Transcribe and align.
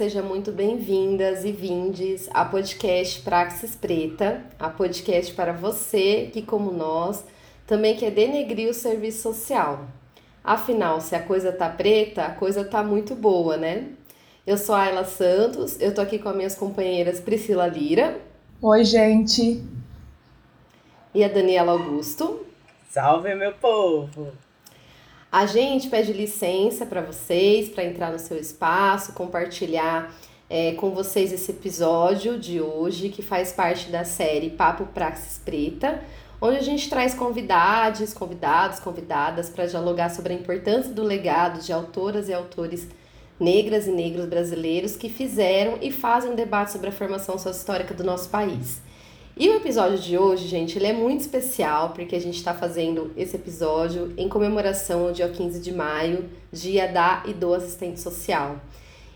sejam 0.00 0.24
muito 0.24 0.50
bem-vindas 0.50 1.44
e 1.44 1.52
vindes 1.52 2.26
a 2.32 2.42
podcast 2.42 3.20
Praxis 3.20 3.76
Preta, 3.76 4.42
a 4.58 4.70
podcast 4.70 5.30
para 5.34 5.52
você 5.52 6.30
que, 6.32 6.40
como 6.40 6.72
nós, 6.72 7.22
também 7.66 7.94
quer 7.94 8.10
denegrir 8.10 8.70
o 8.70 8.72
serviço 8.72 9.20
social. 9.20 9.84
Afinal, 10.42 11.02
se 11.02 11.14
a 11.14 11.22
coisa 11.22 11.52
tá 11.52 11.68
preta, 11.68 12.22
a 12.22 12.30
coisa 12.30 12.64
tá 12.64 12.82
muito 12.82 13.14
boa, 13.14 13.58
né? 13.58 13.88
Eu 14.46 14.56
sou 14.56 14.74
a 14.74 14.84
Ayla 14.84 15.04
Santos, 15.04 15.78
eu 15.78 15.94
tô 15.94 16.00
aqui 16.00 16.18
com 16.18 16.30
as 16.30 16.36
minhas 16.36 16.54
companheiras 16.54 17.20
Priscila 17.20 17.66
Lira. 17.66 18.22
Oi, 18.62 18.82
gente. 18.86 19.62
E 21.14 21.22
a 21.22 21.28
Daniela 21.28 21.72
Augusto. 21.72 22.46
Salve, 22.88 23.34
meu 23.34 23.52
povo! 23.52 24.32
A 25.32 25.46
gente 25.46 25.88
pede 25.88 26.12
licença 26.12 26.84
para 26.84 27.00
vocês 27.02 27.68
para 27.68 27.84
entrar 27.84 28.10
no 28.10 28.18
seu 28.18 28.36
espaço, 28.36 29.12
compartilhar 29.12 30.12
é, 30.48 30.72
com 30.72 30.90
vocês 30.90 31.32
esse 31.32 31.52
episódio 31.52 32.36
de 32.36 32.60
hoje, 32.60 33.10
que 33.10 33.22
faz 33.22 33.52
parte 33.52 33.90
da 33.90 34.04
série 34.04 34.50
Papo 34.50 34.86
Praxis 34.86 35.38
Preta, 35.38 36.02
onde 36.42 36.56
a 36.56 36.62
gente 36.62 36.90
traz 36.90 37.14
convidados, 37.14 38.12
convidados, 38.12 38.80
convidadas 38.80 39.48
para 39.48 39.66
dialogar 39.66 40.10
sobre 40.10 40.32
a 40.32 40.36
importância 40.36 40.92
do 40.92 41.04
legado 41.04 41.62
de 41.62 41.72
autoras 41.72 42.28
e 42.28 42.34
autores 42.34 42.88
negras 43.38 43.86
e 43.86 43.92
negros 43.92 44.26
brasileiros 44.26 44.96
que 44.96 45.08
fizeram 45.08 45.78
e 45.80 45.92
fazem 45.92 46.32
um 46.32 46.34
debate 46.34 46.72
sobre 46.72 46.88
a 46.88 46.92
formação 46.92 47.38
sociohistórica 47.38 47.94
do 47.94 48.02
nosso 48.02 48.28
país. 48.30 48.82
E 49.40 49.48
o 49.48 49.56
episódio 49.56 49.96
de 49.96 50.18
hoje, 50.18 50.46
gente, 50.46 50.76
ele 50.76 50.86
é 50.86 50.92
muito 50.92 51.22
especial 51.22 51.94
porque 51.94 52.14
a 52.14 52.20
gente 52.20 52.36
está 52.36 52.52
fazendo 52.52 53.10
esse 53.16 53.36
episódio 53.36 54.12
em 54.18 54.28
comemoração 54.28 55.06
ao 55.06 55.12
dia 55.14 55.30
15 55.30 55.60
de 55.60 55.72
maio, 55.72 56.28
dia 56.52 56.86
da 56.86 57.22
e 57.26 57.32
do 57.32 57.54
assistente 57.54 57.98
social. 57.98 58.60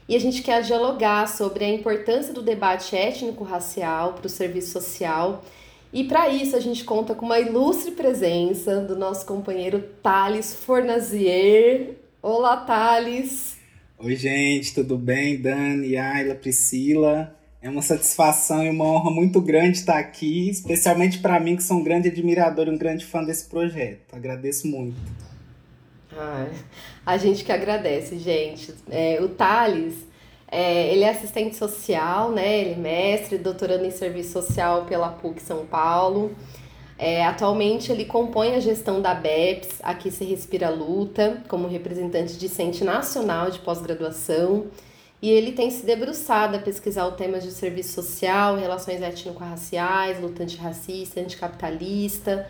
E 0.09 0.17
a 0.17 0.19
gente 0.19 0.41
quer 0.41 0.63
dialogar 0.63 1.29
sobre 1.29 1.63
a 1.67 1.69
importância 1.69 2.33
do 2.33 2.41
debate 2.41 2.97
étnico-racial 2.97 4.15
para 4.15 4.25
o 4.25 4.31
serviço 4.31 4.73
social. 4.73 5.45
E 5.93 6.05
para 6.05 6.31
isso 6.31 6.57
a 6.57 6.61
gente 6.61 6.85
conta 6.85 7.15
com 7.15 7.27
uma 7.27 7.39
ilustre 7.39 7.91
presença 7.91 8.81
do 8.81 8.97
nosso 8.97 9.27
companheiro 9.27 9.85
Thales 10.03 10.55
Fornazier. 10.55 11.97
Olá, 12.23 12.57
Thales! 12.57 13.59
Oi, 13.99 14.17
gente, 14.17 14.75
tudo 14.75 14.97
bem? 14.97 15.39
Dani, 15.39 15.99
Ayla, 15.99 16.35
Priscila. 16.35 17.34
É 17.65 17.71
uma 17.71 17.81
satisfação 17.81 18.63
e 18.63 18.69
uma 18.69 18.85
honra 18.85 19.11
muito 19.11 19.41
grande 19.41 19.79
estar 19.79 19.97
aqui, 19.99 20.51
especialmente 20.51 21.21
para 21.21 21.41
mim, 21.41 21.57
que 21.57 21.63
sou 21.63 21.79
um 21.79 21.83
grande 21.83 22.09
admirador 22.09 22.67
e 22.67 22.71
um 22.71 22.77
grande 22.77 23.07
fã 23.07 23.25
desse 23.25 23.47
projeto. 23.47 24.15
Agradeço 24.15 24.67
muito. 24.67 24.95
Ai, 26.15 26.51
a 27.07 27.17
gente 27.17 27.43
que 27.43 27.51
agradece, 27.51 28.19
gente. 28.19 28.75
É, 28.91 29.19
o 29.23 29.31
Thales, 29.31 29.95
é, 30.47 30.93
ele 30.93 31.05
é 31.05 31.09
assistente 31.09 31.57
social, 31.57 32.33
né? 32.33 32.61
Ele 32.61 32.73
é 32.73 32.77
mestre, 32.77 33.39
doutorando 33.39 33.87
em 33.87 33.91
serviço 33.91 34.33
social 34.33 34.85
pela 34.85 35.09
PUC 35.09 35.41
São 35.41 35.65
Paulo. 35.65 36.33
É, 36.99 37.25
atualmente 37.25 37.91
ele 37.91 38.05
compõe 38.05 38.55
a 38.55 38.61
gestão 38.61 39.01
da 39.01 39.15
BEPS, 39.15 39.81
aqui 39.83 40.11
se 40.11 40.23
respira 40.23 40.69
luta, 40.69 41.43
como 41.49 41.67
representante 41.67 42.37
discente 42.37 42.85
nacional 42.85 43.51
de 43.51 43.59
pós-graduação 43.61 44.67
e 45.25 45.31
ele 45.31 45.53
tem 45.53 45.71
se 45.71 45.87
debruçado 45.87 46.55
a 46.55 46.61
pesquisar 46.61 47.07
o 47.07 47.13
tema 47.13 47.39
de 47.39 47.51
serviço 47.51 47.95
social, 47.95 48.57
relações 48.57 49.01
étnico-raciais, 49.01 50.21
luta 50.21 50.43
antirracista, 50.43 51.19
anticapitalista, 51.19 52.47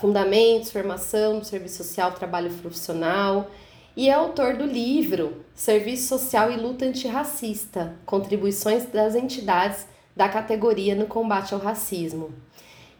fundamentos, 0.00 0.72
formação 0.72 1.38
do 1.38 1.44
serviço 1.44 1.84
social, 1.84 2.12
trabalho 2.12 2.50
profissional, 2.50 3.50
e 3.94 4.08
é 4.08 4.14
autor 4.14 4.56
do 4.56 4.64
livro 4.64 5.44
Serviço 5.54 6.08
Social 6.08 6.50
e 6.50 6.56
Luta 6.56 6.86
Antirracista, 6.86 7.94
contribuições 8.06 8.86
das 8.86 9.14
entidades 9.14 9.86
da 10.16 10.26
categoria 10.26 10.94
no 10.94 11.04
combate 11.04 11.52
ao 11.52 11.60
racismo. 11.60 12.32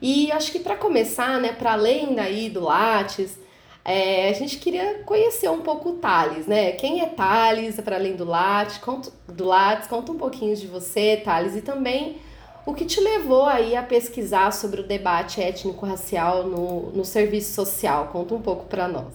E 0.02 0.30
acho 0.32 0.52
que 0.52 0.58
para 0.58 0.76
começar, 0.76 1.40
né, 1.40 1.50
para 1.50 1.72
além 1.72 2.14
daí 2.14 2.50
do 2.50 2.60
Lattes, 2.60 3.38
é, 3.84 4.30
a 4.30 4.32
gente 4.32 4.56
queria 4.58 5.02
conhecer 5.04 5.50
um 5.50 5.60
pouco 5.60 5.90
o 5.90 5.98
Thales, 5.98 6.46
né? 6.46 6.72
Quem 6.72 7.02
é 7.02 7.06
Thales, 7.06 7.76
para 7.76 7.96
além 7.96 8.16
do 8.16 8.24
Lattes? 8.24 8.78
Conta, 8.78 9.12
do 9.28 9.44
Lattes, 9.44 9.88
conta 9.88 10.10
um 10.10 10.16
pouquinho 10.16 10.56
de 10.56 10.66
você, 10.66 11.20
Thales, 11.22 11.54
e 11.54 11.60
também 11.60 12.16
o 12.64 12.72
que 12.72 12.86
te 12.86 12.98
levou 12.98 13.44
aí 13.44 13.76
a 13.76 13.82
pesquisar 13.82 14.52
sobre 14.52 14.80
o 14.80 14.86
debate 14.86 15.42
étnico-racial 15.42 16.46
no, 16.46 16.92
no 16.92 17.04
serviço 17.04 17.52
social. 17.52 18.08
Conta 18.08 18.34
um 18.34 18.40
pouco 18.40 18.64
para 18.64 18.88
nós. 18.88 19.12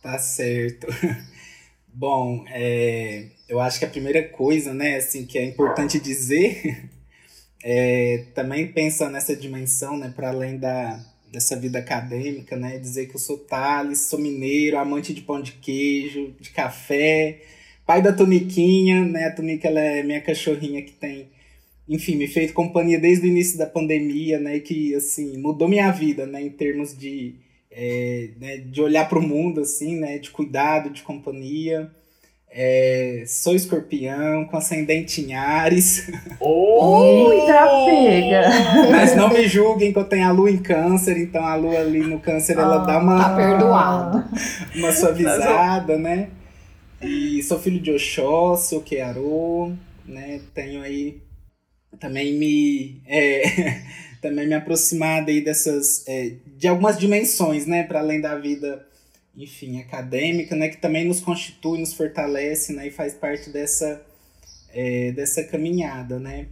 Tá 0.00 0.16
certo. 0.20 0.86
Bom, 1.92 2.44
é, 2.48 3.26
eu 3.48 3.60
acho 3.60 3.80
que 3.80 3.84
a 3.84 3.90
primeira 3.90 4.26
coisa, 4.28 4.72
né, 4.72 4.96
assim, 4.96 5.26
que 5.26 5.36
é 5.36 5.44
importante 5.44 5.98
dizer, 5.98 6.88
é, 7.62 8.26
também 8.34 8.72
pensa 8.72 9.10
nessa 9.10 9.34
dimensão, 9.34 9.98
né, 9.98 10.12
para 10.14 10.28
além 10.28 10.58
da, 10.58 11.04
dessa 11.32 11.56
vida 11.56 11.78
acadêmica, 11.78 12.56
né? 12.56 12.78
Dizer 12.78 13.06
que 13.06 13.16
eu 13.16 13.20
sou 13.20 13.38
Thales, 13.38 14.00
sou 14.00 14.18
mineiro, 14.18 14.78
amante 14.78 15.14
de 15.14 15.22
pão 15.22 15.40
de 15.40 15.52
queijo, 15.52 16.34
de 16.38 16.50
café, 16.50 17.40
pai 17.86 18.02
da 18.02 18.12
Toniquinha, 18.12 19.04
né? 19.04 19.24
A 19.24 19.32
Tonica 19.34 19.66
ela 19.66 19.80
é 19.80 20.02
minha 20.02 20.20
cachorrinha 20.20 20.82
que 20.82 20.92
tem, 20.92 21.30
enfim, 21.88 22.16
me 22.16 22.28
feito 22.28 22.52
companhia 22.52 22.98
desde 23.00 23.26
o 23.26 23.30
início 23.30 23.56
da 23.56 23.66
pandemia, 23.66 24.38
né? 24.38 24.60
Que, 24.60 24.94
assim, 24.94 25.38
mudou 25.38 25.66
minha 25.66 25.90
vida, 25.90 26.26
né? 26.26 26.42
Em 26.42 26.50
termos 26.50 26.96
de, 26.96 27.34
é, 27.70 28.28
né? 28.38 28.58
de 28.58 28.82
olhar 28.82 29.08
para 29.08 29.18
o 29.18 29.26
mundo, 29.26 29.62
assim, 29.62 29.96
né? 29.96 30.18
De 30.18 30.30
cuidado, 30.30 30.90
de 30.90 31.02
companhia. 31.02 31.90
É, 32.54 33.24
sou 33.26 33.54
escorpião, 33.54 34.44
com 34.44 34.58
ascendente 34.58 35.22
em 35.22 35.32
Ares. 35.32 36.06
Oh! 36.38 37.28
Muita 37.28 37.86
pega! 37.86 38.42
Mas 38.90 39.16
não 39.16 39.30
me 39.30 39.48
julguem 39.48 39.90
que 39.90 39.98
eu 39.98 40.04
tenho 40.04 40.28
a 40.28 40.32
lua 40.32 40.50
em 40.50 40.58
câncer, 40.58 41.16
então 41.16 41.42
a 41.42 41.54
lua 41.54 41.80
ali 41.80 42.00
no 42.00 42.20
câncer 42.20 42.58
ela 42.58 42.78
dá 42.78 42.98
uma. 42.98 43.18
Tá 43.18 43.36
perdoado. 43.36 44.24
Uma 44.76 44.92
suavizada, 44.92 45.96
né? 45.96 46.28
E 47.00 47.42
sou 47.42 47.58
filho 47.58 47.80
de 47.80 47.90
Oxóssi, 47.90 48.76
Okearô, 48.76 49.72
né? 50.04 50.42
Tenho 50.52 50.82
aí 50.82 51.22
também 51.98 52.34
me. 52.34 53.00
É, 53.06 53.80
também 54.20 54.46
me 54.46 54.54
aproximado 54.54 55.30
aí 55.30 55.40
dessas. 55.40 56.04
É, 56.06 56.32
de 56.58 56.68
algumas 56.68 56.98
dimensões, 56.98 57.66
né? 57.66 57.82
Para 57.82 58.00
além 58.00 58.20
da 58.20 58.34
vida 58.34 58.84
enfim, 59.36 59.80
acadêmica, 59.80 60.54
né, 60.54 60.68
que 60.68 60.76
também 60.76 61.06
nos 61.06 61.20
constitui, 61.20 61.78
nos 61.78 61.94
fortalece, 61.94 62.72
né, 62.72 62.88
e 62.88 62.90
faz 62.90 63.14
parte 63.14 63.50
dessa, 63.50 64.04
é, 64.70 65.12
dessa 65.12 65.42
caminhada, 65.44 66.18
né. 66.18 66.48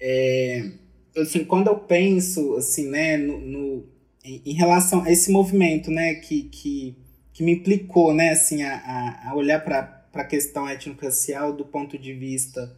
É, 0.00 0.70
assim, 1.16 1.44
quando 1.44 1.68
eu 1.68 1.78
penso, 1.78 2.56
assim, 2.56 2.88
né, 2.88 3.16
no, 3.16 3.38
no, 3.40 3.86
em, 4.24 4.52
relação 4.54 5.02
a 5.02 5.10
esse 5.10 5.30
movimento, 5.30 5.90
né, 5.90 6.14
que, 6.16 6.44
que, 6.44 6.96
que 7.32 7.42
me 7.44 7.52
implicou, 7.52 8.12
né, 8.12 8.30
assim, 8.30 8.62
a, 8.62 9.30
a 9.30 9.34
olhar 9.34 9.60
para 9.64 10.04
a 10.12 10.24
questão 10.24 10.68
étnico-racial 10.68 11.52
do 11.52 11.64
ponto 11.64 11.96
de 11.96 12.12
vista 12.12 12.76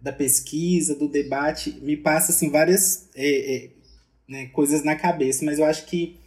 da 0.00 0.12
pesquisa, 0.12 0.94
do 0.94 1.08
debate, 1.08 1.78
me 1.80 1.96
passa, 1.96 2.32
assim, 2.32 2.50
várias 2.50 3.08
é, 3.14 3.56
é 3.56 3.70
né, 4.28 4.46
coisas 4.46 4.84
na 4.84 4.94
cabeça, 4.94 5.44
mas 5.44 5.58
eu 5.58 5.64
acho 5.64 5.86
que 5.86 6.19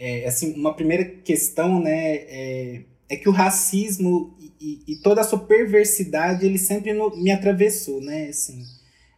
é, 0.00 0.26
assim, 0.26 0.54
uma 0.54 0.74
primeira 0.74 1.04
questão, 1.04 1.78
né, 1.78 2.14
é, 2.14 2.80
é 3.06 3.16
que 3.16 3.28
o 3.28 3.32
racismo 3.32 4.34
e, 4.58 4.82
e, 4.88 4.96
toda 4.96 5.20
a 5.20 5.24
sua 5.24 5.38
perversidade, 5.38 6.46
ele 6.46 6.58
sempre 6.58 6.94
no, 6.94 7.14
me 7.16 7.30
atravessou, 7.30 8.00
né, 8.00 8.28
assim, 8.28 8.64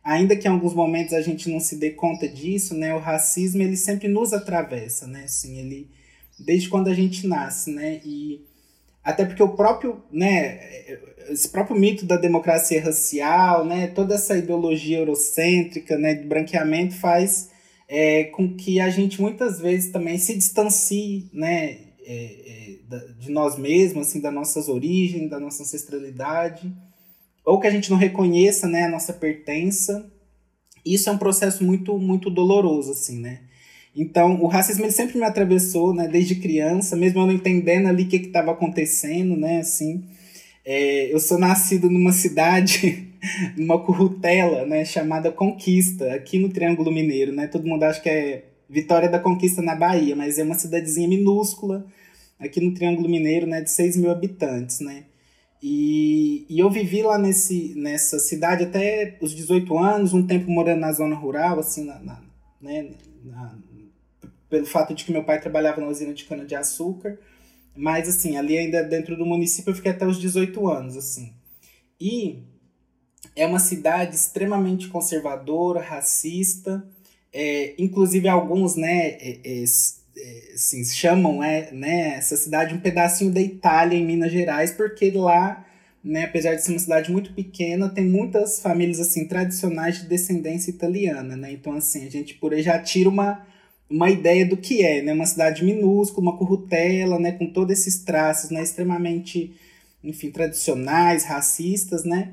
ainda 0.03 0.34
que 0.34 0.48
em 0.48 0.50
alguns 0.50 0.75
momentos 0.75 1.15
a 1.15 1.20
gente 1.20 1.48
não 1.48 1.60
se 1.60 1.76
dê 1.76 1.91
conta 1.91 2.28
disso, 2.28 2.75
né, 2.75 2.93
o 2.94 2.98
racismo, 2.98 3.62
ele 3.62 3.76
sempre 3.76 4.08
nos 4.08 4.32
atravessa, 4.32 5.06
né, 5.06 5.23
assim, 5.25 5.56
ele, 5.58 5.88
desde 6.37 6.69
quando 6.69 6.88
a 6.88 6.94
gente 6.94 7.28
nasce, 7.28 7.70
né, 7.70 8.00
e 8.05 8.44
até 9.05 9.25
porque 9.25 9.43
o 9.43 9.50
próprio, 9.50 10.02
né, 10.11 10.99
esse 11.28 11.49
próprio 11.49 11.78
mito 11.78 12.05
da 12.05 12.17
democracia 12.17 12.82
racial, 12.82 13.64
né, 13.64 13.87
toda 13.87 14.17
essa 14.17 14.37
ideologia 14.37 14.99
eurocêntrica, 14.99 15.96
né, 15.96 16.14
de 16.14 16.26
branqueamento 16.26 16.96
faz 16.96 17.51
é, 17.94 18.25
com 18.25 18.56
que 18.56 18.81
a 18.81 18.89
gente 18.89 19.21
muitas 19.21 19.61
vezes 19.61 19.93
também 19.93 20.17
se 20.17 20.35
distancie 20.35 21.29
né, 21.31 21.77
é, 22.06 22.79
é, 22.89 22.99
de 23.21 23.31
nós 23.31 23.59
mesmos, 23.59 24.09
assim, 24.09 24.19
das 24.19 24.33
nossas 24.33 24.67
origens, 24.67 25.29
da 25.29 25.39
nossa 25.39 25.62
ancestralidade, 25.62 26.73
ou 27.44 27.61
que 27.61 27.67
a 27.67 27.71
gente 27.71 27.91
não 27.91 27.99
reconheça 27.99 28.67
né, 28.67 28.85
a 28.85 28.89
nossa 28.89 29.12
pertença. 29.12 30.11
Isso 30.87 31.11
é 31.11 31.12
um 31.12 31.19
processo 31.19 31.62
muito, 31.62 31.99
muito 31.99 32.31
doloroso, 32.31 32.93
assim, 32.93 33.21
né? 33.21 33.41
Então, 33.95 34.43
o 34.43 34.47
racismo 34.47 34.87
ele 34.87 34.93
sempre 34.93 35.19
me 35.19 35.25
atravessou, 35.25 35.93
né, 35.93 36.09
desde 36.09 36.37
criança, 36.37 36.97
mesmo 36.97 37.21
eu 37.21 37.27
não 37.27 37.35
entendendo 37.35 37.88
ali 37.88 38.05
o 38.05 38.09
que 38.09 38.17
estava 38.17 38.53
acontecendo, 38.53 39.37
né, 39.37 39.59
assim. 39.59 40.03
É, 40.65 41.12
eu 41.12 41.21
sou 41.21 41.38
nascido 41.38 41.91
numa 41.91 42.12
cidade 42.12 43.06
numa 43.57 43.79
currutela, 43.79 44.67
né, 44.67 44.85
chamada 44.85 45.31
Conquista, 45.31 46.13
aqui 46.13 46.39
no 46.39 46.49
Triângulo 46.49 46.91
Mineiro, 46.91 47.33
né? 47.33 47.47
Todo 47.47 47.67
mundo 47.67 47.85
acha 47.85 48.01
que 48.01 48.09
é 48.09 48.45
Vitória 48.69 49.09
da 49.09 49.19
Conquista 49.19 49.63
na 49.63 49.75
Bahia, 49.75 50.17
mas 50.17 50.39
é 50.39 50.43
uma 50.43 50.55
cidadezinha 50.55 51.09
minúscula 51.09 51.87
aqui 52.39 52.61
no 52.61 52.75
Triângulo 52.75 53.09
Mineiro, 53.09 53.47
né, 53.47 53.61
de 53.61 53.71
6 53.71 53.97
mil 53.97 54.11
habitantes, 54.11 54.81
né? 54.81 55.05
E, 55.63 56.45
e 56.49 56.59
eu 56.59 56.69
vivi 56.69 57.03
lá 57.03 57.17
nesse, 57.17 57.73
nessa 57.77 58.19
cidade 58.19 58.65
até 58.65 59.17
os 59.21 59.33
18 59.33 59.79
anos, 59.79 60.13
um 60.13 60.27
tempo 60.27 60.51
morando 60.51 60.81
na 60.81 60.93
zona 60.93 61.15
rural, 61.15 61.61
assim, 61.61 61.85
na, 61.85 62.01
na 62.01 62.21
né, 62.61 62.91
na, 63.25 63.57
pelo 64.49 64.67
fato 64.67 64.93
de 64.93 65.05
que 65.05 65.13
meu 65.13 65.23
pai 65.23 65.41
trabalhava 65.41 65.81
na 65.81 65.87
usina 65.87 66.13
de 66.13 66.25
cana-de-açúcar. 66.25 67.19
Mas, 67.77 68.09
assim, 68.09 68.37
ali 68.37 68.59
ainda 68.59 68.83
dentro 68.83 69.17
do 69.17 69.25
município 69.25 69.71
eu 69.71 69.75
fiquei 69.75 69.93
até 69.93 70.07
os 70.07 70.21
18 70.21 70.69
anos, 70.69 70.97
assim. 70.97 71.33
E 72.01 72.43
é 73.35 73.47
uma 73.47 73.59
cidade 73.59 74.15
extremamente 74.15 74.89
conservadora, 74.89 75.81
racista, 75.81 76.85
é, 77.33 77.75
inclusive 77.79 78.29
alguns, 78.29 78.77
né, 78.77 79.09
é, 79.09 79.39
é, 79.45 79.65
é, 80.17 80.53
assim, 80.55 80.85
chamam 80.85 81.43
é, 81.43 81.73
né, 81.73 82.17
essa 82.17 82.37
cidade 82.37 82.75
um 82.75 82.81
pedacinho 82.81 83.33
da 83.33 83.41
Itália 83.41 83.97
em 83.99 84.05
Minas 84.05 84.31
Gerais, 84.31 84.71
porque 84.71 85.11
lá, 85.11 85.65
né, 86.05 86.25
apesar 86.25 86.55
de 86.55 86.63
ser 86.63 86.73
uma 86.73 86.79
cidade 86.79 87.11
muito 87.11 87.33
pequena, 87.33 87.89
tem 87.89 88.05
muitas 88.05 88.61
famílias 88.61 89.01
assim 89.01 89.27
tradicionais 89.27 90.01
de 90.01 90.09
descendência 90.09 90.71
italiana, 90.71 91.37
né? 91.37 91.53
Então 91.53 91.75
assim, 91.75 92.05
a 92.07 92.11
gente 92.11 92.35
por 92.35 92.53
aí 92.53 92.63
já 92.63 92.79
tira 92.79 93.09
uma 93.09 93.47
uma 93.89 94.11
ideia 94.11 94.47
do 94.47 94.57
que 94.57 94.85
é, 94.85 95.03
né? 95.03 95.13
Uma 95.13 95.27
cidade 95.27 95.63
minúscula, 95.65 96.31
uma 96.31 96.39
currutela, 96.39 97.19
né, 97.19 97.33
com 97.33 97.47
todos 97.47 97.79
esses 97.79 97.99
traços, 97.99 98.51
né, 98.51 98.63
extremamente, 98.63 99.55
enfim, 100.03 100.31
tradicionais, 100.31 101.25
racistas, 101.25 102.03
né? 102.05 102.33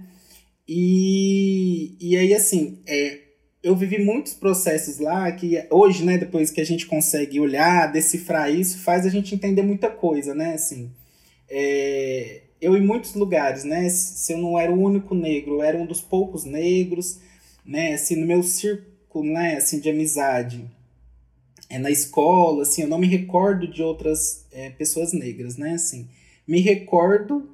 E, 0.72 1.96
e 2.00 2.16
aí, 2.16 2.32
assim, 2.32 2.78
é, 2.86 3.22
eu 3.64 3.76
vivi 3.76 3.98
muitos 3.98 4.36
processos 4.36 5.00
lá 5.00 5.32
que 5.32 5.66
hoje, 5.72 6.06
né, 6.06 6.16
depois 6.16 6.52
que 6.52 6.62
a 6.62 6.64
gente 6.64 6.86
consegue 6.86 7.40
olhar, 7.40 7.92
decifrar 7.92 8.54
isso, 8.54 8.78
faz 8.78 9.04
a 9.04 9.10
gente 9.10 9.34
entender 9.34 9.64
muita 9.64 9.90
coisa, 9.90 10.36
né, 10.36 10.54
assim. 10.54 10.92
É, 11.50 12.44
eu 12.62 12.78
em 12.78 12.86
muitos 12.86 13.16
lugares, 13.16 13.64
né, 13.64 13.90
se 13.90 14.32
eu 14.32 14.38
não 14.38 14.60
era 14.60 14.72
o 14.72 14.80
único 14.80 15.16
negro, 15.16 15.56
eu 15.56 15.64
era 15.64 15.76
um 15.76 15.88
dos 15.88 16.02
poucos 16.02 16.46
negros, 16.46 17.20
né, 17.66 17.94
assim, 17.94 18.16
no 18.16 18.28
meu 18.28 18.44
círculo, 18.44 19.26
né, 19.26 19.56
assim, 19.56 19.80
de 19.80 19.90
amizade, 19.90 20.70
é 21.68 21.80
na 21.80 21.90
escola, 21.90 22.62
assim, 22.62 22.84
eu 22.84 22.88
não 22.88 23.00
me 23.00 23.08
recordo 23.08 23.68
de 23.68 23.82
outras 23.82 24.46
é, 24.52 24.70
pessoas 24.70 25.14
negras, 25.14 25.58
né, 25.58 25.74
assim. 25.74 26.08
Me 26.48 26.62
recordo, 26.62 27.50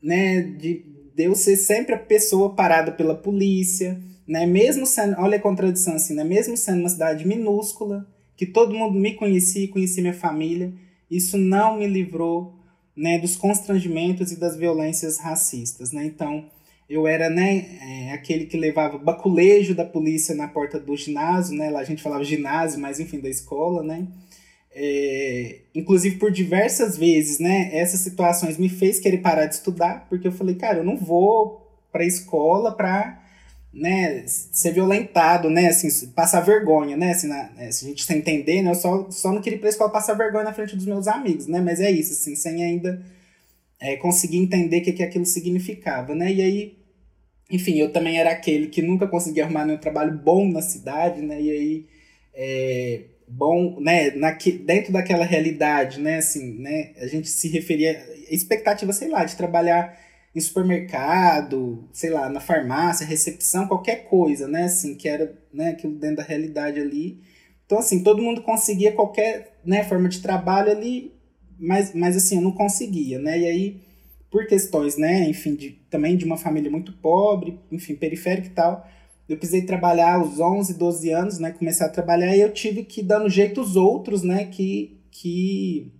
né, 0.00 0.40
de, 0.40 0.84
eu 1.20 1.34
ser 1.34 1.56
sempre 1.56 1.94
a 1.94 1.98
pessoa 1.98 2.54
parada 2.54 2.92
pela 2.92 3.14
polícia, 3.14 4.00
né? 4.26 4.46
Mesmo 4.46 4.86
sendo, 4.86 5.16
olha 5.18 5.36
a 5.36 5.40
contradição 5.40 5.94
assim, 5.94 6.14
né? 6.14 6.24
Mesmo 6.24 6.56
sendo 6.56 6.80
uma 6.80 6.88
cidade 6.88 7.26
minúscula, 7.26 8.06
que 8.36 8.46
todo 8.46 8.74
mundo 8.74 8.98
me 8.98 9.14
conhecia, 9.14 9.68
conhecia 9.68 10.02
minha 10.02 10.14
família, 10.14 10.72
isso 11.10 11.36
não 11.36 11.78
me 11.78 11.86
livrou, 11.86 12.54
né, 12.96 13.18
dos 13.18 13.36
constrangimentos 13.36 14.32
e 14.32 14.36
das 14.38 14.56
violências 14.56 15.18
racistas, 15.18 15.92
né? 15.92 16.04
Então, 16.04 16.44
eu 16.88 17.06
era, 17.06 17.30
né, 17.30 17.78
é, 17.80 18.12
aquele 18.12 18.46
que 18.46 18.56
levava 18.56 18.98
baculejo 18.98 19.74
da 19.74 19.84
polícia 19.84 20.34
na 20.34 20.48
porta 20.48 20.78
do 20.78 20.96
ginásio, 20.96 21.56
né? 21.56 21.70
Lá 21.70 21.80
a 21.80 21.84
gente 21.84 22.02
falava 22.02 22.24
ginásio, 22.24 22.80
mas 22.80 22.98
enfim, 22.98 23.20
da 23.20 23.28
escola, 23.28 23.82
né? 23.82 24.06
É, 24.72 25.62
inclusive 25.74 26.16
por 26.16 26.30
diversas 26.30 26.96
vezes, 26.96 27.38
né? 27.38 27.70
Essas 27.72 28.00
situações 28.00 28.56
me 28.56 28.68
fez 28.68 29.00
querer 29.00 29.18
parar 29.18 29.46
de 29.46 29.54
estudar, 29.54 30.06
porque 30.08 30.28
eu 30.28 30.32
falei, 30.32 30.54
cara, 30.54 30.78
eu 30.78 30.84
não 30.84 30.96
vou 30.96 31.68
para 31.90 32.02
a 32.02 32.06
escola 32.06 32.72
para 32.72 33.20
né, 33.72 34.24
ser 34.26 34.72
violentado, 34.72 35.48
né, 35.48 35.68
assim, 35.68 36.08
passar 36.08 36.40
vergonha, 36.40 36.96
né, 36.96 37.12
assim, 37.12 37.28
na, 37.28 37.50
né, 37.50 37.70
se 37.70 37.84
a 37.84 37.88
gente 37.88 38.04
sem 38.04 38.18
entender, 38.18 38.62
né, 38.62 38.70
eu 38.70 38.74
só, 38.74 39.08
só 39.10 39.32
não 39.32 39.40
queria 39.40 39.56
ir 39.56 39.60
pra 39.60 39.68
escola 39.68 39.90
passar 39.90 40.14
vergonha 40.14 40.44
na 40.44 40.52
frente 40.52 40.74
dos 40.74 40.86
meus 40.86 41.06
amigos, 41.06 41.46
né, 41.46 41.60
mas 41.60 41.80
é 41.80 41.90
isso, 41.90 42.12
assim, 42.12 42.34
sem 42.34 42.64
ainda 42.64 43.00
é, 43.78 43.96
conseguir 43.96 44.38
entender 44.38 44.78
o 44.78 44.82
que, 44.82 44.92
que 44.92 45.02
aquilo 45.02 45.24
significava, 45.24 46.14
né, 46.14 46.32
e 46.32 46.42
aí, 46.42 46.78
enfim, 47.48 47.78
eu 47.78 47.92
também 47.92 48.18
era 48.18 48.30
aquele 48.30 48.66
que 48.66 48.82
nunca 48.82 49.06
conseguia 49.06 49.44
arrumar 49.44 49.64
nenhum 49.64 49.78
trabalho 49.78 50.18
bom 50.18 50.48
na 50.50 50.62
cidade, 50.62 51.20
né, 51.22 51.40
e 51.40 51.50
aí, 51.50 51.86
é, 52.34 53.02
bom, 53.32 53.78
né, 53.80 54.10
na, 54.10 54.32
dentro 54.32 54.92
daquela 54.92 55.24
realidade, 55.24 56.00
né, 56.00 56.16
assim, 56.18 56.58
né, 56.58 56.92
a 56.96 57.06
gente 57.06 57.28
se 57.28 57.48
referia, 57.48 58.04
expectativa, 58.28 58.92
sei 58.92 59.08
lá, 59.08 59.24
de 59.24 59.36
trabalhar 59.36 59.96
em 60.34 60.40
supermercado, 60.40 61.88
sei 61.92 62.10
lá, 62.10 62.28
na 62.28 62.40
farmácia, 62.40 63.06
recepção, 63.06 63.66
qualquer 63.66 64.04
coisa, 64.08 64.46
né? 64.46 64.64
Assim, 64.64 64.94
que 64.94 65.08
era 65.08 65.36
né, 65.52 65.70
aquilo 65.70 65.94
dentro 65.94 66.18
da 66.18 66.22
realidade 66.22 66.78
ali. 66.78 67.20
Então, 67.66 67.78
assim, 67.78 68.02
todo 68.02 68.22
mundo 68.22 68.42
conseguia 68.42 68.92
qualquer 68.92 69.58
né, 69.64 69.82
forma 69.84 70.08
de 70.08 70.20
trabalho 70.20 70.70
ali, 70.70 71.12
mas, 71.58 71.92
mas 71.94 72.16
assim, 72.16 72.36
eu 72.36 72.42
não 72.42 72.52
conseguia, 72.52 73.18
né? 73.18 73.40
E 73.40 73.46
aí, 73.46 73.80
por 74.30 74.46
questões, 74.46 74.96
né, 74.96 75.28
enfim, 75.28 75.54
de, 75.56 75.70
também 75.90 76.16
de 76.16 76.24
uma 76.24 76.36
família 76.36 76.70
muito 76.70 76.92
pobre, 76.92 77.58
enfim, 77.70 77.96
periférica 77.96 78.46
e 78.46 78.50
tal, 78.50 78.88
eu 79.32 79.38
precisei 79.38 79.62
trabalhar 79.62 80.14
aos 80.16 80.38
11, 80.40 80.74
12 80.74 81.10
anos, 81.10 81.38
né? 81.38 81.52
Começar 81.52 81.86
a 81.86 81.90
trabalhar 81.90 82.36
e 82.36 82.40
eu 82.40 82.52
tive 82.52 82.84
que 82.84 83.02
dar 83.02 83.20
no 83.20 83.28
jeito 83.28 83.60
os 83.60 83.76
outros, 83.76 84.22
né? 84.22 84.46
Que, 84.46 85.00
que 85.10 85.92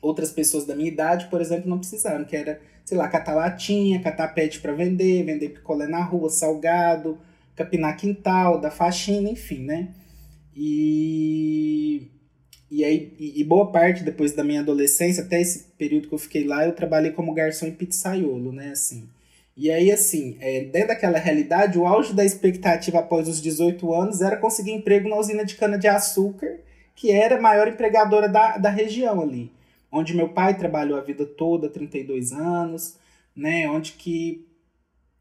outras 0.00 0.30
pessoas 0.30 0.64
da 0.64 0.74
minha 0.74 0.88
idade, 0.88 1.26
por 1.26 1.40
exemplo, 1.40 1.68
não 1.68 1.78
precisaram, 1.78 2.24
que 2.24 2.36
era 2.36 2.60
sei 2.84 2.98
lá, 2.98 3.08
catar 3.08 3.34
latinha, 3.34 4.00
catar 4.00 4.28
pet 4.28 4.60
para 4.60 4.74
vender, 4.74 5.24
vender 5.24 5.48
picolé 5.48 5.86
na 5.86 6.04
rua, 6.04 6.28
salgado, 6.28 7.18
capinar 7.56 7.96
quintal, 7.96 8.60
dar 8.60 8.70
faxina, 8.70 9.30
enfim, 9.30 9.64
né? 9.64 9.94
E, 10.54 12.08
e 12.70 12.84
aí, 12.84 13.14
e, 13.18 13.40
e 13.40 13.44
boa 13.44 13.72
parte 13.72 14.04
depois 14.04 14.32
da 14.32 14.44
minha 14.44 14.60
adolescência, 14.60 15.24
até 15.24 15.40
esse 15.40 15.72
período 15.78 16.08
que 16.08 16.14
eu 16.14 16.18
fiquei 16.18 16.44
lá, 16.44 16.66
eu 16.66 16.74
trabalhei 16.74 17.10
como 17.12 17.32
garçom 17.32 17.66
em 17.66 17.72
pizzaiolo, 17.72 18.52
né, 18.52 18.70
assim. 18.70 19.08
E 19.56 19.70
aí, 19.70 19.92
assim, 19.92 20.36
é, 20.40 20.64
dentro 20.64 20.88
daquela 20.88 21.18
realidade, 21.18 21.78
o 21.78 21.86
auge 21.86 22.12
da 22.12 22.24
expectativa 22.24 22.98
após 22.98 23.28
os 23.28 23.40
18 23.40 23.92
anos 23.92 24.20
era 24.20 24.36
conseguir 24.36 24.72
emprego 24.72 25.08
na 25.08 25.16
usina 25.16 25.44
de 25.44 25.54
cana-de-açúcar, 25.54 26.60
que 26.94 27.12
era 27.12 27.36
a 27.36 27.40
maior 27.40 27.68
empregadora 27.68 28.28
da, 28.28 28.58
da 28.58 28.70
região 28.70 29.20
ali 29.20 29.52
onde 29.94 30.12
meu 30.12 30.28
pai 30.28 30.58
trabalhou 30.58 30.98
a 30.98 31.02
vida 31.02 31.24
toda, 31.24 31.68
32 31.68 32.32
anos, 32.32 32.96
né, 33.34 33.70
onde 33.70 33.92
que 33.92 34.44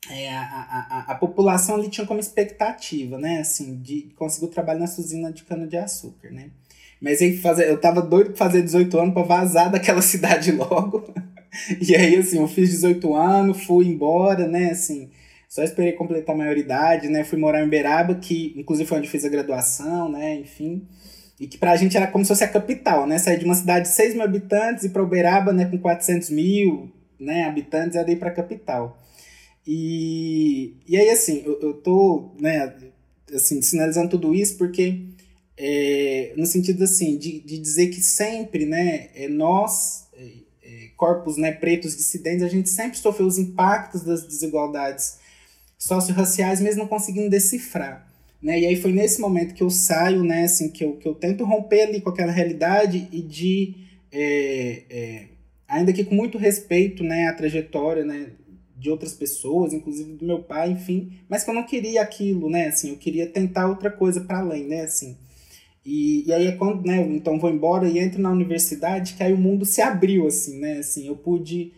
é, 0.10 0.34
a, 0.36 0.42
a, 0.42 1.12
a, 1.12 1.16
população 1.16 1.76
ali 1.76 1.90
tinha 1.90 2.08
como 2.08 2.20
expectativa, 2.20 3.20
né, 3.20 3.40
assim, 3.40 3.80
de 3.80 4.12
conseguir 4.16 4.48
trabalho 4.48 4.80
nessa 4.80 5.00
usina 5.00 5.32
de 5.32 5.44
cana-de-açúcar, 5.44 6.32
né. 6.32 6.50
Mas 7.04 7.22
aí 7.22 7.36
fazer, 7.36 7.70
eu 7.70 7.78
tava 7.78 8.02
doido 8.02 8.28
pra 8.28 8.38
fazer 8.38 8.62
18 8.62 8.98
anos 8.98 9.14
para 9.14 9.24
vazar 9.24 9.70
daquela 9.70 10.00
cidade 10.02 10.54
logo. 10.54 11.04
e 11.82 11.94
aí, 11.94 12.16
assim, 12.16 12.40
eu 12.40 12.48
fiz 12.48 12.70
18 12.70 13.14
anos, 13.14 13.66
fui 13.66 13.88
embora, 13.88 14.48
né, 14.48 14.70
assim, 14.70 15.10
só 15.50 15.62
esperei 15.62 15.92
completar 15.92 16.34
a 16.34 16.38
maioridade, 16.38 17.10
né, 17.10 17.26
fui 17.26 17.38
morar 17.38 17.62
em 17.62 17.68
Beraba, 17.68 18.16
que 18.16 18.54
inclusive 18.56 18.88
foi 18.88 19.00
onde 19.00 19.10
fiz 19.10 19.26
a 19.26 19.30
graduação, 19.30 20.10
né, 20.10 20.36
enfim. 20.36 20.88
E 21.38 21.46
que 21.46 21.58
pra 21.58 21.76
gente 21.76 21.98
era 21.98 22.08
como 22.08 22.24
se 22.24 22.30
fosse 22.30 22.44
a 22.46 22.48
capital, 22.48 23.06
né? 23.06 23.18
Sair 23.18 23.38
de 23.38 23.44
uma 23.44 23.56
cidade 23.56 23.90
de 23.90 23.96
6 23.96 24.14
mil 24.14 24.24
habitantes 24.24 24.86
e 24.86 24.90
para 24.90 25.04
Uberaba, 25.04 25.52
né, 25.52 25.66
com 25.66 25.78
400 25.78 26.30
mil 26.30 26.90
né, 27.20 27.44
habitantes, 27.44 27.98
era 27.98 28.10
ir 28.10 28.16
pra 28.16 28.32
capital. 28.32 28.98
E, 29.68 30.78
e 30.88 30.96
aí, 30.96 31.10
assim, 31.10 31.44
eu, 31.46 31.60
eu 31.60 31.74
tô, 31.74 32.32
né, 32.40 32.74
assim, 33.34 33.62
sinalizando 33.62 34.10
tudo 34.10 34.34
isso 34.34 34.58
porque, 34.58 35.02
é, 35.58 36.34
no 36.36 36.46
sentido, 36.46 36.84
assim, 36.84 37.18
de, 37.18 37.40
de 37.40 37.58
dizer 37.58 37.88
que 37.88 38.02
sempre, 38.02 38.66
né, 38.66 39.10
é, 39.14 39.28
nós, 39.28 40.08
é, 40.14 40.32
é 40.64 40.88
corpos, 40.98 41.38
né, 41.38 41.52
pretos 41.52 41.96
dissidentes, 41.96 42.44
a 42.44 42.50
gente 42.50 42.70
sempre 42.70 42.98
sofreu 42.98 43.28
os 43.28 43.38
impactos 43.38 44.04
das 44.04 44.26
desigualdades 44.28 45.18
socio-raciais, 45.78 46.62
mesmo 46.62 46.82
não 46.82 46.88
conseguindo 46.88 47.30
decifrar. 47.30 48.08
Né? 48.42 48.62
E 48.62 48.66
aí 48.66 48.76
foi 48.76 48.92
nesse 48.92 49.22
momento 49.22 49.54
que 49.54 49.64
eu 49.64 49.70
saio, 49.70 50.24
né, 50.24 50.44
assim, 50.44 50.70
que 50.70 50.84
eu, 50.84 50.98
que 50.98 51.08
eu 51.08 51.16
tento 51.16 51.46
romper 51.46 51.84
ali 51.84 52.02
com 52.02 52.10
aquela 52.10 52.32
realidade 52.32 53.08
e 53.12 53.22
de, 53.22 53.76
é, 54.12 54.84
é, 54.90 55.24
ainda 55.68 55.94
que 55.94 56.04
com 56.04 56.16
muito 56.16 56.38
respeito, 56.38 57.04
né, 57.04 57.28
a 57.28 57.34
trajetória, 57.34 58.04
né, 58.04 58.32
de 58.76 58.90
outras 58.90 59.14
pessoas, 59.14 59.72
inclusive 59.72 60.14
do 60.14 60.26
meu 60.26 60.44
pai, 60.44 60.72
enfim, 60.72 61.14
mas 61.30 61.44
que 61.44 61.50
eu 61.50 61.54
não 61.54 61.64
queria 61.64 62.02
aquilo, 62.02 62.50
né, 62.50 62.68
assim, 62.68 62.90
eu 62.90 62.98
queria 62.98 63.28
tentar 63.28 63.68
outra 63.68 63.90
coisa 63.90 64.20
para 64.22 64.40
além, 64.40 64.68
né, 64.68 64.82
assim. 64.82 65.16
E, 65.86 66.28
e 66.28 66.34
aí 66.34 66.48
é 66.48 66.52
quando, 66.54 66.86
né, 66.86 67.02
então 67.02 67.40
vou 67.40 67.50
embora 67.50 67.88
e 67.88 68.00
entro 68.00 68.22
na 68.22 68.32
universidade 68.32 69.16
que 69.16 69.24
aí 69.24 69.34
o 69.34 69.38
mundo 69.38 69.66
se 69.66 69.82
abriu, 69.82 70.28
assim, 70.28 70.60
né, 70.60 70.78
assim, 70.78 71.08
eu 71.08 71.16
pude 71.16 71.74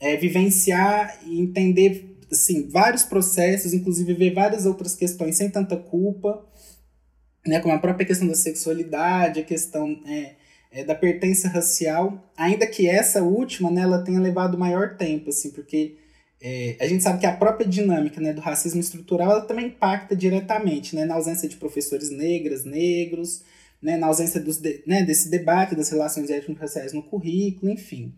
é, 0.00 0.16
vivenciar 0.16 1.20
e 1.26 1.38
entender 1.38 2.16
assim, 2.30 2.66
vários 2.68 3.04
processos, 3.04 3.74
inclusive 3.74 4.14
ver 4.14 4.32
várias 4.32 4.64
outras 4.64 4.94
questões 4.94 5.36
sem 5.36 5.50
tanta 5.50 5.76
culpa, 5.76 6.42
né, 7.46 7.60
como 7.60 7.74
a 7.74 7.78
própria 7.78 8.06
questão 8.06 8.26
da 8.26 8.34
sexualidade, 8.34 9.40
a 9.40 9.44
questão 9.44 10.00
é, 10.06 10.36
é, 10.70 10.84
da 10.84 10.94
pertença 10.94 11.48
racial, 11.48 12.32
ainda 12.36 12.66
que 12.66 12.88
essa 12.88 13.22
última, 13.22 13.70
né, 13.70 13.82
ela 13.82 14.02
tenha 14.02 14.18
levado 14.18 14.56
maior 14.56 14.96
tempo, 14.96 15.28
assim, 15.28 15.50
porque 15.50 15.96
é, 16.42 16.76
a 16.80 16.86
gente 16.86 17.02
sabe 17.02 17.20
que 17.20 17.26
a 17.26 17.36
própria 17.36 17.66
dinâmica 17.66 18.20
né, 18.20 18.32
do 18.32 18.40
racismo 18.40 18.80
estrutural 18.80 19.30
ela 19.30 19.40
também 19.42 19.66
impacta 19.66 20.16
diretamente 20.16 20.96
né, 20.96 21.04
na 21.04 21.14
ausência 21.14 21.48
de 21.48 21.56
professores 21.56 22.10
negras, 22.10 22.64
negros, 22.64 23.44
né, 23.80 23.96
na 23.96 24.08
ausência 24.08 24.40
dos 24.40 24.58
de, 24.58 24.82
né, 24.84 25.04
desse 25.04 25.30
debate 25.30 25.76
das 25.76 25.88
relações 25.90 26.30
étnico-raciais 26.30 26.92
no 26.92 27.02
currículo, 27.02 27.70
enfim. 27.70 28.12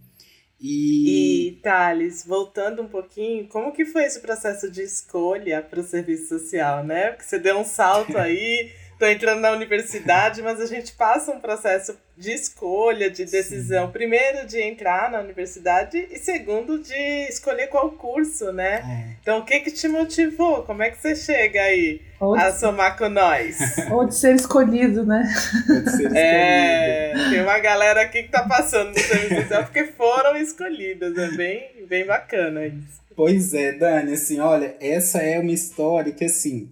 E... 0.58 1.48
e 1.48 1.52
Thales, 1.62 2.24
voltando 2.26 2.80
um 2.80 2.88
pouquinho, 2.88 3.46
como 3.48 3.72
que 3.72 3.84
foi 3.84 4.04
esse 4.04 4.20
processo 4.20 4.70
de 4.70 4.82
escolha 4.82 5.60
para 5.60 5.80
o 5.80 5.84
serviço 5.84 6.28
social, 6.28 6.82
né? 6.82 7.10
Porque 7.10 7.24
você 7.24 7.38
deu 7.38 7.58
um 7.58 7.64
salto 7.64 8.16
aí, 8.18 8.70
tô 9.04 9.08
entrando 9.08 9.40
na 9.40 9.52
universidade, 9.52 10.40
mas 10.40 10.58
a 10.60 10.66
gente 10.66 10.92
passa 10.94 11.30
um 11.30 11.38
processo 11.38 11.94
de 12.16 12.32
escolha, 12.32 13.10
de 13.10 13.26
decisão, 13.26 13.86
Sim. 13.86 13.92
primeiro 13.92 14.46
de 14.46 14.62
entrar 14.62 15.10
na 15.10 15.20
universidade 15.20 16.08
e 16.10 16.18
segundo 16.18 16.78
de 16.78 17.28
escolher 17.28 17.66
qual 17.66 17.90
curso, 17.90 18.50
né? 18.50 18.76
É. 18.76 19.16
Então, 19.20 19.40
o 19.40 19.44
que 19.44 19.60
que 19.60 19.70
te 19.70 19.88
motivou? 19.88 20.62
Como 20.62 20.82
é 20.82 20.90
que 20.90 20.96
você 20.96 21.14
chega 21.14 21.60
aí 21.60 22.00
ou 22.18 22.34
a 22.34 22.48
de... 22.48 22.58
somar 22.58 22.96
com 22.96 23.10
nós? 23.10 23.58
Ou 23.90 24.06
de 24.06 24.14
ser 24.14 24.34
escolhido, 24.36 25.04
né? 25.04 25.22
Ou 25.68 25.80
de 25.82 25.90
ser 25.90 26.02
escolhido. 26.04 26.16
É, 26.16 27.12
tem 27.30 27.42
uma 27.42 27.58
galera 27.58 28.00
aqui 28.02 28.22
que 28.22 28.30
tá 28.30 28.48
passando 28.48 28.90
no 28.90 28.98
serviço 28.98 29.42
social 29.42 29.64
porque 29.64 29.84
foram 29.84 30.36
escolhidas, 30.36 31.18
é 31.18 31.36
bem, 31.36 31.86
bem 31.86 32.06
bacana 32.06 32.66
isso. 32.66 33.04
Pois 33.16 33.54
é, 33.54 33.72
Dani, 33.72 34.14
assim, 34.14 34.40
olha, 34.40 34.74
essa 34.80 35.18
é 35.18 35.38
uma 35.38 35.52
história 35.52 36.12
que, 36.12 36.24
assim, 36.24 36.68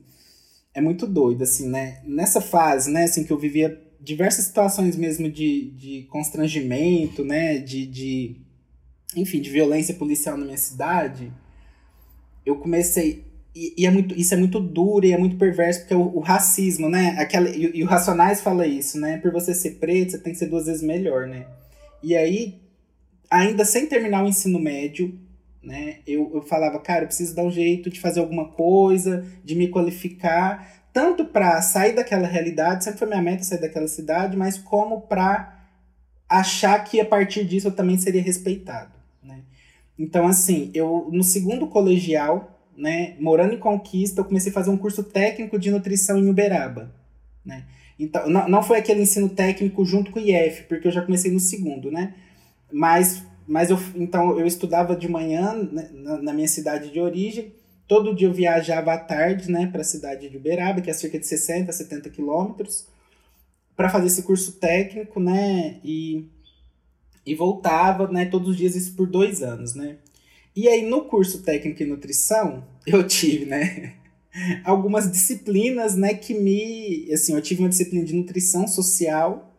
é 0.74 0.80
muito 0.80 1.06
doida, 1.06 1.44
assim, 1.44 1.68
né? 1.68 2.00
Nessa 2.04 2.40
fase, 2.40 2.90
né, 2.90 3.04
assim, 3.04 3.24
que 3.24 3.32
eu 3.32 3.38
vivia 3.38 3.80
diversas 4.00 4.46
situações 4.46 4.96
mesmo 4.96 5.30
de, 5.30 5.70
de 5.72 6.02
constrangimento, 6.10 7.24
né, 7.24 7.58
de, 7.58 7.86
de, 7.86 8.36
enfim, 9.16 9.40
de 9.40 9.50
violência 9.50 9.94
policial 9.94 10.36
na 10.36 10.44
minha 10.44 10.56
cidade, 10.56 11.32
eu 12.44 12.56
comecei 12.56 13.24
e, 13.54 13.74
e, 13.82 13.86
é 13.86 13.90
muito, 13.90 14.18
isso 14.18 14.32
é 14.32 14.36
muito 14.36 14.58
duro 14.58 15.04
e 15.04 15.12
é 15.12 15.18
muito 15.18 15.36
perverso, 15.36 15.80
porque 15.80 15.94
o, 15.94 16.16
o 16.16 16.20
racismo, 16.20 16.88
né? 16.88 17.16
Aquela, 17.18 17.50
e, 17.50 17.70
e, 17.76 17.82
o 17.82 17.86
Racionais 17.86 18.40
fala 18.40 18.66
isso, 18.66 18.98
né? 18.98 19.18
Por 19.18 19.30
você 19.30 19.54
ser 19.54 19.72
preto, 19.72 20.12
você 20.12 20.18
tem 20.18 20.32
que 20.32 20.38
ser 20.38 20.46
duas 20.46 20.66
vezes 20.66 20.82
melhor, 20.82 21.26
né? 21.26 21.46
E 22.02 22.16
aí, 22.16 22.60
ainda 23.30 23.64
sem 23.64 23.86
terminar 23.86 24.24
o 24.24 24.28
ensino 24.28 24.58
médio, 24.58 25.18
né? 25.62 25.98
Eu, 26.06 26.30
eu 26.34 26.42
falava, 26.42 26.78
cara, 26.80 27.04
eu 27.04 27.06
preciso 27.06 27.34
dar 27.34 27.44
um 27.44 27.50
jeito 27.50 27.88
de 27.88 28.00
fazer 28.00 28.20
alguma 28.20 28.48
coisa, 28.48 29.24
de 29.44 29.54
me 29.54 29.68
qualificar, 29.68 30.82
tanto 30.92 31.24
para 31.24 31.62
sair 31.62 31.94
daquela 31.94 32.26
realidade, 32.26 32.84
sempre 32.84 32.98
foi 32.98 33.08
minha 33.08 33.22
meta 33.22 33.44
sair 33.44 33.60
daquela 33.60 33.88
cidade, 33.88 34.36
mas 34.36 34.58
como 34.58 35.02
para 35.02 35.60
achar 36.28 36.82
que 36.84 37.00
a 37.00 37.04
partir 37.04 37.44
disso 37.44 37.68
eu 37.68 37.72
também 37.72 37.96
seria 37.96 38.22
respeitado, 38.22 38.92
né? 39.22 39.42
Então, 39.98 40.26
assim, 40.26 40.70
eu 40.74 41.08
no 41.12 41.22
segundo 41.22 41.66
colegial, 41.66 42.66
né, 42.76 43.14
morando 43.20 43.54
em 43.54 43.58
Conquista, 43.58 44.20
eu 44.20 44.24
comecei 44.24 44.50
a 44.50 44.54
fazer 44.54 44.70
um 44.70 44.76
curso 44.76 45.04
técnico 45.04 45.58
de 45.58 45.70
nutrição 45.70 46.18
em 46.18 46.28
Uberaba, 46.28 46.94
né? 47.44 47.64
Então, 47.98 48.28
não, 48.28 48.48
não 48.48 48.62
foi 48.62 48.78
aquele 48.78 49.02
ensino 49.02 49.28
técnico 49.28 49.84
junto 49.84 50.10
com 50.10 50.18
o 50.18 50.22
IF, 50.22 50.64
porque 50.64 50.88
eu 50.88 50.92
já 50.92 51.02
comecei 51.02 51.30
no 51.30 51.38
segundo, 51.38 51.90
né? 51.90 52.14
Mas, 52.72 53.22
mas 53.46 53.70
eu, 53.70 53.78
então, 53.94 54.38
eu 54.38 54.46
estudava 54.46 54.94
de 54.94 55.08
manhã 55.08 55.54
né, 55.54 55.90
na, 55.92 56.22
na 56.22 56.32
minha 56.32 56.48
cidade 56.48 56.90
de 56.90 57.00
origem, 57.00 57.52
Todo 57.92 58.14
dia 58.14 58.26
eu 58.26 58.32
viajava 58.32 58.94
à 58.94 58.98
tarde, 58.98 59.50
né, 59.50 59.66
para 59.66 59.82
a 59.82 59.84
cidade 59.84 60.28
de 60.28 60.36
Uberaba, 60.38 60.80
que 60.80 60.88
é 60.88 60.94
cerca 60.94 61.18
de 61.18 61.26
60, 61.26 61.70
70 61.70 62.08
quilômetros, 62.08 62.86
para 63.76 63.90
fazer 63.90 64.06
esse 64.06 64.22
curso 64.22 64.52
técnico, 64.52 65.20
né, 65.20 65.78
e, 65.84 66.26
e 67.26 67.34
voltava, 67.34 68.08
né, 68.08 68.24
todos 68.24 68.48
os 68.48 68.56
dias, 68.56 68.74
isso 68.76 68.96
por 68.96 69.06
dois 69.06 69.42
anos, 69.42 69.74
né. 69.74 69.98
E 70.56 70.68
aí, 70.68 70.88
no 70.88 71.04
curso 71.04 71.42
técnico 71.42 71.82
em 71.82 71.86
nutrição, 71.86 72.64
eu 72.86 73.06
tive, 73.06 73.44
né, 73.44 73.94
algumas 74.64 75.12
disciplinas, 75.12 75.94
né, 75.94 76.14
que 76.14 76.32
me, 76.32 77.12
assim, 77.12 77.34
eu 77.34 77.42
tive 77.42 77.60
uma 77.60 77.68
disciplina 77.68 78.06
de 78.06 78.14
nutrição 78.14 78.66
social, 78.66 79.51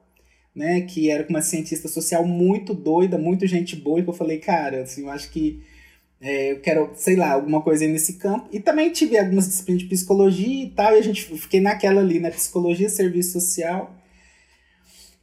né, 0.56 0.82
que 0.82 1.10
era 1.10 1.28
uma 1.28 1.42
cientista 1.42 1.88
social 1.88 2.26
muito 2.26 2.74
doida, 2.74 3.18
muito 3.18 3.48
gente 3.48 3.76
boa, 3.76 4.00
e 4.00 4.04
que 4.04 4.10
eu 4.10 4.14
falei, 4.14 4.38
cara, 4.38 4.84
assim, 4.84 5.02
eu 5.02 5.10
acho 5.10 5.32
que 5.32 5.62
é, 6.24 6.54
eu 6.54 6.62
quero, 6.62 6.92
sei 6.96 7.18
lá, 7.18 7.32
alguma 7.32 7.62
coisa 7.62 7.86
nesse 7.86 8.14
campo. 8.14 8.48
E 8.52 8.60
também 8.60 8.92
tive 8.92 9.18
algumas 9.18 9.46
disciplinas 9.46 9.84
de 9.84 9.90
psicologia 9.90 10.64
e 10.64 10.70
tal, 10.70 10.96
e 10.96 11.00
a 11.00 11.02
gente 11.02 11.22
fiquei 11.38 11.60
naquela 11.60 12.00
ali, 12.00 12.18
né? 12.18 12.32
Psicologia, 12.32 12.88
serviço 12.88 13.34
social. 13.34 13.94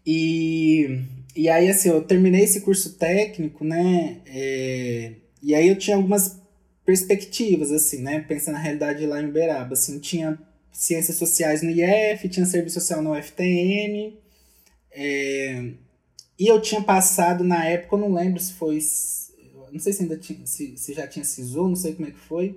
E, 0.04 1.00
e 1.34 1.48
aí, 1.48 1.70
assim, 1.70 1.88
eu 1.88 2.02
terminei 2.02 2.42
esse 2.42 2.60
curso 2.60 2.98
técnico, 2.98 3.64
né? 3.64 4.18
É, 4.26 5.12
e 5.42 5.54
aí 5.54 5.68
eu 5.68 5.76
tinha 5.76 5.96
algumas 5.96 6.38
perspectivas, 6.84 7.72
assim, 7.72 8.02
né? 8.02 8.20
Pensando 8.20 8.54
na 8.54 8.60
realidade 8.60 9.06
lá 9.06 9.22
em 9.22 9.26
Uberaba. 9.26 9.72
Assim, 9.72 9.98
tinha 9.98 10.38
ciências 10.70 11.16
sociais 11.16 11.62
no 11.62 11.70
IF, 11.70 12.28
tinha 12.28 12.44
serviço 12.44 12.78
social 12.78 13.00
no 13.02 13.12
UFTM. 13.12 14.18
É, 14.92 15.70
e 16.38 16.46
eu 16.46 16.60
tinha 16.60 16.82
passado 16.82 17.44
na 17.44 17.64
época, 17.64 17.96
eu 17.96 18.00
não 18.00 18.14
lembro 18.14 18.40
se 18.40 18.52
foi 18.54 18.80
não 19.72 19.78
sei 19.78 19.92
se 19.92 20.02
ainda 20.02 20.16
tinha, 20.16 20.38
se, 20.44 20.76
se 20.76 20.92
já 20.92 21.06
tinha 21.06 21.24
SISU, 21.24 21.68
não 21.68 21.76
sei 21.76 21.94
como 21.94 22.08
é 22.08 22.10
que 22.10 22.18
foi, 22.18 22.56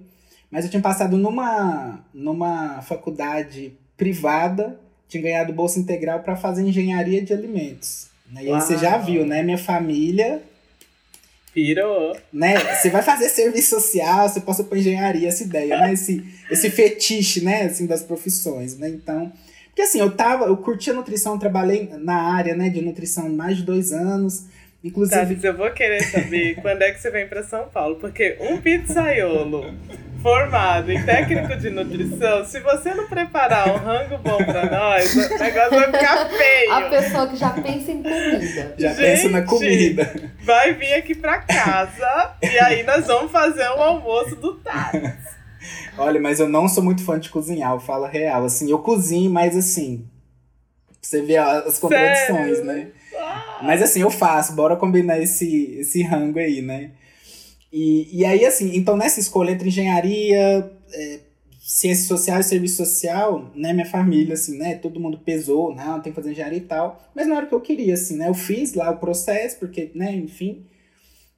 mas 0.49 0.65
eu 0.65 0.71
tinha 0.71 0.81
passado 0.81 1.17
numa, 1.17 2.03
numa 2.13 2.81
faculdade 2.81 3.73
privada, 3.97 4.79
tinha 5.07 5.21
ganhado 5.21 5.53
bolsa 5.53 5.79
integral 5.79 6.21
para 6.21 6.35
fazer 6.35 6.63
engenharia 6.63 7.21
de 7.21 7.33
alimentos. 7.33 8.07
Né? 8.31 8.45
E 8.45 8.51
aí 8.51 8.61
você 8.61 8.77
já 8.77 8.97
viu, 8.97 9.25
né? 9.25 9.43
Minha 9.43 9.57
família. 9.57 10.41
Pirou. 11.53 12.17
Né? 12.31 12.57
Você 12.75 12.89
vai 12.89 13.03
fazer 13.03 13.29
serviço 13.29 13.79
social, 13.79 14.27
você 14.27 14.41
passa 14.41 14.63
para 14.63 14.77
engenharia, 14.77 15.27
essa 15.27 15.43
ideia, 15.43 15.79
né? 15.79 15.93
Esse, 15.93 16.23
esse 16.49 16.69
fetiche, 16.69 17.41
né? 17.41 17.63
Assim, 17.63 17.85
das 17.85 18.01
profissões, 18.01 18.77
né? 18.77 18.89
Então. 18.89 19.31
Porque 19.73 19.81
assim, 19.81 19.99
eu 19.99 20.11
tava, 20.11 20.45
eu 20.45 20.55
curti 20.55 20.91
a 20.91 20.93
nutrição, 20.93 21.39
trabalhei 21.39 21.89
na 21.97 22.35
área 22.35 22.55
né, 22.55 22.69
de 22.69 22.79
nutrição 22.79 23.27
mais 23.27 23.57
de 23.57 23.63
dois 23.63 23.91
anos. 23.91 24.45
Inclusive. 24.83 25.35
Tá, 25.35 25.47
eu 25.47 25.57
vou 25.57 25.71
querer 25.71 26.03
saber 26.03 26.55
quando 26.61 26.83
é 26.83 26.91
que 26.91 27.01
você 27.01 27.09
vem 27.09 27.27
para 27.27 27.41
São 27.41 27.67
Paulo, 27.69 27.95
porque 27.95 28.37
um 28.39 28.61
pizzaiolo 28.61 29.73
formado 30.21 30.91
em 30.91 31.03
técnico 31.03 31.55
de 31.55 31.71
nutrição, 31.71 32.45
se 32.45 32.59
você 32.59 32.93
não 32.93 33.07
preparar 33.07 33.67
um 33.69 33.77
rango 33.77 34.17
bom 34.19 34.37
para 34.37 34.69
nós, 34.69 35.15
o 35.15 35.37
negócio 35.39 35.71
vai 35.71 35.85
ficar 35.85 36.29
feio. 36.29 36.71
A 36.71 36.81
pessoa 36.89 37.27
que 37.27 37.35
já 37.35 37.49
pensa 37.49 37.91
em 37.91 38.03
comida. 38.03 38.75
Já 38.77 38.89
Gente, 38.89 38.97
pensa 38.97 39.29
na 39.29 39.41
comida. 39.41 40.31
Vai 40.43 40.73
vir 40.73 40.93
aqui 40.93 41.15
para 41.15 41.39
casa 41.39 42.35
e 42.43 42.59
aí 42.59 42.83
nós 42.83 43.07
vamos 43.07 43.31
fazer 43.31 43.67
um 43.69 43.81
almoço 43.81 44.35
do 44.35 44.55
Tati. 44.55 45.13
Olha, 45.97 46.19
mas 46.19 46.39
eu 46.39 46.47
não 46.47 46.67
sou 46.67 46.83
muito 46.83 47.03
fã 47.03 47.19
de 47.19 47.29
cozinhar, 47.29 47.73
eu 47.73 47.79
falo 47.79 48.05
real. 48.05 48.45
Assim, 48.45 48.69
eu 48.69 48.79
cozinho, 48.79 49.29
mas 49.29 49.55
assim. 49.55 50.07
Você 51.01 51.21
vê 51.21 51.37
as 51.37 51.79
contradições, 51.79 52.57
Sério? 52.57 52.63
né? 52.65 52.91
Mas 53.61 53.81
assim, 53.81 54.01
eu 54.01 54.09
faço, 54.09 54.53
bora 54.53 54.75
combinar 54.75 55.19
esse, 55.19 55.75
esse 55.79 56.01
rango 56.03 56.39
aí, 56.39 56.61
né? 56.61 56.91
E, 57.71 58.19
e 58.19 58.25
aí, 58.25 58.45
assim, 58.45 58.75
então 58.75 58.95
nessa 58.95 59.19
escolha 59.19 59.51
entre 59.51 59.69
engenharia, 59.69 60.71
é, 60.93 61.19
ciências 61.59 62.07
sociais 62.07 62.45
e 62.45 62.49
serviço 62.49 62.85
social, 62.85 63.51
né, 63.55 63.73
minha 63.73 63.85
família, 63.85 64.33
assim, 64.33 64.57
né, 64.57 64.75
todo 64.75 64.99
mundo 64.99 65.17
pesou, 65.17 65.73
não, 65.73 65.99
tem 65.99 66.11
que 66.11 66.15
fazer 66.15 66.31
engenharia 66.31 66.59
e 66.59 66.61
tal, 66.61 67.01
mas 67.15 67.25
não 67.25 67.35
era 67.35 67.45
o 67.45 67.49
que 67.49 67.55
eu 67.55 67.61
queria, 67.61 67.95
assim, 67.95 68.17
né, 68.17 68.27
eu 68.27 68.33
fiz 68.33 68.73
lá 68.73 68.91
o 68.91 68.97
processo, 68.97 69.57
porque, 69.57 69.89
né, 69.95 70.13
enfim, 70.13 70.67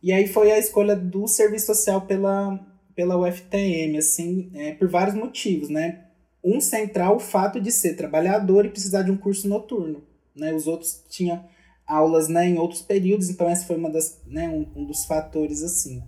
e 0.03 0.11
aí 0.11 0.27
foi 0.27 0.51
a 0.51 0.59
escolha 0.59 0.95
do 0.95 1.27
serviço 1.27 1.67
social 1.67 2.01
pela, 2.01 2.59
pela 2.95 3.17
UFTM, 3.17 3.97
assim, 3.97 4.49
é, 4.53 4.73
por 4.73 4.87
vários 4.87 5.15
motivos, 5.15 5.69
né, 5.69 6.01
um 6.43 6.61
central, 6.61 7.17
o 7.17 7.19
fato 7.19 7.59
de 7.59 7.71
ser 7.71 7.95
trabalhador 7.95 8.65
e 8.65 8.69
precisar 8.69 9.01
de 9.01 9.11
um 9.11 9.17
curso 9.17 9.47
noturno, 9.47 10.03
né, 10.35 10.53
os 10.53 10.67
outros 10.67 11.03
tinham 11.09 11.43
aulas 11.85 12.27
né, 12.27 12.47
em 12.47 12.57
outros 12.57 12.81
períodos, 12.81 13.29
então 13.29 13.49
essa 13.49 13.65
foi 13.65 13.75
uma 13.75 13.89
das, 13.89 14.19
né, 14.25 14.47
um, 14.49 14.81
um 14.81 14.85
dos 14.85 15.05
fatores 15.05 15.61
assim. 15.61 16.01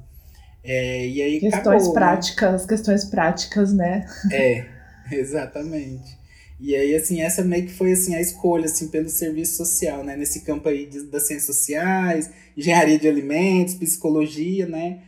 É, 0.64 1.08
e 1.08 1.22
aí 1.22 1.40
questões 1.40 1.84
acabou, 1.84 1.88
né? 1.88 1.94
práticas, 1.94 2.62
né? 2.62 2.68
questões 2.68 3.06
práticas, 3.06 3.74
né? 3.74 4.06
É, 4.32 4.66
exatamente. 5.12 6.18
E 6.60 6.76
aí, 6.76 6.96
assim, 6.96 7.22
essa 7.22 7.44
meio 7.44 7.68
que 7.68 7.74
foi, 7.74 7.92
assim, 7.92 8.16
a 8.16 8.22
escolha, 8.22 8.66
assim, 8.66 8.88
pelo 8.88 9.10
serviço 9.10 9.58
social, 9.58 10.04
né? 10.04 10.16
Nesse 10.16 10.42
campo 10.42 10.68
aí 10.68 10.88
de, 10.88 11.04
das 11.04 11.28
ciências 11.28 11.56
sociais, 11.56 12.32
engenharia 12.58 12.98
de 12.98 13.08
alimentos, 13.08 13.76
psicologia, 13.76 14.66
né? 14.66 15.00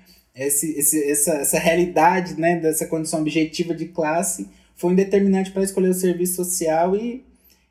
Esse, 0.45 0.71
esse, 0.77 1.03
essa, 1.03 1.33
essa 1.33 1.59
realidade, 1.59 2.39
né? 2.39 2.59
Dessa 2.59 2.85
condição 2.87 3.21
objetiva 3.21 3.73
de 3.73 3.85
classe 3.85 4.47
foi 4.75 4.91
um 4.91 4.95
determinante 4.95 5.51
para 5.51 5.63
escolher 5.63 5.89
o 5.89 5.93
serviço 5.93 6.35
social 6.35 6.95
e 6.95 7.23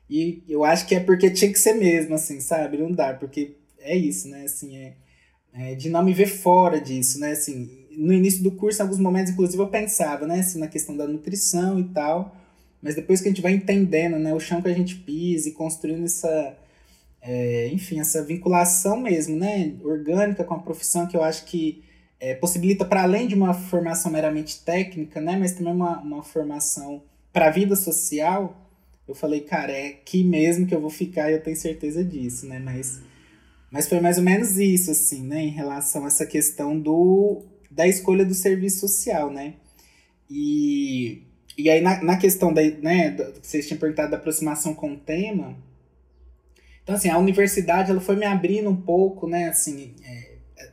e 0.09 0.41
eu 0.49 0.63
acho 0.63 0.87
que 0.87 0.95
é 0.95 0.99
porque 0.99 1.29
tinha 1.29 1.51
que 1.51 1.59
ser 1.59 1.73
mesmo, 1.73 2.15
assim, 2.15 2.39
sabe? 2.39 2.77
Não 2.77 2.91
dá, 2.91 3.13
porque 3.13 3.55
é 3.79 3.95
isso, 3.95 4.27
né? 4.27 4.43
Assim, 4.43 4.75
é, 4.75 4.93
é 5.53 5.75
de 5.75 5.89
não 5.89 6.03
me 6.03 6.13
ver 6.13 6.25
fora 6.25 6.81
disso, 6.81 7.19
né? 7.19 7.31
Assim, 7.31 7.85
no 7.91 8.11
início 8.11 8.41
do 8.41 8.51
curso, 8.51 8.81
em 8.81 8.83
alguns 8.83 8.97
momentos, 8.97 9.31
inclusive, 9.31 9.61
eu 9.61 9.67
pensava, 9.67 10.25
né? 10.25 10.39
Assim, 10.39 10.59
na 10.59 10.67
questão 10.67 10.97
da 10.97 11.07
nutrição 11.07 11.79
e 11.79 11.83
tal. 11.89 12.35
Mas 12.81 12.95
depois 12.95 13.21
que 13.21 13.27
a 13.27 13.31
gente 13.31 13.41
vai 13.41 13.51
entendendo, 13.51 14.17
né? 14.17 14.33
O 14.33 14.39
chão 14.39 14.61
que 14.61 14.67
a 14.67 14.73
gente 14.73 14.95
pisa 14.95 15.49
e 15.49 15.51
construindo 15.51 16.05
essa... 16.05 16.57
É, 17.21 17.67
enfim, 17.67 17.99
essa 17.99 18.23
vinculação 18.23 18.99
mesmo, 19.01 19.35
né? 19.35 19.75
Orgânica 19.83 20.43
com 20.43 20.55
a 20.55 20.59
profissão 20.59 21.05
que 21.05 21.17
eu 21.17 21.21
acho 21.21 21.45
que 21.45 21.83
é, 22.19 22.35
possibilita, 22.35 22.85
para 22.85 23.03
além 23.03 23.27
de 23.27 23.35
uma 23.35 23.53
formação 23.53 24.11
meramente 24.11 24.63
técnica, 24.63 25.21
né? 25.21 25.37
Mas 25.37 25.53
também 25.53 25.73
uma, 25.73 25.99
uma 25.99 26.23
formação 26.23 27.01
para 27.31 27.47
a 27.47 27.51
vida 27.51 27.75
social 27.75 28.65
eu 29.09 29.15
falei, 29.15 29.41
cara, 29.41 29.71
é 29.71 29.87
aqui 29.87 30.23
mesmo 30.23 30.67
que 30.67 30.75
eu 30.75 30.79
vou 30.79 30.91
ficar 30.91 31.31
eu 31.31 31.41
tenho 31.41 31.55
certeza 31.57 32.03
disso, 32.03 32.45
né? 32.45 32.59
Mas 32.59 33.01
Mas 33.71 33.87
foi 33.89 33.99
mais 33.99 34.17
ou 34.17 34.23
menos 34.23 34.57
isso, 34.57 34.91
assim, 34.91 35.23
né? 35.23 35.41
Em 35.41 35.49
relação 35.49 36.03
a 36.03 36.07
essa 36.07 36.25
questão 36.25 36.79
do, 36.79 37.43
da 37.71 37.87
escolha 37.87 38.23
do 38.25 38.35
serviço 38.35 38.87
social, 38.87 39.31
né? 39.31 39.55
E, 40.29 41.23
e 41.57 41.69
aí, 41.69 41.81
na, 41.81 42.03
na 42.03 42.17
questão 42.17 42.53
da, 42.53 42.61
né, 42.61 43.15
vocês 43.41 43.67
tinham 43.67 43.79
perguntado 43.79 44.11
da 44.11 44.17
aproximação 44.17 44.75
com 44.75 44.93
o 44.93 44.97
tema, 44.97 45.57
então, 46.83 46.95
assim, 46.95 47.09
a 47.09 47.17
universidade, 47.19 47.91
ela 47.91 48.01
foi 48.01 48.15
me 48.15 48.25
abrindo 48.25 48.69
um 48.69 48.75
pouco, 48.75 49.27
né, 49.27 49.49
assim, 49.49 49.93
é, 50.03 50.18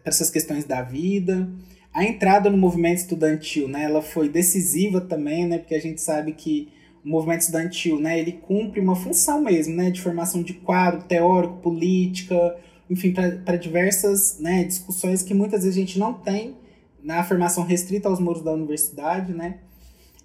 essas 0.05 0.31
questões 0.31 0.65
da 0.65 0.83
vida. 0.83 1.49
A 1.93 2.05
entrada 2.05 2.51
no 2.51 2.59
movimento 2.59 2.99
estudantil, 2.99 3.69
né, 3.69 3.85
ela 3.85 4.03
foi 4.03 4.29
decisiva 4.29 5.01
também, 5.01 5.47
né, 5.47 5.59
porque 5.59 5.75
a 5.75 5.81
gente 5.81 6.01
sabe 6.01 6.33
que 6.33 6.69
o 7.05 7.09
movimento 7.09 7.43
estudantil, 7.43 7.99
né, 7.99 8.19
ele 8.19 8.33
cumpre 8.33 8.81
uma 8.81 8.97
função 8.97 9.43
mesmo, 9.43 9.75
né, 9.75 9.91
de 9.91 10.03
formação 10.03 10.43
de 10.43 10.55
quadro 10.55 11.05
teórico, 11.05 11.59
política, 11.59 12.57
enfim, 12.91 13.13
para 13.13 13.57
diversas 13.57 14.39
né, 14.39 14.65
discussões 14.65 15.23
que 15.23 15.33
muitas 15.33 15.63
vezes 15.63 15.77
a 15.77 15.81
gente 15.81 15.99
não 15.99 16.13
tem 16.15 16.57
na 17.03 17.23
formação 17.23 17.65
restrita 17.65 18.09
aos 18.09 18.19
muros 18.19 18.43
da 18.43 18.53
universidade, 18.53 19.33
né? 19.33 19.59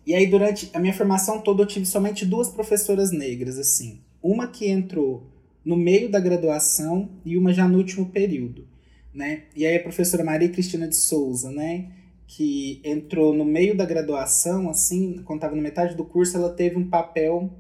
E 0.06 0.15
aí, 0.15 0.25
durante 0.25 0.70
a 0.74 0.80
minha 0.80 0.94
formação 0.94 1.39
toda, 1.39 1.62
eu 1.62 1.68
tive 1.68 1.86
somente 1.86 2.25
duas 2.25 2.50
professoras 2.50 3.12
negras, 3.12 3.60
assim. 3.60 4.00
Uma 4.22 4.48
que 4.48 4.68
entrou 4.68 5.27
no 5.63 5.77
meio 5.77 6.10
da 6.10 6.20
graduação 6.20 7.10
e 7.24 7.38
uma 7.38 7.53
já 7.53 7.68
no 7.68 7.77
último 7.77 8.08
período, 8.08 8.68
né? 9.13 9.44
E 9.56 9.65
aí, 9.65 9.77
a 9.77 9.84
professora 9.84 10.24
Maria 10.24 10.50
Cristina 10.50 10.88
de 10.88 10.96
Souza, 10.96 11.51
né? 11.51 11.91
Que 12.27 12.82
entrou 12.84 13.34
no 13.34 13.44
meio 13.44 13.75
da 13.75 13.86
graduação, 13.86 14.70
assim, 14.70 15.22
quando 15.25 15.39
estava 15.39 15.56
na 15.56 15.62
metade 15.62 15.96
do 15.96 16.06
curso, 16.06 16.38
ela 16.38 16.53
teve 16.53 16.77
um 16.77 16.89
papel 16.89 17.51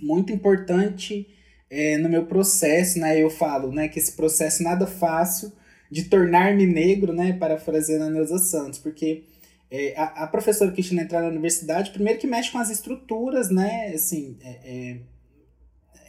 muito 0.00 0.32
importante 0.32 1.28
é, 1.70 1.96
no 1.98 2.08
meu 2.08 2.26
processo, 2.26 2.98
né? 2.98 3.20
Eu 3.20 3.30
falo, 3.30 3.72
né? 3.72 3.88
Que 3.88 3.98
esse 3.98 4.12
processo 4.12 4.62
nada 4.62 4.86
fácil 4.86 5.52
de 5.90 6.04
tornar-me 6.04 6.66
negro, 6.66 7.12
né? 7.12 7.32
Parafraseando 7.32 8.04
a 8.04 8.10
Neuza 8.10 8.38
Santos, 8.38 8.78
porque 8.78 9.24
é, 9.70 9.94
a, 9.96 10.24
a, 10.24 10.26
professora 10.26 10.70
Cristina 10.72 11.02
entrar 11.02 11.22
na 11.22 11.28
universidade, 11.28 11.90
primeiro 11.90 12.18
que 12.18 12.26
mexe 12.26 12.50
com 12.50 12.58
as 12.58 12.70
estruturas, 12.70 13.50
né? 13.50 13.92
Assim, 13.94 14.36
é, 14.42 15.00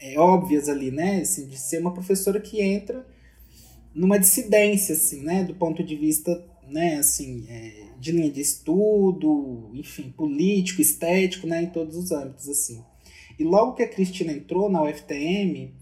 é, 0.02 0.14
é, 0.14 0.20
óbvias 0.20 0.70
ali, 0.70 0.92
né? 0.92 1.22
Assim, 1.22 1.48
de 1.48 1.58
ser 1.58 1.80
uma 1.80 1.94
professora 1.94 2.40
que 2.40 2.62
entra 2.62 3.06
numa 3.98 4.20
dissidência, 4.20 4.94
assim, 4.94 5.24
né? 5.24 5.44
Do 5.44 5.56
ponto 5.56 5.84
de 5.84 5.96
vista, 5.96 6.46
né? 6.68 6.98
Assim, 6.98 7.46
é, 7.50 7.88
de 8.00 8.12
linha 8.12 8.32
de 8.32 8.39
estudo, 8.39 9.72
enfim, 9.74 10.13
político, 10.16 10.82
estético, 10.82 11.48
né? 11.48 11.63
Em 11.63 11.70
todos 11.70 11.98
os 11.98 12.12
âmbitos, 12.12 12.48
assim. 12.48 12.84
E 13.39 13.44
logo 13.44 13.74
que 13.74 13.84
a 13.84 13.88
Cristina 13.88 14.32
entrou 14.32 14.70
na 14.70 14.84
UFTM, 14.84 15.74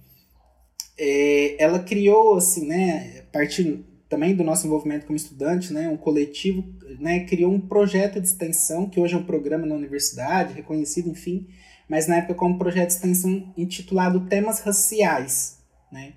é, 0.97 1.61
ela 1.61 1.79
criou, 1.79 2.35
assim, 2.35 2.65
né? 2.65 3.19
A 3.19 3.31
partir 3.33 3.83
também 4.07 4.33
do 4.33 4.43
nosso 4.43 4.65
envolvimento 4.65 5.05
como 5.05 5.17
estudante, 5.17 5.73
né, 5.73 5.89
um 5.89 5.97
coletivo, 5.97 6.63
né, 6.99 7.21
criou 7.25 7.51
um 7.51 7.59
projeto 7.59 8.21
de 8.21 8.27
extensão, 8.27 8.87
que 8.87 8.99
hoje 8.99 9.15
é 9.15 9.17
um 9.17 9.25
programa 9.25 9.65
na 9.65 9.75
universidade, 9.75 10.53
reconhecido, 10.53 11.09
enfim, 11.09 11.47
mas 11.89 12.07
na 12.07 12.17
época 12.17 12.35
como 12.35 12.57
projeto 12.57 12.89
de 12.89 12.93
extensão 12.93 13.51
intitulado 13.57 14.27
Temas 14.27 14.59
Raciais, 14.59 15.57
né, 15.91 16.13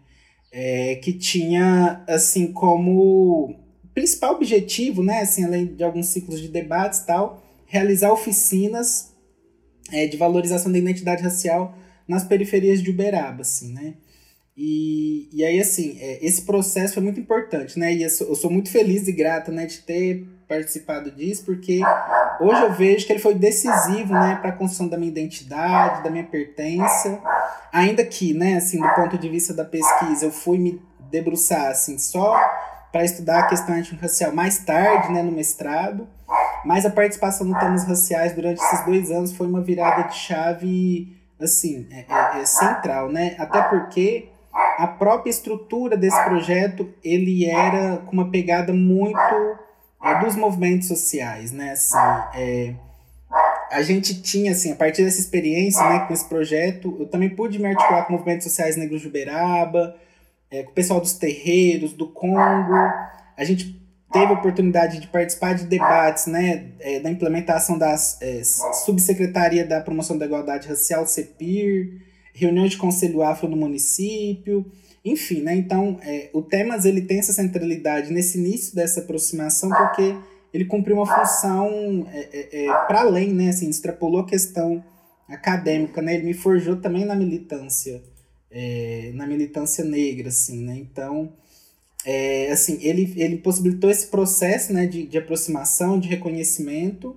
é, 0.53 0.97
que 0.97 1.13
tinha, 1.13 2.03
assim, 2.07 2.53
como 2.53 3.55
principal 3.95 4.35
objetivo, 4.35 5.03
né, 5.03 5.21
assim, 5.21 5.45
além 5.45 5.67
de 5.67 5.83
alguns 5.83 6.07
ciclos 6.07 6.41
de 6.41 6.49
debates 6.49 7.01
e 7.01 7.07
tal, 7.07 7.43
realizar 7.67 8.13
oficinas 8.13 9.13
é, 9.93 10.07
de 10.07 10.17
valorização 10.17 10.71
da 10.71 10.79
identidade 10.79 11.23
racial 11.23 11.77
nas 12.07 12.25
periferias 12.25 12.83
de 12.83 12.91
Uberaba, 12.91 13.43
assim, 13.43 13.73
né, 13.73 13.95
e, 14.61 15.29
e 15.33 15.45
aí, 15.45 15.61
assim, 15.61 15.97
é, 16.01 16.19
esse 16.21 16.43
processo 16.43 16.95
foi 16.95 17.03
muito 17.05 17.21
importante, 17.21 17.79
né? 17.79 17.95
E 17.95 18.03
eu 18.03 18.11
sou, 18.11 18.27
eu 18.27 18.35
sou, 18.35 18.51
muito 18.51 18.69
feliz 18.69 19.07
e 19.07 19.13
grata, 19.13 19.53
né, 19.53 19.67
de 19.67 19.79
ter 19.79 20.27
participado 20.49 21.11
disso, 21.11 21.45
porque 21.45 21.81
hoje 22.41 22.63
eu 22.63 22.73
vejo 22.73 23.07
que 23.07 23.13
ele 23.13 23.21
foi 23.21 23.35
decisivo, 23.35 24.15
né, 24.15 24.39
para 24.41 24.51
a 24.51 24.53
construção 24.53 24.89
da 24.89 24.97
minha 24.97 25.11
identidade, 25.11 26.03
da 26.03 26.11
minha 26.11 26.25
pertença. 26.25 27.21
Ainda 27.71 28.05
que, 28.05 28.33
né, 28.33 28.57
assim, 28.57 28.81
do 28.81 28.89
ponto 28.95 29.19
de 29.19 29.29
vista 29.29 29.53
da 29.53 29.65
pesquisa, 29.65 30.25
eu 30.25 30.33
fui 30.33 30.57
me 30.59 30.83
debruçar, 31.11 31.71
assim, 31.71 31.99
só 31.99 32.35
para 32.91 33.05
estudar 33.05 33.41
a 33.41 33.47
questão 33.47 33.75
racial 34.01 34.33
mais 34.33 34.59
tarde, 34.59 35.13
né, 35.13 35.23
no 35.23 35.33
mestrado. 35.33 36.09
Mas 36.65 36.87
a 36.87 36.91
participação 36.91 37.47
no 37.47 37.59
temas 37.59 37.85
raciais 37.85 38.33
durante 38.35 38.63
esses 38.63 38.85
dois 38.85 39.11
anos 39.11 39.33
foi 39.33 39.47
uma 39.47 39.61
virada 39.61 40.09
de 40.09 40.17
chave, 40.17 41.17
assim, 41.41 41.87
é, 41.91 42.07
é, 42.09 42.41
é 42.41 42.45
central, 42.47 43.11
né? 43.11 43.37
Até 43.39 43.63
porque 43.63 44.31
a 44.79 44.87
própria 44.87 45.31
estrutura 45.31 45.97
desse 45.97 46.21
projeto 46.25 46.93
ele 47.05 47.49
era 47.49 47.99
com 47.99 48.13
uma 48.13 48.31
pegada 48.31 48.73
muito 48.73 49.59
é, 50.03 50.21
dos 50.21 50.37
movimentos 50.37 50.89
sociais, 50.89 51.53
né? 51.53 51.73
Assim, 51.73 51.97
é, 52.35 52.75
a 53.71 53.83
gente 53.83 54.23
tinha, 54.23 54.53
assim, 54.53 54.73
a 54.73 54.77
partir 54.77 55.05
dessa 55.05 55.21
experiência, 55.21 55.83
né, 55.89 56.01
com 56.01 56.15
esse 56.15 56.25
projeto, 56.25 56.97
eu 56.99 57.07
também 57.07 57.29
pude 57.29 57.59
me 57.59 57.67
articular 57.67 58.05
com 58.05 58.15
movimentos 58.15 58.45
sociais 58.45 58.77
negros 58.77 59.01
de 59.01 59.09
Uberaba, 59.09 59.95
é, 60.51 60.63
com 60.63 60.71
o 60.71 60.75
pessoal 60.75 61.01
dos 61.01 61.13
terreiros, 61.13 61.93
do 61.93 62.07
Congo. 62.07 62.75
A 63.37 63.45
gente 63.45 63.79
teve 64.11 64.27
a 64.27 64.33
oportunidade 64.33 65.01
de 65.01 65.07
participar 65.07 65.55
de 65.55 65.65
debates, 65.67 66.27
né, 66.27 66.69
é, 66.81 67.01
da 67.01 67.11
implementação 67.11 67.77
da 67.77 67.95
é, 68.23 68.43
Subsecretaria 68.85 69.67
da 69.67 69.81
Promoção 69.81 70.17
da 70.17 70.25
Igualdade 70.25 70.67
Racial, 70.67 71.07
CEPIR, 71.07 72.01
reuniões 72.33 72.71
de 72.71 72.79
conselho 72.79 73.23
afro 73.23 73.49
no 73.49 73.57
município, 73.57 74.65
enfim, 75.11 75.43
né? 75.43 75.55
Então, 75.55 75.99
é, 76.03 76.31
o 76.33 76.43
Temas 76.43 76.85
ele 76.85 77.03
tem 77.03 77.19
essa 77.19 77.33
centralidade 77.33 78.13
nesse 78.13 78.39
início 78.39 78.75
dessa 78.75 79.01
aproximação 79.01 79.71
porque 79.71 80.15
ele 80.53 80.65
cumpriu 80.65 80.97
uma 80.97 81.07
função 81.07 82.07
é, 82.13 82.29
é, 82.33 82.65
é 82.65 82.67
para 82.87 83.01
além, 83.01 83.33
né? 83.33 83.51
Assim, 83.51 83.69
extrapolou 83.69 84.21
a 84.21 84.27
questão 84.27 84.83
acadêmica, 85.29 86.01
né? 86.01 86.15
Ele 86.15 86.25
me 86.25 86.35
forjou 86.35 86.77
também 86.77 87.05
na 87.05 87.15
militância, 87.15 88.03
é, 88.51 89.11
na 89.15 89.27
militância 89.27 89.85
negra, 89.85 90.29
assim, 90.29 90.65
né? 90.65 90.77
Então, 90.77 91.33
é, 92.05 92.51
assim, 92.51 92.79
ele, 92.81 93.13
ele 93.17 93.37
possibilitou 93.39 93.91
esse 93.91 94.07
processo, 94.07 94.73
né? 94.73 94.87
De, 94.87 95.07
de 95.07 95.19
aproximação, 95.19 95.99
de 95.99 96.09
reconhecimento 96.09 97.17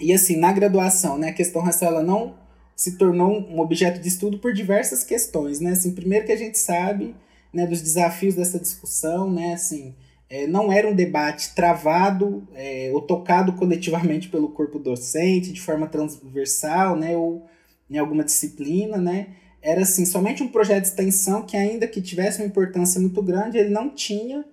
e, 0.00 0.12
assim, 0.12 0.36
na 0.36 0.52
graduação, 0.52 1.18
né? 1.18 1.28
A 1.28 1.34
questão 1.34 1.62
racial, 1.62 1.92
ela 1.92 2.02
não 2.02 2.41
se 2.82 2.98
tornou 2.98 3.30
um 3.48 3.60
objeto 3.60 4.00
de 4.00 4.08
estudo 4.08 4.38
por 4.38 4.52
diversas 4.52 5.04
questões, 5.04 5.60
né? 5.60 5.70
Assim, 5.70 5.94
primeiro 5.94 6.26
que 6.26 6.32
a 6.32 6.36
gente 6.36 6.58
sabe, 6.58 7.14
né, 7.52 7.64
dos 7.64 7.80
desafios 7.80 8.34
dessa 8.34 8.58
discussão, 8.58 9.30
né? 9.30 9.52
Assim, 9.52 9.94
é, 10.28 10.48
não 10.48 10.72
era 10.72 10.88
um 10.88 10.92
debate 10.92 11.54
travado 11.54 12.42
é, 12.52 12.90
ou 12.92 13.00
tocado 13.00 13.52
coletivamente 13.52 14.28
pelo 14.28 14.48
corpo 14.48 14.80
docente 14.80 15.52
de 15.52 15.60
forma 15.60 15.86
transversal, 15.86 16.96
né? 16.96 17.16
Ou 17.16 17.46
em 17.88 17.98
alguma 17.98 18.24
disciplina, 18.24 18.96
né? 18.96 19.28
Era 19.62 19.82
assim, 19.82 20.04
somente 20.04 20.42
um 20.42 20.48
projeto 20.48 20.82
de 20.82 20.88
extensão 20.88 21.42
que 21.46 21.56
ainda 21.56 21.86
que 21.86 22.02
tivesse 22.02 22.40
uma 22.40 22.48
importância 22.48 23.00
muito 23.00 23.22
grande, 23.22 23.58
ele 23.58 23.70
não 23.70 23.90
tinha 23.90 24.44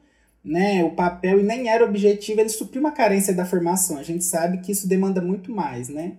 né, 0.45 0.83
o 0.83 0.91
papel 0.91 1.39
e 1.39 1.43
nem 1.43 1.67
era 1.67 1.83
objetivo, 1.83 2.41
ele 2.41 2.49
supriu 2.49 2.79
uma 2.79 2.91
carência 2.91 3.33
da 3.33 3.43
formação. 3.43 3.97
A 3.97 4.03
gente 4.03 4.23
sabe 4.23 4.59
que 4.59 4.71
isso 4.71 4.87
demanda 4.87 5.19
muito 5.19 5.51
mais, 5.51 5.89
né? 5.89 6.13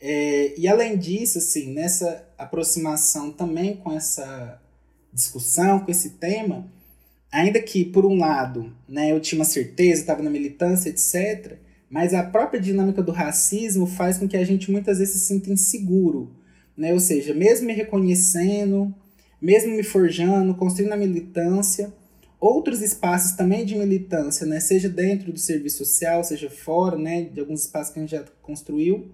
É, 0.00 0.54
e 0.58 0.68
além 0.68 0.98
disso, 0.98 1.38
assim, 1.38 1.72
nessa 1.72 2.28
aproximação 2.36 3.32
também 3.32 3.76
com 3.76 3.92
essa 3.92 4.60
discussão, 5.12 5.80
com 5.80 5.90
esse 5.90 6.10
tema, 6.10 6.70
ainda 7.32 7.60
que, 7.60 7.84
por 7.84 8.04
um 8.04 8.18
lado, 8.18 8.72
né, 8.88 9.10
eu 9.10 9.20
tinha 9.20 9.38
uma 9.38 9.44
certeza, 9.44 10.02
estava 10.02 10.22
na 10.22 10.30
militância, 10.30 10.90
etc., 10.90 11.58
mas 11.88 12.12
a 12.12 12.22
própria 12.22 12.60
dinâmica 12.60 13.02
do 13.02 13.12
racismo 13.12 13.86
faz 13.86 14.18
com 14.18 14.28
que 14.28 14.36
a 14.36 14.44
gente 14.44 14.70
muitas 14.70 14.98
vezes 14.98 15.14
se 15.14 15.26
sinta 15.28 15.50
inseguro. 15.50 16.34
Né? 16.76 16.92
Ou 16.92 17.00
seja, 17.00 17.32
mesmo 17.32 17.66
me 17.66 17.72
reconhecendo, 17.72 18.92
mesmo 19.40 19.74
me 19.74 19.82
forjando, 19.82 20.54
construindo 20.54 20.92
a 20.92 20.96
militância, 20.96 21.94
outros 22.40 22.82
espaços 22.82 23.32
também 23.32 23.64
de 23.64 23.76
militância, 23.76 24.44
né? 24.46 24.60
seja 24.60 24.88
dentro 24.88 25.32
do 25.32 25.38
serviço 25.38 25.78
social, 25.78 26.24
seja 26.24 26.50
fora, 26.50 26.98
né? 26.98 27.22
de 27.22 27.40
alguns 27.40 27.62
espaços 27.62 27.92
que 27.92 28.00
a 28.00 28.02
gente 28.02 28.10
já 28.10 28.24
construiu, 28.42 29.08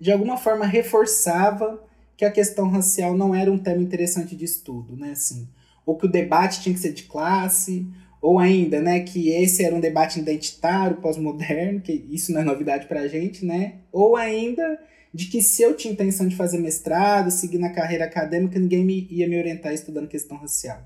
de 0.00 0.12
alguma 0.12 0.36
forma 0.36 0.66
reforçava 0.66 1.82
que 2.16 2.24
a 2.24 2.30
questão 2.30 2.68
racial 2.70 3.16
não 3.16 3.34
era 3.34 3.52
um 3.52 3.58
tema 3.58 3.82
interessante 3.82 4.34
de 4.34 4.44
estudo, 4.44 4.96
né, 4.96 5.12
assim, 5.12 5.48
ou 5.84 5.96
que 5.96 6.06
o 6.06 6.10
debate 6.10 6.60
tinha 6.60 6.74
que 6.74 6.80
ser 6.80 6.92
de 6.92 7.04
classe, 7.04 7.86
ou 8.20 8.38
ainda, 8.38 8.80
né, 8.80 9.00
que 9.00 9.30
esse 9.30 9.62
era 9.62 9.74
um 9.74 9.80
debate 9.80 10.18
identitário, 10.18 10.96
pós-moderno, 10.96 11.80
que 11.80 11.92
isso 12.10 12.32
não 12.32 12.40
é 12.40 12.44
novidade 12.44 12.86
para 12.86 13.00
a 13.00 13.08
gente, 13.08 13.44
né, 13.44 13.74
ou 13.92 14.16
ainda 14.16 14.80
de 15.12 15.26
que 15.26 15.40
se 15.40 15.62
eu 15.62 15.74
tinha 15.74 15.92
intenção 15.92 16.28
de 16.28 16.36
fazer 16.36 16.58
mestrado, 16.58 17.30
seguir 17.30 17.58
na 17.58 17.70
carreira 17.70 18.04
acadêmica, 18.04 18.58
ninguém 18.58 18.84
me, 18.84 19.06
ia 19.10 19.26
me 19.26 19.38
orientar 19.38 19.72
estudando 19.72 20.08
questão 20.08 20.36
racial. 20.36 20.78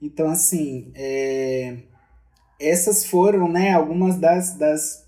Então, 0.00 0.28
assim, 0.28 0.90
é, 0.94 1.76
essas 2.58 3.04
foram, 3.04 3.48
né, 3.48 3.72
algumas 3.72 4.16
das, 4.18 4.54
das, 4.54 5.06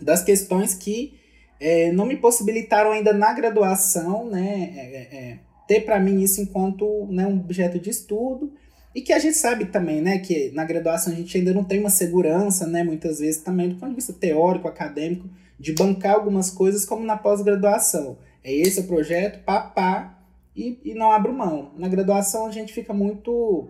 das 0.00 0.22
questões 0.22 0.74
que 0.74 1.18
é, 1.62 1.92
não 1.92 2.04
me 2.04 2.16
possibilitaram 2.16 2.90
ainda 2.90 3.12
na 3.12 3.32
graduação, 3.32 4.28
né, 4.28 4.72
é, 4.76 4.80
é, 4.80 5.16
é 5.16 5.38
ter 5.68 5.82
para 5.82 6.00
mim 6.00 6.20
isso 6.20 6.40
enquanto 6.40 7.06
né, 7.08 7.24
um 7.24 7.38
objeto 7.38 7.78
de 7.78 7.88
estudo. 7.88 8.52
E 8.92 9.00
que 9.00 9.12
a 9.12 9.18
gente 9.20 9.36
sabe 9.36 9.66
também, 9.66 10.02
né, 10.02 10.18
que 10.18 10.50
na 10.50 10.64
graduação 10.64 11.12
a 11.12 11.16
gente 11.16 11.38
ainda 11.38 11.54
não 11.54 11.62
tem 11.62 11.78
uma 11.78 11.88
segurança, 11.88 12.66
né, 12.66 12.82
muitas 12.82 13.20
vezes 13.20 13.42
também 13.42 13.68
do 13.68 13.76
ponto 13.76 13.90
de 13.90 13.94
vista 13.94 14.12
teórico, 14.12 14.66
acadêmico, 14.66 15.30
de 15.56 15.72
bancar 15.72 16.16
algumas 16.16 16.50
coisas 16.50 16.84
como 16.84 17.06
na 17.06 17.16
pós-graduação. 17.16 18.18
É 18.42 18.52
esse 18.52 18.80
o 18.80 18.84
projeto, 18.84 19.44
pá, 19.44 19.60
pá, 19.60 20.18
e, 20.56 20.80
e 20.84 20.94
não 20.94 21.12
abro 21.12 21.32
mão. 21.32 21.70
Na 21.78 21.86
graduação 21.86 22.44
a 22.44 22.50
gente 22.50 22.72
fica 22.72 22.92
muito 22.92 23.68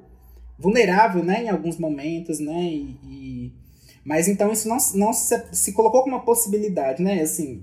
vulnerável, 0.59 1.23
né, 1.23 1.45
em 1.45 1.51
alguns 1.51 1.77
momentos, 1.77 2.41
né, 2.41 2.63
e, 2.73 2.97
e... 3.05 3.53
mas 4.03 4.29
então 4.29 4.51
isso 4.51 4.67
não, 4.67 4.79
não 4.95 5.13
se, 5.13 5.41
se 5.53 5.73
colocou 5.73 6.03
como 6.03 6.17
uma 6.17 6.25
possibilidade, 6.25 7.03
né, 7.03 7.21
assim, 7.21 7.63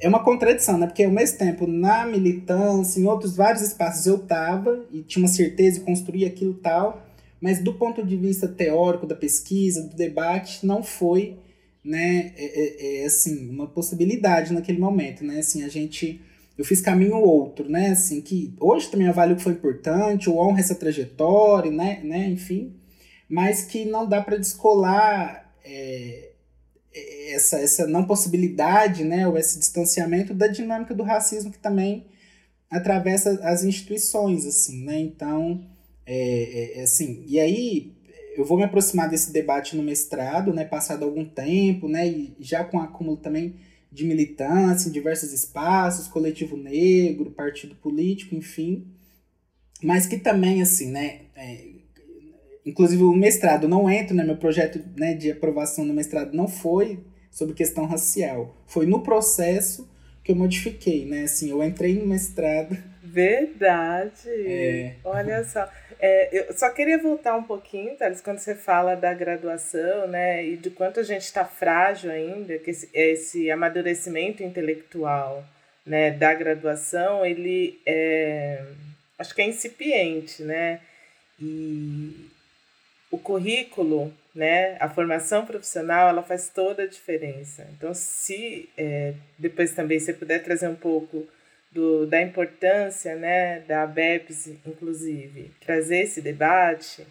é 0.00 0.08
uma 0.08 0.22
contradição, 0.22 0.78
né? 0.78 0.86
Porque 0.86 1.04
ao 1.04 1.10
mesmo 1.10 1.38
tempo, 1.38 1.66
na 1.66 2.06
militância, 2.06 3.00
em 3.00 3.06
outros 3.06 3.36
vários 3.36 3.62
espaços 3.62 4.06
eu 4.06 4.18
tava 4.18 4.86
e 4.92 5.02
tinha 5.02 5.22
uma 5.22 5.28
certeza 5.28 5.78
de 5.78 5.84
construir 5.84 6.24
aquilo 6.24 6.54
tal, 6.54 7.06
mas 7.40 7.62
do 7.62 7.74
ponto 7.74 8.04
de 8.04 8.16
vista 8.16 8.48
teórico 8.48 9.06
da 9.06 9.14
pesquisa, 9.14 9.82
do 9.82 9.96
debate, 9.96 10.66
não 10.66 10.82
foi, 10.82 11.38
né, 11.84 12.32
é, 12.36 12.44
é, 12.44 13.02
é, 13.02 13.04
assim, 13.06 13.48
uma 13.48 13.66
possibilidade 13.66 14.52
naquele 14.52 14.78
momento, 14.78 15.24
né? 15.24 15.38
Assim, 15.38 15.62
a 15.62 15.68
gente 15.68 16.20
eu 16.56 16.64
fiz 16.64 16.80
caminho 16.80 17.16
outro, 17.18 17.68
né? 17.70 17.90
Assim, 17.90 18.20
que 18.20 18.52
hoje 18.60 18.90
também 18.90 19.06
avalio 19.06 19.36
que 19.36 19.42
foi 19.42 19.52
importante, 19.52 20.26
eu 20.26 20.36
honro 20.36 20.58
essa 20.58 20.74
trajetória, 20.74 21.70
né, 21.70 22.00
né? 22.02 22.28
Enfim, 22.28 22.74
mas 23.28 23.62
que 23.62 23.84
não 23.84 24.08
dá 24.08 24.20
para 24.20 24.36
descolar 24.36 25.54
é, 25.64 26.27
essa, 26.94 27.58
essa 27.58 27.86
não 27.86 28.04
possibilidade, 28.04 29.04
né, 29.04 29.26
ou 29.26 29.36
esse 29.36 29.58
distanciamento 29.58 30.34
da 30.34 30.46
dinâmica 30.46 30.94
do 30.94 31.02
racismo 31.02 31.52
que 31.52 31.58
também 31.58 32.06
atravessa 32.70 33.40
as 33.42 33.64
instituições, 33.64 34.44
assim, 34.46 34.84
né, 34.84 34.98
então, 34.98 35.64
é, 36.06 36.16
é, 36.16 36.80
é, 36.80 36.82
assim, 36.82 37.24
e 37.26 37.38
aí 37.38 37.92
eu 38.36 38.44
vou 38.44 38.56
me 38.56 38.64
aproximar 38.64 39.08
desse 39.08 39.32
debate 39.32 39.76
no 39.76 39.82
mestrado, 39.82 40.52
né, 40.52 40.64
passado 40.64 41.04
algum 41.04 41.24
tempo, 41.24 41.88
né, 41.88 42.08
e 42.08 42.36
já 42.40 42.64
com 42.64 42.80
acúmulo 42.80 43.16
também 43.16 43.56
de 43.90 44.04
militância 44.04 44.88
em 44.88 44.92
diversos 44.92 45.32
espaços, 45.32 46.08
coletivo 46.08 46.56
negro, 46.56 47.30
partido 47.30 47.74
político, 47.74 48.34
enfim, 48.34 48.86
mas 49.82 50.06
que 50.06 50.18
também, 50.18 50.60
assim, 50.60 50.90
né, 50.90 51.22
é, 51.34 51.77
Inclusive, 52.68 53.02
o 53.02 53.14
mestrado 53.14 53.66
não 53.66 53.88
entra, 53.90 54.14
né? 54.14 54.22
Meu 54.22 54.36
projeto 54.36 54.78
né, 54.94 55.14
de 55.14 55.30
aprovação 55.30 55.86
no 55.86 55.94
mestrado 55.94 56.34
não 56.34 56.46
foi 56.46 56.98
sobre 57.30 57.54
questão 57.54 57.86
racial. 57.86 58.54
Foi 58.66 58.84
no 58.84 59.02
processo 59.02 59.88
que 60.22 60.32
eu 60.32 60.36
modifiquei, 60.36 61.06
né? 61.06 61.22
Assim, 61.22 61.48
eu 61.50 61.64
entrei 61.64 61.94
no 61.94 62.06
mestrado. 62.06 62.76
Verdade! 63.02 64.28
É. 64.28 64.96
Olha 65.02 65.42
só. 65.44 65.66
É, 65.98 66.28
eu 66.50 66.56
só 66.56 66.68
queria 66.68 66.98
voltar 66.98 67.36
um 67.36 67.42
pouquinho, 67.42 67.96
Thales, 67.96 68.20
quando 68.20 68.38
você 68.38 68.54
fala 68.54 68.94
da 68.94 69.14
graduação, 69.14 70.06
né? 70.06 70.44
E 70.44 70.58
de 70.58 70.68
quanto 70.68 71.00
a 71.00 71.02
gente 71.02 71.22
está 71.22 71.46
frágil 71.46 72.10
ainda, 72.10 72.58
que 72.58 72.70
esse, 72.70 72.90
esse 72.92 73.50
amadurecimento 73.50 74.42
intelectual 74.42 75.42
né, 75.86 76.10
da 76.10 76.34
graduação, 76.34 77.24
ele 77.24 77.80
é, 77.86 78.62
acho 79.18 79.34
que 79.34 79.40
é 79.40 79.48
incipiente, 79.48 80.42
né? 80.42 80.80
E, 81.40 82.28
o 83.10 83.18
currículo, 83.18 84.12
né, 84.34 84.76
a 84.78 84.88
formação 84.88 85.46
profissional, 85.46 86.08
ela 86.08 86.22
faz 86.22 86.48
toda 86.48 86.82
a 86.82 86.86
diferença. 86.86 87.66
Então, 87.76 87.94
se 87.94 88.68
é, 88.76 89.14
depois 89.38 89.72
também 89.72 89.98
você 89.98 90.12
puder 90.12 90.42
trazer 90.42 90.68
um 90.68 90.74
pouco 90.74 91.26
do, 91.72 92.06
da 92.06 92.20
importância 92.20 93.16
né, 93.16 93.60
da 93.60 93.82
ABEPS, 93.82 94.48
inclusive, 94.66 95.50
trazer 95.64 96.00
esse 96.00 96.20
debate 96.20 97.06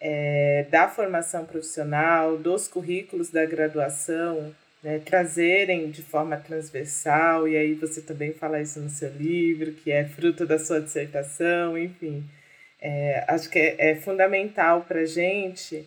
é, 0.00 0.66
da 0.70 0.88
formação 0.88 1.44
profissional, 1.44 2.36
dos 2.38 2.66
currículos 2.66 3.30
da 3.30 3.44
graduação, 3.44 4.54
né, 4.82 5.00
trazerem 5.04 5.90
de 5.90 6.02
forma 6.02 6.36
transversal, 6.36 7.46
e 7.46 7.56
aí 7.56 7.74
você 7.74 8.00
também 8.00 8.32
fala 8.32 8.60
isso 8.60 8.80
no 8.80 8.90
seu 8.90 9.10
livro, 9.10 9.72
que 9.72 9.92
é 9.92 10.04
fruto 10.04 10.46
da 10.46 10.58
sua 10.58 10.80
dissertação, 10.80 11.76
enfim 11.76 12.24
é, 12.82 13.24
acho 13.28 13.48
que 13.48 13.58
é, 13.60 13.92
é 13.92 13.94
fundamental 13.94 14.82
para 14.82 15.00
a 15.00 15.06
gente, 15.06 15.86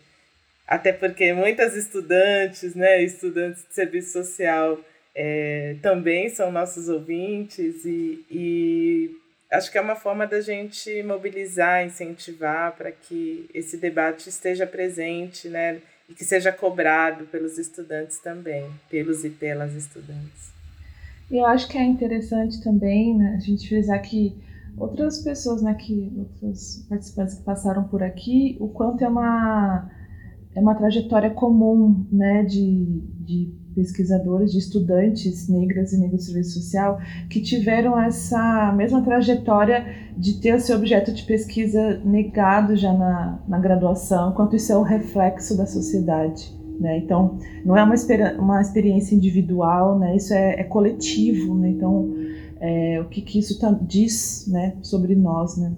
até 0.65 0.93
porque 0.93 1.34
muitas 1.34 1.75
estudantes, 1.75 2.73
né, 2.73 3.03
estudantes 3.03 3.65
de 3.67 3.75
serviço 3.75 4.13
social, 4.13 4.79
é, 5.13 5.75
também 5.81 6.29
são 6.29 6.51
nossos 6.51 6.88
ouvintes 6.88 7.84
e, 7.84 8.25
e 8.31 9.12
acho 9.51 9.69
que 9.69 9.77
é 9.77 9.81
uma 9.81 9.95
forma 9.95 10.25
da 10.25 10.39
gente 10.39 11.03
mobilizar, 11.03 11.86
incentivar 11.86 12.71
para 12.77 12.91
que 12.93 13.49
esse 13.53 13.75
debate 13.75 14.29
esteja 14.29 14.65
presente, 14.65 15.49
né, 15.49 15.81
e 16.10 16.13
que 16.13 16.23
seja 16.23 16.51
cobrado 16.51 17.25
pelos 17.25 17.58
estudantes 17.58 18.19
também, 18.19 18.69
pelos 18.89 19.25
e 19.25 19.29
pelas 19.29 19.73
estudantes. 19.73 20.53
E 21.29 21.38
eu 21.38 21.45
acho 21.45 21.67
que 21.67 21.77
é 21.77 21.84
interessante 21.84 22.63
também 22.63 23.17
né, 23.17 23.36
a 23.38 23.39
gente 23.39 23.67
frisar 23.67 24.01
que 24.01 24.34
outras 24.77 25.19
pessoas, 25.19 25.61
né, 25.61 25.73
que, 25.73 26.11
outros 26.17 26.85
participantes 26.89 27.35
que 27.35 27.43
passaram 27.43 27.83
por 27.85 28.03
aqui, 28.03 28.57
o 28.59 28.67
quanto 28.67 29.03
é 29.03 29.07
uma, 29.07 29.89
é 30.53 30.59
uma 30.59 30.75
trajetória 30.75 31.29
comum, 31.29 32.05
né, 32.11 32.43
de, 32.43 33.01
de 33.19 33.53
pesquisadores, 33.75 34.51
de 34.51 34.57
estudantes 34.57 35.49
negras 35.49 35.91
e 35.91 35.99
negros 35.99 36.21
do 36.21 36.25
serviço 36.25 36.61
social, 36.61 36.97
que 37.29 37.41
tiveram 37.41 37.99
essa 37.99 38.73
mesma 38.75 39.01
trajetória 39.01 39.85
de 40.17 40.39
ter 40.39 40.55
o 40.55 40.59
seu 40.59 40.77
objeto 40.77 41.11
de 41.11 41.23
pesquisa 41.23 41.99
negado 42.05 42.75
já 42.75 42.93
na, 42.93 43.39
na 43.47 43.59
graduação, 43.59 44.31
quanto 44.31 44.55
isso 44.55 44.71
é 44.71 44.77
o 44.77 44.81
reflexo 44.81 45.57
da 45.57 45.65
sociedade. 45.65 46.55
Né? 46.79 46.97
Então, 46.97 47.38
não 47.65 47.77
é 47.77 47.83
uma, 47.83 47.95
uma 48.38 48.61
experiência 48.61 49.15
individual, 49.15 49.97
né? 49.99 50.15
isso 50.15 50.33
é, 50.33 50.59
é 50.59 50.63
coletivo. 50.63 51.55
Né? 51.55 51.69
Então, 51.69 52.14
é, 52.59 52.99
o 53.01 53.09
que, 53.09 53.21
que 53.21 53.39
isso 53.39 53.59
tá, 53.59 53.71
diz 53.71 54.47
né, 54.47 54.77
sobre 54.81 55.15
nós, 55.15 55.57
né? 55.57 55.75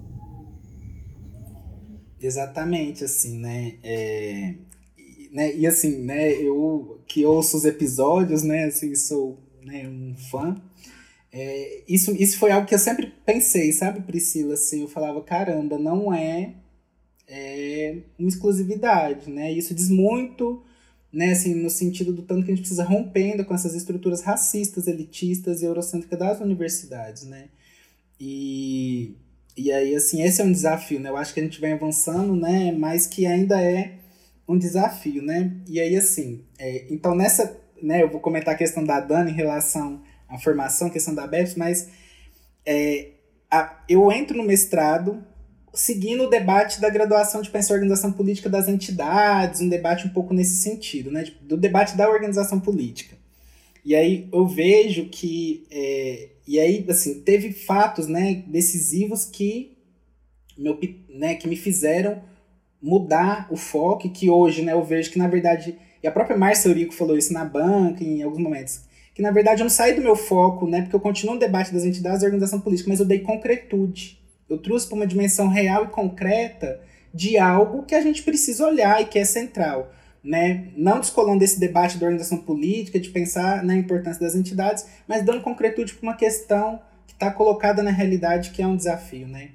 Exatamente, 2.21 3.03
assim, 3.03 3.39
né? 3.39 3.75
É, 3.83 4.55
e, 4.97 5.29
né? 5.31 5.55
e 5.55 5.67
assim, 5.67 5.99
né, 6.03 6.31
eu 6.33 6.99
que 7.07 7.25
ouço 7.25 7.57
os 7.57 7.65
episódios, 7.65 8.43
né, 8.43 8.65
assim, 8.65 8.93
sou 8.95 9.39
né, 9.63 9.87
um 9.87 10.15
fã, 10.15 10.55
é, 11.31 11.83
isso, 11.87 12.11
isso 12.11 12.37
foi 12.39 12.51
algo 12.51 12.67
que 12.67 12.73
eu 12.73 12.79
sempre 12.79 13.13
pensei, 13.25 13.71
sabe, 13.71 14.01
Priscila, 14.01 14.55
assim, 14.55 14.81
eu 14.81 14.87
falava, 14.87 15.21
caramba, 15.21 15.77
não 15.77 16.13
é, 16.13 16.55
é 17.27 17.97
uma 18.17 18.27
exclusividade, 18.27 19.29
né, 19.29 19.51
isso 19.51 19.73
diz 19.75 19.89
muito 19.89 20.63
né, 21.11 21.31
assim, 21.31 21.55
no 21.55 21.69
sentido 21.69 22.13
do 22.13 22.21
tanto 22.21 22.45
que 22.45 22.51
a 22.51 22.55
gente 22.55 22.61
precisa 22.61 22.83
rompendo 22.83 23.45
com 23.45 23.53
essas 23.53 23.73
estruturas 23.73 24.21
racistas, 24.21 24.87
elitistas 24.87 25.61
e 25.61 25.65
eurocêntricas 25.65 26.19
das 26.19 26.39
universidades, 26.41 27.23
né? 27.23 27.49
E, 28.19 29.15
e 29.55 29.71
aí, 29.71 29.95
assim, 29.95 30.21
esse 30.21 30.41
é 30.41 30.43
um 30.43 30.51
desafio, 30.51 30.99
né? 30.99 31.09
Eu 31.09 31.17
acho 31.17 31.33
que 31.33 31.39
a 31.39 31.43
gente 31.43 31.61
vem 31.61 31.73
avançando, 31.73 32.35
né? 32.35 32.71
Mas 32.71 33.07
que 33.07 33.25
ainda 33.25 33.61
é 33.61 33.97
um 34.47 34.57
desafio, 34.57 35.21
né? 35.21 35.51
E 35.67 35.79
aí, 35.79 35.95
assim, 35.95 36.43
é, 36.57 36.85
então 36.89 37.15
nessa, 37.15 37.59
né, 37.81 38.01
eu 38.01 38.09
vou 38.09 38.21
comentar 38.21 38.53
a 38.53 38.57
questão 38.57 38.83
da 38.83 38.99
Dani 38.99 39.31
em 39.31 39.35
relação 39.35 40.01
à 40.27 40.37
formação, 40.37 40.89
questão 40.89 41.13
da 41.13 41.27
BEPS, 41.27 41.55
mas 41.55 41.89
é, 42.65 43.11
a, 43.51 43.83
eu 43.89 44.11
entro 44.11 44.37
no 44.37 44.43
mestrado 44.43 45.23
seguindo 45.77 46.23
o 46.23 46.29
debate 46.29 46.81
da 46.81 46.89
graduação 46.89 47.41
de 47.41 47.51
pensar 47.51 47.73
a 47.73 47.75
organização 47.75 48.11
política 48.11 48.49
das 48.49 48.67
entidades, 48.67 49.61
um 49.61 49.69
debate 49.69 50.07
um 50.07 50.09
pouco 50.09 50.33
nesse 50.33 50.57
sentido, 50.57 51.11
né? 51.11 51.25
Do 51.43 51.55
debate 51.55 51.95
da 51.95 52.09
organização 52.09 52.59
política. 52.59 53.15
E 53.85 53.95
aí 53.95 54.27
eu 54.33 54.47
vejo 54.47 55.05
que. 55.05 55.65
É, 55.69 56.29
e 56.47 56.59
aí, 56.59 56.85
assim, 56.89 57.21
teve 57.21 57.51
fatos 57.51 58.07
né, 58.07 58.43
decisivos 58.47 59.23
que, 59.25 59.77
meu, 60.57 60.79
né, 61.09 61.35
que 61.35 61.47
me 61.47 61.55
fizeram 61.55 62.23
mudar 62.81 63.47
o 63.51 63.55
foco, 63.55 64.09
que 64.09 64.29
hoje 64.29 64.63
né, 64.63 64.73
eu 64.73 64.83
vejo 64.83 65.11
que, 65.11 65.19
na 65.19 65.27
verdade, 65.27 65.77
e 66.01 66.07
a 66.07 66.11
própria 66.11 66.37
Márcia 66.37 66.69
Eurico 66.69 66.93
falou 66.93 67.17
isso 67.17 67.33
na 67.33 67.45
banca 67.45 68.03
em 68.03 68.23
alguns 68.23 68.39
momentos, 68.39 68.81
que 69.13 69.21
na 69.21 69.31
verdade 69.31 69.61
eu 69.61 69.65
não 69.65 69.69
saí 69.69 69.93
do 69.93 70.01
meu 70.01 70.15
foco, 70.15 70.67
né, 70.67 70.81
porque 70.81 70.95
eu 70.95 70.99
continuo 71.01 71.33
no 71.33 71.39
debate 71.39 71.73
das 71.73 71.83
entidades 71.83 72.21
da 72.21 72.27
organização 72.27 72.61
política, 72.61 72.89
mas 72.89 72.99
eu 72.99 73.05
dei 73.05 73.19
concretude. 73.19 74.16
Eu 74.49 74.57
trouxe 74.57 74.87
para 74.87 74.95
uma 74.95 75.07
dimensão 75.07 75.47
real 75.47 75.85
e 75.85 75.89
concreta 75.89 76.79
de 77.13 77.37
algo 77.37 77.83
que 77.83 77.95
a 77.95 78.01
gente 78.01 78.23
precisa 78.23 78.65
olhar 78.65 79.01
e 79.01 79.05
que 79.05 79.19
é 79.19 79.25
central. 79.25 79.91
Né? 80.23 80.69
Não 80.75 80.99
descolando 80.99 81.39
desse 81.39 81.59
debate 81.59 81.97
da 81.97 82.05
organização 82.05 82.39
política, 82.39 82.99
de 82.99 83.09
pensar 83.09 83.63
na 83.63 83.75
importância 83.75 84.21
das 84.21 84.35
entidades, 84.35 84.85
mas 85.07 85.23
dando 85.23 85.41
concretude 85.41 85.93
para 85.93 86.03
uma 86.09 86.15
questão 86.15 86.81
que 87.05 87.13
está 87.13 87.31
colocada 87.31 87.81
na 87.81 87.91
realidade, 87.91 88.51
que 88.51 88.61
é 88.61 88.67
um 88.67 88.75
desafio. 88.75 89.27
Né? 89.27 89.51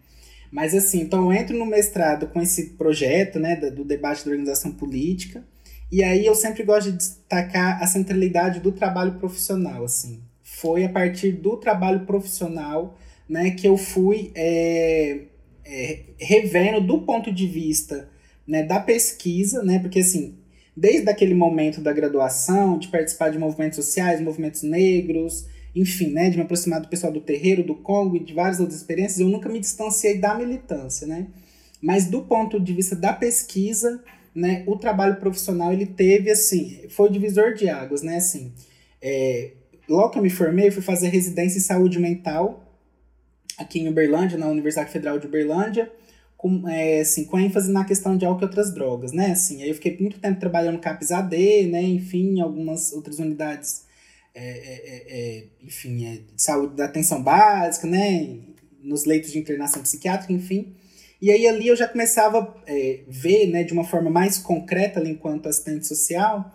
Mas 0.50 0.74
assim, 0.74 1.00
então 1.00 1.24
eu 1.24 1.32
entro 1.32 1.56
no 1.56 1.66
mestrado 1.66 2.26
com 2.26 2.40
esse 2.40 2.70
projeto 2.70 3.38
né, 3.38 3.56
do 3.56 3.84
debate 3.84 4.24
da 4.24 4.30
organização 4.30 4.72
política, 4.72 5.44
e 5.90 6.02
aí 6.02 6.24
eu 6.24 6.34
sempre 6.34 6.62
gosto 6.62 6.90
de 6.90 6.96
destacar 6.96 7.82
a 7.82 7.86
centralidade 7.86 8.60
do 8.60 8.72
trabalho 8.72 9.12
profissional. 9.18 9.84
Assim. 9.84 10.22
Foi 10.42 10.84
a 10.84 10.88
partir 10.88 11.32
do 11.32 11.56
trabalho 11.58 12.06
profissional 12.06 12.98
né, 13.32 13.52
que 13.52 13.66
eu 13.66 13.78
fui 13.78 14.30
é, 14.34 15.20
é, 15.64 16.00
revendo 16.18 16.82
do 16.82 17.00
ponto 17.00 17.32
de 17.32 17.46
vista 17.46 18.10
né, 18.46 18.62
da 18.62 18.78
pesquisa, 18.78 19.62
né, 19.62 19.78
porque 19.78 20.00
assim, 20.00 20.34
desde 20.76 21.08
aquele 21.08 21.32
momento 21.32 21.80
da 21.80 21.94
graduação, 21.94 22.78
de 22.78 22.88
participar 22.88 23.30
de 23.30 23.38
movimentos 23.38 23.76
sociais, 23.76 24.20
movimentos 24.20 24.62
negros, 24.62 25.46
enfim, 25.74 26.12
né, 26.12 26.28
de 26.28 26.36
me 26.36 26.42
aproximar 26.42 26.82
do 26.82 26.88
pessoal 26.88 27.10
do 27.10 27.22
terreiro, 27.22 27.64
do 27.64 27.74
Congo 27.74 28.16
e 28.16 28.20
de 28.22 28.34
várias 28.34 28.60
outras 28.60 28.78
experiências, 28.78 29.20
eu 29.20 29.28
nunca 29.30 29.48
me 29.48 29.58
distanciei 29.58 30.18
da 30.18 30.34
militância, 30.34 31.06
né? 31.06 31.28
Mas 31.80 32.04
do 32.04 32.20
ponto 32.20 32.60
de 32.60 32.74
vista 32.74 32.94
da 32.94 33.14
pesquisa, 33.14 34.04
né, 34.34 34.62
o 34.66 34.76
trabalho 34.76 35.16
profissional 35.16 35.72
ele 35.72 35.86
teve 35.86 36.30
assim, 36.30 36.82
foi 36.90 37.08
divisor 37.10 37.54
de 37.54 37.70
águas, 37.70 38.02
né, 38.02 38.16
assim. 38.16 38.52
É, 39.00 39.52
logo 39.88 40.10
que 40.10 40.18
eu 40.18 40.22
me 40.22 40.28
formei, 40.28 40.68
eu 40.68 40.72
fui 40.72 40.82
fazer 40.82 41.08
residência 41.08 41.56
em 41.56 41.62
saúde 41.62 41.98
mental 41.98 42.68
aqui 43.62 43.80
em 43.80 43.88
Uberlândia, 43.88 44.38
na 44.38 44.48
Universidade 44.48 44.90
Federal 44.90 45.18
de 45.18 45.26
Uberlândia, 45.26 45.90
com, 46.42 46.68
é, 46.68 47.00
assim, 47.00 47.24
com 47.24 47.38
ênfase 47.38 47.70
na 47.70 47.84
questão 47.84 48.16
de 48.16 48.26
álcool 48.26 48.42
e 48.42 48.44
outras 48.46 48.74
drogas, 48.74 49.12
né? 49.12 49.30
Assim, 49.30 49.62
aí 49.62 49.68
eu 49.68 49.74
fiquei 49.76 49.96
muito 50.00 50.18
tempo 50.18 50.40
trabalhando 50.40 50.74
no 50.74 50.80
CAPS 50.80 51.12
AD, 51.12 51.68
né? 51.68 51.82
Enfim, 51.82 52.40
algumas 52.40 52.92
outras 52.92 53.20
unidades, 53.20 53.84
é, 54.34 54.42
é, 54.42 54.74
é, 54.74 55.04
é 55.08 55.44
enfim, 55.62 56.04
é, 56.04 56.16
de 56.34 56.42
saúde 56.42 56.74
da 56.74 56.86
atenção 56.86 57.22
básica, 57.22 57.86
né? 57.86 58.38
Nos 58.82 59.04
leitos 59.04 59.30
de 59.30 59.38
internação 59.38 59.82
psiquiátrica, 59.82 60.32
enfim. 60.32 60.74
E 61.20 61.30
aí 61.30 61.46
ali 61.46 61.68
eu 61.68 61.76
já 61.76 61.86
começava 61.86 62.40
a 62.40 63.04
ver, 63.06 63.46
né, 63.46 63.62
de 63.62 63.72
uma 63.72 63.84
forma 63.84 64.10
mais 64.10 64.38
concreta, 64.38 64.98
ali, 64.98 65.10
enquanto 65.10 65.48
assistente 65.48 65.86
social, 65.86 66.52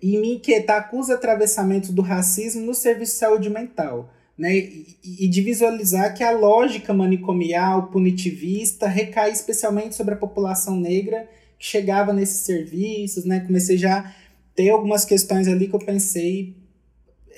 e 0.00 0.16
me 0.16 0.36
inquietar 0.36 0.90
com 0.90 0.98
os 0.98 1.10
atravessamentos 1.10 1.90
do 1.90 2.00
racismo 2.00 2.62
no 2.62 2.72
serviço 2.72 3.12
de 3.12 3.18
saúde 3.18 3.50
mental 3.50 4.10
né, 4.40 4.56
e, 5.04 5.28
de 5.28 5.42
visualizar 5.42 6.14
que 6.14 6.24
a 6.24 6.30
lógica 6.30 6.94
manicomial, 6.94 7.88
punitivista, 7.88 8.88
recai 8.88 9.30
especialmente 9.30 9.94
sobre 9.94 10.14
a 10.14 10.16
população 10.16 10.80
negra 10.80 11.28
que 11.58 11.66
chegava 11.66 12.10
nesses 12.10 12.38
serviços, 12.38 13.26
né, 13.26 13.40
comecei 13.40 13.76
já 13.76 14.14
ter 14.54 14.70
algumas 14.70 15.04
questões 15.04 15.46
ali 15.46 15.68
que 15.68 15.74
eu 15.74 15.78
pensei, 15.78 16.56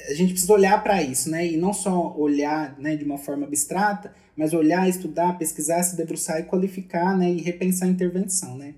a 0.08 0.14
gente 0.14 0.30
precisa 0.30 0.52
olhar 0.52 0.80
para 0.80 1.02
isso, 1.02 1.28
né, 1.28 1.44
e 1.44 1.56
não 1.56 1.72
só 1.72 2.14
olhar, 2.16 2.78
né, 2.78 2.94
de 2.94 3.04
uma 3.04 3.18
forma 3.18 3.46
abstrata, 3.46 4.14
mas 4.36 4.54
olhar, 4.54 4.88
estudar, 4.88 5.36
pesquisar, 5.36 5.82
se 5.82 5.96
debruçar 5.96 6.38
e 6.38 6.44
qualificar, 6.44 7.18
né, 7.18 7.32
e 7.32 7.40
repensar 7.40 7.88
a 7.88 7.90
intervenção, 7.90 8.56
né. 8.56 8.74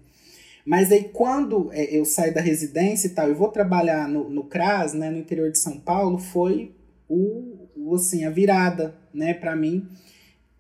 Mas 0.65 0.91
aí 0.91 1.11
quando 1.13 1.71
é, 1.75 1.95
eu 1.95 2.07
saio 2.07 2.33
da 2.33 2.41
residência 2.41 3.09
e 3.09 3.11
tal, 3.11 3.29
eu 3.29 3.35
vou 3.35 3.49
trabalhar 3.49 4.09
no, 4.09 4.31
no 4.31 4.45
CRAS, 4.45 4.95
né, 4.95 5.11
no 5.11 5.19
interior 5.19 5.51
de 5.53 5.59
São 5.59 5.79
Paulo, 5.79 6.17
foi 6.17 6.73
o 7.07 7.64
assim, 7.93 8.25
a 8.25 8.31
virada, 8.31 8.95
né, 9.13 9.35
para 9.35 9.55
mim. 9.55 9.89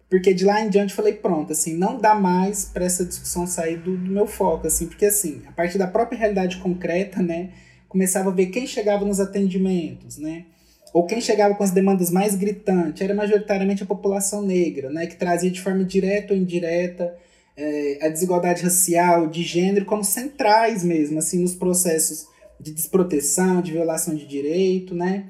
Porque 0.08 0.32
de 0.32 0.44
lá 0.44 0.60
em 0.60 0.68
diante 0.68 0.90
eu 0.90 0.96
falei, 0.96 1.14
pronto, 1.14 1.52
assim, 1.52 1.76
não 1.76 1.98
dá 1.98 2.14
mais 2.14 2.66
para 2.66 2.84
essa 2.84 3.04
discussão 3.04 3.46
sair 3.46 3.78
do, 3.78 3.96
do, 3.96 4.10
meu 4.10 4.26
foco, 4.26 4.66
assim, 4.66 4.86
porque 4.86 5.06
assim, 5.06 5.42
a 5.48 5.52
partir 5.52 5.78
da 5.78 5.86
própria 5.86 6.16
realidade 6.16 6.58
concreta, 6.58 7.20
né, 7.20 7.50
começava 7.88 8.30
a 8.30 8.32
ver 8.32 8.46
quem 8.46 8.66
chegava 8.66 9.04
nos 9.04 9.18
atendimentos, 9.18 10.18
né, 10.18 10.44
ou 10.92 11.04
quem 11.04 11.20
chegava 11.20 11.54
com 11.56 11.64
as 11.64 11.72
demandas 11.72 12.10
mais 12.10 12.36
gritantes, 12.36 13.02
era 13.02 13.12
majoritariamente 13.12 13.82
a 13.82 13.86
população 13.86 14.40
negra, 14.42 14.88
né, 14.90 15.06
que 15.08 15.16
trazia 15.16 15.50
de 15.50 15.60
forma 15.60 15.82
direta 15.84 16.32
ou 16.32 16.38
indireta 16.38 17.12
é, 17.56 17.98
a 18.02 18.08
desigualdade 18.08 18.62
racial, 18.62 19.26
de 19.26 19.42
gênero, 19.42 19.84
como 19.84 20.04
centrais 20.04 20.84
mesmo, 20.84 21.18
assim, 21.18 21.40
nos 21.40 21.56
processos 21.56 22.28
de 22.60 22.70
desproteção, 22.72 23.60
de 23.60 23.72
violação 23.72 24.14
de 24.14 24.26
direito, 24.26 24.94
né, 24.94 25.26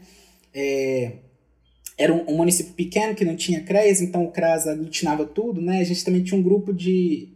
é, 0.53 1.13
era 1.97 2.13
um, 2.13 2.29
um, 2.29 2.37
município 2.37 2.73
pequeno 2.73 3.15
que 3.15 3.25
não 3.25 3.37
tinha 3.37 3.63
CREAS, 3.63 4.01
então 4.01 4.25
o 4.25 4.33
CRAS 4.33 4.67
aglutinava 4.67 5.25
tudo, 5.25 5.61
né? 5.61 5.81
A 5.81 5.85
gente 5.85 6.05
também 6.05 6.23
tinha 6.23 6.39
um 6.39 6.43
grupo 6.43 6.73
de 6.73 7.29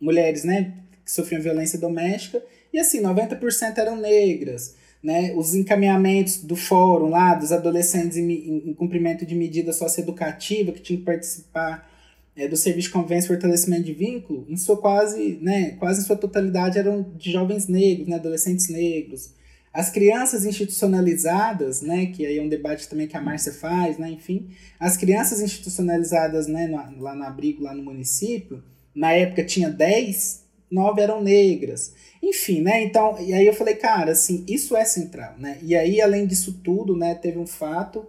mulheres, 0.00 0.44
né, 0.44 0.74
que 1.04 1.12
sofriam 1.12 1.40
violência 1.40 1.78
doméstica, 1.78 2.42
e 2.72 2.78
assim, 2.78 3.00
90% 3.00 3.78
eram 3.78 3.96
negras, 3.96 4.74
né? 5.02 5.32
Os 5.34 5.54
encaminhamentos 5.54 6.42
do 6.42 6.56
fórum 6.56 7.08
lá, 7.08 7.34
dos 7.34 7.52
adolescentes 7.52 8.16
em, 8.16 8.30
em, 8.30 8.70
em 8.70 8.74
cumprimento 8.74 9.24
de 9.24 9.34
medida 9.34 9.72
socioeducativa, 9.72 10.72
que 10.72 10.80
tinham 10.80 11.00
que 11.00 11.06
participar 11.06 11.90
é, 12.36 12.48
do 12.48 12.56
serviço 12.56 12.88
de 12.88 12.94
convivência 12.94 13.26
e 13.26 13.28
fortalecimento 13.28 13.84
de 13.84 13.92
vínculo, 13.92 14.46
em 14.48 14.56
sua 14.56 14.76
quase, 14.76 15.38
né, 15.40 15.72
quase 15.78 16.00
em 16.00 16.04
sua 16.04 16.16
totalidade 16.16 16.78
eram 16.78 17.02
de 17.16 17.30
jovens 17.30 17.68
negros, 17.68 18.08
né, 18.08 18.16
adolescentes 18.16 18.68
negros, 18.68 19.34
as 19.72 19.88
crianças 19.88 20.44
institucionalizadas, 20.44 21.80
né, 21.80 22.06
que 22.06 22.26
aí 22.26 22.38
é 22.38 22.42
um 22.42 22.48
debate 22.48 22.88
também 22.88 23.06
que 23.06 23.16
a 23.16 23.22
Márcia 23.22 23.52
faz, 23.52 23.96
né, 23.96 24.10
enfim, 24.10 24.50
as 24.78 24.96
crianças 24.98 25.40
institucionalizadas, 25.40 26.46
né, 26.46 26.66
no, 26.66 27.02
lá 27.02 27.14
no 27.14 27.24
abrigo, 27.24 27.62
lá 27.62 27.74
no 27.74 27.82
município, 27.82 28.62
na 28.94 29.12
época 29.12 29.42
tinha 29.42 29.70
10, 29.70 30.44
9 30.70 31.00
eram 31.00 31.22
negras. 31.22 31.94
Enfim, 32.22 32.60
né, 32.60 32.84
então, 32.84 33.18
e 33.18 33.32
aí 33.32 33.46
eu 33.46 33.54
falei, 33.54 33.74
cara, 33.74 34.12
assim, 34.12 34.44
isso 34.46 34.76
é 34.76 34.84
central, 34.84 35.38
né, 35.38 35.58
e 35.62 35.74
aí 35.74 36.02
além 36.02 36.26
disso 36.26 36.60
tudo, 36.62 36.94
né, 36.94 37.14
teve 37.14 37.38
um 37.38 37.46
fato 37.46 38.06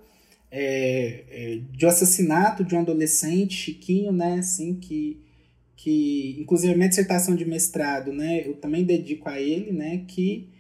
é, 0.52 1.24
é, 1.32 1.60
de 1.72 1.86
um 1.86 1.90
assassinato 1.90 2.64
de 2.66 2.76
um 2.76 2.82
adolescente, 2.82 3.56
Chiquinho, 3.56 4.12
né, 4.12 4.40
assim, 4.40 4.76
que, 4.76 5.22
que 5.78 6.36
inclusive 6.42 6.74
a 6.74 6.76
minha 6.76 6.90
dissertação 6.90 7.38
de 7.38 7.46
mestrado, 7.46 8.12
né, 8.12 8.46
eu 8.46 8.56
também 8.56 8.84
dedico 8.84 9.30
a 9.30 9.40
ele, 9.40 9.72
né, 9.72 10.04
que 10.06 10.52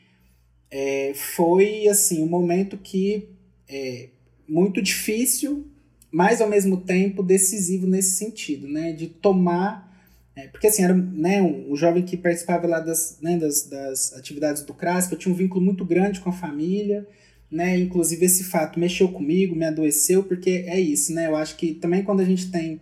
é, 0.75 1.13
foi 1.13 1.87
assim 1.87 2.23
um 2.23 2.27
momento 2.27 2.79
que 2.79 3.29
é 3.69 4.09
muito 4.49 4.81
difícil, 4.81 5.67
mas 6.11 6.41
ao 6.41 6.49
mesmo 6.49 6.77
tempo 6.77 7.21
decisivo 7.21 7.85
nesse 7.85 8.15
sentido, 8.15 8.67
né, 8.67 8.91
de 8.91 9.07
tomar 9.07 9.93
é, 10.35 10.47
porque 10.47 10.65
assim, 10.65 10.83
era 10.83 10.95
né, 10.95 11.43
um, 11.43 11.71
um, 11.71 11.75
jovem 11.75 12.01
que 12.01 12.17
participava 12.17 12.65
lá 12.65 12.79
das, 12.79 13.19
né, 13.21 13.37
das, 13.37 13.67
das 13.67 14.13
atividades 14.13 14.63
do 14.63 14.73
CRAS, 14.73 15.05
que 15.05 15.13
eu 15.13 15.17
tinha 15.19 15.31
um 15.31 15.37
vínculo 15.37 15.63
muito 15.63 15.85
grande 15.85 16.19
com 16.19 16.29
a 16.31 16.33
família, 16.33 17.07
né? 17.51 17.77
Inclusive 17.77 18.25
esse 18.25 18.43
fato 18.43 18.79
mexeu 18.79 19.09
comigo, 19.09 19.55
me 19.55 19.65
adoeceu, 19.65 20.23
porque 20.23 20.65
é 20.65 20.79
isso, 20.79 21.13
né? 21.13 21.27
Eu 21.27 21.35
acho 21.35 21.55
que 21.55 21.75
também 21.75 22.03
quando 22.03 22.21
a 22.21 22.25
gente 22.25 22.49
tem 22.49 22.81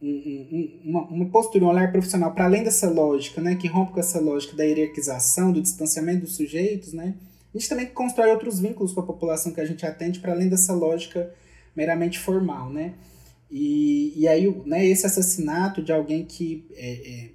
um, 0.00 0.08
um, 0.08 0.80
uma, 0.84 1.02
uma 1.06 1.26
postura, 1.26 1.64
um 1.64 1.68
olhar 1.68 1.90
profissional 1.90 2.32
para 2.32 2.44
além 2.44 2.62
dessa 2.62 2.88
lógica, 2.90 3.40
né, 3.40 3.54
que 3.54 3.66
rompe 3.66 3.92
com 3.92 4.00
essa 4.00 4.20
lógica 4.20 4.54
da 4.56 4.64
hierarquização, 4.64 5.52
do 5.52 5.62
distanciamento 5.62 6.20
dos 6.20 6.36
sujeitos, 6.36 6.92
né, 6.92 7.14
a 7.54 7.58
gente 7.58 7.68
também 7.68 7.86
constrói 7.86 8.30
outros 8.30 8.60
vínculos 8.60 8.92
com 8.92 9.00
a 9.00 9.06
população 9.06 9.52
que 9.52 9.60
a 9.60 9.64
gente 9.64 9.86
atende 9.86 10.20
para 10.20 10.32
além 10.32 10.48
dessa 10.48 10.74
lógica 10.74 11.32
meramente 11.74 12.18
formal, 12.18 12.70
né. 12.70 12.94
E, 13.50 14.12
e 14.16 14.28
aí, 14.28 14.54
né, 14.66 14.84
esse 14.84 15.06
assassinato 15.06 15.82
de 15.82 15.92
alguém 15.92 16.24
que 16.24 16.66
é, 16.74 16.90
é, 16.90 17.30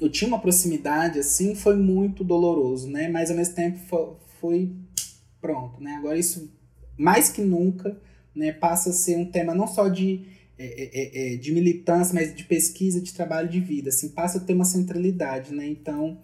eu 0.00 0.08
tinha 0.08 0.26
uma 0.26 0.40
proximidade, 0.40 1.18
assim, 1.18 1.54
foi 1.54 1.76
muito 1.76 2.24
doloroso, 2.24 2.90
né, 2.90 3.08
mas 3.08 3.30
ao 3.30 3.36
mesmo 3.36 3.54
tempo 3.54 3.78
foi, 3.86 4.08
foi 4.40 4.72
pronto, 5.40 5.80
né, 5.80 5.94
agora 5.96 6.18
isso, 6.18 6.50
mais 6.96 7.28
que 7.28 7.42
nunca, 7.42 7.96
né, 8.34 8.52
passa 8.52 8.90
a 8.90 8.92
ser 8.92 9.16
um 9.16 9.26
tema 9.26 9.54
não 9.54 9.66
só 9.68 9.86
de 9.88 10.37
é, 10.58 10.90
é, 10.92 11.34
é, 11.34 11.36
de 11.36 11.52
militância, 11.52 12.12
mas 12.12 12.34
de 12.34 12.42
pesquisa, 12.42 13.00
de 13.00 13.14
trabalho 13.14 13.48
de 13.48 13.60
vida, 13.60 13.90
assim, 13.90 14.08
passa 14.08 14.38
a 14.38 14.40
ter 14.40 14.54
uma 14.54 14.64
centralidade, 14.64 15.54
né? 15.54 15.66
Então, 15.68 16.18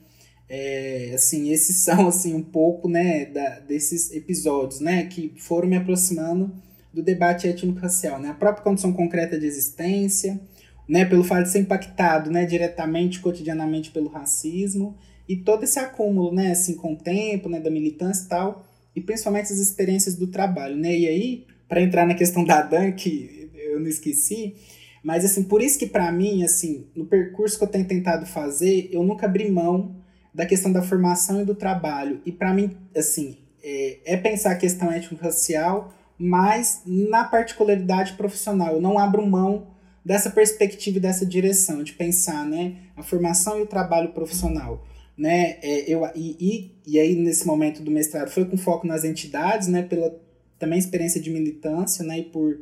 é, 0.49 1.13
assim, 1.15 1.51
esses 1.51 1.77
são, 1.85 2.09
assim, 2.09 2.35
um 2.35 2.43
pouco, 2.43 2.89
né, 2.89 3.27
da, 3.27 3.61
desses 3.61 4.13
episódios, 4.13 4.81
né, 4.81 5.07
que 5.07 5.33
foram 5.37 5.69
me 5.69 5.77
aproximando 5.77 6.53
do 6.93 7.03
debate 7.03 7.47
étnico-racial, 7.47 8.21
né? 8.21 8.29
A 8.29 8.35
própria 8.35 8.65
condição 8.65 8.93
concreta 8.93 9.39
de 9.39 9.47
existência, 9.47 10.41
né, 10.89 11.05
pelo 11.05 11.23
fato 11.23 11.45
de 11.45 11.51
ser 11.51 11.61
impactado, 11.61 12.31
né, 12.31 12.45
diretamente, 12.45 13.21
cotidianamente 13.21 13.91
pelo 13.91 14.09
racismo, 14.09 14.97
e 15.29 15.37
todo 15.37 15.63
esse 15.63 15.79
acúmulo, 15.79 16.33
né, 16.35 16.51
assim, 16.51 16.75
com 16.75 16.95
o 16.95 16.97
tempo, 16.97 17.49
né, 17.49 17.61
da 17.61 17.71
militância 17.71 18.25
e 18.25 18.29
tal, 18.29 18.67
e 18.97 19.01
principalmente 19.01 19.53
as 19.53 19.59
experiências 19.59 20.17
do 20.17 20.27
trabalho, 20.27 20.77
né? 20.77 20.97
E 20.97 21.07
aí, 21.07 21.47
para 21.69 21.81
entrar 21.81 22.07
na 22.07 22.15
questão 22.15 22.45
da 22.45 22.63
Dan, 22.63 22.93
que 22.93 23.44
eu 23.75 23.81
não 23.81 23.89
esqueci. 23.89 24.57
Mas, 25.03 25.25
assim, 25.25 25.43
por 25.45 25.61
isso 25.61 25.79
que 25.79 25.87
para 25.87 26.11
mim, 26.11 26.43
assim, 26.43 26.87
no 26.95 27.05
percurso 27.05 27.59
que 27.59 27.65
eu 27.65 27.69
tenho 27.69 27.87
tentado 27.87 28.25
fazer, 28.25 28.89
eu 28.91 29.03
nunca 29.05 29.27
abri 29.27 29.51
mão 29.51 29.97
da 30.35 30.47
questão 30.47 30.73
da 30.73 30.83
formação 30.83 31.43
e 31.43 31.45
do 31.45 31.55
trabalho. 31.55 32.21
E 32.25 32.33
para 32.33 32.53
mim, 32.53 32.77
assim, 32.97 33.37
é, 33.63 33.99
é, 34.05 34.17
pensar 34.17 34.53
a 34.53 34.57
questão 34.57 34.91
étnico-racial, 34.91 35.95
mas 36.19 36.83
na 36.87 37.25
particularidade 37.25 38.15
profissional. 38.15 38.75
Eu 38.75 38.81
não 38.81 38.99
abro 38.99 39.25
mão 39.27 39.69
dessa 40.05 40.29
perspectiva 40.29 40.99
e 40.99 41.01
dessa 41.01 41.25
direção, 41.25 41.83
de 41.83 41.93
pensar, 41.93 42.45
né, 42.45 42.77
a 42.97 43.03
formação 43.03 43.59
e 43.59 43.63
o 43.63 43.67
trabalho 43.67 44.11
profissional. 44.13 44.87
Né, 45.17 45.59
é, 45.63 45.91
eu, 45.91 46.05
e, 46.15 46.37
e, 46.41 46.73
e 46.87 46.99
aí, 46.99 47.15
nesse 47.15 47.47
momento 47.47 47.83
do 47.83 47.91
mestrado, 47.91 48.31
foi 48.31 48.45
com 48.45 48.57
foco 48.57 48.87
nas 48.87 49.05
entidades, 49.05 49.69
né, 49.69 49.83
pela 49.83 50.15
também 50.59 50.79
experiência 50.79 51.21
de 51.21 51.31
militância, 51.31 52.05
né, 52.05 52.19
e 52.19 52.25
por 52.25 52.59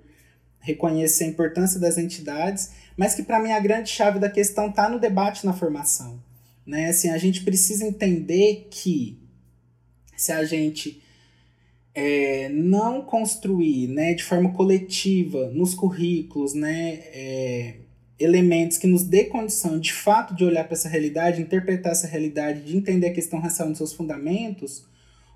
reconhecer 0.63 1.25
a 1.25 1.29
importância 1.29 1.79
das 1.79 1.99
entidades, 1.99 2.71
mas 2.97 3.15
que 3.15 3.23
para 3.23 3.41
mim 3.41 3.51
a 3.51 3.61
grande 3.61 3.91
chave 3.91 4.19
da 4.19 4.31
questão 4.31 4.71
está 4.71 4.89
no 4.89 4.99
debate 4.99 5.45
na 5.45 5.53
formação. 5.53 6.23
Né? 6.65 6.89
Assim, 6.89 7.11
a 7.11 7.19
gente 7.19 7.43
precisa 7.43 7.85
entender 7.85 8.69
que 8.71 9.19
se 10.17 10.33
a 10.33 10.45
gente 10.45 11.03
é, 11.95 12.49
não 12.49 13.03
construir 13.03 13.89
né, 13.89 14.15
de 14.15 14.23
forma 14.23 14.53
coletiva 14.53 15.51
nos 15.51 15.75
currículos 15.75 16.55
né, 16.55 17.01
é, 17.13 17.75
elementos 18.19 18.79
que 18.79 18.87
nos 18.87 19.03
dê 19.03 19.25
condição 19.25 19.79
de 19.79 19.93
fato 19.93 20.35
de 20.35 20.45
olhar 20.45 20.65
para 20.65 20.75
essa 20.75 20.89
realidade, 20.89 21.43
interpretar 21.43 21.93
essa 21.93 22.07
realidade, 22.07 22.63
de 22.63 22.77
entender 22.77 23.09
a 23.09 23.13
questão 23.13 23.41
racial 23.41 23.69
nos 23.69 23.79
seus 23.79 23.93
fundamentos, 23.93 24.87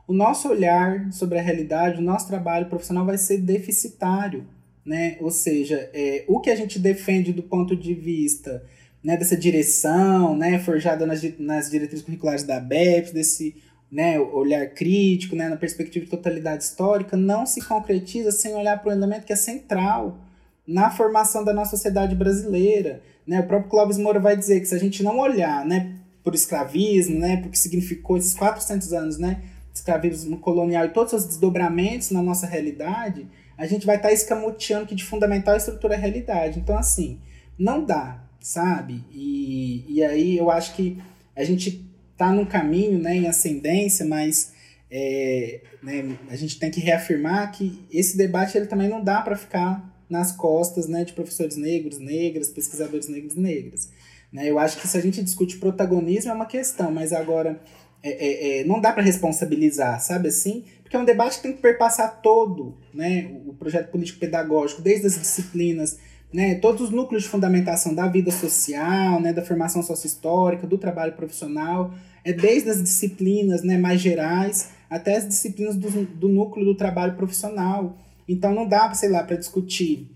o 0.07 0.13
nosso 0.13 0.49
olhar 0.49 1.13
sobre 1.13 1.37
a 1.39 1.43
realidade, 1.43 1.99
o 1.99 2.05
nosso 2.05 2.29
trabalho 2.29 2.67
profissional 2.67 3.05
vai 3.05 3.19
ser 3.19 3.39
deficitário, 3.39 4.47
né? 4.87 5.17
Ou 5.21 5.31
seja, 5.31 5.91
é, 5.93 6.25
o 6.29 6.41
que 6.41 6.49
a 6.49 6.55
gente 6.55 6.79
defende 6.79 7.33
do 7.33 7.43
ponto 7.43 7.75
de 7.75 7.93
vista 7.93 8.63
né, 9.03 9.17
dessa 9.17 9.37
direção, 9.37 10.37
né, 10.37 10.59
forjada 10.59 11.05
nas, 11.07 11.23
nas 11.39 11.71
diretrizes 11.71 12.05
curriculares 12.05 12.45
da 12.45 12.59
BEPS, 12.61 13.13
desse 13.13 13.57
né, 13.91 14.19
olhar 14.19 14.67
crítico, 14.71 15.37
né, 15.37 15.49
na 15.49 15.57
perspectiva 15.57 16.05
de 16.05 16.11
totalidade 16.11 16.65
histórica, 16.65 17.17
não 17.17 17.47
se 17.47 17.61
concretiza 17.65 18.31
sem 18.31 18.55
olhar 18.55 18.81
para 18.81 18.91
um 18.91 18.97
elemento 18.97 19.25
que 19.25 19.33
é 19.33 19.37
central 19.37 20.19
na 20.67 20.91
formação 20.91 21.45
da 21.45 21.53
nossa 21.53 21.71
sociedade 21.71 22.15
brasileira. 22.15 23.01
Né? 23.27 23.41
O 23.41 23.47
próprio 23.47 23.71
Clóvis 23.71 23.99
Moura 23.99 24.19
vai 24.19 24.37
dizer 24.37 24.61
que 24.61 24.67
se 24.67 24.75
a 24.75 24.79
gente 24.79 25.03
não 25.03 25.19
olhar 25.19 25.65
né, 25.65 25.95
por 26.25 26.35
escravismo, 26.35 27.19
né, 27.19 27.37
por 27.37 27.51
que 27.51 27.59
significou 27.59 28.17
esses 28.17 28.35
400 28.35 28.93
anos 28.93 29.19
né, 29.19 29.41
escravismo 29.73 30.39
colonial 30.39 30.85
e 30.85 30.89
todos 30.89 31.13
os 31.13 31.25
desdobramentos 31.25 32.11
na 32.11 32.23
nossa 32.23 32.47
realidade, 32.47 33.29
a 33.57 33.67
gente 33.67 33.87
vai 33.87 33.97
estar 33.97 34.09
tá 34.09 34.15
escamoteando 34.15 34.87
que 34.87 34.95
de 34.95 35.05
fundamental 35.05 35.57
estrutura 35.57 35.95
é 35.95 35.99
realidade. 35.99 36.59
Então, 36.59 36.77
assim, 36.77 37.21
não 37.59 37.85
dá, 37.85 38.23
sabe? 38.41 39.03
E, 39.13 39.85
e 39.89 40.05
aí 40.05 40.37
eu 40.37 40.51
acho 40.51 40.75
que 40.75 40.99
a 41.35 41.45
gente 41.45 41.87
está 42.13 42.33
num 42.33 42.45
caminho 42.45 42.99
né, 42.99 43.17
em 43.17 43.27
ascendência, 43.27 44.05
mas 44.07 44.53
é, 44.91 45.61
né, 45.83 46.17
a 46.31 46.37
gente 46.37 46.59
tem 46.59 46.71
que 46.71 46.81
reafirmar 46.81 47.53
que 47.53 47.85
esse 47.91 48.17
debate 48.17 48.57
ele 48.57 48.67
também 48.67 48.89
não 48.89 49.03
dá 49.03 49.21
para 49.21 49.37
ficar 49.37 49.95
nas 50.09 50.33
costas 50.33 50.87
né, 50.87 51.05
de 51.05 51.13
professores 51.13 51.57
negros, 51.57 51.99
negras, 51.99 52.49
pesquisadores 52.49 53.09
negros 53.09 53.35
negras. 53.35 53.91
Né? 54.33 54.51
Eu 54.51 54.59
acho 54.59 54.79
que 54.79 54.87
se 54.87 54.97
a 54.97 55.01
gente 55.01 55.23
discute 55.23 55.59
protagonismo 55.59 56.31
é 56.31 56.35
uma 56.35 56.47
questão, 56.47 56.91
mas 56.91 57.13
agora 57.13 57.61
é, 58.03 58.11
é, 58.11 58.61
é 58.61 58.65
não 58.65 58.81
dá 58.81 58.93
para 58.93 59.03
responsabilizar, 59.03 60.01
sabe 60.01 60.29
assim? 60.29 60.65
Porque 60.83 60.97
é 60.97 60.99
um 61.01 61.05
debate 61.05 61.39
que 61.39 61.43
tem 61.43 61.53
que 61.53 61.61
perpassar 61.61 62.21
todo 62.23 62.79
né, 62.95 63.29
o 63.45 63.53
projeto 63.55 63.91
político-pedagógico, 63.91 64.81
desde 64.81 65.07
as 65.07 65.19
disciplinas, 65.19 65.99
né, 66.33 66.55
todos 66.57 66.83
os 66.83 66.91
núcleos 66.91 67.25
de 67.25 67.29
fundamentação 67.29 67.95
da 67.95 68.07
vida 68.07 68.31
social, 68.31 69.21
né, 69.21 69.33
da 69.33 69.43
formação 69.43 69.83
sociohistórica, 69.83 70.67
do 70.67 70.79
trabalho 70.79 71.15
profissional, 71.15 71.93
é 72.25 72.33
desde 72.33 72.71
as 72.71 72.83
disciplinas 72.83 73.63
né, 73.63 73.77
mais 73.79 74.01
gerais 74.01 74.71
até 74.89 75.17
as 75.17 75.27
disciplinas 75.27 75.77
do, 75.77 76.05
do 76.05 76.29
núcleo 76.29 76.65
do 76.65 76.77
trabalho 76.77 77.17
profissional. 77.17 77.99
Então 78.29 78.55
não 78.55 78.69
dá, 78.69 78.93
sei 78.95 79.09
lá, 79.09 79.23
para 79.23 79.37
discutir, 79.37 80.11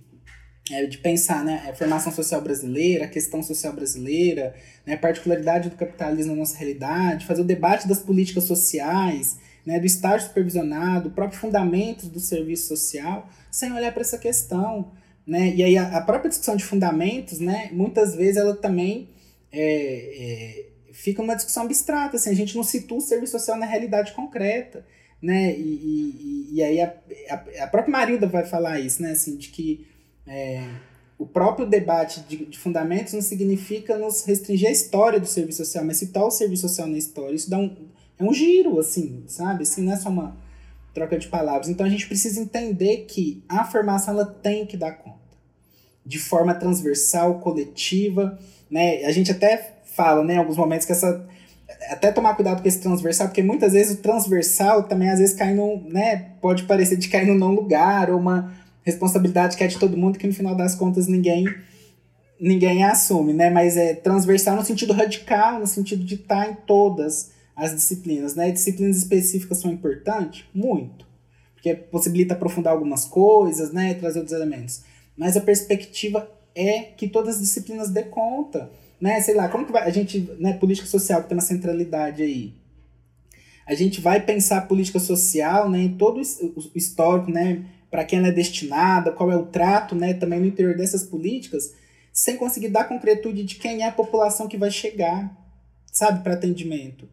é, 0.71 0.87
de 0.87 0.99
pensar 0.99 1.45
né, 1.45 1.69
a 1.69 1.75
formação 1.75 2.13
social 2.13 2.41
brasileira, 2.41 3.05
a 3.05 3.09
questão 3.09 3.43
social 3.43 3.73
brasileira, 3.73 4.55
né, 4.91 4.97
particularidade 4.97 5.71
do 5.71 5.77
capitalismo 5.77 6.33
na 6.33 6.41
nossa 6.41 6.57
realidade, 6.57 7.27
fazer 7.27 7.43
o 7.43 7.45
debate 7.45 7.87
das 7.87 8.01
políticas 8.01 8.45
sociais, 8.45 9.39
né, 9.65 9.79
do 9.79 9.87
estágio 9.87 10.27
supervisionado, 10.27 11.11
próprios 11.11 11.41
fundamentos 11.41 12.09
do 12.09 12.19
serviço 12.19 12.69
social, 12.69 13.29
sem 13.51 13.73
olhar 13.73 13.93
para 13.93 14.03
essa 14.03 14.19
questão. 14.19 14.91
Né? 15.27 15.55
E 15.55 15.63
aí 15.63 15.79
a, 15.79 15.99
a, 15.99 16.01
própria 16.01 16.29
discussão 16.29 16.57
de 16.57 16.65
fundamentos, 16.65 17.39
né, 17.39 17.71
muitas 17.73 18.17
vezes 18.17 18.37
ela 18.37 18.57
também 18.57 19.09
é, 19.53 19.63
é, 19.63 20.93
fica 20.93 21.23
uma 21.23 21.37
discussão 21.37 21.65
abstrata, 21.65 22.17
assim, 22.17 22.31
a 22.31 22.35
gente 22.35 22.57
não 22.57 22.65
situa 22.65 22.99
o 22.99 23.01
serviço 23.01 23.33
social 23.33 23.57
na 23.57 23.67
realidade 23.67 24.13
concreta 24.13 24.85
né? 25.23 25.55
E, 25.55 25.61
e, 25.61 26.55
e 26.55 26.63
aí 26.63 26.81
a, 26.81 26.95
a, 27.29 27.65
a, 27.65 27.67
própria 27.67 27.93
Marilda 27.93 28.27
vai 28.27 28.45
falar 28.47 28.81
isso, 28.81 29.03
né? 29.03 29.11
Assim, 29.11 29.37
de 29.37 29.49
que 29.49 29.87
é, 30.27 30.65
o 31.21 31.27
próprio 31.27 31.67
debate 31.67 32.21
de, 32.23 32.47
de, 32.47 32.59
fundamentos 32.59 33.13
não 33.13 33.21
significa 33.21 33.99
nos 33.99 34.25
restringir 34.25 34.71
a 34.71 34.73
história 34.73 35.21
do 35.21 35.27
serviço 35.27 35.59
social, 35.59 35.85
mas 35.85 35.99
citar 35.99 36.25
o 36.25 36.31
serviço 36.31 36.67
social 36.67 36.89
na 36.89 36.97
história. 36.97 37.35
Isso 37.35 37.51
dá 37.51 37.59
um, 37.59 37.77
é 38.19 38.25
um 38.25 38.33
giro, 38.33 38.81
assim, 38.81 39.23
sabe? 39.27 39.65
Assim, 39.65 39.83
não 39.83 39.93
é 39.93 39.97
só 39.97 40.09
uma 40.09 40.35
troca 40.95 41.19
de 41.19 41.29
palavras. 41.29 41.69
Então 41.69 41.85
a 41.85 41.91
gente 41.91 42.07
precisa 42.07 42.41
entender 42.41 43.05
que 43.07 43.45
a 43.47 43.67
formação 43.67 44.15
ela 44.15 44.25
tem 44.25 44.65
que 44.65 44.79
dar 44.79 44.93
conta. 44.93 45.19
De 46.07 46.19
forma 46.19 46.55
transversal, 46.55 47.39
coletiva, 47.41 48.39
né? 48.71 49.05
A 49.05 49.13
gente 49.13 49.31
até 49.31 49.75
fala, 49.85 50.25
né, 50.25 50.37
em 50.37 50.39
alguns 50.39 50.57
momentos 50.57 50.87
que 50.87 50.93
essa 50.93 51.29
até 51.91 52.11
tomar 52.11 52.35
cuidado 52.35 52.63
com 52.63 52.69
esse 52.69 52.81
transversal, 52.81 53.29
porque 53.29 53.43
muitas 53.43 53.75
vezes 53.75 53.99
o 53.99 54.03
transversal 54.03 54.85
também 54.85 55.11
às 55.11 55.19
vezes 55.19 55.35
cai 55.35 55.55
no, 55.55 55.81
né, 55.89 56.31
pode 56.41 56.65
parecer 56.65 56.97
de 56.97 57.09
cair 57.09 57.27
no 57.27 57.39
não 57.39 57.55
lugar, 57.55 58.11
ou 58.11 58.19
uma 58.19 58.53
responsabilidade 58.83 59.57
que 59.57 59.65
é 59.65 59.67
de 59.67 59.79
todo 59.79 59.97
mundo 59.97 60.19
que 60.19 60.27
no 60.27 60.33
final 60.33 60.55
das 60.55 60.75
contas 60.75 61.07
ninguém 61.07 61.45
ninguém 62.41 62.85
assume, 62.85 63.35
né? 63.35 63.51
Mas 63.51 63.77
é 63.77 63.95
transversal 63.95 64.57
no 64.57 64.65
sentido 64.65 64.93
radical, 64.95 65.61
no 65.61 65.67
sentido 65.67 66.03
de 66.03 66.15
estar 66.15 66.51
em 66.51 66.55
todas 66.55 67.33
as 67.55 67.75
disciplinas, 67.75 68.35
né? 68.35 68.51
Disciplinas 68.51 68.97
específicas 68.97 69.59
são 69.59 69.71
importantes? 69.71 70.47
Muito. 70.55 71.07
Porque 71.55 71.75
possibilita 71.75 72.33
aprofundar 72.33 72.73
algumas 72.73 73.05
coisas, 73.05 73.73
né? 73.73 73.93
Trazer 73.93 74.21
outros 74.21 74.35
elementos. 74.35 74.83
Mas 75.17 75.37
a 75.37 75.41
perspectiva 75.43 76.31
é 76.55 76.81
que 76.81 77.09
todas 77.09 77.35
as 77.35 77.41
disciplinas 77.43 77.91
dê 77.91 78.05
conta 78.05 78.71
né, 79.01 79.21
sei 79.21 79.35
lá, 79.35 79.49
como 79.49 79.65
que 79.65 79.73
vai, 79.73 79.83
a 79.83 79.91
gente, 79.91 80.31
né, 80.39 80.53
política 80.53 80.87
social 80.87 81.23
que 81.23 81.29
tem 81.29 81.37
uma 81.37 81.43
centralidade 81.43 82.23
aí. 82.23 82.55
A 83.67 83.75
gente 83.75 84.01
vai 84.01 84.21
pensar 84.21 84.69
política 84.69 84.99
social, 84.99 85.71
né, 85.71 85.79
em 85.79 85.97
todo 85.97 86.21
o 86.21 86.71
histórico, 86.75 87.31
né, 87.31 87.65
para 87.91 88.05
quem 88.05 88.19
ela 88.19 88.29
é 88.29 88.33
destinada, 88.33 89.13
qual 89.13 89.31
é 89.33 89.37
o 89.37 89.47
trato, 89.47 89.95
né, 89.95 90.15
também 90.15 90.41
no 90.41 90.47
interior 90.47 90.77
dessas 90.77 91.03
políticas, 91.03 91.75
sem 92.13 92.37
conseguir 92.37 92.69
dar 92.69 92.85
concretude 92.85 93.43
de 93.43 93.57
quem 93.57 93.83
é 93.83 93.89
a 93.89 93.93
população 93.93 94.47
que 94.47 94.57
vai 94.57 94.71
chegar, 94.71 95.37
sabe, 95.93 96.23
para 96.23 96.35
atendimento. 96.35 97.09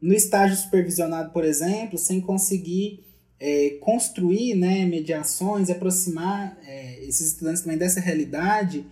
No 0.00 0.14
estágio 0.14 0.56
supervisionado, 0.56 1.30
por 1.30 1.44
exemplo, 1.44 1.98
sem 1.98 2.20
conseguir 2.20 3.04
é, 3.38 3.78
construir 3.80 4.54
né, 4.54 4.84
mediações, 4.84 5.70
aproximar 5.70 6.56
é, 6.64 7.04
esses 7.04 7.28
estudantes 7.28 7.62
também 7.62 7.78
dessa 7.78 8.00
realidade, 8.00 8.84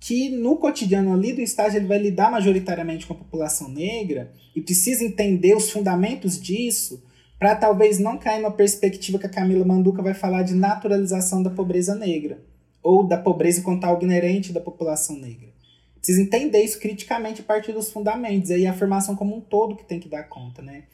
que 0.00 0.30
no 0.30 0.56
cotidiano 0.56 1.12
ali 1.12 1.32
do 1.32 1.40
estágio 1.40 1.78
ele 1.78 1.86
vai 1.86 1.98
lidar 1.98 2.30
majoritariamente 2.30 3.06
com 3.06 3.14
a 3.14 3.18
população 3.18 3.68
negra 3.68 4.32
e 4.54 4.60
precisa 4.60 5.04
entender 5.04 5.54
os 5.54 5.70
fundamentos 5.70 6.40
disso 6.40 7.02
para 7.42 7.56
talvez 7.56 7.98
não 7.98 8.16
cair 8.16 8.40
numa 8.40 8.52
perspectiva 8.52 9.18
que 9.18 9.26
a 9.26 9.28
Camila 9.28 9.64
Manduca 9.64 10.00
vai 10.00 10.14
falar 10.14 10.44
de 10.44 10.54
naturalização 10.54 11.42
da 11.42 11.50
pobreza 11.50 11.92
negra 11.92 12.40
ou 12.80 13.04
da 13.04 13.16
pobreza 13.18 13.58
enquanto 13.58 13.82
algo 13.82 14.04
inerente 14.04 14.52
da 14.52 14.60
população 14.60 15.16
negra. 15.16 15.48
Precisa 15.96 16.22
entender 16.22 16.62
isso 16.62 16.78
criticamente 16.78 17.40
a 17.40 17.44
partir 17.44 17.72
dos 17.72 17.90
fundamentos, 17.90 18.48
e 18.50 18.54
aí 18.54 18.66
a 18.68 18.72
formação 18.72 19.16
como 19.16 19.36
um 19.36 19.40
todo 19.40 19.74
que 19.74 19.82
tem 19.82 19.98
que 19.98 20.08
dar 20.08 20.22
conta, 20.28 20.62
né? 20.62 20.84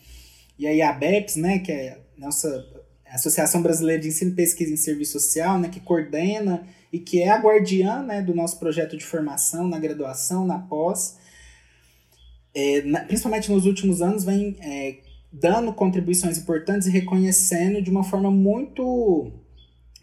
E 0.58 0.66
aí 0.66 0.80
a 0.80 0.90
BEPS, 0.90 1.36
né, 1.36 1.58
que 1.58 1.70
é 1.70 1.98
a 2.16 2.18
nossa 2.18 2.66
Associação 3.10 3.60
Brasileira 3.60 4.00
de 4.00 4.08
Ensino, 4.08 4.34
Pesquisa 4.34 4.72
em 4.72 4.78
Serviço 4.78 5.20
Social, 5.20 5.58
né, 5.58 5.68
que 5.68 5.80
coordena 5.80 6.66
e 6.90 6.98
que 6.98 7.20
é 7.20 7.28
a 7.28 7.36
guardiã 7.36 8.02
né, 8.02 8.22
do 8.22 8.34
nosso 8.34 8.58
projeto 8.58 8.96
de 8.96 9.04
formação 9.04 9.68
na 9.68 9.78
graduação, 9.78 10.46
na 10.46 10.58
pós, 10.58 11.18
é, 12.54 12.80
na, 12.80 13.00
principalmente 13.00 13.52
nos 13.52 13.66
últimos 13.66 14.00
anos, 14.00 14.24
vem 14.24 14.56
é, 14.62 15.07
dando 15.32 15.72
contribuições 15.72 16.38
importantes 16.38 16.86
e 16.86 16.90
reconhecendo 16.90 17.82
de 17.82 17.90
uma 17.90 18.02
forma 18.02 18.30
muito 18.30 19.30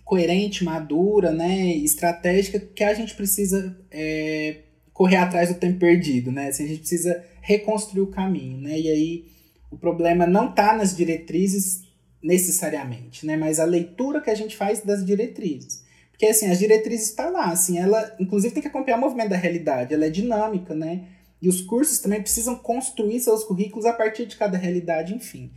coerente, 0.04 0.64
madura, 0.64 1.32
né, 1.32 1.76
estratégica, 1.78 2.60
que 2.60 2.84
a 2.84 2.94
gente 2.94 3.16
precisa 3.16 3.76
é, 3.90 4.58
correr 4.94 5.18
atrás 5.18 5.50
do 5.50 5.60
tempo 5.60 5.80
perdido, 5.80 6.32
né? 6.32 6.50
Assim, 6.50 6.64
a 6.64 6.68
gente 6.68 6.80
precisa 6.80 7.24
reconstruir 7.42 8.02
o 8.02 8.08
caminho, 8.08 8.60
né? 8.60 8.80
E 8.80 8.88
aí 8.88 9.26
o 9.72 9.78
problema 9.78 10.28
não 10.28 10.50
está 10.50 10.76
nas 10.78 10.96
diretrizes 10.96 11.84
necessariamente, 12.22 13.26
né? 13.26 13.36
Mas 13.36 13.60
a 13.60 13.66
leitura 13.66 14.22
que 14.22 14.30
a 14.30 14.36
gente 14.36 14.56
faz 14.56 14.82
das 14.82 15.06
diretrizes. 15.06 15.84
Porque, 16.12 16.28
assim, 16.28 16.50
as 16.50 16.60
diretrizes 16.60 17.10
estão 17.10 17.26
tá 17.26 17.32
lá, 17.32 17.46
assim, 17.52 17.78
ela, 17.78 18.16
inclusive, 18.20 18.54
tem 18.54 18.62
que 18.62 18.70
acompanhar 18.70 18.98
o 18.98 19.02
movimento 19.02 19.30
da 19.30 19.36
realidade, 19.36 19.94
ela 19.94 20.06
é 20.06 20.10
dinâmica, 20.10 20.74
né? 20.74 21.04
E 21.46 21.48
os 21.48 21.62
cursos 21.62 22.00
também 22.00 22.20
precisam 22.20 22.56
construir 22.56 23.20
seus 23.20 23.44
currículos 23.44 23.86
a 23.86 23.94
partir 23.94 24.26
de 24.26 24.36
cada 24.36 24.58
realidade, 24.58 25.14
enfim. 25.14 25.52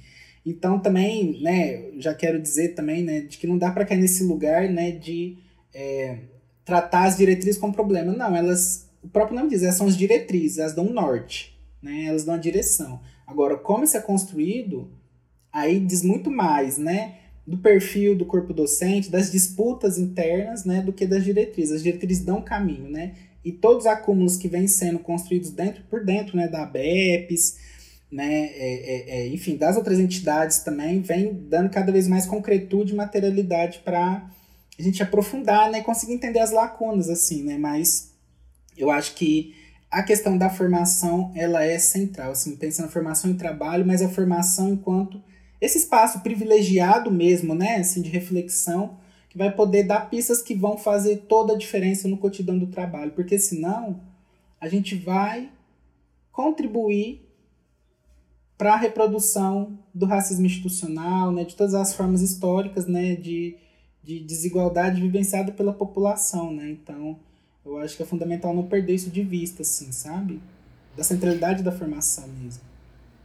Então, 0.45 0.79
também, 0.79 1.41
né, 1.41 1.91
já 1.99 2.13
quero 2.13 2.39
dizer 2.39 2.75
também, 2.75 3.03
né, 3.03 3.23
de 3.23 3.39
que 3.39 3.47
não 3.47 3.57
dá 3.57 3.71
para 3.71 3.87
cair 3.87 3.99
nesse 3.99 4.23
lugar, 4.23 4.69
né, 4.69 4.91
de 4.91 5.39
é, 5.73 6.19
tratar 6.63 7.05
as 7.05 7.17
diretrizes 7.17 7.59
como 7.59 7.73
problema. 7.73 8.13
Não, 8.13 8.37
elas, 8.37 8.87
o 9.03 9.09
próprio 9.09 9.35
nome 9.35 9.49
diz, 9.49 9.63
elas 9.63 9.77
são 9.77 9.87
as 9.87 9.97
diretrizes, 9.97 10.59
elas 10.59 10.75
dão 10.75 10.89
um 10.89 10.93
norte, 10.93 11.59
né, 11.81 12.05
elas 12.05 12.23
dão 12.23 12.35
a 12.35 12.39
direção. 12.39 13.01
Agora, 13.27 13.57
como 13.57 13.85
isso 13.85 13.97
é 13.97 14.01
construído, 14.03 14.93
aí 15.51 15.81
diz 15.81 16.03
muito 16.03 16.31
mais, 16.31 16.77
né? 16.77 17.15
do 17.47 17.57
perfil 17.57 18.15
do 18.15 18.27
corpo 18.27 18.53
docente, 18.53 19.11
das 19.11 19.33
disputas 19.33 19.97
internas, 19.97 20.67
né, 20.67 20.83
do 20.83 20.93
que 20.93 21.07
das 21.07 21.25
diretrizes. 21.25 21.77
As 21.77 21.83
diretrizes 21.83 22.23
dão 22.23 22.43
caminho, 22.43 22.91
né? 22.91 23.15
E 23.45 23.53
todos 23.53 23.85
os 23.85 23.87
acúmulos 23.87 24.37
que 24.37 24.49
vêm 24.49 24.67
sendo 24.67 24.99
construídos 24.99 25.51
dentro 25.51 25.83
por 25.85 26.05
dentro, 26.05 26.37
né, 26.37 26.49
da 26.49 26.67
BEPS, 26.67 27.57
né, 28.11 28.47
é, 28.47 28.51
é, 28.51 29.21
é, 29.21 29.29
enfim, 29.29 29.57
das 29.57 29.77
outras 29.77 29.99
entidades 29.99 30.61
também, 30.61 31.01
vem 31.01 31.33
dando 31.49 31.71
cada 31.71 31.93
vez 31.93 32.09
mais 32.09 32.27
concretude 32.27 32.93
e 32.93 32.97
materialidade 32.97 33.81
para 33.85 34.29
a 34.79 34.83
gente 34.83 35.03
aprofundar, 35.03 35.71
né, 35.71 35.83
conseguir 35.83 36.15
entender 36.15 36.41
as 36.41 36.51
lacunas, 36.51 37.09
assim, 37.09 37.43
né, 37.43 37.59
mas 37.59 38.13
eu 38.77 38.91
acho 38.91 39.15
que 39.15 39.55
a 39.91 40.03
questão 40.03 40.37
da 40.37 40.51
formação 40.51 41.33
ela 41.35 41.65
é 41.65 41.79
central, 41.79 42.33
assim, 42.33 42.57
pensa 42.57 42.83
na 42.83 42.89
formação 42.89 43.31
e 43.31 43.35
trabalho, 43.35 43.87
mas 43.87 44.03
a 44.03 44.09
formação 44.09 44.71
enquanto 44.71 45.23
esse 45.61 45.79
espaço 45.79 46.21
privilegiado 46.21 47.11
mesmo, 47.11 47.55
né, 47.55 47.77
assim, 47.77 48.01
de 48.01 48.09
reflexão, 48.09 48.99
vai 49.39 49.55
poder 49.55 49.85
dar 49.85 50.11
pistas 50.11 50.43
que 50.43 50.53
vão 50.53 50.77
fazer 50.77 51.19
toda 51.29 51.53
a 51.53 51.57
diferença 51.57 52.09
no 52.09 52.19
cotidiano 52.19 52.59
do 52.59 52.67
trabalho, 52.67 53.13
porque 53.13 53.39
senão 53.39 54.01
a 54.61 54.69
gente 54.69 54.97
vai 54.97 55.49
contribuir 56.33 57.25
para 58.59 58.75
a 58.75 58.77
reprodução 58.77 59.79
do 59.95 60.07
racismo 60.07 60.45
institucional, 60.45 61.31
né, 61.31 61.45
de 61.45 61.55
todas 61.55 61.73
as 61.73 61.95
formas 61.95 62.21
históricas, 62.21 62.89
né, 62.89 63.15
de, 63.15 63.57
de 64.03 64.19
desigualdade 64.19 65.01
vivenciada 65.01 65.53
pela 65.53 65.73
população, 65.73 66.53
né? 66.53 66.71
Então, 66.71 67.17
eu 67.65 67.79
acho 67.79 67.97
que 67.97 68.03
é 68.03 68.07
fundamental 68.07 68.53
não 68.53 68.65
perder 68.65 68.95
isso 68.95 69.09
de 69.09 69.23
vista, 69.23 69.63
assim, 69.63 69.93
sabe? 69.93 70.41
Da 70.97 71.05
centralidade 71.05 71.63
da 71.63 71.71
formação 71.71 72.27
mesmo. 72.43 72.63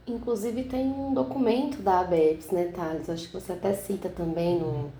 Inclusive 0.06 0.62
tem 0.64 0.86
um 0.86 1.12
documento 1.12 1.82
da 1.82 2.00
ABEPS, 2.00 2.52
né, 2.52 2.66
Thales? 2.66 3.10
Acho 3.10 3.26
que 3.26 3.34
você 3.34 3.52
até 3.52 3.74
cita 3.74 4.08
também 4.08 4.60
no, 4.60 4.92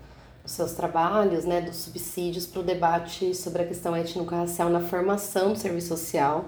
nos 0.45 0.51
seus 0.51 0.73
trabalhos, 0.73 1.43
né, 1.43 1.59
dos 1.59 1.77
subsídios 1.77 2.45
para 2.45 2.59
o 2.59 2.63
debate 2.63 3.33
sobre 3.33 3.63
a 3.63 3.65
questão 3.65 3.95
étnico-racial 3.95 4.69
na 4.69 4.79
formação 4.79 5.53
do 5.53 5.57
serviço 5.57 5.87
social, 5.87 6.45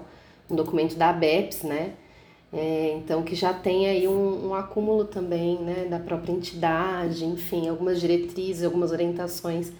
um 0.48 0.54
documento 0.54 0.94
da 0.94 1.10
ABEPS, 1.10 1.64
né? 1.64 1.94
É, 2.52 2.94
então, 2.96 3.22
que 3.24 3.34
já 3.34 3.52
tem 3.52 3.88
aí 3.88 4.06
um, 4.06 4.48
um 4.48 4.54
acúmulo 4.54 5.04
também, 5.04 5.58
né, 5.58 5.86
da 5.90 5.98
própria 5.98 6.32
entidade, 6.32 7.24
enfim, 7.24 7.68
algumas 7.68 8.00
diretrizes, 8.00 8.64
algumas 8.64 8.92
orientações 8.92 9.72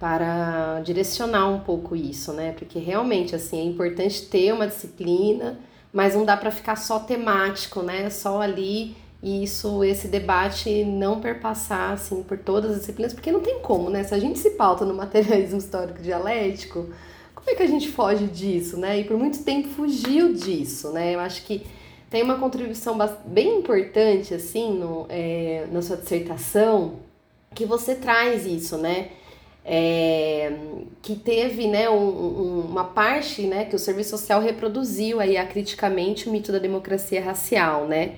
para 0.00 0.80
direcionar 0.80 1.48
um 1.48 1.60
pouco 1.60 1.94
isso, 1.94 2.32
né? 2.32 2.52
Porque 2.52 2.78
realmente 2.78 3.34
assim 3.34 3.60
é 3.60 3.64
importante 3.64 4.26
ter 4.26 4.52
uma 4.52 4.66
disciplina, 4.66 5.58
mas 5.92 6.14
não 6.14 6.24
dá 6.24 6.36
para 6.36 6.50
ficar 6.50 6.76
só 6.76 6.98
temático, 6.98 7.82
né? 7.82 8.10
Só 8.10 8.40
ali 8.40 8.96
e 9.22 9.42
isso 9.42 9.82
esse 9.84 10.08
debate 10.08 10.84
não 10.84 11.20
perpassar 11.20 11.92
assim 11.92 12.22
por 12.22 12.38
todas 12.38 12.72
as 12.72 12.78
disciplinas, 12.80 13.12
porque 13.12 13.32
não 13.32 13.40
tem 13.40 13.60
como, 13.60 13.90
né? 13.90 14.04
Se 14.04 14.14
a 14.14 14.18
gente 14.18 14.38
se 14.38 14.50
pauta 14.50 14.84
no 14.84 14.94
materialismo 14.94 15.58
histórico 15.58 16.00
dialético, 16.00 16.88
como 17.34 17.50
é 17.50 17.54
que 17.54 17.62
a 17.62 17.66
gente 17.66 17.88
foge 17.88 18.26
disso, 18.26 18.76
né? 18.78 19.00
E 19.00 19.04
por 19.04 19.16
muito 19.16 19.42
tempo 19.42 19.68
fugiu 19.68 20.32
disso, 20.32 20.92
né? 20.92 21.14
Eu 21.14 21.20
acho 21.20 21.44
que 21.44 21.66
tem 22.10 22.22
uma 22.22 22.38
contribuição 22.38 22.96
bem 23.26 23.58
importante 23.58 24.34
assim 24.34 24.78
no, 24.78 25.06
é, 25.08 25.66
na 25.70 25.82
sua 25.82 25.96
dissertação 25.96 26.96
que 27.54 27.64
você 27.64 27.94
traz 27.94 28.46
isso, 28.46 28.76
né? 28.78 29.10
é, 29.70 30.50
que 31.02 31.14
teve 31.14 31.68
né, 31.68 31.90
um, 31.90 31.94
um, 31.94 32.60
uma 32.60 32.84
parte 32.84 33.42
né, 33.42 33.66
que 33.66 33.76
o 33.76 33.78
serviço 33.78 34.10
social 34.10 34.40
reproduziu 34.40 35.20
aí 35.20 35.36
acriticamente 35.36 36.26
o 36.26 36.32
mito 36.32 36.50
da 36.50 36.58
democracia 36.58 37.22
racial, 37.22 37.86
né? 37.86 38.14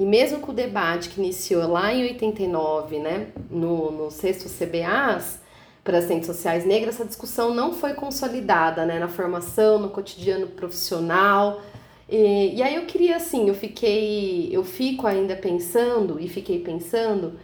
E 0.00 0.04
mesmo 0.06 0.40
com 0.40 0.50
o 0.50 0.54
debate 0.54 1.10
que 1.10 1.20
iniciou 1.20 1.68
lá 1.68 1.92
em 1.92 2.04
89, 2.04 2.98
né, 2.98 3.26
no, 3.50 3.90
no 3.90 4.10
sexto 4.10 4.48
CBAs, 4.48 5.38
para 5.84 5.98
as 5.98 6.06
ciências 6.06 6.36
sociais 6.36 6.64
negras, 6.64 6.94
essa 6.94 7.04
discussão 7.04 7.54
não 7.54 7.74
foi 7.74 7.92
consolidada 7.92 8.86
né, 8.86 8.98
na 8.98 9.08
formação, 9.08 9.78
no 9.78 9.90
cotidiano 9.90 10.46
profissional. 10.46 11.60
E, 12.08 12.54
e 12.56 12.62
aí 12.62 12.76
eu 12.76 12.86
queria, 12.86 13.16
assim, 13.16 13.46
eu 13.46 13.54
fiquei, 13.54 14.48
eu 14.50 14.64
fico 14.64 15.06
ainda 15.06 15.36
pensando, 15.36 16.18
e 16.18 16.30
fiquei 16.30 16.60
pensando, 16.60 17.38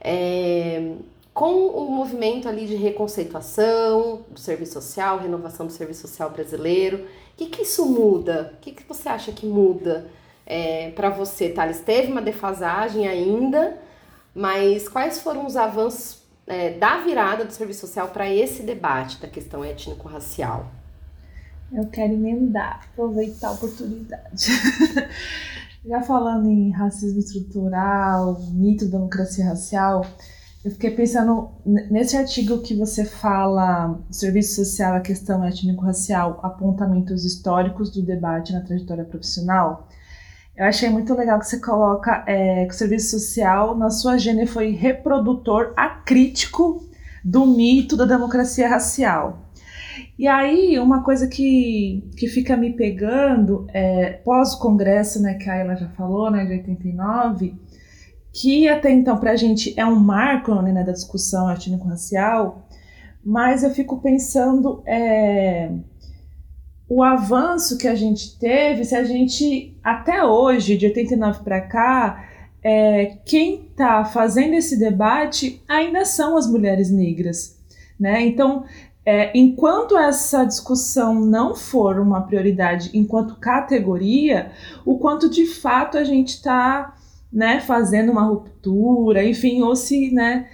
é, 0.00 0.94
com 1.32 1.68
o 1.68 1.92
movimento 1.92 2.48
ali 2.48 2.66
de 2.66 2.74
reconceituação 2.74 4.22
do 4.28 4.40
serviço 4.40 4.72
social, 4.72 5.20
renovação 5.20 5.64
do 5.64 5.72
serviço 5.72 6.08
social 6.08 6.28
brasileiro. 6.30 6.96
O 6.96 7.36
que, 7.36 7.46
que 7.46 7.62
isso 7.62 7.86
muda? 7.86 8.52
O 8.56 8.60
que, 8.60 8.72
que 8.72 8.82
você 8.82 9.08
acha 9.08 9.30
que 9.30 9.46
muda 9.46 10.10
é, 10.46 10.90
para 10.90 11.10
você, 11.10 11.48
Thales? 11.48 11.80
Teve 11.80 12.10
uma 12.10 12.22
defasagem 12.22 13.06
ainda, 13.06 13.78
mas 14.34 14.88
quais 14.88 15.20
foram 15.20 15.46
os 15.46 15.56
avanços 15.56 16.22
é, 16.46 16.70
da 16.70 16.98
virada 16.98 17.44
do 17.44 17.52
serviço 17.52 17.80
social 17.80 18.08
para 18.08 18.28
esse 18.28 18.62
debate 18.62 19.20
da 19.20 19.28
questão 19.28 19.64
étnico-racial? 19.64 20.70
Eu 21.72 21.86
quero 21.86 22.12
emendar, 22.12 22.88
aproveitar 22.92 23.48
a 23.48 23.52
oportunidade. 23.52 24.46
Já 25.86 26.02
falando 26.02 26.46
em 26.48 26.70
racismo 26.70 27.20
estrutural, 27.20 28.38
mito 28.50 28.84
da 28.86 28.98
democracia 28.98 29.46
racial, 29.46 30.04
eu 30.62 30.70
fiquei 30.70 30.90
pensando 30.90 31.48
nesse 31.64 32.18
artigo 32.18 32.60
que 32.60 32.74
você 32.74 33.02
fala, 33.02 33.98
serviço 34.10 34.56
social, 34.62 34.94
a 34.94 35.00
questão 35.00 35.42
étnico-racial, 35.42 36.38
apontamentos 36.42 37.24
históricos 37.24 37.90
do 37.90 38.02
debate 38.02 38.52
na 38.52 38.60
trajetória 38.60 39.04
profissional. 39.04 39.88
Eu 40.60 40.66
achei 40.66 40.90
muito 40.90 41.14
legal 41.14 41.38
que 41.38 41.46
você 41.46 41.58
coloca 41.58 42.22
é, 42.26 42.66
que 42.66 42.74
o 42.74 42.76
serviço 42.76 43.18
social, 43.18 43.74
na 43.74 43.88
sua 43.88 44.18
gênese, 44.18 44.52
foi 44.52 44.72
reprodutor 44.72 45.72
acrítico 45.74 46.86
do 47.24 47.46
mito 47.46 47.96
da 47.96 48.04
democracia 48.04 48.68
racial. 48.68 49.50
E 50.18 50.28
aí, 50.28 50.78
uma 50.78 51.02
coisa 51.02 51.26
que, 51.26 52.06
que 52.14 52.28
fica 52.28 52.58
me 52.58 52.74
pegando, 52.74 53.66
é, 53.72 54.12
pós-congresso, 54.22 55.22
né, 55.22 55.32
que 55.32 55.48
a 55.48 55.54
Ayla 55.54 55.76
já 55.76 55.88
falou, 55.88 56.30
né, 56.30 56.44
de 56.44 56.52
89, 56.52 57.54
que 58.30 58.68
até 58.68 58.90
então 58.90 59.16
para 59.16 59.30
a 59.30 59.36
gente 59.36 59.72
é 59.80 59.86
um 59.86 59.98
marco 59.98 60.54
né, 60.56 60.84
da 60.84 60.92
discussão 60.92 61.50
étnico-racial, 61.50 62.68
mas 63.24 63.62
eu 63.62 63.70
fico 63.70 63.98
pensando 64.02 64.82
é, 64.84 65.70
o 66.90 67.04
avanço 67.04 67.78
que 67.78 67.86
a 67.86 67.94
gente 67.94 68.36
teve, 68.36 68.84
se 68.84 68.96
a 68.96 69.04
gente, 69.04 69.78
até 69.80 70.24
hoje, 70.24 70.76
de 70.76 70.86
89 70.86 71.44
para 71.44 71.60
cá, 71.60 72.24
é, 72.60 73.18
quem 73.24 73.68
está 73.70 74.04
fazendo 74.04 74.54
esse 74.54 74.76
debate 74.76 75.62
ainda 75.68 76.04
são 76.04 76.36
as 76.36 76.50
mulheres 76.50 76.90
negras. 76.90 77.56
Né? 77.98 78.22
Então, 78.22 78.64
é, 79.06 79.30
enquanto 79.38 79.96
essa 79.96 80.44
discussão 80.44 81.14
não 81.24 81.54
for 81.54 82.00
uma 82.00 82.22
prioridade 82.22 82.90
enquanto 82.92 83.38
categoria, 83.38 84.50
o 84.84 84.98
quanto 84.98 85.30
de 85.30 85.46
fato 85.46 85.96
a 85.96 86.02
gente 86.02 86.30
está 86.30 86.96
né, 87.32 87.60
fazendo 87.60 88.10
uma 88.10 88.24
ruptura, 88.24 89.24
enfim, 89.24 89.62
ou 89.62 89.76
se, 89.76 90.12
né, 90.12 90.48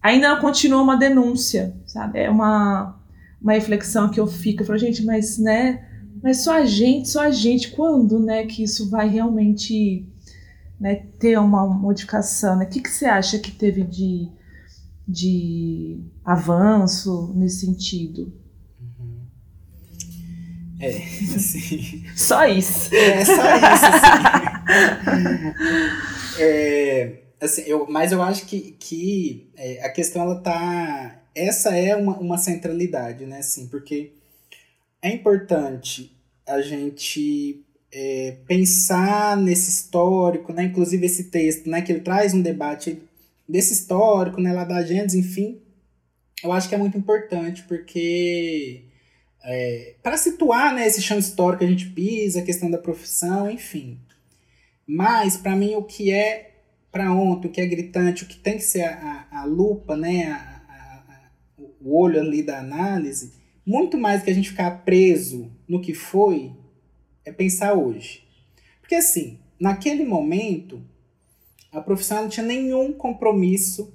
ainda 0.00 0.36
continua 0.36 0.82
uma 0.82 0.96
denúncia, 0.96 1.74
sabe? 1.84 2.20
É 2.20 2.30
uma, 2.30 2.99
uma 3.40 3.52
reflexão 3.52 4.10
que 4.10 4.20
eu 4.20 4.26
fico, 4.26 4.62
eu 4.62 4.66
falo, 4.66 4.78
gente, 4.78 5.04
mas, 5.04 5.38
né, 5.38 5.86
mas 6.22 6.42
só 6.42 6.54
a 6.54 6.66
gente, 6.66 7.08
só 7.08 7.22
a 7.22 7.30
gente, 7.30 7.70
quando, 7.70 8.20
né, 8.20 8.44
que 8.46 8.62
isso 8.62 8.90
vai 8.90 9.08
realmente, 9.08 10.06
né, 10.78 10.96
ter 11.18 11.38
uma 11.38 11.66
modificação, 11.66 12.56
né? 12.56 12.64
O 12.66 12.68
que, 12.68 12.80
que 12.80 12.90
você 12.90 13.06
acha 13.06 13.38
que 13.38 13.50
teve 13.50 13.82
de, 13.82 14.28
de 15.08 16.04
avanço 16.24 17.32
nesse 17.34 17.66
sentido? 17.66 18.32
É, 20.78 20.96
assim. 21.36 22.04
só 22.16 22.46
isso. 22.46 22.94
É, 22.94 23.24
só 23.24 23.32
isso, 23.32 23.86
assim. 23.86 24.06
é, 26.42 27.22
assim 27.40 27.62
eu, 27.66 27.86
mas 27.88 28.12
eu 28.12 28.22
acho 28.22 28.46
que, 28.46 28.72
que 28.72 29.50
é, 29.56 29.84
a 29.84 29.90
questão, 29.90 30.22
ela 30.22 30.40
tá... 30.40 31.19
Essa 31.46 31.76
é 31.76 31.96
uma, 31.96 32.18
uma 32.18 32.38
centralidade, 32.38 33.24
né, 33.26 33.38
assim, 33.38 33.66
porque 33.68 34.12
é 35.02 35.10
importante 35.10 36.14
a 36.46 36.60
gente 36.60 37.64
é, 37.92 38.36
pensar 38.46 39.36
nesse 39.36 39.70
histórico, 39.70 40.52
né, 40.52 40.64
inclusive 40.64 41.06
esse 41.06 41.24
texto, 41.24 41.68
né, 41.68 41.82
que 41.82 41.92
ele 41.92 42.00
traz 42.00 42.34
um 42.34 42.42
debate 42.42 43.00
desse 43.48 43.72
histórico, 43.72 44.40
né, 44.40 44.52
lá 44.52 44.64
da 44.64 44.82
Gênesis, 44.82 45.14
enfim, 45.14 45.60
eu 46.42 46.52
acho 46.52 46.68
que 46.68 46.74
é 46.74 46.78
muito 46.78 46.96
importante, 46.96 47.62
porque 47.64 48.84
é, 49.42 49.94
para 50.02 50.16
situar 50.16 50.74
né, 50.74 50.86
esse 50.86 51.02
chão 51.02 51.18
histórico 51.18 51.60
que 51.60 51.64
a 51.64 51.68
gente 51.68 51.90
pisa, 51.90 52.40
a 52.40 52.44
questão 52.44 52.70
da 52.70 52.78
profissão, 52.78 53.50
enfim. 53.50 53.98
Mas, 54.86 55.36
para 55.36 55.54
mim, 55.56 55.74
o 55.74 55.82
que 55.82 56.10
é 56.10 56.50
para 56.90 57.12
ontem, 57.12 57.48
o 57.48 57.50
que 57.50 57.60
é 57.60 57.66
gritante, 57.66 58.24
o 58.24 58.26
que 58.26 58.36
tem 58.36 58.56
que 58.56 58.64
ser 58.64 58.82
a, 58.82 59.26
a, 59.30 59.40
a 59.40 59.44
lupa, 59.44 59.96
né, 59.96 60.24
a, 60.32 60.49
o 61.80 61.98
olho 61.98 62.20
ali 62.20 62.42
da 62.42 62.58
análise, 62.58 63.32
muito 63.64 63.96
mais 63.96 64.22
que 64.22 64.30
a 64.30 64.34
gente 64.34 64.50
ficar 64.50 64.84
preso 64.84 65.50
no 65.68 65.80
que 65.80 65.94
foi, 65.94 66.52
é 67.24 67.32
pensar 67.32 67.74
hoje. 67.74 68.24
Porque, 68.80 68.94
assim, 68.94 69.38
naquele 69.58 70.04
momento, 70.04 70.82
a 71.72 71.80
profissão 71.80 72.22
não 72.22 72.28
tinha 72.28 72.44
nenhum 72.44 72.92
compromisso, 72.92 73.94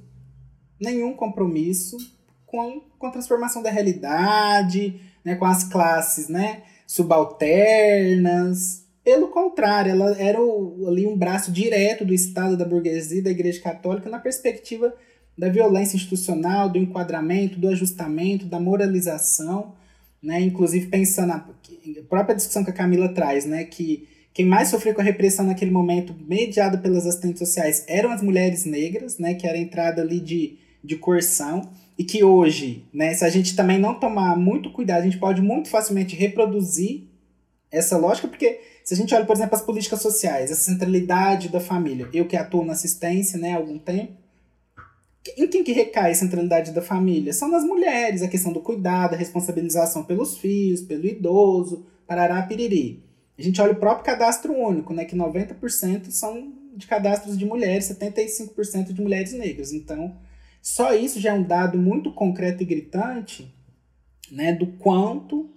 nenhum 0.79 1.13
compromisso 1.13 1.97
com, 2.45 2.81
com 2.97 3.07
a 3.07 3.11
transformação 3.11 3.61
da 3.61 3.69
realidade, 3.69 4.99
né, 5.23 5.35
com 5.35 5.45
as 5.45 5.63
classes 5.63 6.29
né, 6.29 6.63
subalternas. 6.87 8.85
Pelo 9.03 9.27
contrário, 9.27 9.91
ela 9.91 10.17
era 10.17 10.41
o, 10.41 10.87
ali 10.87 11.05
um 11.05 11.17
braço 11.17 11.51
direto 11.51 12.05
do 12.05 12.13
Estado, 12.13 12.57
da 12.57 12.65
burguesia, 12.65 13.21
da 13.21 13.31
Igreja 13.31 13.61
Católica, 13.61 14.09
na 14.09 14.19
perspectiva 14.19 14.95
da 15.37 15.49
violência 15.49 15.95
institucional, 15.95 16.69
do 16.69 16.77
enquadramento, 16.77 17.59
do 17.59 17.67
ajustamento, 17.67 18.45
da 18.45 18.59
moralização, 18.59 19.73
né? 20.21 20.39
inclusive 20.41 20.87
pensando 20.87 21.31
a 21.31 21.45
própria 22.09 22.35
discussão 22.35 22.63
que 22.63 22.69
a 22.69 22.73
Camila 22.73 23.09
traz, 23.09 23.45
né, 23.45 23.63
que 23.63 24.07
quem 24.33 24.45
mais 24.45 24.67
sofreu 24.67 24.93
com 24.93 24.99
a 24.99 25.03
repressão 25.03 25.45
naquele 25.45 25.71
momento, 25.71 26.13
mediado 26.27 26.79
pelas 26.79 27.05
assistentes 27.05 27.39
sociais, 27.39 27.85
eram 27.87 28.11
as 28.11 28.21
mulheres 28.21 28.65
negras, 28.65 29.17
né, 29.17 29.33
que 29.33 29.47
era 29.47 29.57
a 29.57 29.61
entrada 29.61 30.01
ali 30.01 30.19
de, 30.19 30.57
de 30.83 30.97
coerção, 30.97 31.69
e 31.97 32.03
que 32.03 32.21
hoje, 32.21 32.83
né, 32.93 33.13
se 33.13 33.23
a 33.23 33.29
gente 33.29 33.55
também 33.55 33.79
não 33.79 33.97
tomar 33.97 34.35
muito 34.37 34.69
cuidado, 34.71 35.01
a 35.01 35.05
gente 35.05 35.17
pode 35.17 35.41
muito 35.41 35.69
facilmente 35.69 36.17
reproduzir 36.17 37.03
essa 37.71 37.97
lógica, 37.97 38.27
porque 38.27 38.59
se 38.83 38.93
a 38.93 38.97
gente 38.97 39.15
olha, 39.15 39.25
por 39.25 39.35
exemplo, 39.35 39.55
as 39.55 39.61
políticas 39.61 40.01
sociais, 40.01 40.51
a 40.51 40.55
centralidade 40.55 41.47
da 41.47 41.61
família, 41.61 42.09
eu 42.13 42.25
que 42.27 42.35
atuo 42.35 42.65
na 42.65 42.73
assistência 42.73 43.39
né, 43.39 43.53
há 43.53 43.57
algum 43.57 43.79
tempo, 43.79 44.13
em 45.37 45.47
quem 45.47 45.63
que 45.63 45.71
recai 45.71 46.11
a 46.11 46.15
centralidade 46.15 46.71
da 46.71 46.81
família? 46.81 47.33
São 47.33 47.49
nas 47.49 47.63
mulheres, 47.63 48.21
a 48.21 48.27
questão 48.27 48.53
do 48.53 48.59
cuidado, 48.59 49.13
a 49.13 49.17
responsabilização 49.17 50.03
pelos 50.03 50.37
filhos, 50.37 50.81
pelo 50.81 51.05
idoso, 51.05 51.85
parará, 52.07 52.41
piriri. 52.43 53.03
A 53.37 53.41
gente 53.41 53.59
olha 53.61 53.73
o 53.73 53.79
próprio 53.79 54.05
cadastro 54.05 54.53
único, 54.53 54.93
né, 54.93 55.03
que 55.05 55.15
90% 55.15 56.09
são 56.09 56.53
de 56.75 56.87
cadastros 56.87 57.37
de 57.37 57.45
mulheres, 57.45 57.85
75% 57.85 58.93
de 58.93 59.01
mulheres 59.01 59.33
negras. 59.33 59.73
Então, 59.73 60.15
só 60.61 60.93
isso 60.93 61.19
já 61.19 61.31
é 61.31 61.33
um 61.33 61.43
dado 61.43 61.77
muito 61.77 62.11
concreto 62.13 62.63
e 62.63 62.65
gritante 62.65 63.53
né, 64.31 64.53
do 64.53 64.67
quanto 64.67 65.49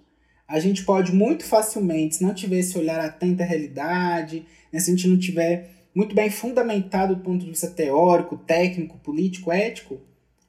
a 0.47 0.59
gente 0.59 0.83
pode 0.83 1.13
muito 1.13 1.43
facilmente, 1.43 2.15
se 2.15 2.23
não 2.23 2.33
tiver 2.33 2.59
esse 2.59 2.77
olhar 2.77 2.99
atento 2.99 3.43
à 3.43 3.45
realidade, 3.45 4.45
né, 4.73 4.79
se 4.79 4.89
a 4.89 4.95
gente 4.95 5.07
não 5.07 5.17
tiver 5.17 5.78
muito 5.93 6.15
bem 6.15 6.29
fundamentado 6.29 7.15
do 7.15 7.23
ponto 7.23 7.43
de 7.43 7.51
vista 7.51 7.67
teórico, 7.67 8.37
técnico, 8.37 8.97
político, 8.99 9.51
ético, 9.51 9.99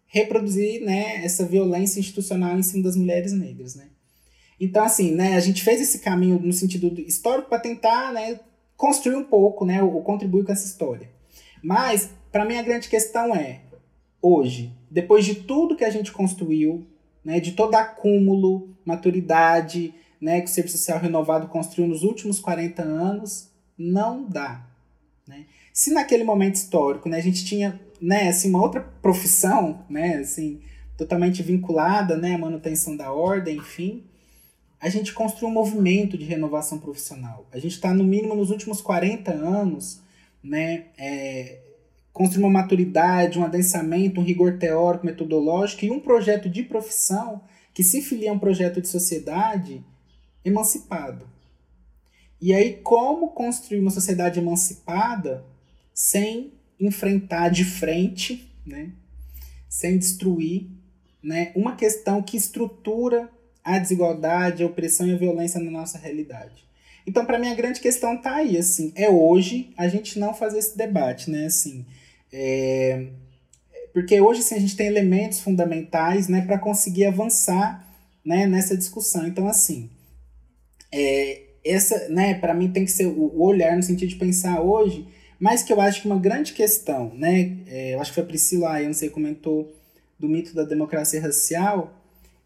reproduzir 0.07 0.83
né, 0.83 1.25
essa 1.25 1.45
violência 1.45 2.01
institucional 2.01 2.59
em 2.59 2.63
cima 2.63 2.83
das 2.83 2.97
mulheres 2.97 3.33
negras. 3.33 3.75
Né? 3.75 3.89
Então, 4.61 4.85
assim, 4.85 5.13
né, 5.13 5.37
a 5.37 5.41
gente 5.41 5.63
fez 5.63 5.81
esse 5.81 6.01
caminho 6.01 6.39
no 6.39 6.53
sentido 6.53 7.01
histórico 7.01 7.49
para 7.49 7.61
tentar 7.61 8.13
né, 8.13 8.41
construir 8.77 9.17
um 9.17 9.25
pouco, 9.25 9.65
né, 9.65 9.83
ou 9.83 10.03
contribuir 10.03 10.45
com 10.45 10.53
essa 10.53 10.67
história. 10.67 11.09
Mas, 11.63 12.11
para 12.33 12.45
mim, 12.45 12.57
a 12.57 12.63
grande 12.63 12.89
questão 12.89 13.35
é, 13.35 13.61
hoje, 14.21 14.73
depois 14.91 15.25
de 15.25 15.37
tudo 15.37 15.77
que 15.77 15.85
a 15.85 15.91
gente 15.91 16.13
construiu, 16.13 16.87
né, 17.25 17.41
de 17.41 17.53
todo 17.53 17.75
acúmulo, 17.75 18.77
maturidade, 18.85 19.95
né, 20.21 20.41
que 20.41 20.47
o 20.47 20.53
Serviço 20.53 20.79
Social 20.79 20.99
Renovado 20.99 21.49
construiu 21.49 21.89
nos 21.89 22.03
últimos 22.03 22.41
40 22.41 22.83
anos, 22.83 23.51
não 23.79 24.29
dá. 24.29 24.67
Né? 25.31 25.47
Se 25.73 25.93
naquele 25.93 26.25
momento 26.25 26.57
histórico 26.57 27.09
né, 27.09 27.19
a 27.19 27.23
gente 27.23 27.45
tinha 27.45 27.81
né, 28.01 28.29
assim, 28.29 28.51
uma 28.51 28.61
outra 28.61 28.81
profissão, 28.81 29.85
né, 29.89 30.17
assim, 30.17 30.61
totalmente 30.97 31.41
vinculada 31.41 32.17
né, 32.17 32.35
à 32.35 32.39
manutenção 32.39 32.97
da 32.97 33.13
ordem, 33.13 33.59
enfim, 33.59 34.05
a 34.81 34.89
gente 34.89 35.13
construiu 35.13 35.49
um 35.49 35.53
movimento 35.53 36.19
de 36.19 36.25
renovação 36.25 36.79
profissional. 36.79 37.47
A 37.53 37.59
gente 37.59 37.75
está, 37.75 37.95
no 37.95 38.03
mínimo, 38.03 38.35
nos 38.35 38.51
últimos 38.51 38.81
40 38.81 39.31
anos, 39.31 40.01
né, 40.43 40.87
é, 40.99 41.61
construir 42.13 42.43
uma 42.43 42.63
maturidade, 42.63 43.39
um 43.39 43.45
adensamento, 43.45 44.21
um 44.21 44.25
rigor 44.25 44.59
teórico, 44.59 45.07
metodológico 45.07 45.85
e 45.85 45.91
um 45.91 46.01
projeto 46.01 46.49
de 46.49 46.65
profissão 46.65 47.43
que 47.73 47.85
se 47.85 48.03
filia 48.03 48.31
a 48.31 48.35
um 48.35 48.39
projeto 48.39 48.81
de 48.81 48.89
sociedade 48.89 49.85
emancipado. 50.45 51.30
E 52.41 52.55
aí, 52.55 52.75
como 52.83 53.29
construir 53.29 53.81
uma 53.81 53.91
sociedade 53.91 54.39
emancipada 54.39 55.45
sem 55.93 56.53
enfrentar 56.81 57.51
de 57.51 57.65
frente, 57.65 58.51
né, 58.65 58.91
sem 59.69 59.99
destruir 59.99 60.67
né, 61.23 61.53
uma 61.55 61.77
questão 61.77 62.23
que 62.23 62.37
estrutura 62.37 63.29
a 63.63 63.79
desigualdade, 63.79 64.63
a 64.63 64.67
opressão 64.67 65.07
e 65.07 65.13
a 65.13 65.19
violência 65.19 65.61
na 65.61 65.71
nossa 65.71 65.99
realidade. 65.99 66.65
Então, 67.07 67.27
para 67.27 67.39
mim, 67.39 67.49
a 67.49 67.55
grande 67.55 67.81
questão 67.81 68.15
está 68.15 68.37
aí, 68.37 68.57
assim, 68.57 68.93
é 68.95 69.09
hoje 69.09 69.75
a 69.77 69.87
gente 69.89 70.19
não 70.19 70.33
fazer 70.33 70.59
esse 70.59 70.77
debate, 70.77 71.31
né, 71.31 71.47
assim, 71.47 71.85
é... 72.33 73.09
porque 73.93 74.19
hoje, 74.21 74.41
assim, 74.41 74.55
a 74.55 74.61
gente 74.61 74.77
tem 74.77 74.87
elementos 74.87 75.41
fundamentais, 75.41 76.29
né, 76.29 76.41
para 76.41 76.59
conseguir 76.59 77.05
avançar, 77.05 77.87
né, 78.25 78.47
nessa 78.47 78.77
discussão. 78.77 79.27
Então, 79.27 79.47
assim, 79.47 79.91
é... 80.91 81.50
essa, 81.65 82.09
né, 82.09 82.35
para 82.35 82.55
mim 82.55 82.71
tem 82.71 82.85
que 82.85 82.91
ser 82.91 83.07
o 83.07 83.41
olhar 83.41 83.77
no 83.77 83.83
sentido 83.83 84.09
de 84.09 84.17
pensar 84.17 84.61
hoje, 84.61 85.07
mas 85.39 85.63
que 85.63 85.73
eu 85.73 85.81
acho 85.81 86.03
que 86.03 86.07
uma 86.07 86.19
grande 86.19 86.53
questão, 86.53 87.13
né, 87.15 87.57
é... 87.67 87.95
eu 87.95 88.01
acho 88.01 88.11
que 88.11 88.15
foi 88.17 88.25
a 88.25 88.27
Priscila, 88.27 88.81
eu 88.81 88.87
não 88.87 88.95
sei, 88.95 89.11
comentou 89.11 89.75
do 90.19 90.29
mito 90.29 90.55
da 90.55 90.65
democracia 90.65 91.21
racial, 91.21 91.97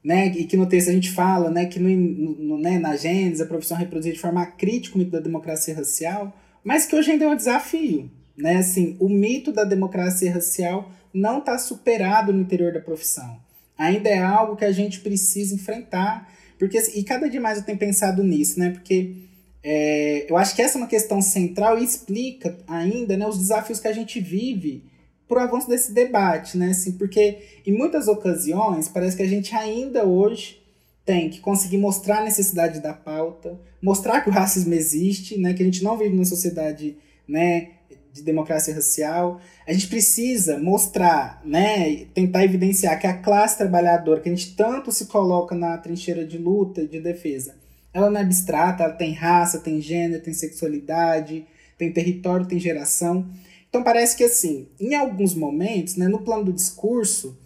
né, 0.02 0.26
e 0.28 0.44
que 0.44 0.56
no 0.56 0.66
texto 0.66 0.90
a 0.90 0.92
gente 0.92 1.10
fala 1.10 1.50
né, 1.50 1.64
que 1.66 1.80
no, 1.80 1.88
no, 1.88 2.58
né, 2.58 2.78
na 2.78 2.94
Gênesis 2.94 3.40
a 3.40 3.46
profissão 3.46 3.76
reproduzir 3.76 4.12
de 4.12 4.20
forma 4.20 4.44
crítica 4.44 4.96
o 4.96 4.98
mito 4.98 5.10
da 5.10 5.20
democracia 5.20 5.74
racial, 5.74 6.36
mas 6.62 6.86
que 6.86 6.94
hoje 6.94 7.12
ainda 7.12 7.24
é 7.24 7.28
um 7.28 7.36
desafio. 7.36 8.10
Né? 8.36 8.56
Assim, 8.56 8.96
o 9.00 9.08
mito 9.08 9.52
da 9.52 9.64
democracia 9.64 10.32
racial 10.32 10.90
não 11.12 11.38
está 11.38 11.56
superado 11.58 12.32
no 12.32 12.40
interior 12.40 12.72
da 12.72 12.80
profissão. 12.80 13.38
Ainda 13.78 14.08
é 14.08 14.18
algo 14.18 14.56
que 14.56 14.64
a 14.64 14.72
gente 14.72 15.00
precisa 15.00 15.54
enfrentar. 15.54 16.32
Porque 16.58 16.78
E 16.94 17.02
cada 17.04 17.28
dia 17.28 17.40
mais 17.40 17.58
eu 17.58 17.64
tenho 17.64 17.78
pensado 17.78 18.22
nisso, 18.22 18.58
né? 18.58 18.70
Porque 18.70 19.14
é, 19.62 20.30
eu 20.30 20.36
acho 20.36 20.54
que 20.54 20.60
essa 20.60 20.76
é 20.76 20.80
uma 20.80 20.86
questão 20.86 21.22
central 21.22 21.78
e 21.78 21.84
explica 21.84 22.58
ainda 22.66 23.16
né, 23.16 23.26
os 23.26 23.38
desafios 23.38 23.80
que 23.80 23.88
a 23.88 23.92
gente 23.92 24.20
vive 24.20 24.84
para 25.26 25.38
o 25.38 25.40
avanço 25.40 25.68
desse 25.68 25.92
debate, 25.92 26.58
né? 26.58 26.70
Assim, 26.70 26.92
porque 26.92 27.38
em 27.66 27.72
muitas 27.72 28.06
ocasiões 28.06 28.88
parece 28.88 29.16
que 29.16 29.22
a 29.22 29.28
gente 29.28 29.54
ainda 29.54 30.04
hoje 30.04 30.62
tem 31.04 31.30
que 31.30 31.40
conseguir 31.40 31.78
mostrar 31.78 32.18
a 32.18 32.24
necessidade 32.24 32.80
da 32.80 32.92
pauta, 32.92 33.58
mostrar 33.82 34.20
que 34.20 34.28
o 34.28 34.32
racismo 34.32 34.74
existe, 34.74 35.38
né? 35.38 35.54
Que 35.54 35.62
a 35.62 35.66
gente 35.66 35.82
não 35.82 35.96
vive 35.96 36.14
numa 36.14 36.24
sociedade, 36.24 36.96
né? 37.26 37.70
De 38.14 38.22
democracia 38.22 38.72
racial. 38.72 39.40
A 39.66 39.72
gente 39.72 39.88
precisa 39.88 40.56
mostrar, 40.56 41.42
né? 41.44 42.06
Tentar 42.14 42.44
evidenciar 42.44 42.98
que 42.98 43.08
a 43.08 43.18
classe 43.18 43.58
trabalhadora, 43.58 44.20
que 44.20 44.28
a 44.28 44.34
gente 44.34 44.54
tanto 44.54 44.92
se 44.92 45.06
coloca 45.06 45.54
na 45.54 45.76
trincheira 45.76 46.24
de 46.24 46.38
luta 46.38 46.86
de 46.86 47.00
defesa, 47.00 47.56
ela 47.92 48.08
não 48.08 48.20
é 48.20 48.22
abstrata, 48.22 48.84
ela 48.84 48.92
tem 48.92 49.12
raça, 49.12 49.58
tem 49.58 49.80
gênero, 49.80 50.22
tem 50.22 50.32
sexualidade, 50.32 51.44
tem 51.76 51.92
território, 51.92 52.46
tem 52.46 52.58
geração. 52.58 53.28
Então 53.68 53.82
parece 53.82 54.16
que 54.16 54.22
assim, 54.22 54.68
em 54.78 54.94
alguns 54.94 55.34
momentos, 55.34 55.96
né, 55.96 56.06
no 56.06 56.20
plano 56.20 56.44
do 56.44 56.52
discurso, 56.52 57.36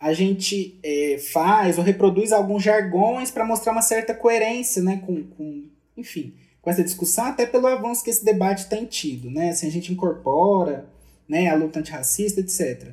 a 0.00 0.12
gente 0.14 0.78
é, 0.82 1.18
faz 1.18 1.76
ou 1.76 1.84
reproduz 1.84 2.32
alguns 2.32 2.62
jargões 2.62 3.30
para 3.30 3.44
mostrar 3.44 3.72
uma 3.72 3.82
certa 3.82 4.14
coerência, 4.14 4.82
né, 4.82 5.02
com, 5.04 5.22
com, 5.24 5.64
enfim, 5.94 6.34
com 6.66 6.70
essa 6.70 6.82
discussão, 6.82 7.26
até 7.26 7.46
pelo 7.46 7.68
avanço 7.68 8.02
que 8.02 8.10
esse 8.10 8.24
debate 8.24 8.68
tem 8.68 8.84
tido, 8.86 9.30
né, 9.30 9.50
assim, 9.50 9.68
a 9.68 9.70
gente 9.70 9.92
incorpora, 9.92 10.90
né, 11.28 11.48
a 11.48 11.54
luta 11.54 11.78
antirracista, 11.78 12.40
etc. 12.40 12.88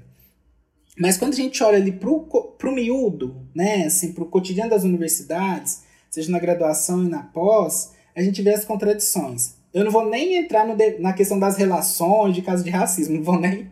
Mas 0.95 1.17
quando 1.17 1.33
a 1.33 1.35
gente 1.35 1.63
olha 1.63 1.79
ali 1.79 1.91
para 1.91 2.07
o 2.07 2.71
miúdo, 2.71 3.35
né, 3.55 3.85
assim, 3.85 4.13
para 4.13 4.23
o 4.23 4.27
cotidiano 4.27 4.69
das 4.69 4.83
universidades, 4.83 5.81
seja 6.07 6.31
na 6.31 6.37
graduação 6.37 7.03
e 7.03 7.09
na 7.09 7.23
pós, 7.23 7.93
a 8.15 8.21
gente 8.21 8.43
vê 8.43 8.53
as 8.53 8.63
contradições. 8.63 9.55
Eu 9.73 9.83
não 9.83 9.91
vou 9.91 10.07
nem 10.07 10.35
entrar 10.35 10.67
de, 10.75 10.99
na 10.99 11.11
questão 11.11 11.39
das 11.39 11.57
relações, 11.57 12.35
de 12.35 12.43
casos 12.43 12.63
de 12.63 12.69
racismo, 12.69 13.15
não 13.17 13.23
vou 13.23 13.39
nem 13.39 13.71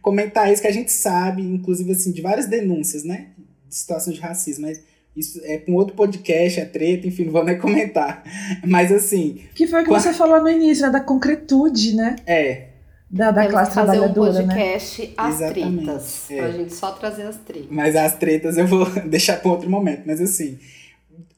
comentar 0.00 0.50
isso, 0.50 0.62
que 0.62 0.68
a 0.68 0.72
gente 0.72 0.90
sabe, 0.90 1.42
inclusive, 1.42 1.92
assim, 1.92 2.10
de 2.10 2.22
várias 2.22 2.46
denúncias, 2.46 3.04
né? 3.04 3.32
De 3.68 3.76
situações 3.76 4.16
de 4.16 4.22
racismo, 4.22 4.66
mas 4.66 4.80
isso 5.16 5.40
é 5.44 5.58
com 5.58 5.72
outro 5.72 5.94
podcast, 5.94 6.60
é 6.60 6.64
treta, 6.64 7.06
enfim, 7.06 7.24
não 7.24 7.32
vou 7.32 7.44
nem 7.44 7.58
comentar. 7.58 8.22
Mas, 8.66 8.92
assim... 8.92 9.40
Que 9.54 9.66
foi 9.66 9.80
o 9.80 9.84
que 9.84 9.90
quando... 9.90 10.02
você 10.02 10.12
falou 10.12 10.40
no 10.42 10.48
início, 10.48 10.84
né? 10.84 10.92
Da 10.92 11.00
concretude, 11.00 11.96
né? 11.96 12.16
É. 12.26 12.68
Da, 13.10 13.30
da 13.30 13.46
classe 13.46 13.72
fazer 13.72 13.92
trabalhadora, 13.92 14.30
um 14.30 14.46
podcast 14.46 15.02
né? 15.02 15.12
as 15.16 15.36
Exatamente, 15.36 15.84
tretas, 15.84 16.30
é. 16.30 16.36
pra 16.36 16.50
gente 16.50 16.74
só 16.74 16.92
trazer 16.92 17.22
as 17.22 17.36
tretas. 17.36 17.68
Mas 17.70 17.96
as 17.96 18.16
tretas 18.16 18.58
eu 18.58 18.66
vou 18.66 18.84
deixar 19.08 19.40
para 19.40 19.50
outro 19.50 19.70
momento, 19.70 20.02
mas 20.04 20.20
assim, 20.20 20.58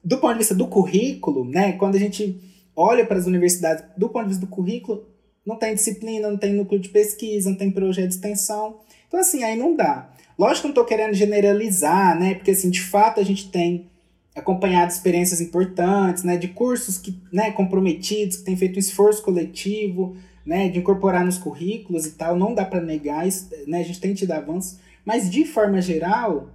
do 0.02 0.16
ponto 0.16 0.32
de 0.32 0.38
vista 0.38 0.54
do 0.54 0.66
currículo, 0.66 1.44
né, 1.44 1.72
quando 1.72 1.96
a 1.96 1.98
gente 1.98 2.40
olha 2.74 3.04
para 3.04 3.18
as 3.18 3.26
universidades 3.26 3.84
do 3.96 4.08
ponto 4.08 4.24
de 4.24 4.28
vista 4.30 4.46
do 4.46 4.50
currículo, 4.50 5.06
não 5.44 5.56
tem 5.56 5.74
disciplina, 5.74 6.30
não 6.30 6.38
tem 6.38 6.54
núcleo 6.54 6.80
de 6.80 6.88
pesquisa, 6.88 7.50
não 7.50 7.56
tem 7.56 7.70
projeto 7.70 8.08
de 8.08 8.14
extensão. 8.14 8.80
Então, 9.06 9.20
assim, 9.20 9.42
aí 9.42 9.56
não 9.56 9.74
dá. 9.74 10.10
Lógico 10.38 10.60
que 10.60 10.68
não 10.68 10.72
estou 10.72 10.84
querendo 10.84 11.14
generalizar, 11.14 12.18
né? 12.18 12.34
Porque, 12.34 12.52
assim, 12.52 12.70
de 12.70 12.80
fato, 12.80 13.18
a 13.18 13.24
gente 13.24 13.50
tem 13.50 13.90
acompanhado 14.34 14.92
experiências 14.92 15.40
importantes, 15.40 16.22
né? 16.22 16.36
De 16.36 16.48
cursos 16.48 16.96
que, 16.96 17.20
né, 17.32 17.50
comprometidos, 17.50 18.36
que 18.36 18.44
têm 18.44 18.56
feito 18.56 18.76
um 18.76 18.78
esforço 18.78 19.22
coletivo, 19.22 20.16
né? 20.46 20.68
De 20.68 20.78
incorporar 20.78 21.24
nos 21.24 21.38
currículos 21.38 22.06
e 22.06 22.12
tal. 22.12 22.36
Não 22.36 22.54
dá 22.54 22.64
para 22.64 22.80
negar 22.80 23.26
isso, 23.26 23.50
né? 23.66 23.80
A 23.80 23.82
gente 23.82 24.00
tem 24.00 24.14
tido 24.14 24.30
avanços. 24.30 24.78
Mas, 25.04 25.28
de 25.28 25.44
forma 25.44 25.80
geral, 25.80 26.50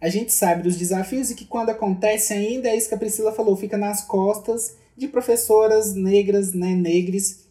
a 0.00 0.08
gente 0.08 0.32
sabe 0.32 0.62
dos 0.62 0.76
desafios 0.76 1.30
e 1.30 1.34
que 1.34 1.44
quando 1.44 1.68
acontece 1.68 2.32
ainda, 2.32 2.68
é 2.68 2.76
isso 2.76 2.88
que 2.88 2.94
a 2.94 2.98
Priscila 2.98 3.32
falou, 3.32 3.54
fica 3.54 3.76
nas 3.76 4.02
costas 4.02 4.76
de 4.96 5.08
professoras 5.08 5.94
negras, 5.94 6.54
né, 6.54 6.74
negres, 6.74 7.46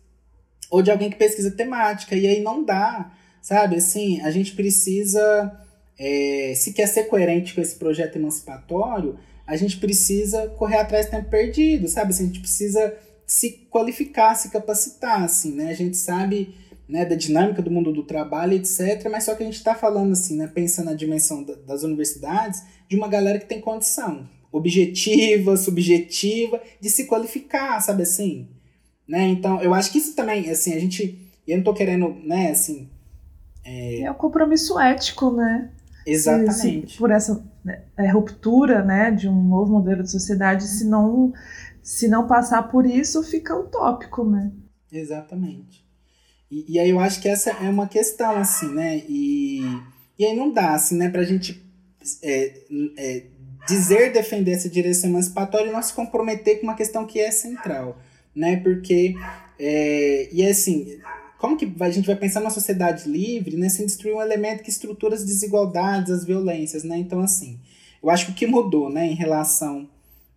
ou 0.72 0.82
de 0.82 0.90
alguém 0.90 1.10
que 1.10 1.16
pesquisa 1.16 1.52
temática. 1.52 2.16
E 2.16 2.26
aí 2.26 2.42
não 2.42 2.64
dá, 2.64 3.12
sabe? 3.42 3.76
Assim, 3.76 4.22
a 4.22 4.32
gente 4.32 4.54
precisa, 4.54 5.52
é, 5.98 6.54
se 6.56 6.74
quer 6.74 6.88
ser 6.88 7.04
coerente 7.06 7.54
com 7.54 7.62
esse 7.62 7.76
projeto 7.76 8.16
emancipatório, 8.16 9.18
a 9.46 9.56
gente 9.56 9.78
precisa 9.78 10.48
correr 10.50 10.78
atrás 10.78 11.08
do 11.08 11.12
tempo 11.12 11.30
perdido, 11.30 11.88
sabe? 11.88 12.12
Assim, 12.12 12.24
a 12.24 12.28
gente 12.28 12.40
precisa 12.40 12.94
se 13.26 13.68
qualificar, 13.70 14.36
se 14.36 14.50
capacitar, 14.50 15.24
assim, 15.24 15.54
né? 15.54 15.70
A 15.70 15.76
gente 15.76 15.98
sabe 15.98 16.54
né, 16.88 17.06
da 17.06 17.16
dinâmica 17.16 17.62
do 17.62 17.70
mundo 17.70 17.94
do 17.94 18.04
trabalho, 18.04 18.54
etc. 18.54 19.08
Mas 19.12 19.26
só 19.26 19.36
que 19.36 19.44
a 19.44 19.46
gente 19.46 19.58
está 19.58 19.76
falando 19.76 20.14
assim, 20.14 20.36
né, 20.36 20.48
pensa 20.48 20.84
na 20.84 20.96
dimensão 20.96 21.44
da, 21.44 21.54
das 21.54 21.84
universidades, 21.84 22.64
de 22.88 22.96
uma 22.96 23.08
galera 23.08 23.38
que 23.38 23.46
tem 23.46 23.62
condição 23.62 24.28
objetiva, 24.52 25.56
subjetiva, 25.56 26.60
de 26.82 26.90
se 26.90 27.06
qualificar, 27.06 27.80
sabe 27.82 28.02
assim? 28.04 28.48
Né? 29.08 29.28
Então, 29.28 29.62
eu 29.62 29.74
acho 29.74 29.92
que 29.92 30.00
isso 30.00 30.16
também, 30.16 30.50
assim, 30.50 30.74
a 30.74 30.80
gente. 30.80 31.18
Eu 31.48 31.58
não 31.58 31.64
tô 31.64 31.74
querendo, 31.74 32.16
né, 32.24 32.52
assim. 32.52 32.90
É, 33.70 34.02
é 34.02 34.12
um 34.12 34.16
compromisso 34.16 34.80
ético, 34.80 35.30
né? 35.32 35.70
Exatamente. 36.06 36.88
Se, 36.88 36.94
se, 36.94 36.98
por 36.98 37.12
essa 37.12 37.46
né, 37.64 37.84
é, 37.96 38.10
ruptura, 38.10 38.84
né, 38.84 39.12
de 39.12 39.30
um 39.30 39.44
novo 39.44 39.74
modelo 39.74 40.02
de 40.02 40.10
sociedade, 40.10 40.64
se 40.68 40.86
não, 40.86 41.32
se 41.84 42.08
não 42.08 42.26
passar 42.26 42.64
por 42.64 42.86
isso, 42.86 43.22
fica 43.22 43.56
utópico, 43.56 44.24
né? 44.24 44.52
Exatamente. 44.92 45.86
E, 46.50 46.74
e 46.74 46.80
aí 46.80 46.90
eu 46.90 47.00
acho 47.00 47.22
que 47.22 47.30
essa 47.30 47.52
é 47.52 47.70
uma 47.70 47.88
questão, 47.88 48.38
assim, 48.38 48.74
né? 48.74 49.04
E, 49.08 49.62
e 50.18 50.26
aí 50.26 50.36
não 50.36 50.52
dá, 50.52 50.74
assim, 50.74 50.98
né, 50.98 51.08
pra 51.10 51.24
gente 51.24 51.64
é, 52.24 52.54
é, 52.98 53.24
dizer 53.68 54.12
defender 54.12 54.54
essa 54.54 54.68
direção 54.68 55.12
emancipatória 55.12 55.70
e 55.70 55.72
não 55.72 55.82
se 55.84 55.94
comprometer 55.94 56.60
com 56.60 56.64
uma 56.64 56.76
questão 56.76 57.06
que 57.06 57.20
é 57.20 57.30
central, 57.30 58.00
né? 58.36 58.58
Porque, 58.58 59.14
é, 59.60 60.28
e 60.34 60.42
é 60.42 60.50
assim, 60.50 61.00
como 61.40 61.56
que 61.56 61.72
a 61.80 61.90
gente 61.90 62.06
vai 62.06 62.18
pensar 62.18 62.42
numa 62.42 62.50
sociedade 62.50 63.10
livre, 63.10 63.56
né, 63.56 63.70
sem 63.70 63.86
destruir 63.86 64.14
um 64.14 64.22
elemento 64.22 64.62
que 64.62 64.70
estrutura 64.70 65.16
as 65.16 65.24
desigualdades, 65.24 66.12
as 66.12 66.26
violências, 66.26 66.84
né? 66.84 66.98
Então, 66.98 67.22
assim, 67.22 67.58
eu 68.04 68.10
acho 68.10 68.26
que 68.26 68.32
o 68.34 68.36
que 68.36 68.46
mudou, 68.46 68.90
né, 68.90 69.08
em 69.08 69.16
relação 69.16 69.90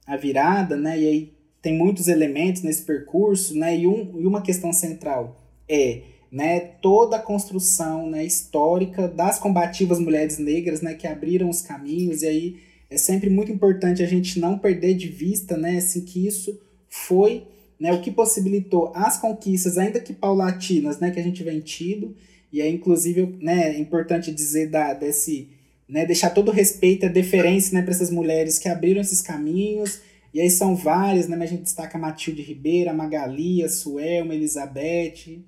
à 0.06 0.16
virada, 0.16 0.76
né, 0.76 0.98
e 0.98 1.06
aí 1.06 1.32
tem 1.60 1.76
muitos 1.76 2.06
elementos 2.06 2.62
nesse 2.62 2.82
percurso, 2.82 3.58
né, 3.58 3.76
e, 3.76 3.86
um, 3.86 4.20
e 4.20 4.24
uma 4.24 4.42
questão 4.42 4.72
central 4.72 5.44
é 5.68 6.02
né, 6.30 6.60
toda 6.60 7.16
a 7.16 7.22
construção 7.22 8.08
né, 8.08 8.24
histórica 8.24 9.08
das 9.08 9.40
combativas 9.40 9.98
mulheres 9.98 10.38
negras 10.38 10.82
né, 10.82 10.94
que 10.94 11.08
abriram 11.08 11.50
os 11.50 11.62
caminhos, 11.62 12.22
e 12.22 12.26
aí 12.28 12.56
é 12.88 12.96
sempre 12.96 13.28
muito 13.28 13.50
importante 13.50 14.04
a 14.04 14.06
gente 14.06 14.38
não 14.38 14.56
perder 14.56 14.94
de 14.94 15.08
vista 15.08 15.56
né, 15.56 15.78
assim, 15.78 16.04
que 16.04 16.24
isso 16.24 16.60
foi 16.88 17.44
né, 17.82 17.92
o 17.92 18.00
que 18.00 18.12
possibilitou 18.12 18.92
as 18.94 19.18
conquistas, 19.18 19.76
ainda 19.76 19.98
que 19.98 20.12
paulatinas, 20.12 21.00
né, 21.00 21.10
que 21.10 21.18
a 21.18 21.22
gente 21.22 21.42
vem 21.42 21.58
tido, 21.58 22.14
e 22.52 22.60
é 22.60 22.68
inclusive 22.68 23.36
né, 23.40 23.74
é 23.74 23.78
importante 23.80 24.30
dizer 24.30 24.70
da, 24.70 24.94
desse, 24.94 25.48
né, 25.88 26.06
deixar 26.06 26.30
todo 26.30 26.50
o 26.50 26.54
respeito 26.54 27.04
e 27.04 27.06
a 27.06 27.12
deferência 27.12 27.74
né, 27.74 27.82
para 27.82 27.90
essas 27.90 28.08
mulheres 28.08 28.56
que 28.56 28.68
abriram 28.68 29.00
esses 29.00 29.20
caminhos, 29.20 29.98
e 30.32 30.40
aí 30.40 30.48
são 30.48 30.76
várias, 30.76 31.26
né, 31.26 31.34
mas 31.34 31.48
a 31.48 31.54
gente 31.54 31.64
destaca 31.64 31.98
a 31.98 32.00
Matilde 32.00 32.40
Ribeira, 32.40 32.92
a 32.92 32.94
Magali, 32.94 33.64
a 33.64 33.68
Suelma, 33.68 34.32
a 34.32 34.36
Elizabeth, 34.36 35.42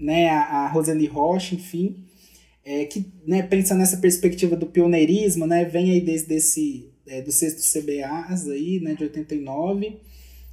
né, 0.00 0.30
a, 0.30 0.40
a 0.40 0.68
Roseli 0.68 1.04
Rocha, 1.04 1.54
enfim, 1.54 2.06
é, 2.64 2.86
que 2.86 3.04
né, 3.26 3.42
pensa 3.42 3.74
nessa 3.74 3.98
perspectiva 3.98 4.56
do 4.56 4.64
pioneirismo, 4.64 5.46
né, 5.46 5.66
vem 5.66 5.90
aí 5.90 6.00
desde 6.00 6.36
esse, 6.36 6.88
é, 7.06 7.20
do 7.20 7.30
sexto 7.30 7.60
CBAs 7.60 8.48
aí, 8.48 8.80
né, 8.80 8.94
de 8.94 9.04
89, 9.04 10.06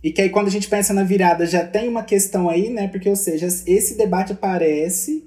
e 0.03 0.11
que 0.11 0.21
aí 0.21 0.29
quando 0.29 0.47
a 0.47 0.51
gente 0.51 0.67
pensa 0.67 0.93
na 0.93 1.03
virada 1.03 1.45
já 1.45 1.65
tem 1.65 1.87
uma 1.87 2.03
questão 2.03 2.49
aí, 2.49 2.69
né, 2.69 2.89
porque, 2.89 3.09
ou 3.09 3.15
seja, 3.15 3.47
esse 3.47 3.95
debate 3.97 4.33
aparece 4.33 5.23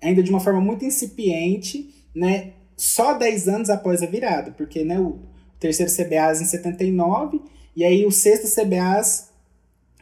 ainda 0.00 0.22
de 0.22 0.30
uma 0.30 0.40
forma 0.40 0.60
muito 0.60 0.84
incipiente, 0.84 1.88
né, 2.14 2.50
só 2.76 3.14
10 3.14 3.48
anos 3.48 3.70
após 3.70 4.02
a 4.02 4.06
virada, 4.06 4.50
porque, 4.50 4.84
né, 4.84 5.00
o 5.00 5.18
terceiro 5.58 5.90
CBAs 5.90 6.42
em 6.42 6.44
79, 6.44 7.40
e 7.74 7.84
aí 7.84 8.04
o 8.04 8.12
sexto 8.12 8.52
CBAs 8.54 9.30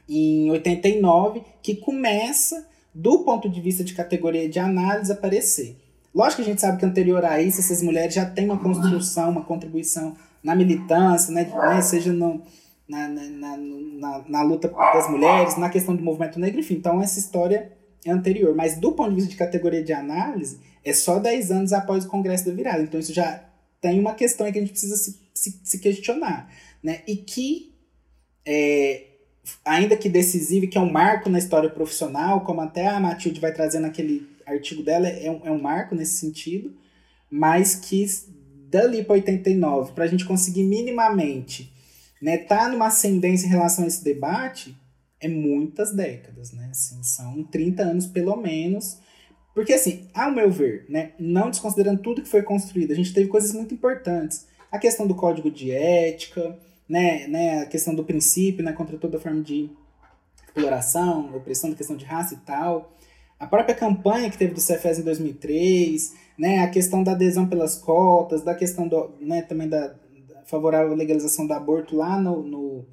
em 0.08 0.50
89, 0.50 1.42
que 1.62 1.76
começa 1.76 2.66
do 2.92 3.20
ponto 3.20 3.48
de 3.48 3.60
vista 3.60 3.84
de 3.84 3.94
categoria 3.94 4.48
de 4.48 4.58
análise, 4.58 5.12
aparecer. 5.12 5.76
Lógico 6.12 6.42
que 6.42 6.48
a 6.48 6.52
gente 6.52 6.60
sabe 6.60 6.78
que 6.78 6.84
anterior 6.84 7.24
a 7.24 7.40
isso, 7.40 7.60
essas 7.60 7.80
mulheres 7.80 8.14
já 8.14 8.24
têm 8.26 8.46
uma 8.46 8.58
construção, 8.58 9.30
uma 9.30 9.44
contribuição 9.44 10.16
na 10.42 10.56
militância, 10.56 11.32
né, 11.32 11.44
né? 11.44 11.80
Seja 11.82 12.12
no, 12.12 12.42
na, 12.90 13.08
na, 13.08 13.56
na, 13.56 14.24
na, 14.28 14.42
luta 14.42 14.68
das 14.68 15.08
mulheres, 15.08 15.56
na 15.56 15.70
questão 15.70 15.94
do 15.94 16.02
movimento 16.02 16.40
negro, 16.40 16.58
enfim. 16.58 16.74
Então, 16.74 17.00
essa 17.00 17.20
história 17.20 17.70
é 18.04 18.10
anterior. 18.10 18.54
Mas 18.54 18.78
do 18.78 18.92
ponto 18.92 19.10
de 19.10 19.14
vista 19.14 19.30
de 19.30 19.36
categoria 19.36 19.82
de 19.82 19.92
análise, 19.92 20.58
é 20.84 20.92
só 20.92 21.20
10 21.20 21.52
anos 21.52 21.72
após 21.72 22.04
o 22.04 22.08
Congresso 22.08 22.46
da 22.46 22.52
Virada. 22.52 22.82
Então, 22.82 22.98
isso 22.98 23.14
já 23.14 23.44
tem 23.80 24.00
uma 24.00 24.14
questão 24.14 24.44
aí 24.44 24.52
que 24.52 24.58
a 24.58 24.62
gente 24.62 24.72
precisa 24.72 24.96
se, 24.96 25.20
se, 25.32 25.60
se 25.62 25.78
questionar. 25.78 26.52
Né? 26.82 27.02
E 27.06 27.14
que 27.14 27.72
é, 28.44 29.04
ainda 29.64 29.96
que 29.96 30.08
decisivo, 30.08 30.66
que 30.66 30.76
é 30.76 30.80
um 30.80 30.90
marco 30.90 31.30
na 31.30 31.38
história 31.38 31.70
profissional, 31.70 32.40
como 32.40 32.60
até 32.60 32.88
a 32.88 32.98
Matilde 32.98 33.40
vai 33.40 33.52
trazer 33.52 33.78
naquele 33.78 34.28
artigo 34.44 34.82
dela, 34.82 35.06
é 35.06 35.30
um, 35.30 35.40
é 35.44 35.50
um 35.52 35.62
marco 35.62 35.94
nesse 35.94 36.14
sentido, 36.14 36.74
mas 37.30 37.76
que 37.76 38.04
dali 38.68 39.04
para 39.04 39.14
89, 39.14 39.92
para 39.92 40.04
a 40.04 40.08
gente 40.08 40.24
conseguir 40.24 40.64
minimamente 40.64 41.72
né, 42.20 42.36
tá 42.36 42.68
numa 42.68 42.86
ascendência 42.86 43.46
em 43.46 43.50
relação 43.50 43.84
a 43.84 43.86
esse 43.86 44.04
debate, 44.04 44.76
é 45.20 45.28
muitas 45.28 45.94
décadas, 45.94 46.52
né? 46.52 46.68
Assim, 46.70 47.02
são 47.02 47.44
30 47.44 47.82
anos 47.82 48.06
pelo 48.06 48.36
menos. 48.36 48.98
Porque, 49.54 49.72
assim, 49.72 50.08
ao 50.14 50.30
meu 50.30 50.50
ver, 50.50 50.86
né, 50.88 51.12
não 51.18 51.50
desconsiderando 51.50 52.00
tudo 52.00 52.22
que 52.22 52.28
foi 52.28 52.42
construído, 52.42 52.92
a 52.92 52.96
gente 52.96 53.12
teve 53.12 53.28
coisas 53.28 53.52
muito 53.52 53.74
importantes. 53.74 54.46
A 54.70 54.78
questão 54.78 55.06
do 55.06 55.14
código 55.14 55.50
de 55.50 55.70
ética, 55.72 56.58
né, 56.88 57.26
né, 57.26 57.60
a 57.60 57.66
questão 57.66 57.94
do 57.94 58.04
princípio, 58.04 58.64
né, 58.64 58.72
contra 58.72 58.96
toda 58.96 59.18
forma 59.18 59.42
de 59.42 59.70
exploração, 60.46 61.34
opressão, 61.36 61.70
da 61.70 61.76
questão 61.76 61.96
de 61.96 62.04
raça 62.04 62.34
e 62.34 62.38
tal. 62.38 62.96
A 63.38 63.46
própria 63.46 63.74
campanha 63.74 64.30
que 64.30 64.38
teve 64.38 64.54
do 64.54 64.60
Cefes 64.60 64.98
em 64.98 65.02
2003, 65.02 66.14
né, 66.38 66.58
a 66.60 66.68
questão 66.68 67.02
da 67.02 67.12
adesão 67.12 67.46
pelas 67.46 67.76
cotas, 67.76 68.42
da 68.42 68.54
questão 68.54 68.88
do, 68.88 69.10
né, 69.20 69.42
também 69.42 69.68
da, 69.68 69.94
favorável 70.50 70.94
legalização 70.94 71.46
do 71.46 71.54
aborto 71.54 71.96
lá 71.96 72.20
no, 72.20 72.42
no 72.42 72.86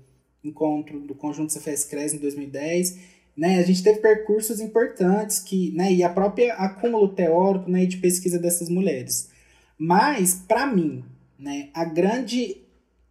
encontro 0.44 1.00
do 1.00 1.16
conjunto 1.16 1.52
Cefes 1.52 1.84
Cres 1.84 2.14
em 2.14 2.20
2010, 2.20 3.18
né, 3.36 3.60
a 3.60 3.64
gente 3.64 3.84
teve 3.84 4.00
percursos 4.00 4.60
importantes 4.60 5.40
que, 5.40 5.72
né, 5.72 5.92
e 5.92 6.04
a 6.04 6.10
própria 6.10 6.54
acúmulo 6.56 7.10
teórico, 7.10 7.70
né, 7.70 7.86
de 7.86 7.98
pesquisa 7.98 8.40
dessas 8.40 8.70
mulheres. 8.70 9.30
Mas 9.78 10.34
para 10.34 10.66
mim, 10.66 11.04
né, 11.38 11.70
a 11.74 11.86
grande 11.86 12.62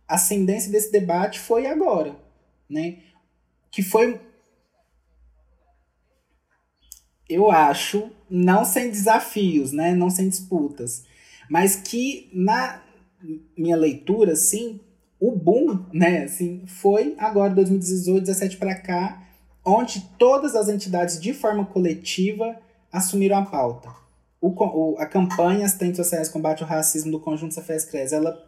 ascendência 0.09 0.71
desse 0.71 0.91
debate 0.91 1.39
foi 1.39 1.67
agora, 1.67 2.17
né? 2.69 2.99
Que 3.71 3.83
foi 3.83 4.21
eu 7.29 7.51
acho, 7.51 8.09
não 8.31 8.65
sem 8.65 8.89
desafios, 8.89 9.73
né? 9.73 9.95
Não 9.95 10.09
sem 10.09 10.29
disputas, 10.29 11.05
mas 11.51 11.77
que 11.77 12.31
na 12.33 12.83
minha 13.57 13.77
leitura, 13.77 14.35
sim, 14.37 14.81
o 15.19 15.33
boom, 15.33 15.85
né, 15.93 16.25
assim, 16.25 16.63
foi 16.67 17.15
agora 17.19 17.55
2018, 17.55 18.25
17 18.27 18.57
para 18.57 18.75
cá, 18.75 19.23
onde 19.65 20.09
todas 20.19 20.55
as 20.55 20.69
entidades 20.69 21.21
de 21.21 21.33
forma 21.33 21.65
coletiva 21.65 22.57
assumiram 22.93 23.39
a 23.39 23.45
pauta. 23.45 23.89
O, 24.41 24.49
o, 24.49 24.97
a 24.99 25.07
campanha 25.07 25.65
Assistentes 25.65 25.97
Sociais 25.97 26.29
Combate 26.29 26.63
ao 26.63 26.69
Racismo 26.69 27.11
do 27.11 27.21
Conjunto 27.21 27.55
Cefés 27.55 27.85
Cres, 27.85 28.13
ela 28.13 28.39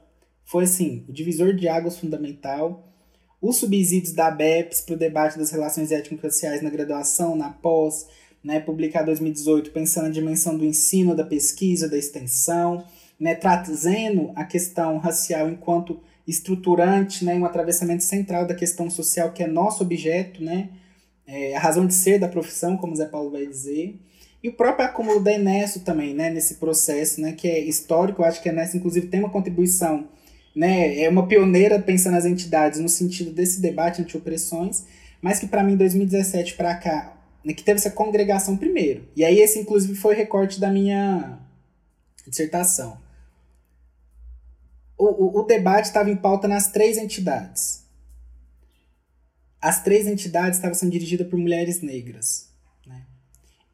foi 0.44 0.64
assim, 0.64 1.04
o 1.08 1.12
divisor 1.12 1.54
de 1.54 1.68
águas 1.68 1.98
fundamental, 1.98 2.84
os 3.40 3.56
subsídios 3.56 4.12
da 4.12 4.30
BEPS 4.30 4.80
para 4.82 4.94
o 4.94 4.98
debate 4.98 5.38
das 5.38 5.50
relações 5.50 5.90
étnico-raciais 5.92 6.62
na 6.62 6.70
graduação, 6.70 7.36
na 7.36 7.50
pós, 7.50 8.06
né, 8.42 8.60
publicado 8.60 9.04
em 9.04 9.06
2018, 9.06 9.70
pensando 9.70 10.04
na 10.04 10.10
dimensão 10.10 10.56
do 10.56 10.64
ensino, 10.64 11.14
da 11.14 11.24
pesquisa, 11.24 11.88
da 11.88 11.96
extensão, 11.96 12.84
né, 13.18 13.34
trazendo 13.34 14.30
a 14.34 14.44
questão 14.44 14.98
racial 14.98 15.48
enquanto 15.48 16.00
estruturante, 16.26 17.24
né, 17.24 17.34
um 17.34 17.44
atravessamento 17.44 18.04
central 18.04 18.46
da 18.46 18.54
questão 18.54 18.90
social 18.90 19.32
que 19.32 19.42
é 19.42 19.46
nosso 19.46 19.82
objeto, 19.82 20.42
né, 20.42 20.70
é, 21.26 21.56
a 21.56 21.60
razão 21.60 21.86
de 21.86 21.94
ser 21.94 22.18
da 22.18 22.28
profissão, 22.28 22.76
como 22.76 22.92
o 22.92 22.96
Zé 22.96 23.06
Paulo 23.06 23.30
vai 23.30 23.46
dizer, 23.46 23.98
e 24.42 24.48
o 24.48 24.52
próprio 24.52 24.86
acúmulo 24.86 25.20
da 25.20 25.32
Enesso 25.32 25.80
também, 25.80 26.14
né, 26.14 26.30
nesse 26.30 26.54
processo, 26.54 27.20
né, 27.20 27.32
que 27.32 27.48
é 27.48 27.58
histórico, 27.58 28.22
eu 28.22 28.26
acho 28.26 28.42
que 28.42 28.48
a 28.48 28.52
Enesso, 28.52 28.76
inclusive, 28.76 29.08
tem 29.08 29.20
uma 29.20 29.30
contribuição 29.30 30.08
né, 30.58 31.00
é 31.00 31.08
uma 31.08 31.28
pioneira 31.28 31.80
pensando 31.80 32.14
nas 32.14 32.24
entidades 32.24 32.80
no 32.80 32.88
sentido 32.88 33.30
desse 33.30 33.60
debate 33.60 34.02
anti-opressões, 34.02 34.84
mas 35.22 35.38
que 35.38 35.46
para 35.46 35.62
mim, 35.62 35.76
2017 35.76 36.54
para 36.54 36.74
cá, 36.74 37.16
né, 37.44 37.52
que 37.52 37.62
teve 37.62 37.78
essa 37.78 37.92
congregação 37.92 38.56
primeiro. 38.56 39.06
E 39.14 39.24
aí 39.24 39.38
esse, 39.38 39.60
inclusive, 39.60 39.94
foi 39.94 40.16
recorte 40.16 40.58
da 40.58 40.68
minha 40.68 41.38
dissertação. 42.26 42.98
O, 44.98 45.38
o, 45.38 45.42
debate 45.44 45.84
estava 45.84 46.10
em 46.10 46.16
pauta 46.16 46.48
nas 46.48 46.72
três 46.72 46.98
entidades. 46.98 47.84
As 49.60 49.82
três 49.82 50.08
entidades 50.08 50.58
estavam 50.58 50.74
sendo 50.74 50.90
dirigidas 50.90 51.28
por 51.28 51.38
mulheres 51.38 51.80
negras. 51.80 52.48
Né? 52.84 53.06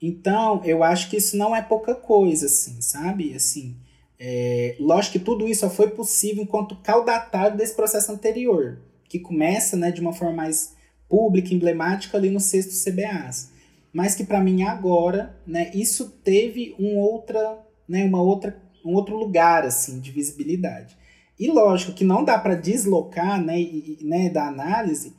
Então, 0.00 0.62
eu 0.64 0.84
acho 0.84 1.08
que 1.08 1.16
isso 1.16 1.34
não 1.34 1.56
é 1.56 1.62
pouca 1.62 1.94
coisa, 1.94 2.46
assim, 2.46 2.80
sabe? 2.80 3.34
Assim, 3.34 3.76
É, 4.16 4.76
lógico 4.78 5.14
que 5.14 5.24
tudo 5.24 5.48
isso 5.48 5.62
só 5.62 5.70
foi 5.70 5.90
possível 5.90 6.42
enquanto 6.44 6.76
caudatário 6.76 7.56
desse 7.56 7.74
processo 7.74 8.12
anterior, 8.12 8.80
que 9.08 9.18
começa 9.18 9.76
né, 9.76 9.90
de 9.90 10.00
uma 10.00 10.12
forma 10.12 10.34
mais 10.34 10.74
pública, 11.08 11.52
emblemática 11.52 12.16
ali 12.16 12.30
no 12.30 12.40
sexto 12.40 12.72
CBAs. 12.72 13.50
Mas 13.92 14.14
que 14.14 14.24
para 14.24 14.40
mim 14.40 14.62
agora, 14.62 15.36
né, 15.46 15.70
isso 15.74 16.10
teve 16.22 16.74
um 16.78 16.98
outra, 16.98 17.58
né, 17.88 18.04
uma 18.04 18.22
outra, 18.22 18.60
um 18.84 18.92
outro 18.94 19.16
lugar 19.16 19.64
assim 19.64 20.00
de 20.00 20.10
visibilidade. 20.10 20.96
E 21.38 21.50
lógico 21.50 21.92
que 21.92 22.04
não 22.04 22.24
dá 22.24 22.38
para 22.38 22.54
deslocar 22.54 23.42
né, 23.42 23.60
e, 23.60 23.98
né, 24.02 24.30
da 24.30 24.46
análise 24.46 25.12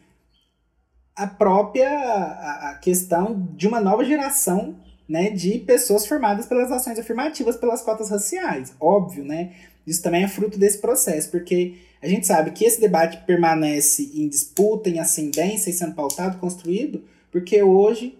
a 1.16 1.28
própria 1.28 1.89
a, 1.89 2.72
a 2.72 2.76
questão 2.76 3.47
de 3.55 3.68
uma 3.68 3.80
nova 3.80 4.03
geração 4.03 4.76
né, 5.07 5.30
de 5.30 5.59
pessoas 5.59 6.05
formadas 6.05 6.45
pelas 6.45 6.72
ações 6.72 6.99
afirmativas, 6.99 7.55
pelas 7.55 7.82
cotas 7.82 8.09
raciais. 8.09 8.74
Óbvio, 8.80 9.24
né? 9.24 9.53
Isso 9.86 10.01
também 10.01 10.24
é 10.24 10.28
fruto 10.28 10.57
desse 10.57 10.80
processo, 10.80 11.30
porque 11.30 11.76
a 12.01 12.07
gente 12.07 12.26
sabe 12.26 12.51
que 12.51 12.66
esse 12.66 12.82
debate 12.82 13.24
permanece 13.26 14.11
em 14.16 14.28
disputa, 14.28 14.89
em 14.89 14.99
ascendência 14.99 15.70
e 15.70 15.74
sendo 15.74 15.93
pautado, 15.93 16.39
construído, 16.39 17.03
porque 17.32 17.61
hoje, 17.61 18.18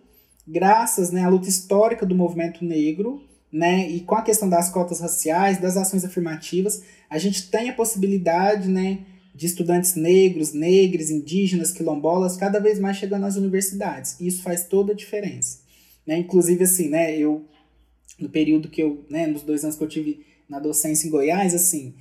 graças 0.48 1.12
né, 1.12 1.24
à 1.24 1.30
luta 1.30 1.50
histórica 1.50 2.06
do 2.06 2.14
movimento 2.16 2.64
negro, 2.64 3.24
né, 3.52 3.90
e 3.90 4.02
com 4.02 4.16
a 4.16 4.22
questão 4.22 4.48
das 4.48 4.70
cotas 4.70 5.00
raciais, 5.00 5.60
das 5.60 5.78
ações 5.78 6.06
afirmativas, 6.06 6.84
a 7.10 7.18
gente 7.18 7.50
tem 7.50 7.70
a 7.70 7.74
possibilidade, 7.74 8.68
né, 8.68 9.00
de 9.34 9.46
estudantes 9.46 9.96
negros, 9.96 10.54
negras, 10.54 11.10
indígenas, 11.12 11.72
quilombolas, 11.72 12.38
cada 12.38 12.60
vez 12.60 12.80
mais 12.80 12.98
chegando 12.98 13.26
às 13.26 13.36
universidades. 13.36 14.16
E 14.20 14.28
isso 14.28 14.42
faz 14.42 14.66
toda 14.66 14.94
a 14.94 14.96
diferença. 14.96 15.60
Né? 16.08 16.18
Inclusive, 16.20 16.64
assim, 16.64 16.90
né, 16.90 17.18
eu, 17.18 17.46
no 18.18 18.30
período 18.30 18.70
que 18.70 18.82
eu, 18.82 19.06
né, 19.10 19.28
nos 19.28 19.42
dois 19.42 19.64
anos 19.64 19.76
que 19.76 19.84
eu 19.84 19.90
tive 19.90 20.26
na 20.48 20.60
docência 20.60 21.08
em 21.08 21.12
Goiás, 21.12 21.54
assim, 21.54 21.94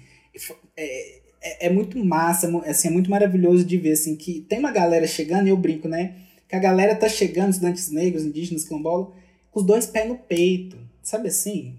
é, 0.77 1.19
é, 1.43 1.67
é 1.67 1.71
muito 1.71 2.03
massa, 2.05 2.49
assim, 2.67 2.89
é 2.89 2.91
muito 2.91 3.11
maravilhoso 3.11 3.65
de 3.65 3.77
ver, 3.77 3.93
assim, 3.93 4.15
que 4.15 4.41
tem 4.43 4.59
uma 4.59 4.71
galera 4.71 5.07
chegando, 5.07 5.47
e 5.47 5.51
eu 5.51 5.57
brinco, 5.57 5.89
né, 5.89 6.15
que 6.49 6.55
a 6.55 6.61
galera 6.61 6.95
tá 6.95 7.09
chegando, 7.09 7.51
estudantes 7.51 7.91
negros, 7.91 8.25
indígenas, 8.25 8.65
quilombolas, 8.65 9.09
com 9.51 9.61
os 9.61 9.67
dois 9.67 9.87
pés 9.87 10.09
no 10.09 10.17
peito, 10.17 10.79
sabe 11.03 11.29
assim? 11.29 11.75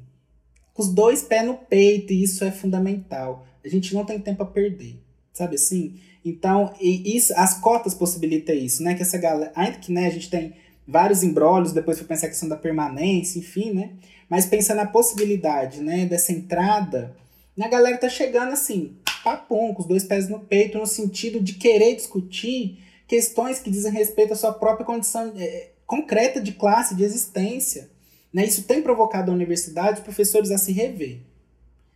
Com 0.76 0.84
os 0.84 0.90
dois 0.90 1.24
pés 1.24 1.44
no 1.46 1.56
peito, 1.56 2.14
e 2.14 2.22
isso 2.22 2.44
é 2.44 2.52
fundamental. 2.52 3.48
A 3.64 3.68
gente 3.68 3.96
não 3.96 4.06
tem 4.06 4.20
tempo 4.20 4.44
a 4.44 4.46
perder, 4.46 5.02
sabe 5.34 5.56
assim? 5.56 6.00
Então, 6.24 6.72
isso, 6.80 7.34
as 7.36 7.60
cotas 7.60 7.96
possibilitam 7.96 8.54
isso, 8.54 8.84
né? 8.84 8.94
Que 8.94 9.02
essa 9.02 9.18
galera, 9.18 9.52
ainda 9.56 9.78
que 9.78 9.92
né, 9.92 10.06
a 10.06 10.10
gente 10.12 10.30
tem 10.30 10.54
vários 10.88 11.24
embrólios, 11.24 11.72
depois 11.72 11.98
foi 11.98 12.06
pensar 12.06 12.28
a 12.28 12.30
questão 12.30 12.50
da 12.50 12.58
permanência, 12.58 13.40
enfim, 13.40 13.72
né? 13.72 13.94
Mas 14.30 14.46
pensa 14.46 14.76
na 14.76 14.86
possibilidade, 14.86 15.82
né, 15.82 16.06
dessa 16.06 16.32
entrada, 16.32 17.16
a 17.60 17.68
galera 17.70 17.98
tá 17.98 18.10
chegando 18.10 18.52
assim, 18.52 18.98
papum, 19.24 19.74
com 19.74 19.82
os 19.82 19.88
dois 19.88 20.04
pés 20.04 20.28
no 20.28 20.40
peito, 20.42 20.78
no 20.78 20.86
sentido 20.86 21.40
de 21.40 21.54
querer 21.54 21.96
discutir 21.96 22.80
questões 23.08 23.60
que 23.60 23.70
dizem 23.70 23.92
respeito 23.92 24.34
à 24.34 24.36
sua 24.36 24.52
própria 24.52 24.86
condição 24.86 25.32
é, 25.38 25.70
concreta 25.86 26.42
de 26.42 26.52
classe, 26.52 26.96
de 26.96 27.04
existência. 27.04 27.90
Né? 28.36 28.44
Isso 28.44 28.64
tem 28.64 28.82
provocado 28.82 29.32
a 29.32 29.34
universidade, 29.34 30.00
os 30.00 30.04
professores 30.04 30.52
a 30.52 30.58
se 30.58 30.74
rever. 30.74 31.20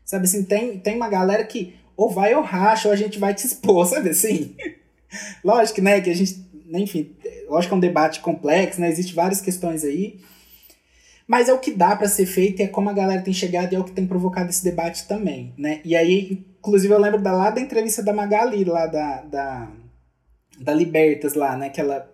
Sabe 0.06 0.24
assim, 0.24 0.42
tem, 0.42 0.80
tem 0.80 0.96
uma 0.96 1.10
galera 1.10 1.44
que 1.44 1.76
ou 1.98 2.10
vai 2.10 2.34
ou 2.34 2.42
racha, 2.42 2.88
ou 2.88 2.94
a 2.94 2.96
gente 2.96 3.20
vai 3.20 3.36
te 3.36 3.46
expor, 3.46 3.84
sabe 3.86 4.12
assim? 4.12 4.56
Lógico, 5.44 5.82
né, 5.82 6.00
que 6.00 6.10
a 6.10 6.16
gente, 6.16 6.42
enfim, 6.72 7.14
lógico 7.50 7.72
que 7.72 7.74
é 7.74 7.78
um 7.78 7.82
debate 7.82 8.22
complexo, 8.22 8.80
né? 8.80 8.88
Existem 8.88 9.14
várias 9.14 9.42
questões 9.42 9.84
aí. 9.84 10.22
Mas 11.28 11.50
é 11.50 11.54
o 11.54 11.60
que 11.60 11.72
dá 11.72 11.94
para 11.94 12.08
ser 12.08 12.26
feito 12.26 12.62
e 12.62 12.64
é 12.64 12.68
como 12.70 12.90
a 12.90 12.94
galera 12.94 13.22
tem 13.22 13.34
chegado 13.34 13.74
e 13.74 13.76
é 13.76 13.80
o 13.80 13.84
que 13.84 13.92
tem 13.92 14.08
provocado 14.08 14.50
esse 14.50 14.64
debate 14.64 15.10
também, 15.10 15.54
né? 15.58 15.82
E 15.84 15.94
aí, 15.94 16.46
inclusive, 16.60 16.94
eu 16.94 17.00
lembro 17.00 17.22
da, 17.22 17.34
lá 17.34 17.50
da 17.50 17.60
entrevista 17.60 18.02
da 18.02 18.14
Magali, 18.14 18.64
lá 18.64 18.88
da, 18.88 19.22
da, 19.24 19.72
da 20.58 20.74
Libertas, 20.74 21.34
lá, 21.34 21.58
né? 21.58 21.70
Que, 21.70 21.82
ela, 21.82 22.10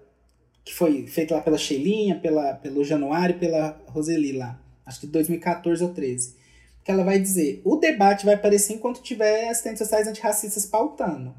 que 0.65 0.73
foi 0.73 1.05
feita 1.05 1.35
lá 1.35 1.41
pela 1.41 1.59
Sheilinha, 1.59 2.19
pela, 2.19 2.55
pelo 2.55 2.83
Januário 2.83 3.35
e 3.35 3.39
pela 3.39 3.79
Roseli 3.85 4.31
lá. 4.31 4.59
Acho 4.83 4.99
que 4.99 5.07
2014 5.07 5.83
ou 5.83 5.93
13. 5.93 6.35
Que 6.83 6.91
ela 6.91 7.03
vai 7.03 7.19
dizer, 7.19 7.61
o 7.63 7.77
debate 7.77 8.25
vai 8.25 8.33
aparecer 8.33 8.73
enquanto 8.73 9.01
tiver 9.01 9.47
assistentes 9.47 9.79
sociais 9.79 10.07
antirracistas 10.07 10.65
pautando. 10.65 11.35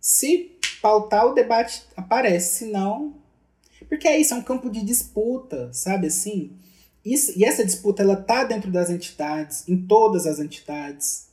Se 0.00 0.58
pautar, 0.82 1.26
o 1.26 1.34
debate 1.34 1.84
aparece, 1.96 2.58
se 2.58 2.64
não, 2.66 3.14
porque 3.88 4.08
é 4.08 4.18
isso, 4.18 4.34
é 4.34 4.36
um 4.36 4.42
campo 4.42 4.68
de 4.68 4.84
disputa, 4.84 5.72
sabe 5.72 6.08
assim? 6.08 6.52
Isso, 7.04 7.32
e 7.36 7.44
essa 7.44 7.64
disputa, 7.64 8.02
ela 8.02 8.16
tá 8.16 8.44
dentro 8.44 8.70
das 8.70 8.90
entidades, 8.90 9.68
em 9.68 9.76
todas 9.76 10.26
as 10.26 10.40
entidades. 10.40 11.28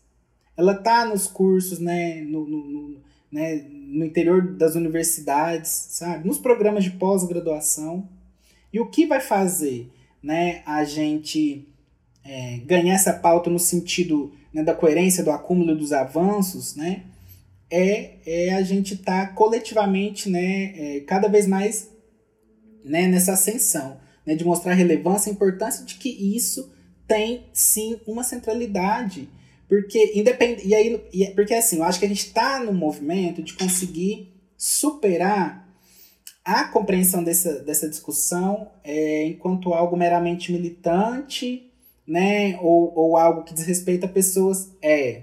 Ela 0.56 0.76
tá 0.76 1.06
nos 1.06 1.28
cursos, 1.28 1.80
né, 1.80 2.22
no, 2.22 2.46
no, 2.46 2.64
no 2.66 3.02
né, 3.32 3.66
no 3.92 4.06
interior 4.06 4.56
das 4.56 4.76
universidades, 4.76 5.70
sabe? 5.70 6.28
Nos 6.28 6.38
programas 6.38 6.84
de 6.84 6.92
pós-graduação. 6.92 8.08
E 8.72 8.80
o 8.80 8.90
que 8.90 9.06
vai 9.06 9.20
fazer 9.20 9.92
né, 10.24 10.62
a 10.66 10.84
gente 10.84 11.68
é, 12.24 12.58
ganhar 12.66 12.94
essa 12.94 13.14
pauta 13.14 13.50
no 13.50 13.60
sentido 13.60 14.32
né, 14.54 14.64
da 14.64 14.74
coerência, 14.74 15.24
do 15.24 15.32
acúmulo 15.32 15.76
dos 15.76 15.92
avanços, 15.92 16.76
né? 16.76 17.04
É, 17.70 18.16
é 18.26 18.54
a 18.54 18.62
gente 18.62 18.96
estar 18.96 19.28
tá 19.28 19.34
coletivamente, 19.34 20.30
né, 20.30 20.74
é, 20.76 21.00
cada 21.02 21.30
vez 21.30 21.48
mais 21.48 21.90
né, 22.84 23.08
nessa 23.08 23.34
ascensão, 23.34 23.98
né, 24.26 24.36
de 24.36 24.44
mostrar 24.44 24.74
relevância, 24.74 25.32
a 25.32 25.34
importância 25.34 25.86
de 25.86 25.96
que 25.96 26.10
isso 26.10 26.70
tem 27.08 27.46
sim 27.54 28.00
uma 28.06 28.24
centralidade. 28.24 29.30
Porque 29.72 30.12
independe, 30.16 30.68
e 30.68 30.76
aí, 30.76 31.02
e, 31.14 31.24
é, 31.24 31.32
porque 31.32 31.54
assim, 31.54 31.78
eu 31.78 31.86
acho 31.86 31.98
que 31.98 32.04
a 32.04 32.10
gente 32.10 32.26
está 32.26 32.60
no 32.60 32.74
movimento 32.74 33.42
de 33.42 33.54
conseguir 33.54 34.34
superar 34.58 35.66
a 36.44 36.66
compreensão 36.66 37.24
dessa, 37.24 37.60
dessa 37.60 37.88
discussão 37.88 38.70
é, 38.84 39.28
enquanto 39.28 39.74
algo 39.74 39.96
meramente 39.96 40.52
militante, 40.52 41.72
né, 42.06 42.60
ou, 42.60 42.92
ou 42.94 43.16
algo 43.16 43.46
que 43.46 43.54
desrespeita 43.54 44.10
pessoas, 44.10 44.76
é, 44.82 45.22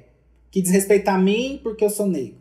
que 0.51 0.63
desrespeita 0.63 1.13
a 1.13 1.19
mim 1.19 1.61
porque 1.63 1.85
eu 1.85 1.91
sou 1.91 2.07
negro. 2.07 2.39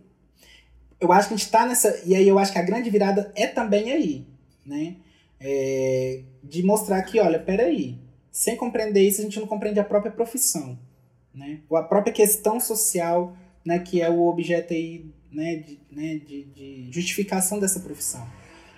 Eu 1.02 1.12
acho 1.12 1.28
que 1.28 1.34
a 1.34 1.38
gente 1.38 1.46
está 1.46 1.66
nessa, 1.66 2.04
e 2.06 2.16
aí 2.16 2.26
eu 2.26 2.40
acho 2.40 2.54
que 2.54 2.60
a 2.60 2.64
grande 2.64 2.90
virada 2.90 3.34
é 3.36 3.48
também 3.48 3.92
aí, 3.92 4.26
né, 4.66 4.96
é, 5.42 6.22
de 6.42 6.64
mostrar 6.64 7.02
que, 7.02 7.20
olha, 7.20 7.38
peraí, 7.38 8.00
sem 8.32 8.56
compreender 8.56 9.02
isso, 9.02 9.20
a 9.20 9.26
gente 9.26 9.42
não 9.42 9.48
compreende 9.48 9.82
a 9.82 9.84
própria 9.84 10.10
profissão, 10.10 10.80
né? 11.38 11.60
A 11.72 11.84
própria 11.84 12.12
questão 12.12 12.60
social, 12.60 13.38
né, 13.64 13.80
que 13.80 14.02
é 14.02 14.10
o 14.10 14.28
objeto 14.28 14.74
aí, 14.74 15.06
né, 15.32 15.58
de, 15.58 15.80
né, 15.92 16.16
de, 16.16 16.44
de 16.46 16.90
justificação 16.92 17.60
dessa 17.60 17.80
profissão. 17.80 18.26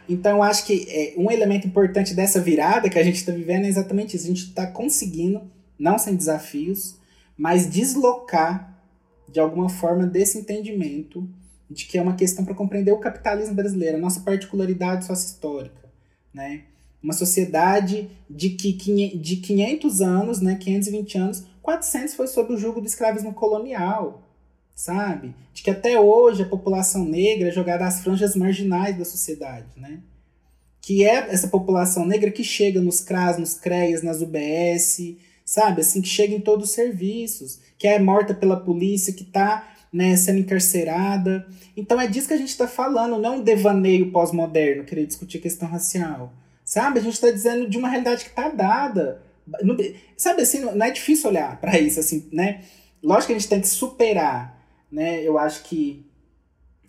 Então, 0.07 0.37
eu 0.37 0.43
acho 0.43 0.65
que 0.65 0.87
é, 0.89 1.13
um 1.17 1.31
elemento 1.31 1.67
importante 1.67 2.13
dessa 2.13 2.41
virada 2.41 2.89
que 2.89 2.97
a 2.97 3.03
gente 3.03 3.17
está 3.17 3.31
vivendo 3.31 3.65
é 3.65 3.67
exatamente 3.67 4.15
isso. 4.15 4.25
A 4.25 4.29
gente 4.29 4.45
está 4.45 4.67
conseguindo, 4.67 5.41
não 5.77 5.97
sem 5.97 6.15
desafios, 6.15 6.97
mas 7.37 7.69
deslocar 7.69 8.77
de 9.31 9.39
alguma 9.39 9.69
forma 9.69 10.05
desse 10.07 10.39
entendimento 10.39 11.29
de 11.69 11.85
que 11.85 11.97
é 11.97 12.01
uma 12.01 12.15
questão 12.15 12.43
para 12.43 12.55
compreender 12.55 12.91
o 12.91 12.97
capitalismo 12.97 13.53
brasileiro, 13.53 13.97
a 13.97 13.99
nossa 13.99 14.21
particularidade 14.21 15.05
sócio-histórica 15.05 15.79
né? 16.33 16.63
Uma 17.01 17.13
sociedade 17.13 18.09
de 18.29 18.49
que 18.51 18.73
de 19.17 19.37
500 19.37 20.01
anos, 20.01 20.41
né, 20.41 20.55
520 20.55 21.17
anos, 21.17 21.43
400 21.61 22.13
foi 22.13 22.27
sob 22.27 22.53
o 22.53 22.57
jugo 22.57 22.81
do 22.81 22.87
escravismo 22.87 23.33
colonial, 23.33 24.21
sabe? 24.73 25.35
De 25.53 25.61
que 25.61 25.69
até 25.69 25.99
hoje 25.99 26.43
a 26.43 26.47
população 26.47 27.05
negra 27.05 27.49
é 27.49 27.51
jogada 27.51 27.85
às 27.85 28.01
franjas 28.01 28.35
marginais 28.35 28.97
da 28.97 29.05
sociedade, 29.05 29.67
né? 29.75 29.99
Que 30.81 31.05
é 31.05 31.15
essa 31.29 31.47
população 31.47 32.05
negra 32.05 32.31
que 32.31 32.43
chega 32.43 32.81
nos 32.81 33.01
CRAS, 33.01 33.37
nos 33.37 33.53
CREAS, 33.55 34.01
nas 34.01 34.21
UBS, 34.21 35.17
sabe? 35.45 35.81
Assim, 35.81 36.01
que 36.01 36.07
chega 36.07 36.33
em 36.33 36.39
todos 36.39 36.69
os 36.69 36.75
serviços, 36.75 37.59
que 37.77 37.87
é 37.87 37.99
morta 37.99 38.33
pela 38.33 38.59
polícia, 38.59 39.13
que 39.13 39.23
está 39.23 39.67
né, 39.91 40.15
sendo 40.15 40.39
encarcerada. 40.39 41.45
Então 41.75 41.99
é 41.99 42.07
disso 42.07 42.27
que 42.27 42.33
a 42.33 42.37
gente 42.37 42.49
está 42.49 42.67
falando, 42.67 43.19
não 43.19 43.33
é 43.33 43.37
um 43.37 43.43
devaneio 43.43 44.11
pós-moderno, 44.11 44.83
querer 44.83 45.05
discutir 45.05 45.39
questão 45.39 45.67
racial. 45.67 46.33
Sabe? 46.63 46.99
A 46.99 47.01
gente 47.01 47.13
está 47.13 47.31
dizendo 47.31 47.67
de 47.67 47.77
uma 47.77 47.89
realidade 47.89 48.23
que 48.23 48.29
está 48.29 48.49
dada. 48.49 49.23
Sabe 50.17 50.41
assim, 50.41 50.59
não 50.59 50.85
é 50.85 50.91
difícil 50.91 51.29
olhar 51.29 51.59
para 51.59 51.79
isso, 51.79 51.99
assim, 51.99 52.27
né? 52.31 52.61
Lógico 53.01 53.27
que 53.27 53.33
a 53.33 53.39
gente 53.39 53.49
tem 53.49 53.61
que 53.61 53.67
superar, 53.67 54.61
né? 54.91 55.23
Eu 55.23 55.37
acho 55.37 55.63
que 55.63 56.05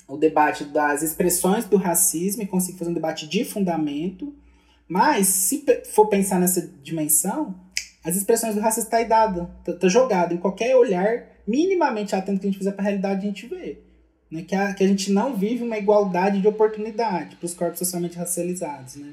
o 0.08 0.16
debate 0.16 0.64
das 0.64 1.02
expressões 1.02 1.64
do 1.64 1.76
racismo 1.76 2.42
e 2.42 2.46
conseguir 2.46 2.78
fazer 2.78 2.90
um 2.90 2.94
debate 2.94 3.28
de 3.28 3.44
fundamento, 3.44 4.34
mas 4.88 5.28
se 5.28 5.64
for 5.92 6.06
pensar 6.06 6.40
nessa 6.40 6.68
dimensão, 6.82 7.54
as 8.02 8.16
expressões 8.16 8.54
do 8.54 8.60
racismo 8.60 8.88
estão 8.88 9.00
tá 9.00 9.06
dada, 9.06 9.50
tá, 9.64 9.72
tá 9.72 9.88
jogado 9.88 10.34
em 10.34 10.38
qualquer 10.38 10.74
olhar 10.74 11.28
minimamente 11.46 12.14
atento 12.14 12.40
que 12.40 12.46
a 12.46 12.50
gente 12.50 12.58
fizer 12.58 12.72
para 12.72 12.82
a 12.82 12.88
realidade, 12.88 13.24
a 13.24 13.28
gente 13.28 13.46
vê. 13.46 13.78
Né? 14.30 14.42
Que, 14.42 14.54
a, 14.54 14.72
que 14.72 14.82
a 14.82 14.88
gente 14.88 15.12
não 15.12 15.36
vive 15.36 15.62
uma 15.62 15.78
igualdade 15.78 16.40
de 16.40 16.48
oportunidade 16.48 17.36
para 17.36 17.46
os 17.46 17.54
corpos 17.54 17.78
socialmente 17.78 18.16
racializados. 18.16 18.96
Né? 18.96 19.12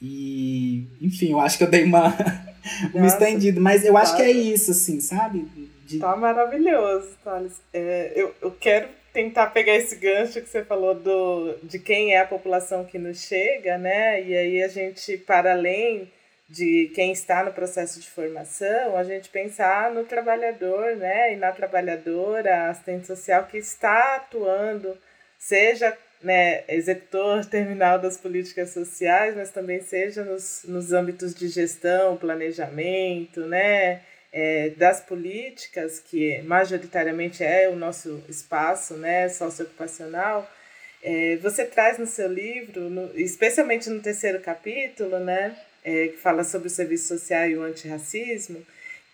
E, 0.00 0.86
enfim, 1.00 1.32
eu 1.32 1.40
acho 1.40 1.58
que 1.58 1.64
eu 1.64 1.70
dei 1.70 1.84
uma, 1.84 2.14
uma 2.94 3.06
estendida, 3.06 3.60
mas 3.60 3.84
eu 3.84 3.96
acho 3.96 4.16
que 4.16 4.22
é 4.22 4.30
isso, 4.30 4.70
assim, 4.70 5.00
sabe? 5.00 5.46
De... 5.86 5.98
Tá 5.98 6.16
maravilhoso, 6.16 7.10
Thales. 7.24 7.60
É, 7.72 8.12
eu, 8.14 8.34
eu 8.42 8.50
quero 8.50 8.88
tentar 9.12 9.46
pegar 9.46 9.74
esse 9.74 9.96
gancho 9.96 10.42
que 10.42 10.48
você 10.48 10.62
falou 10.62 10.94
do, 10.94 11.56
de 11.62 11.78
quem 11.78 12.12
é 12.12 12.20
a 12.20 12.26
população 12.26 12.84
que 12.84 12.98
nos 12.98 13.22
chega, 13.22 13.78
né? 13.78 14.22
E 14.22 14.36
aí 14.36 14.62
a 14.62 14.68
gente, 14.68 15.16
para 15.16 15.52
além 15.52 16.12
de 16.48 16.92
quem 16.94 17.12
está 17.12 17.42
no 17.42 17.52
processo 17.52 17.98
de 17.98 18.08
formação, 18.08 18.96
a 18.96 19.02
gente 19.02 19.30
pensar 19.30 19.90
no 19.90 20.04
trabalhador, 20.04 20.96
né? 20.96 21.32
E 21.32 21.36
na 21.36 21.50
trabalhadora, 21.50 22.68
assistente 22.68 23.06
social 23.06 23.44
que 23.46 23.56
está 23.56 24.16
atuando, 24.16 24.96
seja 25.38 25.96
né, 26.22 26.64
executor 26.68 27.44
terminal 27.44 27.98
das 27.98 28.16
políticas 28.16 28.70
sociais, 28.70 29.36
mas 29.36 29.50
também 29.50 29.80
seja 29.80 30.24
nos, 30.24 30.64
nos 30.66 30.92
âmbitos 30.92 31.34
de 31.34 31.48
gestão, 31.48 32.16
planejamento, 32.16 33.40
né? 33.46 34.00
é, 34.36 34.68
das 34.76 35.00
políticas, 35.00 35.98
que 35.98 36.42
majoritariamente 36.42 37.42
é 37.42 37.70
o 37.70 37.74
nosso 37.74 38.22
espaço 38.28 38.92
né, 38.94 39.30
socioocupacional, 39.30 40.46
é, 41.02 41.36
você 41.36 41.64
traz 41.64 41.98
no 41.98 42.06
seu 42.06 42.30
livro, 42.30 42.90
no, 42.90 43.18
especialmente 43.18 43.88
no 43.88 44.02
terceiro 44.02 44.38
capítulo, 44.40 45.18
né, 45.20 45.56
é, 45.82 46.08
que 46.08 46.18
fala 46.18 46.44
sobre 46.44 46.68
o 46.68 46.70
serviço 46.70 47.08
social 47.08 47.48
e 47.48 47.56
o 47.56 47.62
antirracismo, 47.62 48.62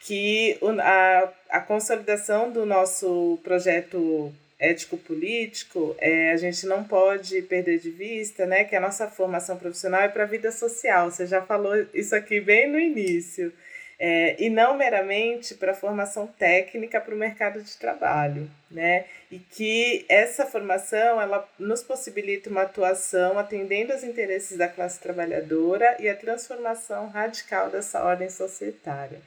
que 0.00 0.59
a, 0.80 1.32
a 1.50 1.61
consolidação 1.61 2.50
do 2.50 2.66
nosso 2.66 3.38
projeto 3.44 4.34
ético-político, 4.62 5.96
é, 5.98 6.30
a 6.30 6.36
gente 6.36 6.64
não 6.66 6.84
pode 6.84 7.42
perder 7.42 7.78
de 7.80 7.90
vista 7.90 8.46
né, 8.46 8.64
que 8.64 8.76
a 8.76 8.80
nossa 8.80 9.08
formação 9.08 9.56
profissional 9.56 10.02
é 10.02 10.08
para 10.08 10.22
a 10.22 10.26
vida 10.26 10.52
social. 10.52 11.10
Você 11.10 11.26
já 11.26 11.42
falou 11.42 11.74
isso 11.92 12.14
aqui 12.14 12.40
bem 12.40 12.70
no 12.70 12.78
início 12.78 13.52
é, 13.98 14.34
e 14.36 14.50
não 14.50 14.76
meramente 14.76 15.54
para 15.54 15.74
formação 15.74 16.26
técnica 16.26 17.00
para 17.00 17.14
o 17.14 17.16
mercado 17.18 17.62
de 17.62 17.76
trabalho, 17.76 18.50
né? 18.68 19.04
E 19.30 19.38
que 19.38 20.04
essa 20.08 20.44
formação 20.44 21.20
ela 21.20 21.48
nos 21.56 21.84
possibilita 21.84 22.50
uma 22.50 22.62
atuação 22.62 23.38
atendendo 23.38 23.92
aos 23.92 24.02
interesses 24.02 24.58
da 24.58 24.66
classe 24.66 24.98
trabalhadora 24.98 25.96
e 26.00 26.08
a 26.08 26.16
transformação 26.16 27.10
radical 27.10 27.70
dessa 27.70 28.02
ordem 28.02 28.28
societária. 28.28 29.20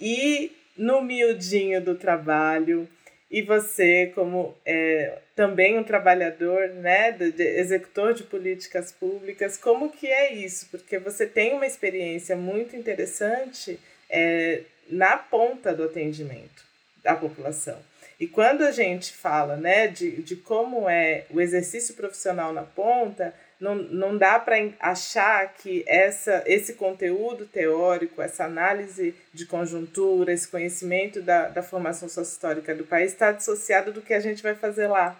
E 0.00 0.50
no 0.76 1.00
miudinho 1.00 1.80
do 1.80 1.94
trabalho, 1.94 2.88
e 3.30 3.42
você, 3.42 4.12
como 4.14 4.54
é, 4.64 5.18
também 5.34 5.76
um 5.76 5.82
trabalhador, 5.82 6.68
né, 6.68 7.10
de, 7.10 7.32
de, 7.32 7.42
executor 7.42 8.14
de 8.14 8.22
políticas 8.22 8.92
públicas, 8.92 9.56
como 9.56 9.90
que 9.90 10.06
é 10.06 10.32
isso? 10.32 10.68
Porque 10.70 10.98
você 10.98 11.26
tem 11.26 11.54
uma 11.54 11.66
experiência 11.66 12.36
muito 12.36 12.76
interessante 12.76 13.80
é, 14.08 14.62
na 14.88 15.16
ponta 15.16 15.74
do 15.74 15.84
atendimento 15.84 16.64
da 17.02 17.16
população. 17.16 17.78
E 18.18 18.26
quando 18.26 18.62
a 18.62 18.70
gente 18.70 19.12
fala 19.12 19.56
né, 19.56 19.88
de, 19.88 20.22
de 20.22 20.36
como 20.36 20.88
é 20.88 21.26
o 21.30 21.40
exercício 21.40 21.94
profissional 21.94 22.52
na 22.52 22.62
ponta, 22.62 23.34
não, 23.58 23.74
não 23.74 24.18
dá 24.18 24.38
para 24.38 24.56
achar 24.80 25.54
que 25.54 25.82
essa, 25.86 26.42
esse 26.46 26.74
conteúdo 26.74 27.46
teórico, 27.46 28.20
essa 28.20 28.44
análise 28.44 29.14
de 29.32 29.46
conjuntura, 29.46 30.32
esse 30.32 30.46
conhecimento 30.48 31.22
da, 31.22 31.48
da 31.48 31.62
formação 31.62 32.08
sociohistórica 32.08 32.74
do 32.74 32.84
país 32.84 33.12
está 33.12 33.32
dissociado 33.32 33.92
do 33.92 34.02
que 34.02 34.12
a 34.12 34.20
gente 34.20 34.42
vai 34.42 34.54
fazer 34.54 34.88
lá. 34.88 35.18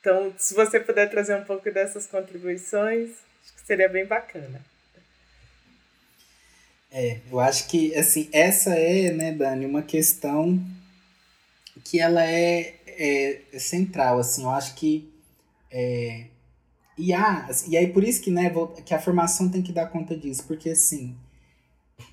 Então, 0.00 0.32
se 0.38 0.54
você 0.54 0.78
puder 0.78 1.10
trazer 1.10 1.34
um 1.34 1.44
pouco 1.44 1.70
dessas 1.70 2.06
contribuições, 2.06 3.10
acho 3.42 3.54
que 3.54 3.66
seria 3.66 3.88
bem 3.88 4.04
bacana. 4.04 4.60
É, 6.92 7.18
eu 7.28 7.40
acho 7.40 7.66
que, 7.66 7.92
assim, 7.96 8.28
essa 8.32 8.70
é, 8.76 9.10
né, 9.10 9.32
Dani, 9.32 9.66
uma 9.66 9.82
questão 9.82 10.62
que 11.82 11.98
ela 11.98 12.24
é, 12.24 12.74
é, 12.86 13.40
é 13.52 13.58
central, 13.58 14.20
assim, 14.20 14.44
eu 14.44 14.50
acho 14.50 14.76
que 14.76 15.12
é, 15.72 16.26
e, 16.96 17.12
há, 17.12 17.46
assim, 17.46 17.72
e 17.72 17.76
aí 17.76 17.88
por 17.88 18.04
isso 18.04 18.20
que, 18.22 18.30
né, 18.30 18.52
que 18.84 18.94
a 18.94 19.00
formação 19.00 19.48
tem 19.48 19.62
que 19.62 19.72
dar 19.72 19.86
conta 19.86 20.16
disso, 20.16 20.44
porque, 20.46 20.70
assim, 20.70 21.16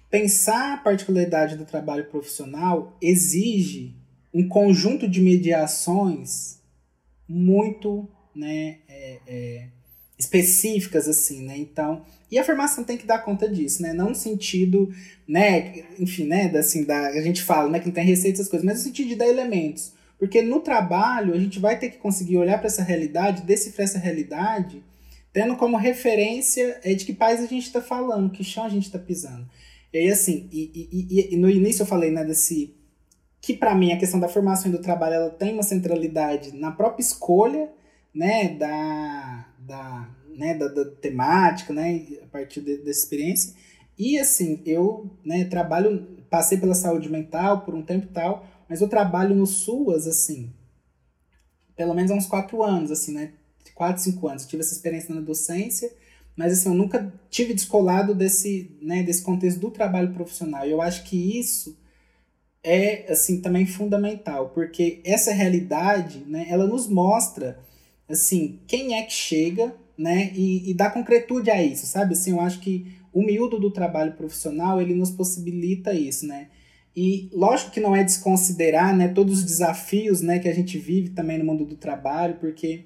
pensar 0.09 0.73
a 0.73 0.77
particularidade 0.77 1.55
do 1.55 1.65
trabalho 1.65 2.05
profissional 2.05 2.97
exige 3.01 3.95
um 4.33 4.47
conjunto 4.47 5.07
de 5.07 5.21
mediações 5.21 6.59
muito, 7.27 8.07
né, 8.35 8.79
é, 8.87 9.19
é, 9.27 9.67
específicas, 10.17 11.07
assim, 11.07 11.43
né, 11.43 11.57
então 11.57 12.03
e 12.31 12.39
a 12.39 12.45
formação 12.45 12.83
tem 12.83 12.97
que 12.97 13.05
dar 13.05 13.19
conta 13.19 13.47
disso, 13.47 13.81
né? 13.81 13.91
Não 13.91 14.09
no 14.09 14.15
sentido, 14.15 14.89
né, 15.27 15.83
enfim, 15.99 16.25
né, 16.25 16.45
assim, 16.57 16.85
da, 16.85 17.09
a 17.09 17.21
gente 17.21 17.43
fala, 17.43 17.69
né, 17.69 17.79
que 17.79 17.87
não 17.87 17.93
tem 17.93 18.05
receita 18.05 18.37
essas 18.37 18.47
coisas, 18.47 18.65
mas 18.65 18.77
no 18.77 18.83
sentido 18.85 19.09
de 19.09 19.15
dar 19.15 19.27
elementos. 19.27 19.91
Porque 20.21 20.39
no 20.39 20.59
trabalho 20.59 21.33
a 21.33 21.39
gente 21.39 21.57
vai 21.57 21.79
ter 21.79 21.89
que 21.89 21.97
conseguir 21.97 22.37
olhar 22.37 22.59
para 22.59 22.67
essa 22.67 22.83
realidade, 22.83 23.41
decifrar 23.41 23.85
essa 23.85 23.97
realidade, 23.97 24.83
tendo 25.33 25.55
como 25.55 25.75
referência 25.77 26.79
é, 26.83 26.93
de 26.93 27.05
que 27.05 27.11
país 27.11 27.39
a 27.39 27.47
gente 27.47 27.65
está 27.65 27.81
falando, 27.81 28.29
que 28.29 28.43
chão 28.43 28.63
a 28.63 28.69
gente 28.69 28.83
está 28.83 28.99
pisando. 28.99 29.49
E 29.91 29.97
aí, 29.97 30.11
assim, 30.11 30.47
e, 30.51 31.07
e, 31.09 31.33
e, 31.33 31.37
no 31.37 31.49
início 31.49 31.81
eu 31.81 31.87
falei, 31.87 32.11
né, 32.11 32.23
desse. 32.23 32.75
Que 33.41 33.55
para 33.55 33.73
mim 33.73 33.93
a 33.93 33.97
questão 33.97 34.19
da 34.19 34.27
formação 34.27 34.71
e 34.71 34.75
do 34.77 34.83
trabalho 34.83 35.15
ela 35.15 35.29
tem 35.31 35.55
uma 35.55 35.63
centralidade 35.63 36.55
na 36.55 36.71
própria 36.71 37.01
escolha, 37.01 37.71
né, 38.13 38.49
da, 38.49 39.47
da 39.57 40.07
né, 40.37 40.53
da, 40.53 40.67
da 40.67 40.85
temática, 40.85 41.73
né, 41.73 42.05
a 42.21 42.27
partir 42.27 42.61
de, 42.61 42.77
dessa 42.77 42.99
experiência. 42.99 43.55
E 43.97 44.19
assim, 44.19 44.61
eu 44.67 45.09
né, 45.25 45.45
trabalho, 45.45 46.07
passei 46.29 46.59
pela 46.59 46.75
saúde 46.75 47.09
mental 47.09 47.61
por 47.61 47.73
um 47.73 47.81
tempo 47.81 48.05
e 48.05 48.09
tal, 48.09 48.45
mas 48.71 48.79
eu 48.79 48.87
trabalho 48.87 49.35
no 49.35 49.45
SUAS, 49.45 50.07
assim, 50.07 50.53
pelo 51.75 51.93
menos 51.93 52.09
há 52.09 52.15
uns 52.15 52.25
quatro 52.25 52.63
anos, 52.63 52.89
assim, 52.91 53.11
né, 53.11 53.33
quatro, 53.75 54.01
cinco 54.01 54.29
anos. 54.29 54.43
Eu 54.43 54.49
tive 54.49 54.61
essa 54.61 54.73
experiência 54.73 55.13
na 55.13 55.19
docência, 55.19 55.91
mas 56.37 56.53
assim, 56.53 56.69
eu 56.69 56.75
nunca 56.75 57.13
tive 57.29 57.53
descolado 57.53 58.15
desse, 58.15 58.77
né, 58.81 59.03
desse 59.03 59.23
contexto 59.23 59.59
do 59.59 59.69
trabalho 59.69 60.13
profissional. 60.13 60.65
E 60.65 60.71
eu 60.71 60.81
acho 60.81 61.03
que 61.03 61.37
isso 61.37 61.77
é, 62.63 63.11
assim, 63.11 63.41
também 63.41 63.65
fundamental, 63.65 64.51
porque 64.51 65.01
essa 65.03 65.33
realidade, 65.33 66.23
né, 66.25 66.45
ela 66.49 66.65
nos 66.65 66.87
mostra, 66.87 67.59
assim, 68.07 68.61
quem 68.67 68.95
é 68.95 69.03
que 69.03 69.11
chega 69.11 69.75
né? 70.01 70.31
E, 70.33 70.71
e 70.71 70.73
dar 70.73 70.91
concretude 70.91 71.51
a 71.51 71.61
isso, 71.61 71.85
sabe? 71.85 72.13
Assim, 72.13 72.31
eu 72.31 72.41
acho 72.41 72.59
que 72.59 72.87
o 73.13 73.21
miúdo 73.21 73.59
do 73.59 73.69
trabalho 73.69 74.13
profissional, 74.13 74.81
ele 74.81 74.95
nos 74.95 75.11
possibilita 75.11 75.93
isso, 75.93 76.25
né? 76.25 76.49
E 76.95 77.29
lógico 77.31 77.71
que 77.71 77.79
não 77.79 77.95
é 77.95 78.03
desconsiderar, 78.03 78.95
né, 78.95 79.07
todos 79.07 79.39
os 79.39 79.45
desafios, 79.45 80.21
né, 80.21 80.39
que 80.39 80.49
a 80.49 80.53
gente 80.53 80.77
vive 80.77 81.09
também 81.09 81.37
no 81.37 81.45
mundo 81.45 81.65
do 81.65 81.75
trabalho, 81.75 82.35
porque 82.35 82.85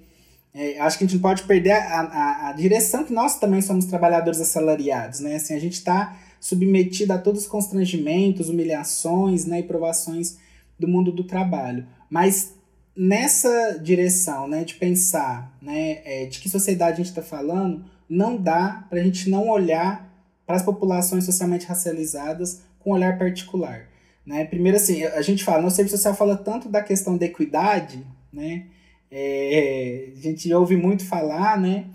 é, 0.53 0.79
acho 0.79 0.97
que 0.97 1.03
a 1.03 1.07
gente 1.07 1.15
não 1.15 1.21
pode 1.21 1.43
perder 1.43 1.71
a, 1.71 2.01
a, 2.01 2.49
a, 2.49 2.53
direção 2.53 3.03
que 3.03 3.11
nós 3.11 3.39
também 3.39 3.61
somos 3.61 3.85
trabalhadores 3.85 4.39
assalariados, 4.39 5.19
né? 5.19 5.35
Assim, 5.35 5.53
a 5.53 5.59
gente 5.59 5.73
está 5.73 6.17
submetido 6.39 7.11
a 7.11 7.17
todos 7.17 7.41
os 7.41 7.47
constrangimentos, 7.47 8.47
humilhações, 8.47 9.45
né, 9.45 9.59
e 9.59 9.63
provações 9.63 10.37
do 10.79 10.87
mundo 10.87 11.11
do 11.11 11.25
trabalho. 11.25 11.85
Mas 12.09 12.53
nessa 12.95 13.79
direção, 13.81 14.47
né, 14.47 14.63
de 14.63 14.75
pensar, 14.75 15.57
né, 15.61 16.01
é, 16.05 16.25
de 16.27 16.39
que 16.39 16.49
sociedade 16.49 16.93
a 16.93 16.97
gente 16.97 17.07
está 17.07 17.21
falando, 17.21 17.83
não 18.07 18.37
dá 18.37 18.85
para 18.89 18.99
a 18.99 19.03
gente 19.03 19.29
não 19.29 19.49
olhar 19.49 20.09
para 20.45 20.55
as 20.55 20.63
populações 20.63 21.25
socialmente 21.25 21.65
racializadas 21.65 22.61
com 22.79 22.91
um 22.91 22.93
olhar 22.93 23.17
particular. 23.17 23.89
Né? 24.25 24.45
Primeiro, 24.45 24.77
assim, 24.77 25.03
a 25.03 25.21
gente 25.21 25.43
fala, 25.43 25.61
no 25.61 25.69
serviço 25.69 25.97
social 25.97 26.15
fala 26.15 26.35
tanto 26.35 26.67
da 26.67 26.81
questão 26.81 27.17
da 27.17 27.25
equidade, 27.25 28.05
né? 28.33 28.65
É, 29.11 30.09
a 30.17 30.19
gente 30.19 30.51
ouve 30.53 30.75
muito 30.75 31.05
falar, 31.05 31.59
né? 31.59 31.85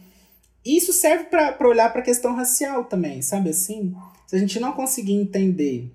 Isso 0.65 0.93
serve 0.93 1.25
para 1.25 1.69
olhar 1.69 1.91
para 1.91 2.01
a 2.01 2.05
questão 2.05 2.35
racial 2.35 2.85
também, 2.85 3.21
sabe 3.21 3.51
assim? 3.51 3.95
Se 4.27 4.37
a 4.37 4.39
gente 4.39 4.61
não 4.61 4.73
conseguir 4.73 5.15
entender 5.15 5.91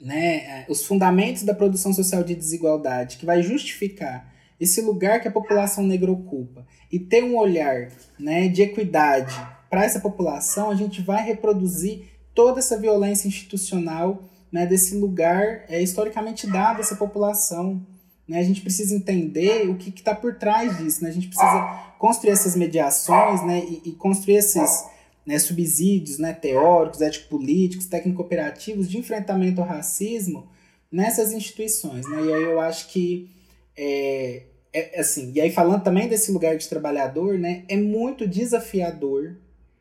né, 0.00 0.36
é, 0.36 0.66
os 0.68 0.84
fundamentos 0.84 1.44
da 1.44 1.54
produção 1.54 1.92
social 1.92 2.24
de 2.24 2.34
desigualdade, 2.34 3.16
que 3.16 3.26
vai 3.26 3.42
justificar 3.42 4.32
esse 4.58 4.80
lugar 4.80 5.20
que 5.20 5.28
a 5.28 5.32
população 5.32 5.84
negra 5.84 6.10
ocupa 6.10 6.66
e 6.90 6.98
ter 6.98 7.22
um 7.22 7.36
olhar 7.36 7.90
né, 8.18 8.48
de 8.48 8.62
equidade 8.62 9.34
para 9.70 9.84
essa 9.84 10.00
população, 10.00 10.70
a 10.70 10.74
gente 10.74 11.00
vai 11.02 11.24
reproduzir 11.24 12.04
toda 12.34 12.58
essa 12.58 12.78
violência 12.78 13.28
institucional 13.28 14.22
né, 14.54 14.68
desse 14.68 14.94
lugar 14.94 15.64
é, 15.68 15.82
historicamente 15.82 16.46
dado 16.46 16.76
a 16.76 16.80
essa 16.80 16.94
população. 16.94 17.84
Né? 18.26 18.38
A 18.38 18.42
gente 18.44 18.60
precisa 18.60 18.94
entender 18.94 19.68
o 19.68 19.76
que 19.76 19.90
está 19.90 20.14
por 20.14 20.36
trás 20.36 20.78
disso. 20.78 21.02
Né? 21.02 21.08
A 21.08 21.12
gente 21.12 21.26
precisa 21.26 21.94
construir 21.98 22.30
essas 22.30 22.54
mediações 22.54 23.44
né, 23.44 23.64
e, 23.68 23.82
e 23.84 23.92
construir 23.94 24.36
esses 24.36 24.84
né, 25.26 25.40
subsídios 25.40 26.20
né, 26.20 26.32
teóricos, 26.32 27.00
ético-políticos, 27.00 27.86
técnico-operativos 27.86 28.88
de 28.88 28.96
enfrentamento 28.96 29.60
ao 29.60 29.66
racismo 29.66 30.46
nessas 30.88 31.32
instituições. 31.32 32.08
Né? 32.08 32.24
E 32.24 32.32
aí 32.32 32.42
eu 32.44 32.60
acho 32.60 32.86
que, 32.90 33.28
é, 33.76 34.44
é, 34.72 35.00
assim, 35.00 35.32
e 35.34 35.40
aí 35.40 35.50
falando 35.50 35.82
também 35.82 36.06
desse 36.06 36.30
lugar 36.30 36.56
de 36.56 36.68
trabalhador, 36.68 37.36
né, 37.36 37.64
é 37.66 37.76
muito 37.76 38.24
desafiador 38.24 39.34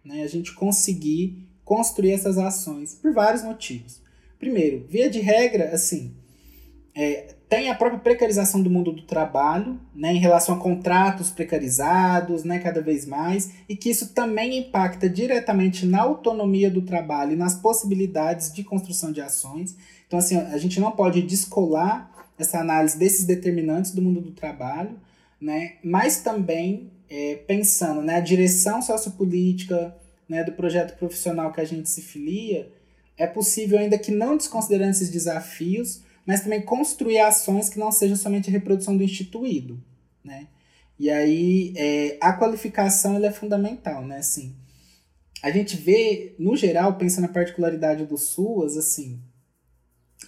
né, 0.03 0.23
a 0.23 0.27
gente 0.27 0.51
conseguir 0.55 1.47
construir 1.63 2.13
essas 2.13 2.39
ações 2.39 2.95
por 2.95 3.13
vários 3.13 3.43
motivos. 3.43 4.01
Primeiro, 4.43 4.85
via 4.89 5.09
de 5.09 5.21
regra, 5.21 5.69
assim, 5.69 6.13
é, 6.93 7.33
tem 7.47 7.69
a 7.69 7.75
própria 7.75 8.01
precarização 8.01 8.61
do 8.61 8.69
mundo 8.69 8.91
do 8.91 9.03
trabalho, 9.03 9.79
né, 9.95 10.11
em 10.11 10.17
relação 10.17 10.55
a 10.55 10.59
contratos 10.59 11.31
precarizados, 11.31 12.43
né, 12.43 12.59
cada 12.59 12.81
vez 12.81 13.05
mais, 13.05 13.51
e 13.69 13.77
que 13.77 13.89
isso 13.89 14.13
também 14.13 14.57
impacta 14.57 15.07
diretamente 15.07 15.85
na 15.85 16.01
autonomia 16.01 16.69
do 16.69 16.81
trabalho 16.81 17.31
e 17.31 17.35
nas 17.37 17.55
possibilidades 17.55 18.51
de 18.51 18.65
construção 18.65 19.13
de 19.13 19.21
ações. 19.21 19.77
Então, 20.05 20.19
assim, 20.19 20.35
a 20.35 20.57
gente 20.57 20.77
não 20.77 20.91
pode 20.91 21.21
descolar 21.21 22.11
essa 22.37 22.59
análise 22.59 22.99
desses 22.99 23.23
determinantes 23.23 23.91
do 23.91 24.01
mundo 24.01 24.19
do 24.19 24.31
trabalho, 24.31 24.99
né, 25.39 25.75
mas 25.81 26.17
também 26.17 26.91
é, 27.09 27.35
pensando 27.47 28.01
na 28.01 28.13
né, 28.15 28.21
direção 28.21 28.81
sociopolítica 28.81 29.95
né, 30.27 30.43
do 30.43 30.51
projeto 30.51 30.97
profissional 30.97 31.53
que 31.53 31.61
a 31.61 31.65
gente 31.65 31.87
se 31.87 32.01
filia, 32.01 32.69
é 33.17 33.27
possível, 33.27 33.77
ainda 33.77 33.97
que 33.97 34.11
não 34.11 34.37
desconsiderando 34.37 34.91
esses 34.91 35.09
desafios, 35.09 36.01
mas 36.25 36.41
também 36.41 36.61
construir 36.61 37.19
ações 37.19 37.69
que 37.69 37.79
não 37.79 37.91
sejam 37.91 38.15
somente 38.15 38.49
a 38.49 38.51
reprodução 38.51 38.97
do 38.97 39.03
instituído, 39.03 39.81
né? 40.23 40.47
E 40.97 41.09
aí, 41.09 41.73
é, 41.75 42.17
a 42.21 42.33
qualificação 42.33 43.15
ela 43.15 43.27
é 43.27 43.31
fundamental, 43.31 44.05
né? 44.05 44.17
Assim, 44.17 44.55
a 45.41 45.51
gente 45.51 45.75
vê, 45.75 46.35
no 46.39 46.55
geral, 46.55 46.95
pensando 46.97 47.27
na 47.27 47.33
particularidade 47.33 48.05
do 48.05 48.17
SUAS, 48.17 48.77
assim, 48.77 49.19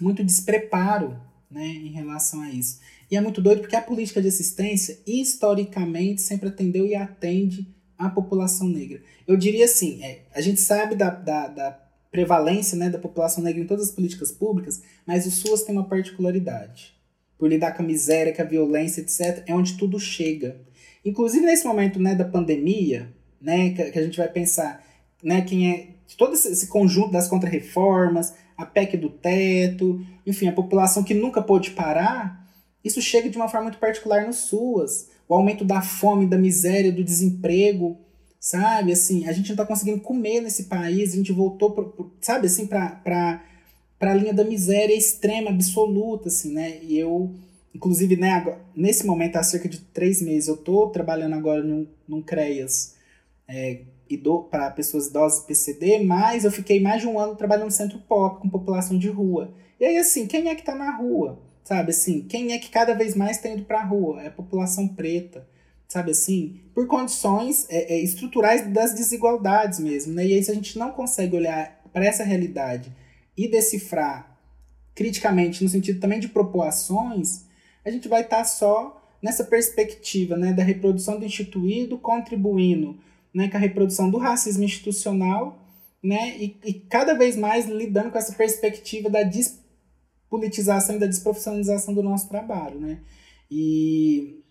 muito 0.02 0.24
despreparo 0.24 1.18
né, 1.50 1.66
em 1.66 1.92
relação 1.92 2.42
a 2.42 2.50
isso. 2.50 2.80
E 3.10 3.16
é 3.16 3.22
muito 3.22 3.42
doido 3.42 3.62
porque 3.62 3.76
a 3.76 3.82
política 3.82 4.22
de 4.22 4.28
assistência, 4.28 5.00
historicamente, 5.08 6.22
sempre 6.22 6.50
atendeu 6.50 6.86
e 6.86 6.96
atende 6.96 7.74
a 7.98 8.10
população 8.10 8.68
negra. 8.68 9.02
Eu 9.26 9.38
diria 9.38 9.66
assim, 9.66 10.04
é, 10.04 10.26
a 10.34 10.42
gente 10.42 10.60
sabe 10.60 10.96
da, 10.96 11.10
da, 11.10 11.48
da 11.48 11.85
prevalência 12.12 12.78
né, 12.78 12.90
da 12.90 13.00
população 13.00 13.44
negra 13.44 13.62
em 13.62 13.68
todas 13.68 13.90
as 13.90 13.96
políticas 13.96 14.32
públicas, 14.32 14.82
mas 15.06 15.26
o 15.26 15.32
SUAS 15.32 15.64
tem 15.64 15.76
uma 15.76 15.88
particularidade. 15.88 16.96
Por 17.38 17.50
lidar 17.50 17.74
com 17.74 17.84
a 17.84 17.86
miséria, 17.86 18.34
com 18.34 18.42
a 18.42 18.46
violência, 18.46 19.02
etc., 19.02 19.44
é 19.46 19.54
onde 19.54 19.78
tudo 19.78 20.00
chega. 20.00 20.62
Inclusive 21.04 21.46
nesse 21.46 21.66
momento 21.66 22.00
né, 22.00 22.16
da 22.16 22.26
pandemia, 22.26 23.14
né, 23.42 23.72
que, 23.72 24.00
a 24.00 24.04
gente 24.04 24.18
vai 24.18 24.28
pensar 24.28 24.84
né, 25.22 25.42
quem 25.42 25.72
é 25.72 25.88
todo 26.18 26.34
esse 26.34 26.68
conjunto 26.68 27.12
das 27.12 27.28
contrarreformas, 27.28 28.34
a 28.58 28.66
PEC 28.66 28.98
do 28.98 29.10
teto, 29.10 30.06
enfim, 30.26 30.48
a 30.48 30.54
população 30.54 31.04
que 31.04 31.14
nunca 31.14 31.42
pôde 31.42 31.72
parar, 31.72 32.46
isso 32.84 33.02
chega 33.02 33.30
de 33.30 33.36
uma 33.36 33.50
forma 33.50 33.66
muito 33.66 33.80
particular 33.80 34.26
no 34.26 34.32
SUAS. 34.32 35.10
O 35.28 35.34
aumento 35.34 35.66
da 35.66 35.82
fome, 35.82 36.28
da 36.28 36.38
miséria, 36.38 36.92
do 36.92 37.04
desemprego, 37.04 37.98
sabe? 38.46 38.92
Assim, 38.92 39.28
a 39.28 39.32
gente 39.32 39.50
não 39.50 39.56
tá 39.56 39.66
conseguindo 39.66 40.00
comer 40.02 40.40
nesse 40.40 40.66
país, 40.66 41.14
a 41.14 41.16
gente 41.16 41.32
voltou, 41.32 41.72
pro, 41.72 41.90
pro, 41.90 42.14
sabe, 42.22 42.46
assim, 42.46 42.68
pra, 42.68 42.90
pra, 42.90 43.44
pra 43.98 44.14
linha 44.14 44.36
da 44.36 44.44
miséria 44.44 44.94
extrema, 44.94 45.50
absoluta, 45.50 46.28
assim, 46.28 46.54
né? 46.54 46.78
E 46.84 46.96
eu, 46.96 47.34
inclusive, 47.74 48.16
né, 48.16 48.34
agora, 48.34 48.62
nesse 48.76 49.04
momento, 49.04 49.38
há 49.38 49.42
cerca 49.42 49.68
de 49.68 49.80
três 49.80 50.22
meses, 50.22 50.48
eu 50.48 50.58
tô 50.58 50.90
trabalhando 50.90 51.34
agora 51.34 51.64
num, 51.64 51.88
num 52.08 52.22
CREAS 52.22 52.94
é, 53.48 53.82
para 54.52 54.70
pessoas 54.70 55.08
idosas 55.08 55.44
PCD, 55.44 56.04
mas 56.04 56.46
eu 56.46 56.52
fiquei 56.52 56.80
mais 56.80 57.02
de 57.02 57.08
um 57.08 57.20
ano 57.20 57.36
trabalhando 57.36 57.66
no 57.66 57.72
centro 57.72 57.98
pop, 57.98 58.40
com 58.40 58.48
população 58.48 59.00
de 59.00 59.10
rua. 59.10 59.56
E 59.80 59.86
aí, 59.86 59.98
assim, 59.98 60.28
quem 60.28 60.50
é 60.50 60.56
que 60.56 60.64
tá 60.64 60.76
na 60.76 60.96
rua? 60.96 61.40
Sabe, 61.64 61.90
assim, 61.90 62.22
quem 62.22 62.54
é 62.54 62.60
que 62.60 62.70
cada 62.70 62.94
vez 62.94 63.16
mais 63.16 63.40
tá 63.40 63.50
indo 63.50 63.66
pra 63.66 63.84
rua? 63.84 64.22
É 64.22 64.28
a 64.28 64.32
população 64.32 64.88
preta 64.88 65.48
sabe 65.88 66.12
assim, 66.12 66.62
por 66.74 66.88
condições 66.88 67.66
é, 67.70 67.96
é, 67.96 68.00
estruturais 68.02 68.72
das 68.74 68.94
desigualdades 68.94 69.80
mesmo, 69.80 70.14
né? 70.14 70.26
E 70.26 70.34
aí 70.34 70.44
se 70.44 70.52
a 70.52 70.56
gente 70.56 70.78
não 70.78 70.92
consegue 70.92 71.36
olhar 71.36 71.82
para 71.94 72.06
essa 72.06 72.24
realidade 72.24 72.92
e 73.38 73.48
decifrar 73.48 74.38
criticamente 74.94 75.64
no 75.64 75.70
sentido 75.70 76.00
também 76.00 76.20
de 76.20 76.32
ações, 76.64 77.46
a 77.84 77.92
gente 77.92 78.08
vai 78.08 78.22
estar 78.22 78.38
tá 78.38 78.46
só 78.46 79.02
nessa 79.22 79.44
perspectiva, 79.44 80.38
né, 80.38 80.54
da 80.54 80.64
reprodução 80.64 81.20
do 81.20 81.26
instituído 81.26 81.98
contribuindo, 81.98 82.98
né, 83.34 83.50
com 83.50 83.58
a 83.58 83.60
reprodução 83.60 84.10
do 84.10 84.18
racismo 84.18 84.64
institucional, 84.64 85.60
né, 86.02 86.38
e, 86.38 86.58
e 86.64 86.74
cada 86.74 87.14
vez 87.14 87.36
mais 87.36 87.66
lidando 87.66 88.12
com 88.12 88.18
essa 88.18 88.34
perspectiva 88.34 89.10
da 89.10 89.24
despolitização 89.24 90.96
e 90.96 91.00
da 91.00 91.08
desprofissionalização 91.08 91.94
do 91.94 92.04
nosso 92.04 92.30
trabalho, 92.30 92.80
né? 92.80 93.00
E 93.50 94.44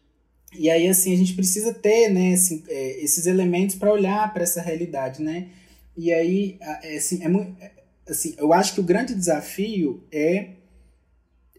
e 0.56 0.70
aí, 0.70 0.88
assim, 0.88 1.12
a 1.12 1.16
gente 1.16 1.34
precisa 1.34 1.72
ter, 1.74 2.08
né, 2.08 2.34
assim, 2.34 2.62
esses 2.68 3.26
elementos 3.26 3.76
para 3.76 3.92
olhar 3.92 4.32
para 4.32 4.42
essa 4.42 4.60
realidade, 4.60 5.22
né? 5.22 5.48
E 5.96 6.12
aí, 6.12 6.58
é, 6.60 6.96
assim, 6.96 7.22
é 7.22 7.28
muito, 7.28 7.54
é, 7.62 7.70
assim, 8.08 8.34
eu 8.38 8.52
acho 8.52 8.74
que 8.74 8.80
o 8.80 8.84
grande 8.84 9.14
desafio 9.14 10.02
é, 10.12 10.50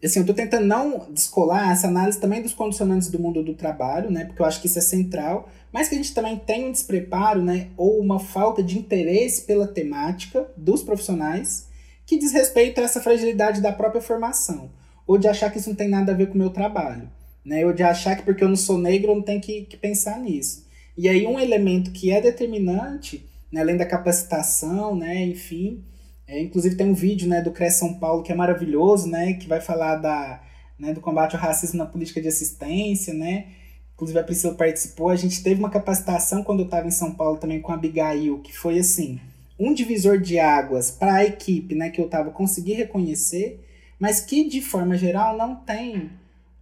assim, 0.02 0.18
eu 0.18 0.22
estou 0.22 0.34
tentando 0.34 0.66
não 0.66 1.10
descolar 1.12 1.72
essa 1.72 1.88
análise 1.88 2.20
também 2.20 2.42
dos 2.42 2.54
condicionantes 2.54 3.10
do 3.10 3.18
mundo 3.18 3.42
do 3.42 3.54
trabalho, 3.54 4.10
né? 4.10 4.24
Porque 4.24 4.40
eu 4.40 4.46
acho 4.46 4.60
que 4.60 4.66
isso 4.66 4.78
é 4.78 4.82
central, 4.82 5.48
mas 5.72 5.88
que 5.88 5.94
a 5.94 5.98
gente 5.98 6.14
também 6.14 6.38
tem 6.38 6.66
um 6.66 6.72
despreparo, 6.72 7.42
né, 7.42 7.68
ou 7.76 7.98
uma 8.00 8.18
falta 8.18 8.62
de 8.62 8.78
interesse 8.78 9.42
pela 9.42 9.66
temática 9.66 10.48
dos 10.56 10.82
profissionais 10.82 11.66
que 12.06 12.18
diz 12.18 12.32
respeito 12.32 12.80
a 12.80 12.84
essa 12.84 13.00
fragilidade 13.00 13.60
da 13.60 13.72
própria 13.72 14.00
formação, 14.00 14.70
ou 15.06 15.18
de 15.18 15.26
achar 15.26 15.50
que 15.50 15.58
isso 15.58 15.68
não 15.68 15.76
tem 15.76 15.88
nada 15.88 16.12
a 16.12 16.14
ver 16.14 16.28
com 16.28 16.34
o 16.34 16.38
meu 16.38 16.50
trabalho 16.50 17.10
né? 17.46 17.62
Eu 17.62 17.72
de 17.72 17.84
achar 17.84 18.16
que 18.16 18.24
porque 18.24 18.42
eu 18.42 18.48
não 18.48 18.56
sou 18.56 18.76
negro 18.76 19.12
eu 19.12 19.14
não 19.14 19.22
tenho 19.22 19.40
que, 19.40 19.62
que 19.62 19.76
pensar 19.76 20.18
nisso. 20.18 20.66
E 20.98 21.08
aí 21.08 21.24
um 21.26 21.38
elemento 21.38 21.92
que 21.92 22.10
é 22.10 22.20
determinante, 22.20 23.24
né, 23.52 23.60
além 23.60 23.76
da 23.76 23.86
capacitação, 23.86 24.96
né, 24.96 25.24
enfim, 25.24 25.84
é, 26.26 26.40
inclusive 26.40 26.74
tem 26.74 26.88
um 26.88 26.94
vídeo, 26.94 27.28
né, 27.28 27.40
do 27.40 27.52
CRES 27.52 27.74
São 27.74 27.94
Paulo 27.94 28.22
que 28.22 28.32
é 28.32 28.34
maravilhoso, 28.34 29.08
né, 29.08 29.34
que 29.34 29.46
vai 29.46 29.60
falar 29.60 29.96
da, 29.96 30.42
né, 30.78 30.92
do 30.92 31.00
combate 31.00 31.36
ao 31.36 31.42
racismo 31.42 31.78
na 31.78 31.86
política 31.86 32.20
de 32.20 32.28
assistência, 32.28 33.14
né, 33.14 33.46
inclusive 33.94 34.18
a 34.18 34.24
Priscila 34.24 34.54
participou, 34.54 35.10
a 35.10 35.16
gente 35.16 35.42
teve 35.42 35.60
uma 35.60 35.70
capacitação 35.70 36.42
quando 36.42 36.60
eu 36.60 36.64
estava 36.64 36.88
em 36.88 36.90
São 36.90 37.12
Paulo 37.12 37.38
também 37.38 37.60
com 37.60 37.70
a 37.72 37.76
Abigail, 37.76 38.40
que 38.40 38.56
foi 38.56 38.78
assim, 38.78 39.20
um 39.58 39.72
divisor 39.72 40.18
de 40.18 40.38
águas 40.38 40.90
para 40.90 41.16
a 41.16 41.24
equipe, 41.24 41.74
né, 41.74 41.90
que 41.90 42.00
eu 42.00 42.06
estava 42.06 42.30
conseguir 42.30 42.74
reconhecer, 42.74 43.60
mas 43.98 44.20
que 44.20 44.48
de 44.48 44.60
forma 44.62 44.96
geral 44.96 45.36
não 45.36 45.54
tem 45.56 46.10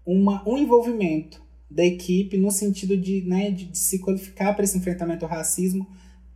uma, 0.04 0.46
um 0.48 0.58
envolvimento 0.58 1.42
da 1.70 1.84
equipe 1.84 2.36
no 2.36 2.50
sentido 2.50 2.96
de, 2.96 3.22
né, 3.22 3.50
de, 3.50 3.66
de 3.66 3.78
se 3.78 3.98
qualificar 3.98 4.54
para 4.54 4.64
esse 4.64 4.76
enfrentamento 4.76 5.24
ao 5.24 5.30
racismo. 5.30 5.86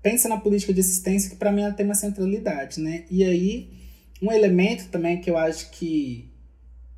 Pensa 0.03 0.29
na 0.29 0.39
política 0.39 0.73
de 0.73 0.81
assistência, 0.81 1.31
que 1.31 1.37
para 1.37 1.53
mim 1.53 1.63
ela 1.63 1.75
tem 1.75 1.87
uma 1.87 1.95
centralidade. 1.95 2.81
Né? 2.81 3.05
E 3.11 3.25
aí, 3.25 3.71
um 4.23 4.33
elemento 4.33 4.89
também 4.89 5.21
que 5.21 5.31
eu 5.31 5.37
acho 5.37 5.71
que, 5.71 6.31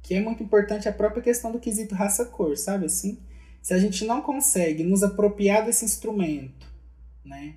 que 0.02 0.14
é 0.14 0.20
muito 0.20 0.42
importante 0.42 0.88
é 0.88 0.90
a 0.90 0.94
própria 0.94 1.22
questão 1.22 1.52
do 1.52 1.58
quesito 1.58 1.94
raça-cor, 1.94 2.56
sabe 2.56 2.86
assim? 2.86 3.18
Se 3.60 3.74
a 3.74 3.78
gente 3.78 4.06
não 4.06 4.22
consegue 4.22 4.82
nos 4.82 5.02
apropriar 5.02 5.66
desse 5.66 5.84
instrumento, 5.84 6.66
né, 7.22 7.56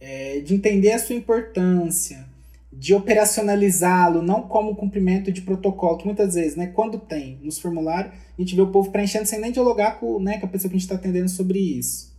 é, 0.00 0.40
de 0.40 0.54
entender 0.54 0.92
a 0.92 0.98
sua 0.98 1.14
importância, 1.14 2.26
de 2.72 2.94
operacionalizá-lo, 2.94 4.22
não 4.22 4.48
como 4.48 4.74
cumprimento 4.74 5.30
de 5.30 5.42
protocolo, 5.42 5.98
que 5.98 6.06
muitas 6.06 6.34
vezes, 6.34 6.56
né, 6.56 6.68
quando 6.68 6.98
tem 6.98 7.38
nos 7.42 7.58
formulários, 7.58 8.14
a 8.36 8.42
gente 8.42 8.54
vê 8.54 8.62
o 8.62 8.70
povo 8.70 8.90
preenchendo 8.90 9.26
sem 9.26 9.40
nem 9.40 9.52
dialogar 9.52 10.00
com, 10.00 10.18
né, 10.20 10.38
com 10.38 10.46
a 10.46 10.48
pessoa 10.48 10.70
que 10.70 10.76
a 10.76 10.78
gente 10.78 10.86
está 10.86 10.94
atendendo 10.94 11.28
sobre 11.28 11.58
isso. 11.58 12.12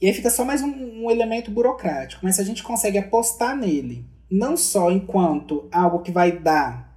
E 0.00 0.06
aí 0.06 0.12
fica 0.12 0.30
só 0.30 0.44
mais 0.44 0.62
um, 0.62 1.04
um, 1.04 1.10
elemento 1.10 1.50
burocrático, 1.50 2.24
mas 2.24 2.36
se 2.36 2.40
a 2.40 2.44
gente 2.44 2.62
consegue 2.62 2.98
apostar 2.98 3.56
nele, 3.56 4.04
não 4.30 4.56
só 4.56 4.90
enquanto 4.90 5.68
algo 5.72 6.00
que 6.00 6.10
vai 6.10 6.38
dar 6.38 6.92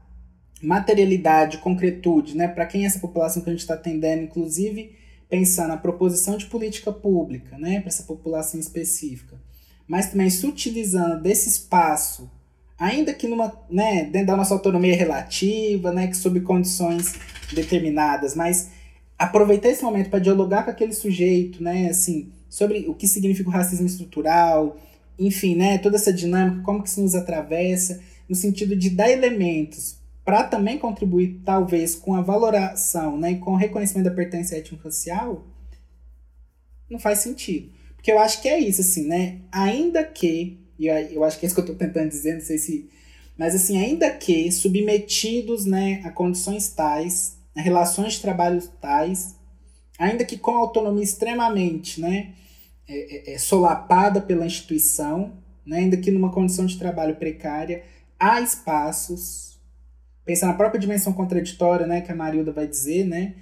materialidade, 0.62 1.60
concretude, 1.60 2.36
né, 2.36 2.48
para 2.48 2.66
quem 2.66 2.84
é 2.84 2.88
essa 2.88 3.00
população 3.00 3.44
que 3.44 3.50
a 3.50 3.54
gente 3.54 3.62
está 3.62 3.76
atendendo, 3.76 4.24
inclusive 4.24 4.96
pensar 5.30 5.68
na 5.68 5.78
proposição 5.78 6.38
de 6.38 6.48
política 6.48 6.92
pública, 6.92 7.58
né, 7.58 7.80
para 7.80 7.90
essa 7.90 8.04
população 8.04 8.60
específica 8.60 9.38
mas 9.88 10.12
também 10.12 10.30
se 10.30 10.46
utilizando 10.46 11.22
desse 11.22 11.48
espaço, 11.48 12.30
ainda 12.80 13.14
que 13.14 13.28
numa, 13.28 13.54
né, 13.70 14.06
dentro 14.06 14.28
da 14.28 14.38
nossa 14.38 14.54
autonomia 14.54 14.96
relativa, 14.96 15.92
né, 15.92 16.08
que 16.08 16.18
sob 16.18 16.40
condições 16.42 17.16
determinadas, 17.54 18.36
mas 18.36 18.70
aproveitar 19.18 19.70
esse 19.70 19.84
momento 19.84 20.10
para 20.10 20.20
dialogar 20.20 20.64
com 20.64 20.72
aquele 20.72 20.94
sujeito, 20.94 21.64
né, 21.64 21.90
assim, 21.90 22.32
sobre 22.50 22.86
o 22.88 22.94
que 22.94 23.08
significa 23.08 23.50
o 23.50 23.54
racismo 23.54 23.88
estrutural, 23.88 24.78
enfim, 25.18 25.56
né, 25.56 25.78
toda 25.78 25.96
essa 25.96 26.14
dinâmica, 26.14 26.62
como 26.62 26.84
que 26.84 26.90
se 26.90 27.02
nos 27.02 27.16
atravessa, 27.16 28.00
no 28.30 28.36
sentido 28.36 28.76
de 28.76 28.90
dar 28.90 29.10
elementos 29.10 29.98
para 30.24 30.44
também 30.44 30.78
contribuir, 30.78 31.42
talvez, 31.46 31.96
com 31.96 32.14
a 32.14 32.22
valoração, 32.22 33.18
né, 33.18 33.32
e 33.32 33.38
com 33.38 33.54
o 33.54 33.58
reconhecimento 33.58 34.10
da 34.10 34.16
pertença 34.16 34.56
étnico-racial, 34.56 35.48
não 36.90 37.00
faz 37.00 37.20
sentido. 37.20 37.70
Porque 37.96 38.12
eu 38.12 38.20
acho 38.20 38.42
que 38.42 38.48
é 38.48 38.60
isso, 38.60 38.82
assim, 38.82 39.08
né? 39.08 39.40
Ainda 39.52 40.04
que, 40.04 40.60
e 40.80 40.88
eu 40.88 41.24
acho 41.24 41.40
que 41.40 41.46
é 41.46 41.48
isso 41.48 41.56
que 41.56 41.62
eu 41.62 41.74
estou 41.74 41.76
tentando 41.76 42.10
dizer, 42.10 42.36
não 42.36 42.42
sei 42.42 42.58
se. 42.58 42.90
Mas 43.38 43.56
assim, 43.56 43.78
ainda 43.78 44.10
que 44.12 44.52
submetidos 44.52 45.66
né, 45.66 46.02
a 46.04 46.12
condições 46.12 46.70
tais, 46.70 47.38
a 47.56 47.62
relações 47.62 48.14
de 48.14 48.22
trabalho 48.22 48.62
tais, 48.82 49.36
ainda 49.98 50.26
que 50.26 50.38
com 50.38 50.52
autonomia 50.52 51.04
extremamente 51.04 52.02
né, 52.02 52.34
é, 52.88 53.32
é, 53.32 53.34
é, 53.34 53.38
solapada 53.38 54.22
pela 54.22 54.46
instituição, 54.46 55.34
né, 55.66 55.80
ainda 55.80 55.98
que 55.98 56.12
numa 56.12 56.32
condição 56.32 56.66
de 56.66 56.78
trabalho 56.78 57.16
precária, 57.16 57.84
há 58.20 58.42
espaços 58.42 59.48
pensar 60.26 60.48
na 60.48 60.54
própria 60.54 60.80
dimensão 60.80 61.14
contraditória, 61.14 61.88
né, 61.88 62.02
que 62.02 62.12
a 62.12 62.16
Marilda 62.16 62.52
vai 62.52 62.68
dizer, 62.68 63.06
né, 63.06 63.36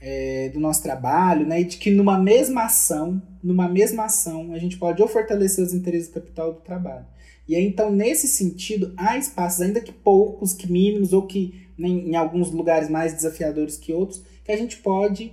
é, 0.00 0.50
do 0.50 0.60
nosso 0.60 0.82
trabalho, 0.82 1.46
né, 1.46 1.60
e 1.60 1.64
de 1.64 1.78
que 1.78 1.90
numa 1.90 2.18
mesma 2.18 2.64
ação, 2.64 3.22
numa 3.42 3.68
mesma 3.68 4.04
ação, 4.04 4.52
a 4.52 4.58
gente 4.58 4.76
pode 4.76 5.00
ou 5.00 5.08
fortalecer 5.08 5.64
os 5.64 5.72
interesses 5.72 6.08
do 6.08 6.14
capital 6.14 6.52
do 6.52 6.60
trabalho. 6.60 7.06
E 7.48 7.54
aí, 7.54 7.64
então, 7.64 7.90
nesse 7.90 8.26
sentido, 8.26 8.92
há 8.96 9.16
espaços, 9.16 9.60
ainda 9.60 9.80
que 9.80 9.92
poucos, 9.92 10.52
que 10.52 10.70
mínimos, 10.70 11.12
ou 11.12 11.22
que 11.26 11.66
em, 11.78 12.10
em 12.10 12.16
alguns 12.16 12.50
lugares 12.50 12.90
mais 12.90 13.14
desafiadores 13.14 13.76
que 13.76 13.92
outros, 13.92 14.22
que 14.44 14.50
a 14.50 14.56
gente 14.56 14.78
pode 14.78 15.32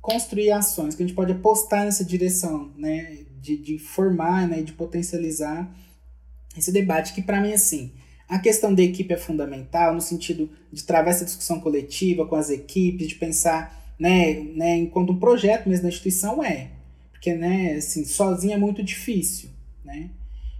construir 0.00 0.50
ações, 0.50 0.94
que 0.94 1.02
a 1.02 1.06
gente 1.06 1.16
pode 1.16 1.32
apostar 1.32 1.84
nessa 1.84 2.04
direção, 2.04 2.70
né, 2.76 3.20
de, 3.40 3.56
de 3.56 3.78
formar, 3.78 4.46
né, 4.46 4.62
de 4.62 4.72
potencializar 4.72 5.74
esse 6.56 6.70
debate, 6.70 7.14
que 7.14 7.22
para 7.22 7.40
mim, 7.40 7.52
assim, 7.52 7.92
a 8.28 8.38
questão 8.38 8.74
da 8.74 8.82
equipe 8.82 9.12
é 9.12 9.16
fundamental, 9.16 9.94
no 9.94 10.00
sentido 10.00 10.50
de 10.70 10.84
travar 10.84 11.12
essa 11.14 11.24
discussão 11.24 11.60
coletiva 11.60 12.26
com 12.26 12.36
as 12.36 12.50
equipes, 12.50 13.08
de 13.08 13.14
pensar 13.14 13.83
né, 13.98 14.34
né, 14.54 14.76
enquanto 14.76 15.12
um 15.12 15.18
projeto 15.18 15.68
mesmo 15.68 15.84
da 15.84 15.88
instituição 15.88 16.42
é. 16.42 16.70
Porque, 17.12 17.34
né, 17.34 17.74
assim, 17.76 18.04
sozinho 18.04 18.54
é 18.54 18.58
muito 18.58 18.82
difícil, 18.82 19.50
né? 19.84 20.10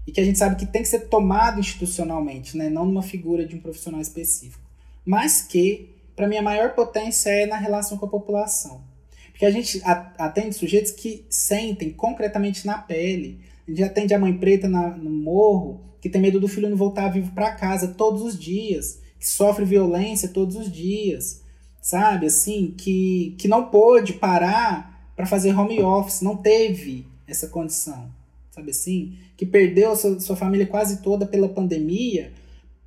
E 0.06 0.12
que 0.12 0.20
a 0.20 0.24
gente 0.24 0.38
sabe 0.38 0.56
que 0.56 0.66
tem 0.66 0.82
que 0.82 0.88
ser 0.88 1.08
tomado 1.08 1.58
institucionalmente, 1.60 2.56
né, 2.56 2.68
não 2.68 2.84
numa 2.86 3.02
figura 3.02 3.46
de 3.46 3.56
um 3.56 3.60
profissional 3.60 4.00
específico. 4.00 4.62
Mas 5.04 5.42
que, 5.42 5.90
para 6.14 6.28
mim, 6.28 6.36
a 6.36 6.42
maior 6.42 6.74
potência 6.74 7.30
é 7.30 7.46
na 7.46 7.56
relação 7.56 7.98
com 7.98 8.06
a 8.06 8.10
população. 8.10 8.82
Porque 9.30 9.44
a 9.44 9.50
gente 9.50 9.82
atende 9.84 10.54
sujeitos 10.54 10.92
que 10.92 11.24
sentem 11.28 11.90
concretamente 11.90 12.66
na 12.66 12.78
pele. 12.78 13.40
A 13.66 13.70
gente 13.70 13.82
atende 13.82 14.14
a 14.14 14.18
mãe 14.18 14.32
preta 14.32 14.68
na, 14.68 14.90
no 14.90 15.10
morro, 15.10 15.80
que 16.00 16.08
tem 16.08 16.20
medo 16.20 16.38
do 16.38 16.46
filho 16.46 16.70
não 16.70 16.76
voltar 16.76 17.08
vivo 17.08 17.32
para 17.32 17.52
casa 17.52 17.88
todos 17.88 18.22
os 18.22 18.38
dias, 18.38 19.00
que 19.18 19.28
sofre 19.28 19.64
violência 19.64 20.28
todos 20.28 20.54
os 20.54 20.70
dias 20.70 21.43
sabe? 21.84 22.24
Assim, 22.24 22.74
que, 22.78 23.36
que 23.38 23.46
não 23.46 23.66
pôde 23.66 24.14
parar 24.14 25.06
para 25.14 25.26
fazer 25.26 25.54
home 25.54 25.82
office, 25.82 26.22
não 26.22 26.34
teve 26.34 27.06
essa 27.26 27.46
condição, 27.46 28.10
sabe 28.50 28.70
assim? 28.70 29.18
Que 29.36 29.44
perdeu 29.44 29.94
sua, 29.94 30.18
sua 30.18 30.34
família 30.34 30.66
quase 30.66 31.02
toda 31.02 31.26
pela 31.26 31.46
pandemia, 31.46 32.32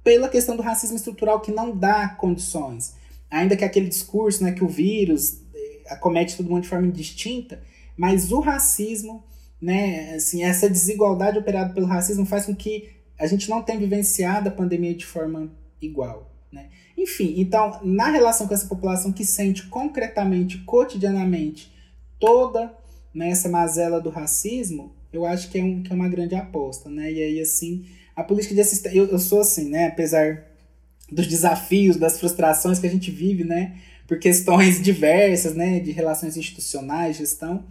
pela 0.03 0.27
questão 0.27 0.57
do 0.57 0.63
racismo 0.63 0.97
estrutural 0.97 1.41
que 1.41 1.51
não 1.51 1.77
dá 1.77 2.09
condições. 2.09 2.95
Ainda 3.29 3.55
que 3.55 3.63
aquele 3.63 3.87
discurso, 3.87 4.43
né, 4.43 4.51
que 4.51 4.63
o 4.63 4.67
vírus 4.67 5.41
eh, 5.53 5.81
acomete 5.89 6.35
todo 6.35 6.49
mundo 6.49 6.63
de 6.63 6.69
forma 6.69 6.87
indistinta, 6.87 7.61
mas 7.95 8.31
o 8.31 8.39
racismo, 8.39 9.23
né, 9.61 10.15
assim, 10.15 10.43
essa 10.43 10.67
desigualdade 10.67 11.37
operada 11.37 11.71
pelo 11.71 11.85
racismo 11.85 12.25
faz 12.25 12.47
com 12.47 12.55
que 12.55 12.89
a 13.19 13.27
gente 13.27 13.47
não 13.47 13.61
tenha 13.61 13.77
vivenciado 13.77 14.49
a 14.49 14.51
pandemia 14.51 14.95
de 14.95 15.05
forma 15.05 15.51
igual? 15.79 16.31
Enfim, 16.97 17.35
então, 17.37 17.79
na 17.83 18.09
relação 18.09 18.47
com 18.47 18.53
essa 18.55 18.67
população 18.67 19.11
que 19.11 19.23
sente 19.23 19.67
concretamente, 19.67 20.57
cotidianamente, 20.59 21.71
toda 22.19 22.73
né, 23.13 23.29
essa 23.29 23.47
mazela 23.47 24.01
do 24.01 24.09
racismo, 24.09 24.95
eu 25.13 25.25
acho 25.25 25.49
que 25.49 25.59
é, 25.59 25.63
um, 25.63 25.83
que 25.83 25.91
é 25.91 25.95
uma 25.95 26.09
grande 26.09 26.33
aposta, 26.33 26.89
né? 26.89 27.11
E 27.11 27.21
aí, 27.21 27.39
assim, 27.39 27.85
a 28.15 28.23
política 28.23 28.55
de 28.55 28.61
assistência... 28.61 28.97
Eu, 28.97 29.05
eu 29.07 29.19
sou 29.19 29.41
assim, 29.41 29.69
né? 29.69 29.87
Apesar 29.87 30.45
dos 31.11 31.27
desafios, 31.27 31.97
das 31.97 32.19
frustrações 32.19 32.79
que 32.79 32.87
a 32.87 32.89
gente 32.89 33.11
vive, 33.11 33.43
né? 33.43 33.77
Por 34.07 34.19
questões 34.19 34.81
diversas, 34.83 35.55
né? 35.55 35.79
De 35.79 35.91
relações 35.91 36.35
institucionais, 36.35 37.17
gestão. 37.17 37.63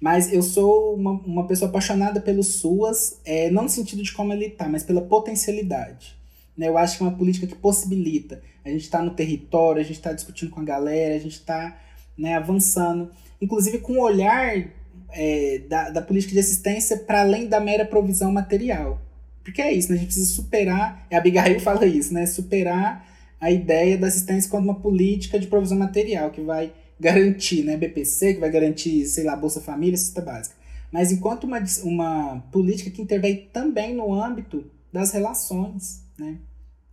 Mas 0.00 0.32
eu 0.32 0.42
sou 0.42 0.94
uma, 0.94 1.12
uma 1.12 1.46
pessoa 1.46 1.68
apaixonada 1.68 2.20
pelos 2.20 2.46
SUAS, 2.46 3.20
é, 3.24 3.50
não 3.50 3.64
no 3.64 3.68
sentido 3.68 4.02
de 4.02 4.12
como 4.12 4.32
ele 4.32 4.46
está, 4.46 4.68
mas 4.68 4.84
pela 4.84 5.02
potencialidade. 5.02 6.17
Né? 6.58 6.68
Eu 6.68 6.76
acho 6.76 6.98
que 6.98 7.04
é 7.04 7.06
uma 7.06 7.16
política 7.16 7.46
que 7.46 7.54
possibilita 7.54 8.42
a 8.68 8.72
gente 8.72 8.82
está 8.82 9.02
no 9.02 9.10
território, 9.10 9.80
a 9.80 9.84
gente 9.84 9.96
está 9.96 10.12
discutindo 10.12 10.50
com 10.50 10.60
a 10.60 10.64
galera, 10.64 11.14
a 11.14 11.18
gente 11.18 11.36
está 11.36 11.80
né, 12.16 12.34
avançando, 12.34 13.10
inclusive 13.40 13.78
com 13.78 13.94
o 13.94 14.02
olhar 14.02 14.68
é, 15.10 15.62
da, 15.68 15.90
da 15.90 16.02
política 16.02 16.34
de 16.34 16.40
assistência 16.40 16.98
para 16.98 17.22
além 17.22 17.48
da 17.48 17.60
mera 17.60 17.84
provisão 17.84 18.30
material. 18.30 19.00
Porque 19.42 19.62
é 19.62 19.72
isso, 19.72 19.88
né? 19.88 19.96
a 19.96 19.98
gente 19.98 20.08
precisa 20.08 20.30
superar, 20.30 21.06
a 21.10 21.16
Abigail 21.16 21.58
fala 21.60 21.86
isso, 21.86 22.12
né? 22.12 22.26
superar 22.26 23.06
a 23.40 23.50
ideia 23.50 23.96
da 23.96 24.08
assistência 24.08 24.50
como 24.50 24.64
uma 24.64 24.80
política 24.80 25.38
de 25.38 25.46
provisão 25.46 25.78
material, 25.78 26.30
que 26.30 26.40
vai 26.40 26.72
garantir, 27.00 27.62
né, 27.62 27.76
BPC, 27.76 28.34
que 28.34 28.40
vai 28.40 28.50
garantir, 28.50 29.06
sei 29.06 29.22
lá, 29.22 29.36
Bolsa 29.36 29.60
Família, 29.60 29.96
cesta 29.96 30.20
básica. 30.20 30.56
Mas 30.90 31.12
enquanto 31.12 31.44
uma, 31.44 31.62
uma 31.84 32.40
política 32.50 32.90
que 32.90 33.00
intervém 33.00 33.48
também 33.52 33.94
no 33.94 34.12
âmbito 34.12 34.68
das 34.92 35.12
relações, 35.12 36.02
né? 36.18 36.38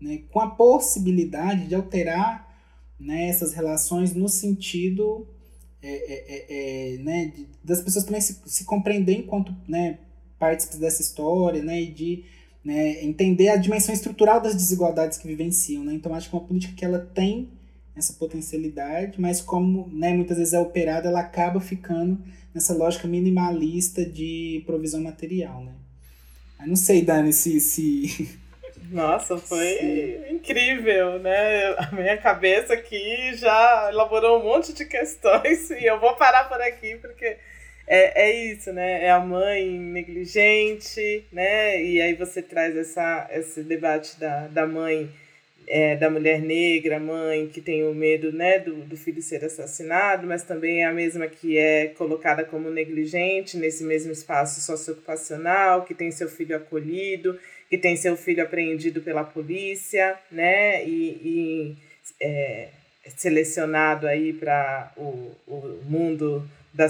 Né, 0.06 0.22
com 0.32 0.40
a 0.40 0.52
possibilidade 0.52 1.68
de 1.68 1.74
alterar 1.74 2.46
né, 3.00 3.28
essas 3.28 3.54
relações 3.54 4.14
no 4.14 4.30
sentido 4.30 5.28
é, 5.82 5.88
é, 5.88 6.26
é, 6.28 6.94
é, 6.94 6.98
né, 7.00 7.26
de, 7.26 7.48
das 7.64 7.82
pessoas 7.82 8.06
também 8.06 8.22
se, 8.22 8.40
se 8.46 8.64
compreender 8.64 9.18
enquanto 9.18 9.56
né, 9.68 9.98
partes 10.38 10.68
dessa 10.78 11.02
história 11.02 11.64
né, 11.64 11.82
e 11.82 11.92
de 11.92 12.24
né, 12.64 13.04
entender 13.04 13.50
a 13.50 13.56
dimensão 13.56 13.94
estrutural 13.94 14.40
das 14.40 14.56
desigualdades 14.56 15.18
que 15.18 15.28
vivenciam. 15.28 15.84
Né? 15.84 15.94
Então, 15.94 16.14
acho 16.14 16.30
que 16.30 16.36
é 16.36 16.40
uma 16.40 16.48
política 16.48 16.74
que 16.76 16.86
ela 16.86 17.00
tem 17.00 17.50
essa 17.96 18.14
potencialidade, 18.14 19.20
mas 19.20 19.42
como 19.42 19.90
né, 19.92 20.14
muitas 20.14 20.38
vezes 20.38 20.54
é 20.54 20.60
operada, 20.60 21.08
ela 21.08 21.22
acaba 21.22 21.60
ficando 21.60 22.20
nessa 22.54 22.74
lógica 22.74 23.08
minimalista 23.08 24.06
de 24.06 24.64
provisão 24.66 25.02
material. 25.02 25.64
Né? 25.64 25.72
Eu 26.62 26.68
não 26.68 26.76
sei, 26.76 27.02
Dani, 27.02 27.34
se, 27.34 27.60
se 27.60 28.38
nossa, 28.90 29.38
foi 29.38 29.78
Sim. 29.80 30.36
incrível, 30.36 31.20
né? 31.20 31.76
A 31.78 31.90
minha 31.94 32.18
cabeça 32.18 32.74
aqui 32.74 33.34
já 33.36 33.90
elaborou 33.92 34.40
um 34.40 34.44
monte 34.44 34.74
de 34.74 34.86
questões 34.88 35.70
e 35.72 35.86
eu 35.86 36.00
vou 36.00 36.16
parar 36.16 36.48
por 36.50 36.62
aqui 36.62 36.96
porque 36.98 37.38
é, 37.88 38.24
é 38.24 38.52
isso, 38.52 38.74
né? 38.74 39.06
É 39.06 39.12
a 39.12 39.20
mãe 39.20 39.78
negligente, 39.80 41.26
né? 41.32 41.82
E 41.84 42.02
aí 42.02 42.16
você 42.16 42.42
traz 42.42 42.76
essa, 42.76 43.28
esse 43.32 43.64
debate 43.64 44.20
da, 44.20 44.48
da 44.48 44.66
mãe, 44.66 45.10
é, 45.68 45.96
da 45.96 46.10
mulher 46.10 46.42
negra, 46.42 47.00
mãe 47.00 47.48
que 47.48 47.62
tem 47.62 47.84
o 47.84 47.94
medo 47.94 48.32
né, 48.32 48.60
do, 48.60 48.76
do 48.76 48.98
filho 48.98 49.22
ser 49.22 49.44
assassinado, 49.44 50.28
mas 50.28 50.44
também 50.44 50.84
é 50.84 50.86
a 50.86 50.94
mesma 50.94 51.28
que 51.28 51.58
é 51.58 51.88
colocada 51.98 52.44
como 52.44 52.70
negligente 52.70 53.58
nesse 53.58 53.84
mesmo 53.84 54.12
espaço 54.12 54.62
socioocupacional, 54.62 55.84
que 55.84 55.94
tem 55.94 56.12
seu 56.12 56.30
filho 56.30 56.56
acolhido 56.56 57.40
que 57.70 57.78
tem 57.78 57.96
seu 57.96 58.16
filho 58.16 58.44
apreendido 58.44 59.02
pela 59.02 59.24
polícia, 59.24 60.18
né? 60.32 60.86
E, 60.86 60.98
e 61.24 61.78
é, 62.22 62.70
selecionado 63.16 64.08
aí 64.08 64.34
para 64.34 64.92
o, 64.96 65.32
o 65.48 65.82
mundo 65.86 66.48
da, 66.74 66.88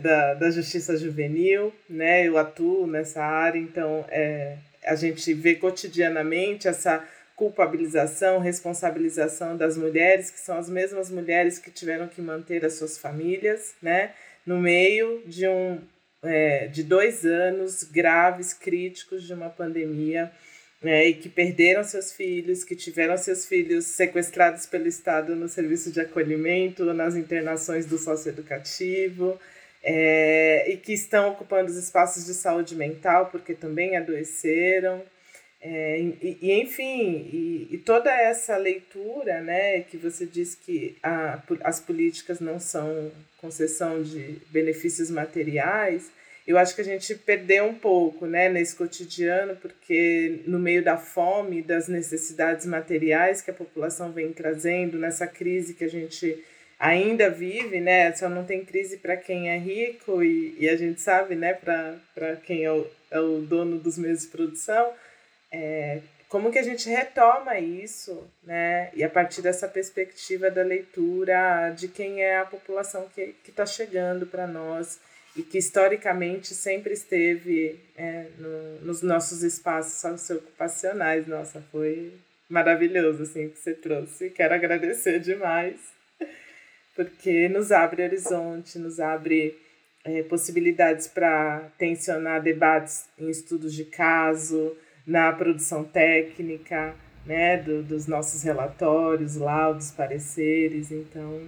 da, 0.00 0.34
da 0.34 0.50
justiça 0.50 0.96
juvenil, 0.96 1.72
né? 1.88 2.26
Eu 2.26 2.38
atuo 2.38 2.86
nessa 2.86 3.22
área, 3.22 3.58
então 3.58 4.04
é, 4.08 4.56
a 4.84 4.94
gente 4.94 5.32
vê 5.34 5.54
cotidianamente 5.54 6.68
essa 6.68 7.06
culpabilização, 7.36 8.38
responsabilização 8.38 9.56
das 9.56 9.76
mulheres, 9.76 10.30
que 10.30 10.40
são 10.40 10.56
as 10.56 10.68
mesmas 10.68 11.10
mulheres 11.10 11.58
que 11.58 11.70
tiveram 11.70 12.08
que 12.08 12.22
manter 12.22 12.64
as 12.64 12.74
suas 12.74 12.96
famílias, 12.96 13.74
né? 13.82 14.12
No 14.46 14.60
meio 14.60 15.22
de 15.26 15.48
um 15.48 15.80
é, 16.24 16.66
de 16.68 16.82
dois 16.82 17.24
anos 17.24 17.84
graves, 17.84 18.54
críticos 18.54 19.24
de 19.24 19.34
uma 19.34 19.50
pandemia, 19.50 20.32
né, 20.82 21.06
e 21.06 21.14
que 21.14 21.28
perderam 21.28 21.82
seus 21.82 22.12
filhos, 22.12 22.62
que 22.62 22.76
tiveram 22.76 23.16
seus 23.16 23.46
filhos 23.46 23.86
sequestrados 23.86 24.66
pelo 24.66 24.86
Estado 24.86 25.34
no 25.34 25.48
serviço 25.48 25.90
de 25.90 26.00
acolhimento, 26.00 26.84
nas 26.92 27.16
internações 27.16 27.86
do 27.86 27.96
socioeducativo, 27.96 29.38
é, 29.82 30.70
e 30.70 30.76
que 30.76 30.92
estão 30.92 31.30
ocupando 31.30 31.70
os 31.70 31.76
espaços 31.76 32.26
de 32.26 32.34
saúde 32.34 32.74
mental 32.74 33.26
porque 33.26 33.54
também 33.54 33.96
adoeceram. 33.96 35.02
É, 35.66 35.98
e, 35.98 36.38
e, 36.42 36.52
enfim, 36.60 37.26
e, 37.32 37.68
e, 37.70 37.78
toda 37.78 38.14
essa 38.14 38.54
leitura, 38.54 39.40
né, 39.40 39.80
que 39.80 39.96
você 39.96 40.26
diz 40.26 40.54
que 40.54 40.94
a, 41.02 41.42
as 41.62 41.80
políticas 41.80 42.38
não 42.38 42.60
são 42.60 43.10
concessão 43.38 44.02
de 44.02 44.42
benefícios 44.50 45.10
materiais, 45.10 46.12
eu 46.46 46.58
acho 46.58 46.74
que 46.74 46.82
a 46.82 46.84
gente 46.84 47.14
perdeu 47.14 47.64
um 47.64 47.74
pouco, 47.74 48.26
né, 48.26 48.50
nesse 48.50 48.76
cotidiano, 48.76 49.56
porque 49.56 50.42
no 50.46 50.58
meio 50.58 50.84
da 50.84 50.98
fome, 50.98 51.62
das 51.62 51.88
necessidades 51.88 52.66
materiais 52.66 53.40
que 53.40 53.50
a 53.50 53.54
população 53.54 54.12
vem 54.12 54.34
trazendo, 54.34 54.98
nessa 54.98 55.26
crise 55.26 55.72
que 55.72 55.84
a 55.84 55.88
gente 55.88 56.44
ainda 56.78 57.30
vive, 57.30 57.80
né, 57.80 58.12
só 58.12 58.28
não 58.28 58.44
tem 58.44 58.62
crise 58.62 58.98
para 58.98 59.16
quem 59.16 59.48
é 59.48 59.56
rico 59.56 60.22
e, 60.22 60.54
e 60.60 60.68
a 60.68 60.76
gente 60.76 61.00
sabe, 61.00 61.34
né, 61.34 61.54
para 61.54 62.36
quem 62.44 62.64
é 62.64 62.70
o, 62.70 62.86
é 63.10 63.18
o 63.18 63.38
dono 63.40 63.78
dos 63.78 63.96
meios 63.96 64.20
de 64.20 64.26
produção, 64.26 64.92
é, 65.54 66.00
como 66.28 66.50
que 66.50 66.58
a 66.58 66.64
gente 66.64 66.88
retoma 66.88 67.60
isso, 67.60 68.28
né? 68.42 68.90
E 68.92 69.04
a 69.04 69.08
partir 69.08 69.40
dessa 69.40 69.68
perspectiva 69.68 70.50
da 70.50 70.64
leitura 70.64 71.70
de 71.70 71.86
quem 71.86 72.22
é 72.22 72.38
a 72.38 72.44
população 72.44 73.08
que 73.14 73.36
está 73.46 73.64
chegando 73.64 74.26
para 74.26 74.48
nós 74.48 74.98
e 75.36 75.42
que 75.42 75.58
historicamente 75.58 76.54
sempre 76.54 76.92
esteve 76.92 77.78
é, 77.96 78.26
no, 78.36 78.80
nos 78.80 79.00
nossos 79.00 79.44
espaços 79.44 80.00
socioocupacionais. 80.00 81.28
Nossa, 81.28 81.62
foi 81.70 82.12
maravilhoso 82.48 83.22
assim 83.22 83.48
que 83.48 83.58
você 83.60 83.72
trouxe. 83.72 84.30
Quero 84.30 84.54
agradecer 84.54 85.20
demais, 85.20 85.76
porque 86.96 87.48
nos 87.48 87.70
abre 87.70 88.02
horizonte, 88.02 88.76
nos 88.76 88.98
abre 88.98 89.56
é, 90.04 90.24
possibilidades 90.24 91.06
para 91.06 91.70
tensionar 91.78 92.42
debates 92.42 93.04
em 93.16 93.30
estudos 93.30 93.72
de 93.72 93.84
caso, 93.84 94.76
na 95.06 95.32
produção 95.32 95.84
técnica, 95.84 96.94
né, 97.26 97.56
do, 97.56 97.82
dos 97.82 98.06
nossos 98.06 98.42
relatórios, 98.42 99.36
laudos, 99.36 99.90
pareceres. 99.90 100.90
Então, 100.90 101.40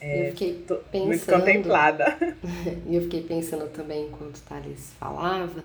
é, 0.00 0.28
eu 0.28 0.30
fiquei 0.30 0.64
pensando, 0.90 1.06
muito 1.06 1.26
contemplada. 1.26 2.16
E 2.86 2.96
eu 2.96 3.02
fiquei 3.02 3.22
pensando 3.22 3.68
também 3.68 4.06
enquanto 4.06 4.36
o 4.36 4.40
Thales 4.42 4.92
falava, 4.98 5.62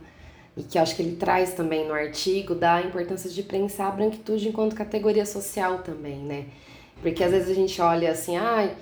e 0.58 0.64
que 0.64 0.78
acho 0.78 0.96
que 0.96 1.02
ele 1.02 1.16
traz 1.16 1.54
também 1.54 1.88
no 1.88 1.94
artigo, 1.94 2.56
da 2.56 2.82
importância 2.82 3.30
de 3.30 3.44
pensar 3.44 3.88
a 3.88 3.92
branquitude 3.92 4.48
enquanto 4.48 4.76
categoria 4.76 5.26
social 5.26 5.80
também, 5.80 6.20
né? 6.20 6.46
Porque 7.02 7.24
às 7.24 7.32
vezes 7.32 7.50
a 7.50 7.54
gente 7.54 7.82
olha 7.82 8.12
assim, 8.12 8.38
ah, 8.38 8.74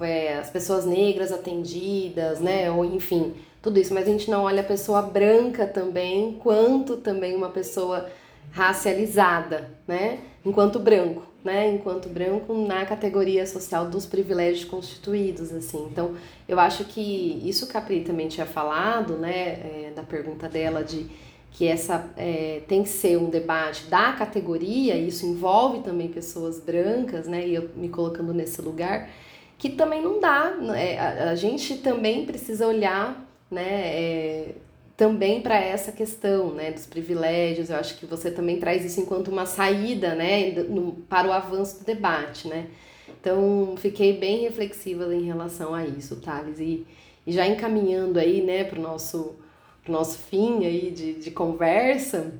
é, 0.00 0.38
as 0.38 0.50
pessoas 0.50 0.84
negras 0.84 1.30
atendidas, 1.30 2.40
né? 2.40 2.70
Ou 2.70 2.84
enfim, 2.84 3.34
tudo 3.62 3.78
isso, 3.78 3.92
mas 3.92 4.08
a 4.08 4.10
gente 4.10 4.30
não 4.30 4.44
olha 4.44 4.62
a 4.62 4.64
pessoa 4.64 5.02
branca 5.02 5.66
também, 5.66 6.38
quanto 6.42 6.96
também 6.96 7.36
uma 7.36 7.50
pessoa 7.50 8.10
racializada, 8.52 9.70
né? 9.86 10.20
Enquanto 10.44 10.78
branco, 10.78 11.22
né? 11.44 11.68
Enquanto 11.68 12.08
branco 12.08 12.54
na 12.54 12.84
categoria 12.86 13.46
social 13.46 13.86
dos 13.86 14.06
privilégios 14.06 14.64
constituídos, 14.64 15.52
assim. 15.52 15.86
Então, 15.90 16.16
eu 16.48 16.58
acho 16.58 16.84
que 16.84 17.40
isso 17.44 17.66
que 17.66 17.76
a 17.76 17.80
Pri 17.80 18.00
também 18.00 18.28
tinha 18.28 18.46
falado, 18.46 19.16
né? 19.16 19.32
É, 19.38 19.92
da 19.94 20.02
pergunta 20.02 20.48
dela 20.48 20.82
de 20.82 21.06
que 21.52 21.66
essa 21.66 22.08
é, 22.16 22.62
tem 22.68 22.82
que 22.82 22.88
ser 22.88 23.18
um 23.18 23.28
debate 23.28 23.86
da 23.86 24.12
categoria, 24.12 24.96
isso 24.96 25.26
envolve 25.26 25.80
também 25.80 26.08
pessoas 26.08 26.60
brancas, 26.60 27.26
né? 27.26 27.46
E 27.46 27.54
eu 27.54 27.68
me 27.76 27.88
colocando 27.88 28.32
nesse 28.32 28.62
lugar, 28.62 29.10
que 29.58 29.68
também 29.68 30.02
não 30.02 30.18
dá. 30.20 30.54
É, 30.76 30.98
a, 30.98 31.30
a 31.30 31.34
gente 31.34 31.76
também 31.78 32.24
precisa 32.24 32.66
olhar, 32.66 33.29
né? 33.50 33.64
É, 33.66 34.54
também 35.00 35.40
para 35.40 35.58
essa 35.58 35.90
questão 35.90 36.52
né, 36.52 36.70
dos 36.70 36.84
privilégios. 36.84 37.70
Eu 37.70 37.76
acho 37.76 37.96
que 37.96 38.04
você 38.04 38.30
também 38.30 38.60
traz 38.60 38.84
isso 38.84 39.00
enquanto 39.00 39.28
uma 39.28 39.46
saída 39.46 40.14
né, 40.14 40.50
no, 40.68 40.92
para 40.92 41.26
o 41.26 41.32
avanço 41.32 41.78
do 41.78 41.86
debate. 41.86 42.46
Né? 42.46 42.66
Então, 43.08 43.76
fiquei 43.78 44.18
bem 44.18 44.42
reflexiva 44.42 45.14
em 45.14 45.22
relação 45.22 45.74
a 45.74 45.86
isso, 45.86 46.16
Thales. 46.16 46.60
E, 46.60 46.86
e 47.26 47.32
já 47.32 47.46
encaminhando 47.46 48.18
aí 48.18 48.42
né, 48.42 48.62
para 48.62 48.78
o 48.78 48.82
nosso, 48.82 49.36
pro 49.82 49.90
nosso 49.90 50.18
fim 50.18 50.66
aí 50.66 50.90
de, 50.90 51.14
de 51.14 51.30
conversa, 51.30 52.34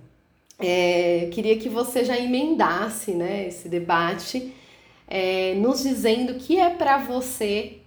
é, 0.59 1.31
queria 1.33 1.57
que 1.57 1.71
você 1.71 2.05
já 2.05 2.19
emendasse 2.19 3.13
né, 3.13 3.49
esse 3.49 3.71
debate, 3.71 4.53
é, 5.09 5.55
nos 5.55 5.83
dizendo 5.83 6.35
que 6.35 6.59
é 6.61 6.69
para 6.69 6.99
você 6.99 7.79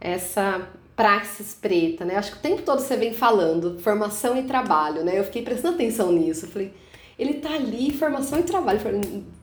essa 0.00 0.68
praxis 0.94 1.54
preta, 1.54 2.04
né? 2.04 2.16
Acho 2.16 2.32
que 2.32 2.38
o 2.38 2.42
tempo 2.42 2.62
todo 2.62 2.80
você 2.80 2.96
vem 2.96 3.14
falando 3.14 3.78
formação 3.78 4.38
e 4.38 4.42
trabalho, 4.44 5.04
né? 5.04 5.18
Eu 5.18 5.24
fiquei 5.24 5.42
prestando 5.42 5.74
atenção 5.74 6.12
nisso. 6.12 6.46
falei, 6.46 6.72
ele 7.18 7.34
tá 7.34 7.54
ali, 7.54 7.92
formação 7.92 8.38
e 8.38 8.42
trabalho, 8.42 8.80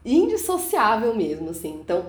indissociável 0.06 1.16
mesmo, 1.16 1.50
assim. 1.50 1.80
Então, 1.82 2.08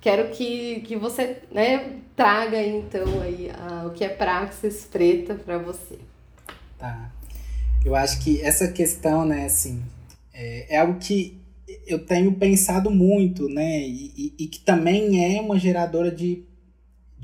quero 0.00 0.30
que, 0.30 0.80
que 0.80 0.96
você, 0.96 1.38
né, 1.50 1.98
traga 2.16 2.62
então 2.62 3.20
aí 3.20 3.50
a, 3.50 3.86
o 3.86 3.90
que 3.90 4.04
é 4.04 4.08
praxis 4.08 4.84
preta 4.84 5.34
para 5.34 5.58
você. 5.58 5.98
Tá. 6.78 7.10
Eu 7.84 7.94
acho 7.94 8.22
que 8.22 8.40
essa 8.40 8.68
questão, 8.68 9.24
né, 9.24 9.44
assim, 9.44 9.82
é, 10.32 10.76
é 10.76 10.78
algo 10.78 10.98
que 10.98 11.38
eu 11.86 12.04
tenho 12.04 12.32
pensado 12.34 12.90
muito, 12.90 13.48
né, 13.48 13.80
e, 13.80 14.12
e, 14.16 14.44
e 14.44 14.46
que 14.46 14.60
também 14.60 15.36
é 15.36 15.40
uma 15.40 15.58
geradora 15.58 16.10
de 16.10 16.44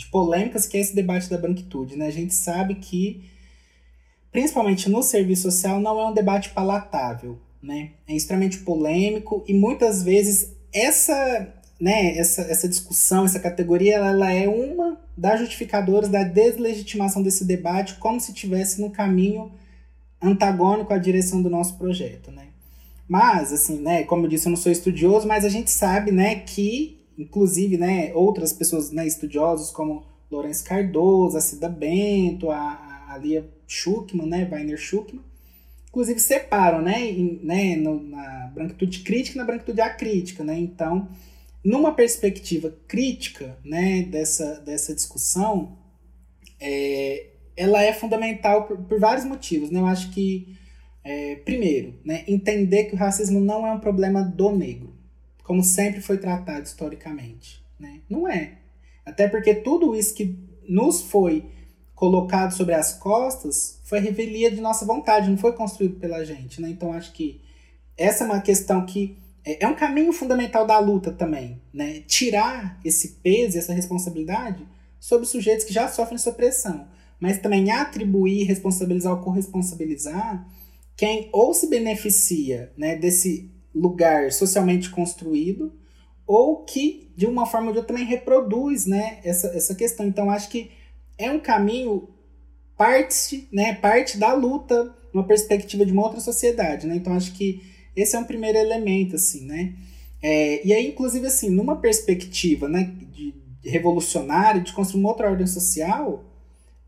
de 0.00 0.06
polêmicas 0.06 0.66
que 0.66 0.78
é 0.78 0.80
esse 0.80 0.94
debate 0.94 1.28
da 1.28 1.36
branquitude. 1.36 1.94
Né? 1.94 2.06
A 2.06 2.10
gente 2.10 2.32
sabe 2.32 2.76
que, 2.76 3.30
principalmente 4.32 4.88
no 4.88 5.02
serviço 5.02 5.42
social, 5.42 5.78
não 5.78 6.00
é 6.00 6.06
um 6.06 6.14
debate 6.14 6.50
palatável. 6.50 7.38
Né? 7.62 7.90
É 8.08 8.14
extremamente 8.14 8.58
polêmico 8.60 9.44
e 9.46 9.52
muitas 9.52 10.02
vezes 10.02 10.56
essa, 10.72 11.52
né, 11.78 12.16
essa, 12.16 12.40
essa 12.42 12.66
discussão, 12.66 13.26
essa 13.26 13.38
categoria, 13.38 13.96
ela, 13.96 14.08
ela 14.08 14.32
é 14.32 14.48
uma 14.48 14.98
das 15.14 15.40
justificadoras 15.40 16.08
da 16.08 16.24
deslegitimação 16.24 17.22
desse 17.22 17.44
debate 17.44 17.96
como 17.96 18.18
se 18.18 18.32
tivesse 18.32 18.80
no 18.80 18.90
caminho 18.90 19.52
antagônico 20.22 20.94
à 20.94 20.98
direção 20.98 21.42
do 21.42 21.50
nosso 21.50 21.76
projeto, 21.76 22.30
né? 22.30 22.46
Mas, 23.06 23.52
assim, 23.52 23.80
né, 23.80 24.04
como 24.04 24.24
eu 24.24 24.28
disse, 24.30 24.46
eu 24.46 24.50
não 24.50 24.56
sou 24.56 24.72
estudioso, 24.72 25.26
mas 25.26 25.44
a 25.44 25.48
gente 25.50 25.70
sabe, 25.70 26.12
né, 26.12 26.36
que 26.36 26.99
inclusive, 27.20 27.76
né, 27.76 28.12
outras 28.14 28.52
pessoas 28.52 28.90
né, 28.90 29.06
estudiosos 29.06 29.70
como 29.70 30.04
Lourenço 30.30 30.64
Cardoso, 30.64 31.36
a 31.36 31.40
Cida 31.40 31.68
Bento, 31.68 32.50
a, 32.50 33.06
a 33.08 33.18
Lia 33.18 33.46
Schuckman, 33.66 34.26
né, 34.26 34.48
Weiner 34.50 34.78
Schuckman, 34.78 35.22
inclusive 35.88 36.18
separam, 36.18 36.80
né, 36.80 37.04
em, 37.04 37.40
né 37.42 37.76
no, 37.76 38.02
na 38.02 38.50
branquitude 38.54 39.00
crítica 39.00 39.36
e 39.36 39.38
na 39.38 39.44
branquitude 39.44 39.80
acrítica, 39.82 40.42
né, 40.42 40.58
então, 40.58 41.08
numa 41.62 41.92
perspectiva 41.92 42.74
crítica, 42.88 43.58
né, 43.62 44.02
dessa, 44.02 44.60
dessa 44.60 44.94
discussão, 44.94 45.76
é, 46.58 47.26
ela 47.54 47.82
é 47.82 47.92
fundamental 47.92 48.66
por, 48.66 48.78
por 48.78 48.98
vários 48.98 49.26
motivos, 49.26 49.70
né, 49.70 49.80
eu 49.80 49.86
acho 49.86 50.10
que, 50.10 50.56
é, 51.04 51.36
primeiro, 51.36 51.94
né, 52.02 52.24
entender 52.26 52.84
que 52.84 52.94
o 52.94 52.98
racismo 52.98 53.40
não 53.40 53.66
é 53.66 53.72
um 53.72 53.80
problema 53.80 54.22
do 54.22 54.50
negro, 54.52 54.99
como 55.44 55.62
sempre 55.62 56.00
foi 56.00 56.18
tratado 56.18 56.64
historicamente. 56.64 57.64
Né? 57.78 58.00
Não 58.08 58.28
é. 58.28 58.58
Até 59.04 59.28
porque 59.28 59.54
tudo 59.54 59.94
isso 59.94 60.14
que 60.14 60.38
nos 60.68 61.02
foi 61.02 61.44
colocado 61.94 62.52
sobre 62.52 62.74
as 62.74 62.94
costas 62.94 63.80
foi 63.84 63.98
revelia 64.00 64.50
de 64.50 64.60
nossa 64.60 64.86
vontade, 64.86 65.28
não 65.28 65.36
foi 65.36 65.52
construído 65.52 65.98
pela 65.98 66.24
gente. 66.24 66.60
Né? 66.60 66.70
Então 66.70 66.92
acho 66.92 67.12
que 67.12 67.40
essa 67.96 68.24
é 68.24 68.26
uma 68.26 68.40
questão 68.40 68.86
que 68.86 69.18
é, 69.44 69.64
é 69.64 69.68
um 69.68 69.74
caminho 69.74 70.12
fundamental 70.12 70.66
da 70.66 70.78
luta 70.78 71.12
também. 71.12 71.60
Né? 71.72 72.00
Tirar 72.06 72.78
esse 72.84 73.16
peso, 73.22 73.58
essa 73.58 73.72
responsabilidade 73.72 74.66
sobre 74.98 75.26
sujeitos 75.26 75.64
que 75.64 75.72
já 75.72 75.88
sofrem 75.88 76.16
essa 76.16 76.30
opressão. 76.30 76.86
Mas 77.18 77.38
também 77.38 77.70
atribuir, 77.70 78.44
responsabilizar 78.44 79.12
ou 79.12 79.20
corresponsabilizar 79.20 80.46
quem 80.96 81.30
ou 81.32 81.54
se 81.54 81.66
beneficia 81.66 82.72
né, 82.76 82.94
desse 82.94 83.50
lugar 83.74 84.32
socialmente 84.32 84.90
construído 84.90 85.72
ou 86.26 86.64
que 86.64 87.12
de 87.16 87.26
uma 87.26 87.44
forma 87.44 87.68
ou 87.68 87.72
de 87.72 87.78
outra 87.78 87.94
também 87.94 88.08
reproduz 88.08 88.86
né, 88.86 89.18
essa, 89.24 89.48
essa 89.48 89.74
questão. 89.74 90.06
Então 90.06 90.30
acho 90.30 90.48
que 90.48 90.70
é 91.18 91.30
um 91.30 91.40
caminho 91.40 92.08
parte, 92.76 93.48
né, 93.52 93.74
parte 93.74 94.16
da 94.16 94.32
luta 94.32 94.94
numa 95.12 95.26
perspectiva 95.26 95.84
de 95.84 95.92
uma 95.92 96.02
outra 96.02 96.20
sociedade, 96.20 96.86
né? 96.86 96.96
Então 96.96 97.12
acho 97.14 97.32
que 97.32 97.62
esse 97.96 98.16
é 98.16 98.18
um 98.18 98.24
primeiro 98.24 98.56
elemento 98.56 99.16
assim, 99.16 99.44
né? 99.44 99.74
É, 100.22 100.66
e 100.66 100.72
aí 100.72 100.88
inclusive 100.88 101.26
assim, 101.26 101.50
numa 101.50 101.76
perspectiva, 101.76 102.68
né, 102.68 102.92
de, 103.12 103.34
revolucionária, 103.62 104.60
de 104.60 104.72
construir 104.72 105.00
uma 105.00 105.10
outra 105.10 105.30
ordem 105.30 105.46
social, 105.46 106.24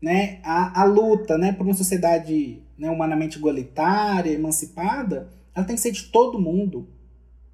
né, 0.01 0.39
a, 0.43 0.81
a 0.81 0.83
luta, 0.85 1.37
né, 1.37 1.51
por 1.51 1.65
uma 1.65 1.73
sociedade 1.73 2.63
né, 2.77 2.89
humanamente 2.89 3.37
igualitária, 3.37 4.31
emancipada, 4.31 5.29
ela 5.55 5.65
tem 5.65 5.75
que 5.75 5.81
ser 5.81 5.91
de 5.91 6.03
todo 6.03 6.39
mundo. 6.39 6.87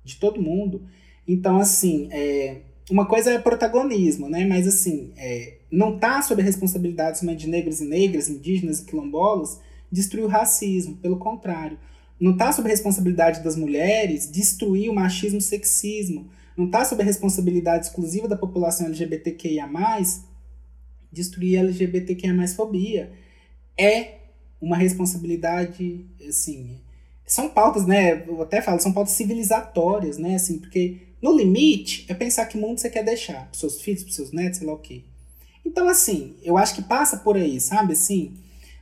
De 0.03 0.15
todo 0.17 0.41
mundo. 0.41 0.87
Então, 1.27 1.59
assim, 1.59 2.07
é, 2.11 2.61
uma 2.89 3.05
coisa 3.05 3.31
é 3.31 3.39
protagonismo, 3.39 4.29
né? 4.29 4.45
Mas, 4.45 4.67
assim, 4.67 5.11
é, 5.17 5.57
não 5.71 5.95
está 5.95 6.21
sob 6.21 6.41
a 6.41 6.45
responsabilidade 6.45 7.21
de 7.35 7.47
negros 7.47 7.81
e 7.81 7.85
negras, 7.85 8.29
indígenas 8.29 8.79
e 8.79 8.85
quilombolas, 8.85 9.59
destruir 9.91 10.25
o 10.25 10.29
racismo. 10.29 10.97
Pelo 10.97 11.17
contrário. 11.17 11.77
Não 12.19 12.31
está 12.31 12.51
sob 12.51 12.67
a 12.67 12.71
responsabilidade 12.71 13.41
das 13.41 13.55
mulheres 13.55 14.29
destruir 14.29 14.89
o 14.89 14.95
machismo 14.95 15.37
e 15.37 15.39
o 15.39 15.41
sexismo. 15.41 16.29
Não 16.57 16.65
está 16.65 16.83
sob 16.83 17.01
a 17.01 17.05
responsabilidade 17.05 17.85
exclusiva 17.85 18.27
da 18.27 18.35
população 18.35 18.87
LGBTQIA+, 18.87 19.69
destruir 21.09 21.57
a 21.57 21.61
LGBTQIA+, 21.61 22.47
fobia. 22.49 23.11
É 23.77 24.15
uma 24.59 24.75
responsabilidade, 24.75 26.05
assim, 26.27 26.81
são 27.29 27.47
pautas, 27.47 27.85
né? 27.85 28.25
Eu 28.27 28.41
até 28.41 28.59
falo, 28.59 28.79
são 28.79 28.91
pautas 28.91 29.13
civilizatórias, 29.13 30.17
né? 30.17 30.33
Assim, 30.33 30.57
porque 30.57 30.97
no 31.21 31.31
limite 31.31 32.03
é 32.09 32.13
pensar 32.15 32.47
que 32.47 32.57
mundo 32.57 32.79
você 32.79 32.89
quer 32.89 33.03
deixar 33.03 33.45
pros 33.45 33.59
seus 33.59 33.81
filhos, 33.81 34.01
pros 34.01 34.15
seus 34.15 34.31
netos, 34.31 34.57
sei 34.57 34.67
lá 34.67 34.73
o 34.73 34.79
quê. 34.79 35.03
Então, 35.63 35.87
assim, 35.87 36.35
eu 36.41 36.57
acho 36.57 36.73
que 36.73 36.81
passa 36.81 37.17
por 37.17 37.37
aí, 37.37 37.61
sabe? 37.61 37.93
Assim, 37.93 38.33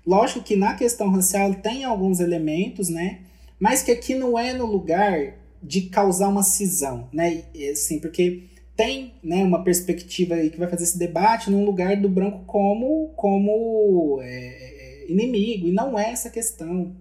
lógico 0.05 0.41
que 0.41 0.55
na 0.55 0.75
questão 0.75 1.09
racial 1.09 1.53
tem 1.55 1.83
alguns 1.83 2.21
elementos, 2.21 2.87
né? 2.87 3.19
Mas 3.59 3.83
que 3.83 3.91
aqui 3.91 4.15
não 4.15 4.39
é 4.39 4.53
no 4.53 4.65
lugar 4.65 5.33
de 5.61 5.81
causar 5.81 6.29
uma 6.29 6.43
cisão, 6.43 7.09
né? 7.11 7.43
Assim, 7.69 7.99
porque 7.99 8.43
tem 8.77 9.15
né, 9.21 9.43
uma 9.43 9.61
perspectiva 9.61 10.35
aí 10.35 10.49
que 10.49 10.57
vai 10.57 10.69
fazer 10.69 10.83
esse 10.83 10.97
debate 10.97 11.51
num 11.51 11.65
lugar 11.65 11.97
do 11.97 12.07
branco 12.07 12.45
como, 12.45 13.09
como 13.17 14.21
é, 14.21 14.29
é 14.29 15.11
inimigo, 15.11 15.67
e 15.67 15.73
não 15.73 15.99
é 15.99 16.11
essa 16.11 16.29
questão? 16.29 16.95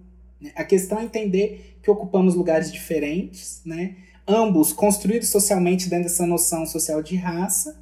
A 0.55 0.63
questão 0.63 0.99
é 0.99 1.03
entender 1.03 1.79
que 1.81 1.89
ocupamos 1.89 2.35
lugares 2.35 2.71
diferentes, 2.71 3.61
né? 3.65 3.95
ambos 4.27 4.73
construídos 4.73 5.29
socialmente 5.29 5.89
dentro 5.89 6.09
dessa 6.09 6.25
noção 6.25 6.65
social 6.65 7.01
de 7.01 7.15
raça, 7.15 7.79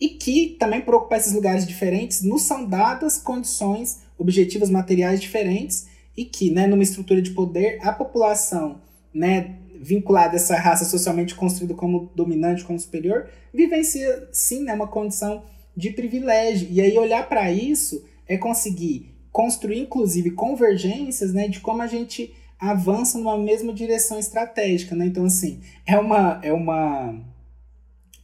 e 0.00 0.10
que 0.10 0.56
também 0.58 0.80
por 0.80 0.94
ocupar 0.94 1.18
esses 1.18 1.32
lugares 1.32 1.66
diferentes 1.66 2.22
nos 2.22 2.42
são 2.42 2.66
dadas 2.68 3.18
condições 3.18 4.00
objetivas 4.18 4.68
materiais 4.68 5.20
diferentes 5.20 5.86
e 6.16 6.24
que, 6.24 6.50
né, 6.50 6.66
numa 6.66 6.82
estrutura 6.82 7.22
de 7.22 7.30
poder, 7.30 7.78
a 7.82 7.92
população, 7.92 8.80
né, 9.12 9.56
vinculada 9.80 10.34
a 10.34 10.36
essa 10.36 10.56
raça 10.56 10.84
socialmente 10.84 11.34
construída 11.34 11.74
como 11.74 12.10
dominante, 12.14 12.64
como 12.64 12.78
superior, 12.78 13.28
vivencia 13.54 14.28
sim 14.32 14.64
né, 14.64 14.74
uma 14.74 14.88
condição 14.88 15.44
de 15.76 15.90
privilégio. 15.90 16.68
E 16.70 16.80
aí 16.80 16.96
olhar 16.98 17.28
para 17.28 17.50
isso 17.50 18.04
é 18.26 18.36
conseguir 18.36 19.14
construir, 19.36 19.80
inclusive, 19.80 20.30
convergências 20.30 21.34
né, 21.34 21.46
de 21.46 21.60
como 21.60 21.82
a 21.82 21.86
gente 21.86 22.34
avança 22.58 23.18
numa 23.18 23.36
mesma 23.36 23.70
direção 23.70 24.18
estratégica. 24.18 24.96
Né? 24.96 25.04
Então, 25.04 25.26
assim, 25.26 25.60
é 25.84 25.98
uma, 25.98 26.40
é 26.42 26.54
uma 26.54 27.22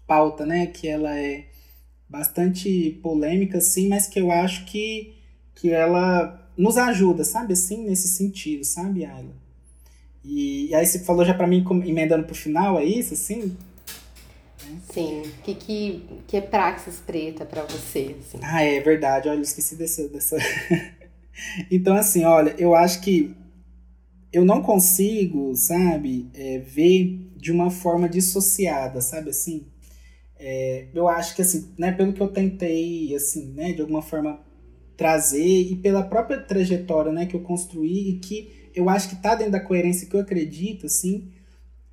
pauta 0.07 0.47
né, 0.47 0.65
que 0.65 0.89
ela 0.89 1.15
é 1.15 1.45
bastante 2.09 2.99
polêmica, 3.03 3.61
sim, 3.61 3.91
mas 3.91 4.07
que 4.07 4.19
eu 4.19 4.33
acho 4.33 4.65
que, 4.65 5.13
que 5.55 5.71
ela 5.71 6.51
nos 6.57 6.79
ajuda, 6.79 7.25
sabe, 7.25 7.53
assim, 7.53 7.85
nesse 7.85 8.09
sentido, 8.09 8.65
sabe, 8.65 9.05
Ayla? 9.05 9.35
E, 10.25 10.69
e 10.71 10.75
aí 10.75 10.87
você 10.87 11.01
falou 11.01 11.27
já 11.27 11.35
para 11.35 11.47
mim, 11.47 11.63
emendando 11.85 12.25
pro 12.25 12.35
final, 12.35 12.79
é 12.79 12.87
isso, 12.87 13.13
assim? 13.13 13.55
Sim. 14.91 15.21
O 15.21 15.43
que, 15.43 15.55
que, 15.55 16.07
que 16.27 16.37
é 16.39 16.41
praxis 16.41 16.97
preta 17.07 17.45
para 17.45 17.65
você? 17.65 18.17
Assim? 18.19 18.39
Ah, 18.43 18.63
é 18.63 18.81
verdade. 18.81 19.29
Olha, 19.29 19.39
eu 19.39 19.43
esqueci 19.43 19.77
dessa. 19.77 20.09
dessa... 20.09 20.37
então, 21.71 21.95
assim, 21.95 22.25
olha, 22.25 22.55
eu 22.59 22.75
acho 22.75 23.01
que 23.01 23.35
eu 24.33 24.45
não 24.45 24.63
consigo, 24.63 25.55
sabe, 25.55 26.31
é, 26.35 26.59
ver 26.59 27.31
de 27.37 27.53
uma 27.53 27.71
forma 27.71 28.09
dissociada, 28.09 29.01
sabe 29.01 29.31
assim? 29.31 29.67
É, 30.39 30.87
eu 30.95 31.07
acho 31.09 31.37
que, 31.37 31.43
assim, 31.43 31.73
né, 31.79 31.93
pelo 31.93 32.13
que 32.13 32.21
eu 32.21 32.29
tentei, 32.29 33.15
assim, 33.15 33.53
né, 33.53 33.73
de 33.73 33.81
alguma 33.81 34.03
forma 34.03 34.41
trazer 34.97 35.43
e 35.45 35.77
pela 35.77 36.03
própria 36.03 36.41
trajetória, 36.41 37.13
né, 37.13 37.27
que 37.27 37.35
eu 37.35 37.41
construí 37.41 38.11
e 38.11 38.19
que 38.19 38.71
eu 38.75 38.89
acho 38.89 39.09
que 39.09 39.15
está 39.15 39.35
dentro 39.35 39.53
da 39.53 39.61
coerência 39.61 40.09
que 40.09 40.17
eu 40.17 40.21
acredito, 40.21 40.87
assim, 40.87 41.29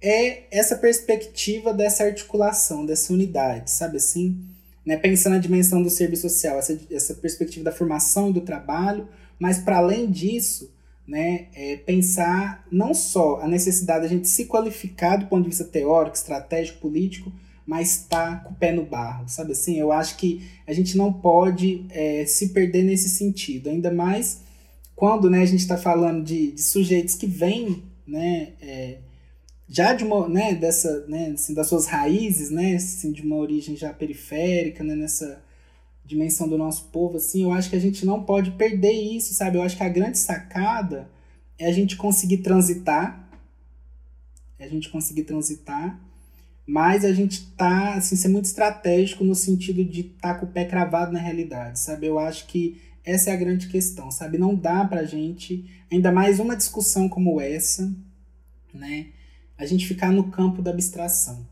é 0.02 0.44
essa 0.57 0.78
perspectiva 0.78 1.74
dessa 1.74 2.06
articulação, 2.06 2.86
dessa 2.86 3.11
unidade, 3.11 3.70
sabe 3.72 3.98
assim? 3.98 4.40
Né? 4.86 4.98
Pensando 4.98 5.34
na 5.34 5.40
dimensão 5.40 5.84
do 5.84 5.90
serviço 5.90 6.30
social, 6.30 6.57
essa, 6.57 6.80
essa 6.90 7.14
perspectiva 7.16 7.66
da 7.66 7.72
formação 7.72 8.30
e 8.30 8.34
do 8.34 8.41
trabalho, 8.41 9.07
mas 9.40 9.60
para 9.60 9.78
além 9.78 10.11
disso, 10.11 10.72
né, 11.07 11.48
é 11.56 11.78
pensar 11.78 12.68
não 12.72 12.94
só 12.94 13.40
a 13.41 13.48
necessidade 13.48 14.02
de 14.02 14.06
a 14.06 14.10
gente 14.10 14.28
se 14.28 14.45
qualificar 14.45 15.18
do 15.18 15.26
ponto 15.26 15.44
de 15.44 15.49
vista 15.49 15.64
teórico, 15.64 16.16
estratégico, 16.16 16.80
político, 16.80 17.32
mas 17.66 18.02
estar 18.02 18.40
tá 18.40 18.44
com 18.44 18.53
o 18.53 18.56
pé 18.56 18.72
no 18.72 18.86
barro, 18.86 19.28
sabe 19.28 19.53
assim? 19.53 19.80
Eu 19.80 19.91
acho 19.91 20.18
que 20.18 20.48
a 20.68 20.74
gente 20.74 20.98
não 20.98 21.14
pode 21.14 21.86
é, 21.90 22.26
se 22.26 22.49
perder 22.49 22.84
nesse 22.84 23.10
sentido, 23.10 23.70
ainda 23.70 23.91
mais 23.91 24.41
quando 24.95 25.30
né, 25.30 25.41
a 25.41 25.45
gente 25.45 25.61
está 25.61 25.78
falando 25.78 26.24
de, 26.24 26.52
de, 26.52 26.61
sujeitos 26.61 27.16
que 27.16 27.26
vêm 27.26 27.84
né, 28.06 28.49
é, 28.61 28.98
já 29.68 29.94
de 29.94 30.03
uma, 30.03 30.28
né, 30.28 30.53
dessa, 30.56 31.06
né, 31.07 31.32
assim, 31.34 31.53
das 31.53 31.68
suas 31.68 31.86
raízes, 31.86 32.49
né, 32.49 32.76
assim, 32.76 33.11
de 33.11 33.22
uma 33.22 33.38
origem 33.38 33.78
já 33.78 33.94
periférica, 33.94 34.84
né, 34.84 34.95
nessa 34.95 35.41
dimensão 36.10 36.49
do 36.49 36.57
nosso 36.57 36.86
povo, 36.86 37.18
assim, 37.18 37.44
eu 37.44 37.52
acho 37.52 37.69
que 37.69 37.76
a 37.76 37.80
gente 37.80 38.03
não 38.03 38.23
pode 38.23 38.49
perder 38.52 38.91
isso, 38.91 39.31
sabe? 39.36 39.57
Eu 39.57 39.61
acho 39.61 39.77
que 39.77 39.84
a 39.84 39.90
grande 39.90 40.18
sacada 40.18 41.07
é 41.56 41.68
a 41.68 41.72
gente 41.72 41.95
conseguir 41.95 42.38
transitar, 42.38 43.30
é 44.57 44.65
a 44.65 44.68
gente 44.68 44.90
conseguir 44.90 45.23
transitar, 45.23 46.02
mas 46.65 47.06
a 47.06 47.14
gente 47.14 47.45
tá, 47.52 47.94
assim, 47.94 48.15
ser 48.15 48.27
muito 48.27 48.45
estratégico 48.45 49.23
no 49.23 49.36
sentido 49.36 49.86
de 49.86 50.02
estar 50.02 50.34
tá 50.34 50.40
com 50.40 50.48
o 50.48 50.49
pé 50.49 50.65
cravado 50.65 51.11
na 51.11 51.19
realidade, 51.19 51.80
sabe? 51.80 52.07
Eu 52.07 52.18
acho 52.18 52.48
que 52.48 52.81
essa 53.06 53.30
é 53.30 53.34
a 53.34 53.38
grande 53.38 53.68
questão, 53.68 54.10
sabe? 54.10 54.40
Não 54.40 54.56
dá 54.56 54.84
pra 54.86 55.03
gente, 55.03 55.69
ainda 55.91 56.11
mais 56.11 56.40
uma 56.40 56.56
discussão 56.56 57.07
como 57.07 57.40
essa, 57.40 57.95
né? 58.73 59.10
A 59.56 59.65
gente 59.65 59.86
ficar 59.86 60.11
no 60.11 60.31
campo 60.31 60.60
da 60.60 60.72
abstração, 60.72 61.45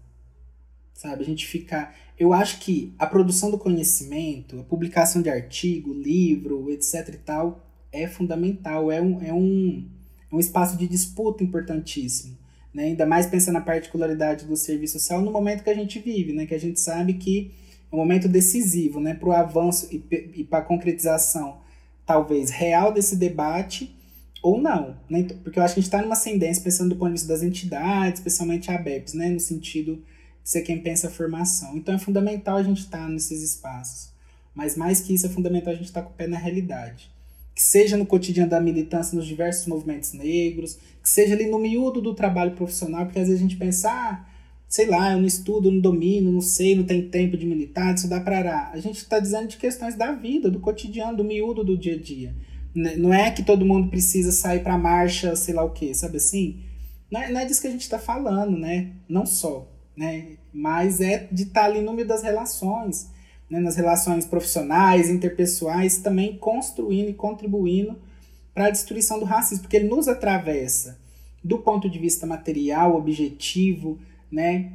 sabe? 0.96 1.22
A 1.22 1.26
gente 1.26 1.46
ficar. 1.46 1.96
Eu 2.20 2.34
acho 2.34 2.60
que 2.60 2.94
a 2.98 3.06
produção 3.06 3.52
do 3.52 3.58
conhecimento, 3.58 4.60
a 4.60 4.64
publicação 4.64 5.22
de 5.22 5.30
artigo, 5.30 5.94
livro, 5.94 6.72
etc 6.72 7.10
e 7.10 7.18
tal, 7.18 7.64
é 7.92 8.08
fundamental, 8.08 8.92
é 8.92 9.02
um, 9.02 9.22
é 9.22 9.34
um, 9.34 9.88
é 10.32 10.36
um 10.36 10.40
espaço 10.40 10.78
de 10.78 10.88
disputa 10.88 11.44
importantíssimo. 11.44 12.38
Né? 12.74 12.86
Ainda 12.86 13.06
mais 13.06 13.28
pensando 13.28 13.56
na 13.56 13.62
particularidade 13.62 14.46
do 14.46 14.56
serviço 14.56 14.94
social 15.00 15.22
no 15.22 15.32
momento 15.32 15.64
que 15.64 15.70
a 15.70 15.76
gente 15.76 16.00
vive, 16.00 16.34
né? 16.34 16.46
que 16.46 16.56
a 16.56 16.60
gente 16.60 16.80
sabe 16.80 17.14
que 17.14 17.52
é 17.92 17.96
um 17.96 18.00
momento 18.00 18.28
decisivo 18.28 19.00
né, 19.00 19.14
para 19.14 19.30
o 19.30 19.32
avanço 19.32 19.88
e, 19.92 20.04
e 20.36 20.44
para 20.44 20.60
a 20.60 20.62
concretização, 20.62 21.60
talvez, 22.06 22.50
real 22.50 22.92
desse 22.92 23.16
debate 23.16 23.96
ou 24.44 24.62
não. 24.62 24.98
Né? 25.10 25.20
Então, 25.20 25.38
porque 25.38 25.58
eu 25.58 25.64
acho 25.64 25.74
que 25.74 25.80
a 25.80 25.82
gente 25.82 25.92
está 25.92 26.02
numa 26.02 26.14
ascendência, 26.14 26.64
pensando 26.64 26.90
do 26.90 26.96
ponto 26.96 27.10
de 27.10 27.14
vista 27.14 27.28
das 27.28 27.44
entidades, 27.44 28.20
especialmente 28.20 28.70
a 28.70 28.76
ABEPS, 28.76 29.14
né, 29.14 29.30
no 29.30 29.40
sentido 29.40 30.04
ser 30.48 30.62
quem 30.62 30.80
pensa 30.80 31.08
a 31.08 31.12
formação. 31.12 31.76
Então 31.76 31.94
é 31.94 32.00
fundamental 32.00 32.56
a 32.56 32.64
gente 32.64 32.80
estar 32.80 33.00
tá 33.00 33.10
nesses 33.10 33.44
espaços. 33.44 34.14
Mas 34.56 34.78
mais 34.78 35.02
que 35.02 35.14
isso, 35.14 35.26
é 35.26 35.30
fundamental 35.30 35.74
a 35.74 35.76
gente 35.76 35.88
estar 35.88 36.02
tá 36.02 36.08
com 36.08 36.14
o 36.14 36.16
pé 36.16 36.26
na 36.26 36.38
realidade. 36.38 37.12
Que 37.54 37.62
seja 37.62 37.98
no 37.98 38.06
cotidiano 38.06 38.50
da 38.50 38.62
militância 38.62 39.14
nos 39.14 39.28
diversos 39.28 39.68
movimentos 39.68 40.14
negros, 40.14 40.80
que 41.04 41.10
seja 41.10 41.36
ali 41.36 41.48
no 41.48 41.60
miúdo 41.60 42.00
do 42.00 42.16
trabalho 42.16 42.52
profissional, 42.56 43.06
porque 43.06 43.20
às 43.20 43.28
vezes 43.28 43.42
a 43.42 43.44
gente 43.46 43.58
pensa, 43.58 43.92
ah, 43.92 44.26
sei 44.70 44.86
lá, 44.86 45.12
eu 45.12 45.18
não 45.18 45.26
estudo, 45.26 45.70
não 45.70 45.82
domino, 45.82 46.32
não 46.32 46.40
sei, 46.40 46.78
não 46.78 46.86
tenho 46.86 47.10
tempo 47.10 47.36
de 47.36 47.46
militar, 47.46 47.94
dá 48.08 48.22
para 48.22 48.72
A 48.72 48.80
gente 48.80 49.00
está 49.00 49.20
dizendo 49.20 49.50
de 49.50 49.58
questões 49.58 49.96
da 49.96 50.14
vida, 50.14 50.50
do 50.50 50.62
cotidiano, 50.62 51.18
do 51.18 51.26
miúdo 51.26 51.62
do 51.62 51.78
dia 51.78 51.96
a 51.96 52.00
dia. 52.00 52.34
Não 52.74 53.14
é 53.14 53.32
que 53.32 53.44
todo 53.44 53.66
mundo 53.66 53.90
precisa 53.90 54.32
sair 54.32 54.64
para 54.64 54.78
marcha, 54.78 55.36
sei 55.36 55.54
lá 55.54 55.66
o 55.66 55.72
quê, 55.72 55.94
sabe 55.94 56.16
assim? 56.16 56.62
Não 57.12 57.22
é, 57.22 57.32
não 57.34 57.42
é 57.42 57.46
disso 57.46 57.60
que 57.60 57.68
a 57.68 57.72
gente 57.72 57.82
está 57.82 58.00
falando, 58.00 58.58
né? 58.58 58.94
Não 59.10 59.26
só, 59.26 59.68
né? 59.98 60.38
Mas 60.54 61.02
é 61.02 61.28
de 61.32 61.44
estar 61.44 61.62
tá 61.62 61.66
ali 61.66 61.82
no 61.82 61.92
meio 61.92 62.08
das 62.08 62.22
relações, 62.22 63.10
né? 63.50 63.60
nas 63.60 63.76
relações 63.76 64.26
profissionais, 64.26 65.10
interpessoais, 65.10 65.98
também 65.98 66.38
construindo 66.38 67.10
e 67.10 67.14
contribuindo 67.14 67.98
para 68.54 68.68
a 68.68 68.70
destruição 68.70 69.20
do 69.20 69.26
racismo, 69.26 69.64
porque 69.64 69.78
ele 69.78 69.90
nos 69.90 70.08
atravessa 70.08 70.98
do 71.44 71.60
ponto 71.60 71.90
de 71.90 71.98
vista 71.98 72.26
material, 72.26 72.96
objetivo, 72.96 74.00
né, 74.32 74.74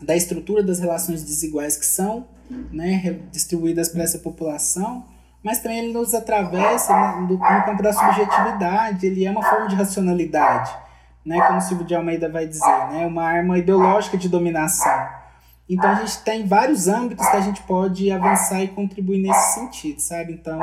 da 0.00 0.16
estrutura 0.16 0.62
das 0.62 0.78
relações 0.78 1.22
desiguais 1.22 1.76
que 1.76 1.86
são 1.86 2.26
né, 2.70 3.20
distribuídas 3.30 3.88
para 3.88 4.02
essa 4.02 4.18
população, 4.18 5.06
mas 5.42 5.60
também 5.60 5.78
ele 5.78 5.92
nos 5.92 6.14
atravessa 6.14 7.20
no, 7.20 7.28
no, 7.28 7.38
campo 7.38 7.82
da 7.82 7.92
subjetividade, 7.92 9.06
ele 9.06 9.24
é 9.24 9.30
uma 9.30 9.42
forma 9.42 9.68
de 9.68 9.74
racionalidade, 9.74 10.70
né, 11.24 11.40
como 11.46 11.58
o 11.58 11.60
Silvio 11.60 11.86
de 11.86 11.94
Almeida 11.94 12.28
vai 12.28 12.46
dizer, 12.46 12.88
né, 12.90 13.06
uma 13.06 13.24
arma 13.24 13.58
ideológica 13.58 14.16
de 14.16 14.28
dominação. 14.28 15.08
Então 15.68 15.90
a 15.90 15.94
gente 15.94 16.18
tem 16.22 16.46
vários 16.46 16.88
âmbitos 16.88 17.26
que 17.26 17.36
a 17.36 17.40
gente 17.40 17.62
pode 17.62 18.10
avançar 18.10 18.62
e 18.62 18.68
contribuir 18.68 19.22
nesse 19.22 19.54
sentido, 19.54 20.00
sabe? 20.00 20.32
Então, 20.32 20.60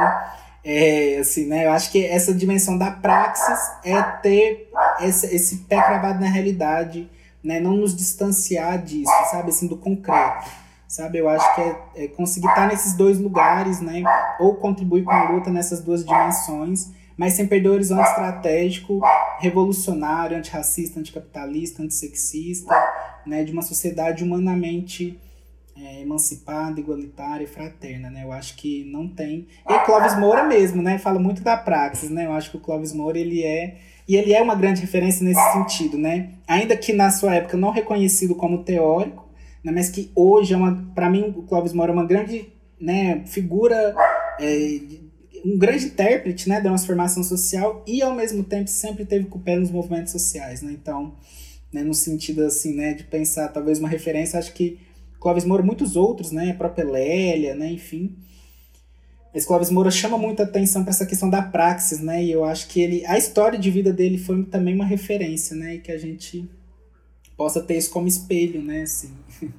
é, 0.64 1.18
assim, 1.20 1.48
né, 1.48 1.66
eu 1.66 1.72
acho 1.72 1.92
que 1.92 2.06
essa 2.06 2.34
dimensão 2.34 2.78
da 2.78 2.92
praxis 2.92 3.60
é 3.84 4.02
ter 4.02 4.70
esse, 5.00 5.34
esse 5.34 5.58
pé 5.60 5.82
cravado 5.82 6.20
na 6.20 6.28
realidade, 6.28 7.10
né? 7.44 7.60
Não 7.60 7.78
nos 7.78 7.96
distanciar 7.96 8.78
disso, 8.80 9.12
sabe? 9.32 9.50
Assim, 9.50 9.68
do 9.68 9.78
concreto, 9.78 10.48
sabe? 10.88 11.18
Eu 11.18 11.30
acho 11.30 11.56
que 11.56 11.62
é, 11.62 11.76
é 11.96 12.08
conseguir 12.10 12.48
estar 12.48 12.68
nesses 12.68 12.94
dois 12.94 13.20
lugares, 13.20 13.80
né? 13.80 14.04
Ou 14.40 14.56
contribuir 14.56 15.04
com 15.04 15.12
a 15.12 15.30
luta 15.30 15.50
nessas 15.50 15.82
duas 15.82 16.04
dimensões, 16.06 16.92
mas 17.20 17.34
sem 17.34 17.46
perder 17.46 17.68
o 17.68 17.74
horizonte 17.74 18.08
estratégico, 18.08 19.02
revolucionário, 19.40 20.38
antirracista, 20.38 21.02
anticapitalista, 21.02 21.84
antissexista, 21.84 22.74
né? 23.28 23.44
De 23.44 23.52
uma 23.52 23.62
sociedade 23.62 24.24
humanamente 24.24 25.20
é, 25.76 26.02
emancipada, 26.02 26.80
igualitária 26.80 27.44
e 27.44 27.48
fraterna, 27.48 28.10
né? 28.10 28.24
Eu 28.24 28.32
acho 28.32 28.56
que 28.56 28.86
não 28.86 29.06
tem. 29.06 29.50
E 29.70 29.80
Clóvis 29.80 30.18
Moura 30.18 30.46
mesmo, 30.46 30.82
né? 30.82 30.98
Fala 30.98 31.20
muito 31.20 31.44
da 31.44 31.58
praxis, 31.58 32.10
né? 32.10 32.26
Eu 32.26 32.32
acho 32.32 32.52
que 32.52 32.56
o 32.56 32.62
Clóvis 32.62 32.94
Moura 32.94 33.20
ele 33.20 33.44
é 33.44 33.76
e 34.08 34.16
ele 34.16 34.34
é 34.34 34.42
uma 34.42 34.56
grande 34.56 34.80
referência 34.80 35.22
nesse 35.22 35.52
sentido, 35.52 35.98
né? 35.98 36.36
Ainda 36.48 36.78
que 36.78 36.94
na 36.94 37.12
sua 37.12 37.36
época 37.36 37.58
não 37.58 37.72
reconhecido 37.72 38.34
como 38.34 38.64
teórico, 38.64 39.28
né? 39.62 39.74
mas 39.74 39.90
que 39.90 40.10
hoje 40.16 40.54
é 40.54 40.58
uma, 40.58 40.90
para 40.96 41.10
mim, 41.10 41.34
o 41.36 41.44
Clóvis 41.44 41.74
Moura 41.74 41.92
é 41.92 41.96
uma 41.96 42.06
grande, 42.06 42.48
né, 42.80 43.24
figura, 43.26 43.94
é, 44.40 44.80
um 45.46 45.58
grande 45.58 45.86
intérprete, 45.86 46.48
né, 46.50 46.56
da 46.56 46.70
transformação 46.70 47.24
social 47.24 47.84
e 47.88 48.02
ao 48.02 48.14
mesmo 48.14 48.44
tempo 48.44 48.70
sempre 48.70 49.06
teve 49.06 49.26
com 49.26 49.38
o 49.38 49.42
pé 49.42 49.58
nos 49.58 49.72
movimentos 49.72 50.12
sociais, 50.12 50.62
né? 50.62 50.72
Então, 50.72 51.16
né, 51.72 51.84
no 51.84 51.94
sentido 51.94 52.44
assim, 52.44 52.76
né, 52.76 52.94
de 52.94 53.04
pensar 53.04 53.48
talvez 53.50 53.80
uma 53.80 53.90
referência, 53.90 54.40
acho 54.40 54.54
que 54.54 54.80
Clóvis 55.20 55.46
Moura, 55.46 55.64
muitos 55.64 55.96
outros, 55.96 56.32
né, 56.32 56.52
a 56.52 56.56
própria 56.56 56.86
Lélia, 56.86 57.56
né, 57.56 57.72
enfim, 57.72 58.16
esse 59.34 59.46
Clóvis 59.46 59.70
Moura 59.70 59.92
chama 59.92 60.18
muita 60.18 60.44
atenção 60.44 60.84
para 60.84 60.92
essa 60.92 61.06
questão 61.06 61.30
da 61.30 61.42
praxis, 61.42 62.00
né? 62.00 62.24
E 62.24 62.32
eu 62.32 62.44
acho 62.44 62.68
que 62.68 62.82
ele, 62.82 63.06
a 63.06 63.16
história 63.18 63.60
de 63.60 63.70
vida 63.70 63.94
dele 63.94 64.18
foi 64.18 64.44
também 64.46 64.74
uma 64.74 64.86
referência, 64.86 65.56
né? 65.56 65.76
E 65.76 65.80
que 65.80 65.92
a 65.92 66.00
gente 66.00 66.50
possa 67.38 67.62
ter 67.62 67.78
isso 67.78 67.92
como 67.92 68.08
espelho, 68.08 68.62
né? 68.62 68.82
Assim. 68.82 69.14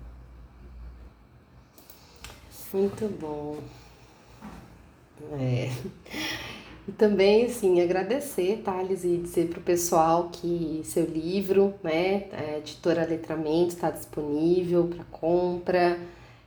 Muito 2.72 3.08
bom. 3.20 3.58
É. 5.32 5.70
E 6.88 6.92
também, 6.92 7.44
assim, 7.44 7.80
agradecer, 7.80 8.62
Thales, 8.64 9.04
e 9.04 9.16
dizer 9.18 9.48
para 9.48 9.60
o 9.60 9.62
pessoal 9.62 10.28
que 10.32 10.80
seu 10.84 11.04
livro, 11.04 11.74
né, 11.84 12.24
a 12.32 12.58
editora 12.58 13.06
Letramento, 13.06 13.68
está 13.68 13.90
disponível 13.90 14.88
para 14.88 15.04
compra. 15.04 15.98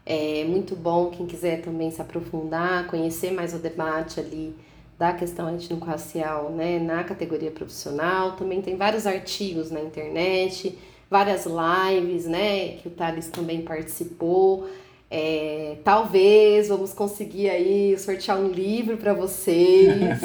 É 0.06 0.44
muito 0.44 0.76
bom 0.76 1.10
quem 1.12 1.26
quiser 1.26 1.62
também 1.62 1.90
se 1.92 2.02
aprofundar, 2.02 2.88
conhecer 2.88 3.32
mais 3.32 3.54
o 3.54 3.58
debate 3.58 4.20
ali 4.20 4.54
da 5.00 5.14
questão 5.14 5.48
étnico-racial 5.48 6.50
né, 6.50 6.78
na 6.78 7.04
categoria 7.04 7.52
profissional. 7.52 8.36
Também 8.36 8.62
tem 8.62 8.76
vários 8.76 9.08
artigos 9.08 9.72
na 9.72 9.82
internet, 9.82 10.78
várias 11.10 11.46
lives 11.46 12.26
né, 12.26 12.78
que 12.78 12.88
o 12.88 12.92
Thales 12.92 13.30
também 13.30 13.62
participou. 13.62 14.68
É, 15.10 15.78
talvez 15.84 16.70
vamos 16.70 16.94
conseguir 16.94 17.50
aí 17.50 17.98
sortear 18.00 18.38
um 18.38 18.48
livro 18.48 18.98
para 18.98 19.14
vocês. 19.14 20.22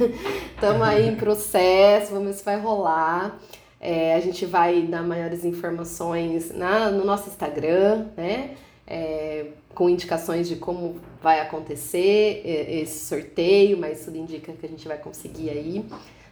Estamos 0.54 0.82
aí 0.82 1.08
em 1.08 1.16
processo, 1.16 2.12
vamos 2.12 2.28
ver 2.28 2.34
se 2.34 2.44
vai 2.44 2.58
rolar. 2.58 3.38
É, 3.80 4.14
a 4.14 4.20
gente 4.20 4.46
vai 4.46 4.82
dar 4.82 5.02
maiores 5.02 5.44
informações 5.44 6.52
na, 6.52 6.90
no 6.90 7.04
nosso 7.04 7.28
Instagram, 7.28 8.06
né? 8.16 8.56
É, 8.86 9.46
com 9.74 9.88
indicações 9.88 10.48
de 10.48 10.56
como 10.56 11.00
vai 11.22 11.40
acontecer 11.40 12.42
esse 12.44 13.06
sorteio, 13.06 13.78
mas 13.78 14.04
tudo 14.04 14.18
indica 14.18 14.52
que 14.52 14.66
a 14.66 14.68
gente 14.68 14.86
vai 14.86 14.98
conseguir 14.98 15.50
aí 15.50 15.84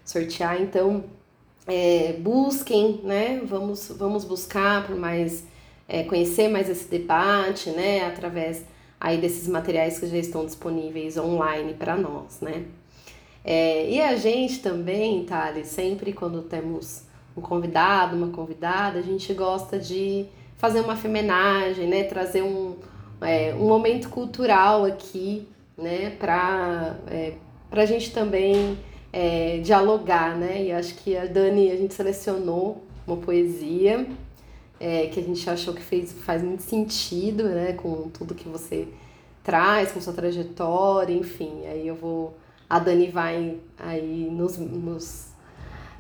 sortear. 0.05 0.61
Então, 0.61 1.05
é, 1.67 2.15
busquem, 2.19 3.01
né? 3.03 3.41
Vamos, 3.45 3.89
vamos 3.97 4.25
buscar 4.25 4.87
por 4.87 4.97
mais 4.97 5.45
é, 5.91 6.05
conhecer 6.05 6.49
mais 6.49 6.71
esse 6.71 6.89
debate, 6.89 7.71
né, 7.71 8.07
através 8.07 8.65
aí 9.01 9.19
desses 9.19 9.49
materiais 9.49 9.99
que 9.99 10.07
já 10.07 10.17
estão 10.17 10.47
disponíveis 10.47 11.19
online 11.19 11.75
para 11.75 11.97
nós, 11.97 12.41
né. 12.41 12.65
É, 13.45 13.91
e 13.91 14.01
a 14.01 14.15
gente 14.17 14.61
também, 14.61 15.25
Thales, 15.25 15.67
sempre 15.67 16.13
quando 16.13 16.43
temos 16.43 17.03
um 17.37 17.41
convidado, 17.41 18.17
uma 18.17 18.29
convidada, 18.29 19.01
a 19.01 19.03
gente 19.03 19.35
gosta 19.35 19.79
de 19.79 20.27
fazer 20.59 20.81
uma 20.81 20.95
femenagem, 20.95 21.89
né, 21.89 22.05
trazer 22.05 22.43
um, 22.43 22.77
é, 23.21 23.53
um 23.55 23.67
momento 23.67 24.11
cultural 24.11 24.85
aqui, 24.85 25.49
né, 25.77 26.11
para 26.11 26.97
é, 27.11 27.33
a 27.73 27.85
gente 27.87 28.13
também 28.13 28.79
é, 29.13 29.59
dialogar, 29.59 30.37
né, 30.37 30.67
e 30.67 30.73
acho 30.73 30.95
que 30.97 31.17
a 31.17 31.25
Dani, 31.25 31.73
a 31.73 31.77
gente 31.77 31.95
selecionou 31.95 32.85
uma 33.07 33.17
poesia 33.17 34.07
é, 34.81 35.09
que 35.09 35.21
a 35.21 35.23
gente 35.23 35.49
achou 35.49 35.75
que 35.75 35.83
fez, 35.83 36.11
faz 36.13 36.43
muito 36.43 36.63
sentido, 36.63 37.45
né, 37.45 37.75
com 37.75 38.09
tudo 38.09 38.35
que 38.35 38.49
você 38.49 38.89
traz, 39.45 39.93
com 39.93 40.01
sua 40.01 40.15
trajetória, 40.15 41.15
enfim. 41.15 41.67
Aí 41.67 41.87
eu 41.87 41.95
vou. 41.95 42.37
A 42.69 42.79
Dani 42.79 43.09
vai 43.11 43.59
aí 43.77 44.31
nos, 44.31 44.57
nos 44.57 45.33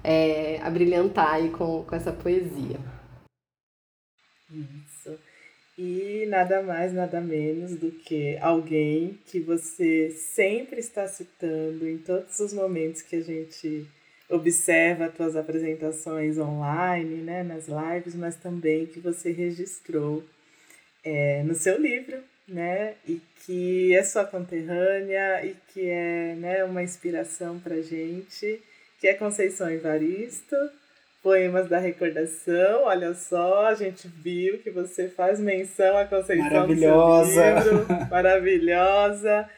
é, 0.02 0.58
abrilhantar 0.62 1.34
aí 1.34 1.50
com, 1.50 1.84
com 1.84 1.94
essa 1.94 2.12
poesia. 2.12 2.78
Isso. 4.50 5.18
E 5.76 6.26
nada 6.28 6.62
mais, 6.62 6.92
nada 6.92 7.20
menos 7.20 7.76
do 7.76 7.90
que 7.90 8.36
alguém 8.38 9.18
que 9.26 9.40
você 9.40 10.10
sempre 10.10 10.80
está 10.80 11.06
citando 11.06 11.88
em 11.88 11.98
todos 11.98 12.38
os 12.38 12.52
momentos 12.52 13.02
que 13.02 13.16
a 13.16 13.22
gente 13.22 13.86
observa 14.30 15.06
as 15.06 15.14
tuas 15.14 15.36
apresentações 15.36 16.38
online, 16.38 17.16
né, 17.16 17.42
nas 17.42 17.66
lives, 17.66 18.14
mas 18.14 18.36
também 18.36 18.86
que 18.86 19.00
você 19.00 19.32
registrou 19.32 20.24
é, 21.04 21.42
no 21.42 21.54
seu 21.54 21.80
livro, 21.80 22.18
né, 22.46 22.94
e 23.06 23.20
que 23.44 23.94
é 23.94 24.02
sua 24.02 24.24
conterrânea 24.24 25.44
e 25.44 25.56
que 25.72 25.88
é 25.88 26.34
né, 26.36 26.64
uma 26.64 26.82
inspiração 26.82 27.58
para 27.58 27.80
gente, 27.82 28.62
que 29.00 29.08
é 29.08 29.14
Conceição 29.14 29.70
Evaristo, 29.70 30.56
Poemas 31.22 31.68
da 31.68 31.78
Recordação. 31.78 32.84
Olha 32.84 33.14
só, 33.14 33.66
a 33.66 33.74
gente 33.74 34.08
viu 34.08 34.58
que 34.58 34.70
você 34.70 35.08
faz 35.08 35.38
menção 35.38 35.96
à 35.96 36.04
Conceição 36.04 36.50
Maravilhosa. 36.50 37.24
do 37.24 37.62
seu 37.62 37.78
livro, 37.78 38.08
maravilhosa. 38.10 39.50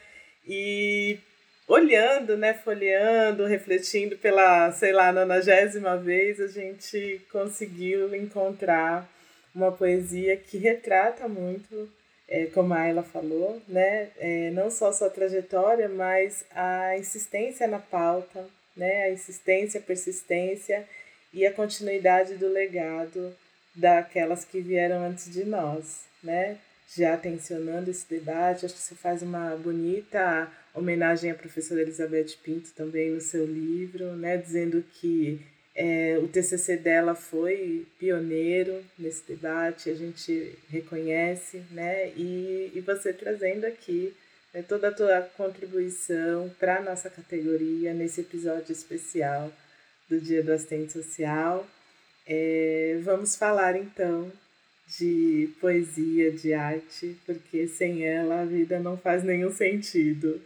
E 0.47 1.19
olhando, 1.67 2.37
né, 2.37 2.53
folheando, 2.53 3.45
refletindo 3.45 4.17
pela, 4.17 4.71
sei 4.71 4.91
lá, 4.91 5.11
nonagésima 5.11 5.97
vez, 5.97 6.39
a 6.39 6.47
gente 6.47 7.21
conseguiu 7.31 8.13
encontrar 8.15 9.09
uma 9.53 9.71
poesia 9.71 10.35
que 10.35 10.57
retrata 10.57 11.27
muito, 11.27 11.89
é, 12.27 12.45
como 12.47 12.73
a 12.73 12.79
Ayla 12.79 13.03
falou, 13.03 13.61
né, 13.67 14.09
é, 14.17 14.49
não 14.51 14.69
só 14.69 14.91
sua 14.91 15.09
trajetória, 15.09 15.87
mas 15.87 16.45
a 16.51 16.97
insistência 16.97 17.67
na 17.67 17.79
pauta, 17.79 18.45
né, 18.75 19.03
a 19.03 19.11
insistência, 19.11 19.79
a 19.79 19.83
persistência 19.83 20.87
e 21.31 21.45
a 21.45 21.53
continuidade 21.53 22.35
do 22.35 22.47
legado 22.47 23.35
daquelas 23.75 24.45
que 24.45 24.59
vieram 24.61 25.03
antes 25.03 25.31
de 25.31 25.43
nós, 25.43 26.03
né? 26.23 26.57
Já 26.95 27.17
tensionando 27.17 27.89
esse 27.89 28.07
debate, 28.07 28.65
acho 28.65 28.75
que 28.75 28.81
você 28.81 28.95
faz 28.95 29.21
uma 29.21 29.55
bonita 29.55 30.51
homenagem 30.73 31.31
à 31.31 31.35
professora 31.35 31.81
Elizabeth 31.81 32.37
Pinto 32.43 32.71
também 32.75 33.11
no 33.11 33.21
seu 33.21 33.45
livro, 33.45 34.15
né, 34.15 34.37
dizendo 34.37 34.83
que 34.93 35.41
é, 35.75 36.19
o 36.21 36.27
TCC 36.27 36.77
dela 36.77 37.15
foi 37.15 37.87
pioneiro 37.97 38.83
nesse 38.97 39.23
debate, 39.27 39.89
a 39.89 39.95
gente 39.95 40.55
reconhece, 40.69 41.63
né, 41.71 42.09
e, 42.09 42.71
e 42.75 42.79
você 42.81 43.11
trazendo 43.11 43.65
aqui 43.65 44.13
né, 44.53 44.61
toda 44.61 44.89
a 44.89 44.93
tua 44.93 45.21
contribuição 45.35 46.51
para 46.59 46.77
a 46.77 46.81
nossa 46.81 47.09
categoria 47.09 47.93
nesse 47.93 48.21
episódio 48.21 48.71
especial 48.71 49.51
do 50.07 50.21
Dia 50.21 50.43
do 50.43 50.51
Assistente 50.51 50.93
Social. 50.93 51.65
É, 52.27 52.99
vamos 53.03 53.35
falar 53.35 53.75
então 53.75 54.31
de 54.97 55.49
poesia, 55.59 56.31
de 56.31 56.53
arte, 56.53 57.17
porque 57.25 57.67
sem 57.67 58.03
ela 58.03 58.41
a 58.41 58.45
vida 58.45 58.79
não 58.79 58.97
faz 58.97 59.23
nenhum 59.23 59.51
sentido 59.51 60.41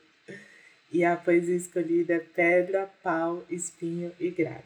e 0.91 1.03
a 1.03 1.15
poesia 1.15 1.55
escolhida 1.55 2.15
é 2.15 2.19
pedra, 2.19 2.89
pau, 3.03 3.43
espinho 3.49 4.11
e 4.19 4.29
grade. 4.29 4.63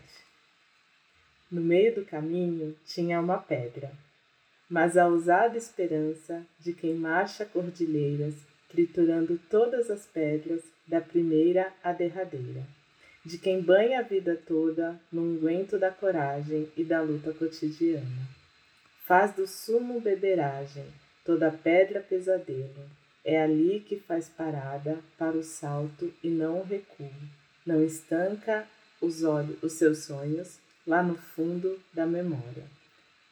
No 1.51 1.61
meio 1.61 1.95
do 1.95 2.05
caminho 2.05 2.75
tinha 2.85 3.19
uma 3.19 3.37
pedra, 3.37 3.91
mas 4.69 4.95
a 4.95 5.07
ousada 5.07 5.57
esperança 5.57 6.45
de 6.59 6.73
quem 6.73 6.93
marcha 6.93 7.45
cordilheiras, 7.45 8.35
triturando 8.69 9.39
todas 9.49 9.89
as 9.89 10.05
pedras, 10.05 10.61
da 10.87 10.99
primeira 10.99 11.71
à 11.83 11.93
derradeira, 11.93 12.65
de 13.23 13.37
quem 13.37 13.61
banha 13.61 13.99
a 13.99 14.01
vida 14.01 14.35
toda 14.35 14.99
no 15.11 15.21
unguento 15.21 15.77
da 15.77 15.89
coragem 15.89 16.67
e 16.75 16.83
da 16.83 17.01
luta 17.01 17.33
cotidiana. 17.33 18.40
Faz 19.11 19.33
do 19.33 19.45
sumo 19.45 19.99
beberagem, 19.99 20.85
toda 21.25 21.51
pedra 21.51 21.99
pesadelo, 21.99 22.89
é 23.25 23.43
ali 23.43 23.81
que 23.81 23.99
faz 23.99 24.29
parada 24.29 24.99
para 25.17 25.35
o 25.35 25.43
salto 25.43 26.13
e 26.23 26.29
não 26.29 26.61
o 26.61 26.63
recuo. 26.63 27.11
Não 27.65 27.83
estanca 27.83 28.65
os, 29.01 29.21
olhos, 29.21 29.61
os 29.61 29.73
seus 29.73 30.05
sonhos 30.05 30.59
lá 30.87 31.03
no 31.03 31.17
fundo 31.17 31.77
da 31.93 32.05
memória. 32.05 32.63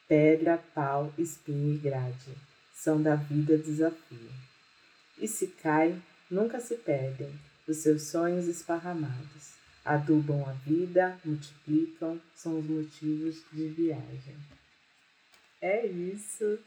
Pedra, 0.05 0.61
pau, 0.75 1.13
espinho 1.17 1.75
e 1.75 1.77
grade 1.77 2.35
são 2.73 3.01
da 3.01 3.15
vida 3.15 3.57
desafio. 3.57 4.31
E 5.17 5.29
se 5.29 5.47
cai, 5.47 5.97
nunca 6.29 6.59
se 6.59 6.75
perdem 6.75 7.31
os 7.65 7.77
seus 7.77 8.01
sonhos 8.01 8.49
esparramados. 8.49 9.53
Adubam 9.85 10.45
a 10.45 10.51
vida, 10.51 11.17
multiplicam, 11.23 12.19
são 12.35 12.59
os 12.59 12.65
motivos 12.65 13.45
de 13.53 13.69
viagem. 13.69 14.58
É 15.61 15.85
isso 15.85 16.57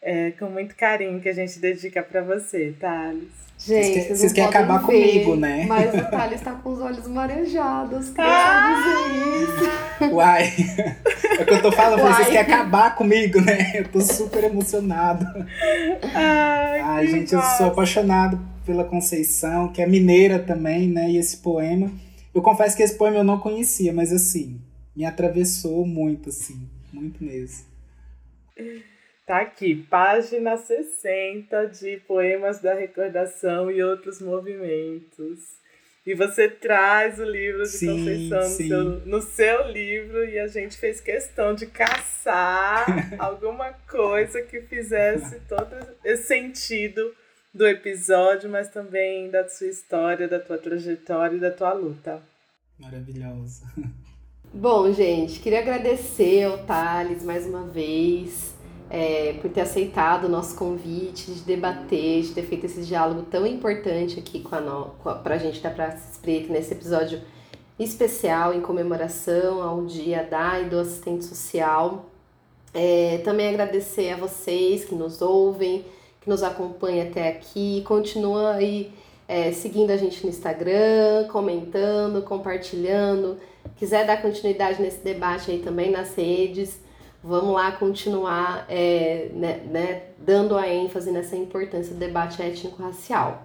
é, 0.00 0.30
com 0.32 0.46
muito 0.46 0.76
carinho 0.76 1.20
que 1.20 1.28
a 1.28 1.32
gente 1.32 1.58
dedica 1.58 2.00
para 2.02 2.22
você, 2.22 2.74
Thales. 2.78 3.28
Gente, 3.58 3.92
vocês, 3.92 4.18
vocês 4.18 4.32
querem 4.32 4.50
acabar 4.50 4.78
ver, 4.78 4.86
comigo, 4.86 5.36
né? 5.36 5.66
Mas 5.66 5.92
o 5.94 6.10
Thales 6.10 6.40
tá 6.40 6.52
com 6.52 6.72
os 6.72 6.80
olhos 6.80 7.08
marejados. 7.08 8.10
Queria 8.10 8.30
ah! 8.30 9.04
dizer 9.08 9.42
isso. 9.44 10.14
Uai, 10.14 10.52
é 11.38 11.42
o 11.42 11.44
que 11.44 11.52
eu 11.54 11.62
tô 11.62 11.72
falando, 11.72 12.02
Uai. 12.02 12.14
vocês 12.14 12.28
querem 12.28 12.52
acabar 12.52 12.94
comigo, 12.94 13.40
né? 13.40 13.72
Eu 13.74 13.88
tô 13.88 14.00
super 14.00 14.44
emocionado. 14.44 15.26
Ai, 16.14 16.80
Ai 16.80 17.06
gente, 17.08 17.32
eu 17.32 17.42
sou 17.56 17.66
apaixonado 17.66 18.40
pela 18.64 18.84
Conceição, 18.84 19.72
que 19.72 19.82
é 19.82 19.86
mineira 19.86 20.38
também, 20.38 20.88
né? 20.88 21.10
E 21.10 21.16
esse 21.16 21.36
poema. 21.36 21.90
Eu 22.32 22.42
confesso 22.42 22.76
que 22.76 22.82
esse 22.82 22.94
poema 22.94 23.18
eu 23.18 23.24
não 23.24 23.38
conhecia, 23.38 23.92
mas 23.92 24.12
assim, 24.12 24.60
me 24.94 25.04
atravessou 25.04 25.84
muito, 25.84 26.30
assim, 26.30 26.68
muito 26.92 27.22
mesmo. 27.22 27.71
Tá 29.24 29.42
aqui, 29.42 29.76
página 29.88 30.56
60 30.56 31.66
de 31.68 31.98
Poemas 32.08 32.60
da 32.60 32.74
Recordação 32.74 33.70
e 33.70 33.82
Outros 33.82 34.20
Movimentos. 34.20 35.38
E 36.04 36.14
você 36.14 36.48
traz 36.48 37.20
o 37.20 37.24
livro 37.24 37.62
de 37.62 37.68
sim, 37.68 37.86
Conceição 37.86 38.40
no 38.40 38.48
seu, 38.48 39.06
no 39.06 39.22
seu, 39.22 39.68
livro 39.68 40.24
e 40.24 40.40
a 40.40 40.48
gente 40.48 40.76
fez 40.76 41.00
questão 41.00 41.54
de 41.54 41.66
caçar 41.66 42.84
alguma 43.20 43.72
coisa 43.88 44.42
que 44.42 44.60
fizesse 44.62 45.38
todo 45.48 45.76
esse 46.04 46.24
sentido 46.24 47.14
do 47.54 47.68
episódio, 47.68 48.50
mas 48.50 48.68
também 48.68 49.30
da 49.30 49.48
sua 49.48 49.68
história, 49.68 50.26
da 50.26 50.40
tua 50.40 50.58
trajetória 50.58 51.36
e 51.36 51.40
da 51.40 51.52
tua 51.52 51.72
luta. 51.72 52.20
Maravilhosa. 52.78 53.64
Bom, 54.54 54.92
gente, 54.92 55.40
queria 55.40 55.60
agradecer 55.60 56.44
ao 56.44 56.58
Thales 56.58 57.24
mais 57.24 57.46
uma 57.46 57.62
vez 57.62 58.54
é, 58.90 59.32
por 59.40 59.50
ter 59.50 59.62
aceitado 59.62 60.24
o 60.24 60.28
nosso 60.28 60.54
convite 60.56 61.30
de 61.30 61.40
debater, 61.40 62.20
de 62.20 62.32
ter 62.32 62.42
feito 62.42 62.66
esse 62.66 62.82
diálogo 62.82 63.22
tão 63.30 63.46
importante 63.46 64.18
aqui 64.18 64.40
com 64.40 64.54
a, 64.54 64.60
no, 64.60 64.90
com 65.02 65.08
a 65.08 65.14
pra 65.14 65.38
gente 65.38 65.58
da 65.62 65.70
Praça 65.70 66.06
Espreita 66.12 66.52
nesse 66.52 66.74
episódio 66.74 67.22
especial 67.78 68.52
em 68.52 68.60
comemoração 68.60 69.62
ao 69.62 69.86
Dia 69.86 70.22
da 70.22 70.60
e 70.60 70.66
do 70.66 70.78
Assistente 70.78 71.24
Social. 71.24 72.04
É, 72.74 73.22
também 73.24 73.48
agradecer 73.48 74.10
a 74.10 74.18
vocês 74.18 74.84
que 74.84 74.94
nos 74.94 75.22
ouvem, 75.22 75.82
que 76.20 76.28
nos 76.28 76.42
acompanham 76.42 77.08
até 77.08 77.30
aqui, 77.30 77.82
continua 77.86 78.52
aí 78.52 78.92
é, 79.26 79.50
seguindo 79.50 79.92
a 79.92 79.96
gente 79.96 80.22
no 80.22 80.28
Instagram, 80.28 81.26
comentando, 81.28 82.20
compartilhando. 82.20 83.38
Quiser 83.82 84.06
dar 84.06 84.22
continuidade 84.22 84.80
nesse 84.80 85.00
debate 85.00 85.50
aí 85.50 85.58
também 85.58 85.90
nas 85.90 86.14
redes, 86.14 86.80
vamos 87.20 87.52
lá 87.52 87.72
continuar 87.72 88.64
é, 88.68 89.26
né, 89.32 89.60
né, 89.68 90.02
dando 90.16 90.56
a 90.56 90.68
ênfase 90.68 91.10
nessa 91.10 91.34
importância 91.34 91.92
do 91.92 91.98
debate 91.98 92.40
étnico-racial. 92.40 93.42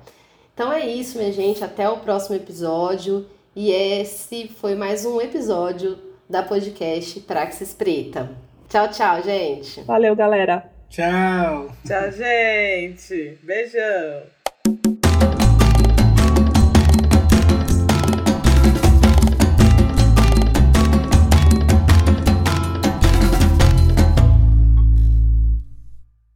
Então 0.54 0.72
é 0.72 0.86
isso, 0.86 1.18
minha 1.18 1.34
gente. 1.34 1.64
Até 1.64 1.90
o 1.90 1.98
próximo 1.98 2.36
episódio. 2.36 3.26
E 3.56 3.72
esse 3.72 4.48
foi 4.48 4.76
mais 4.76 5.08
um 5.08 5.20
episódio 5.20 5.98
da 6.30 6.44
podcast 6.44 7.20
Praxis 7.22 7.74
Preta. 7.74 8.30
Tchau, 8.70 8.90
tchau, 8.90 9.24
gente. 9.24 9.82
Valeu, 9.82 10.16
galera. 10.16 10.70
Tchau. 10.88 11.72
Tchau, 11.84 12.12
gente. 12.12 13.40
Beijão. 13.42 14.37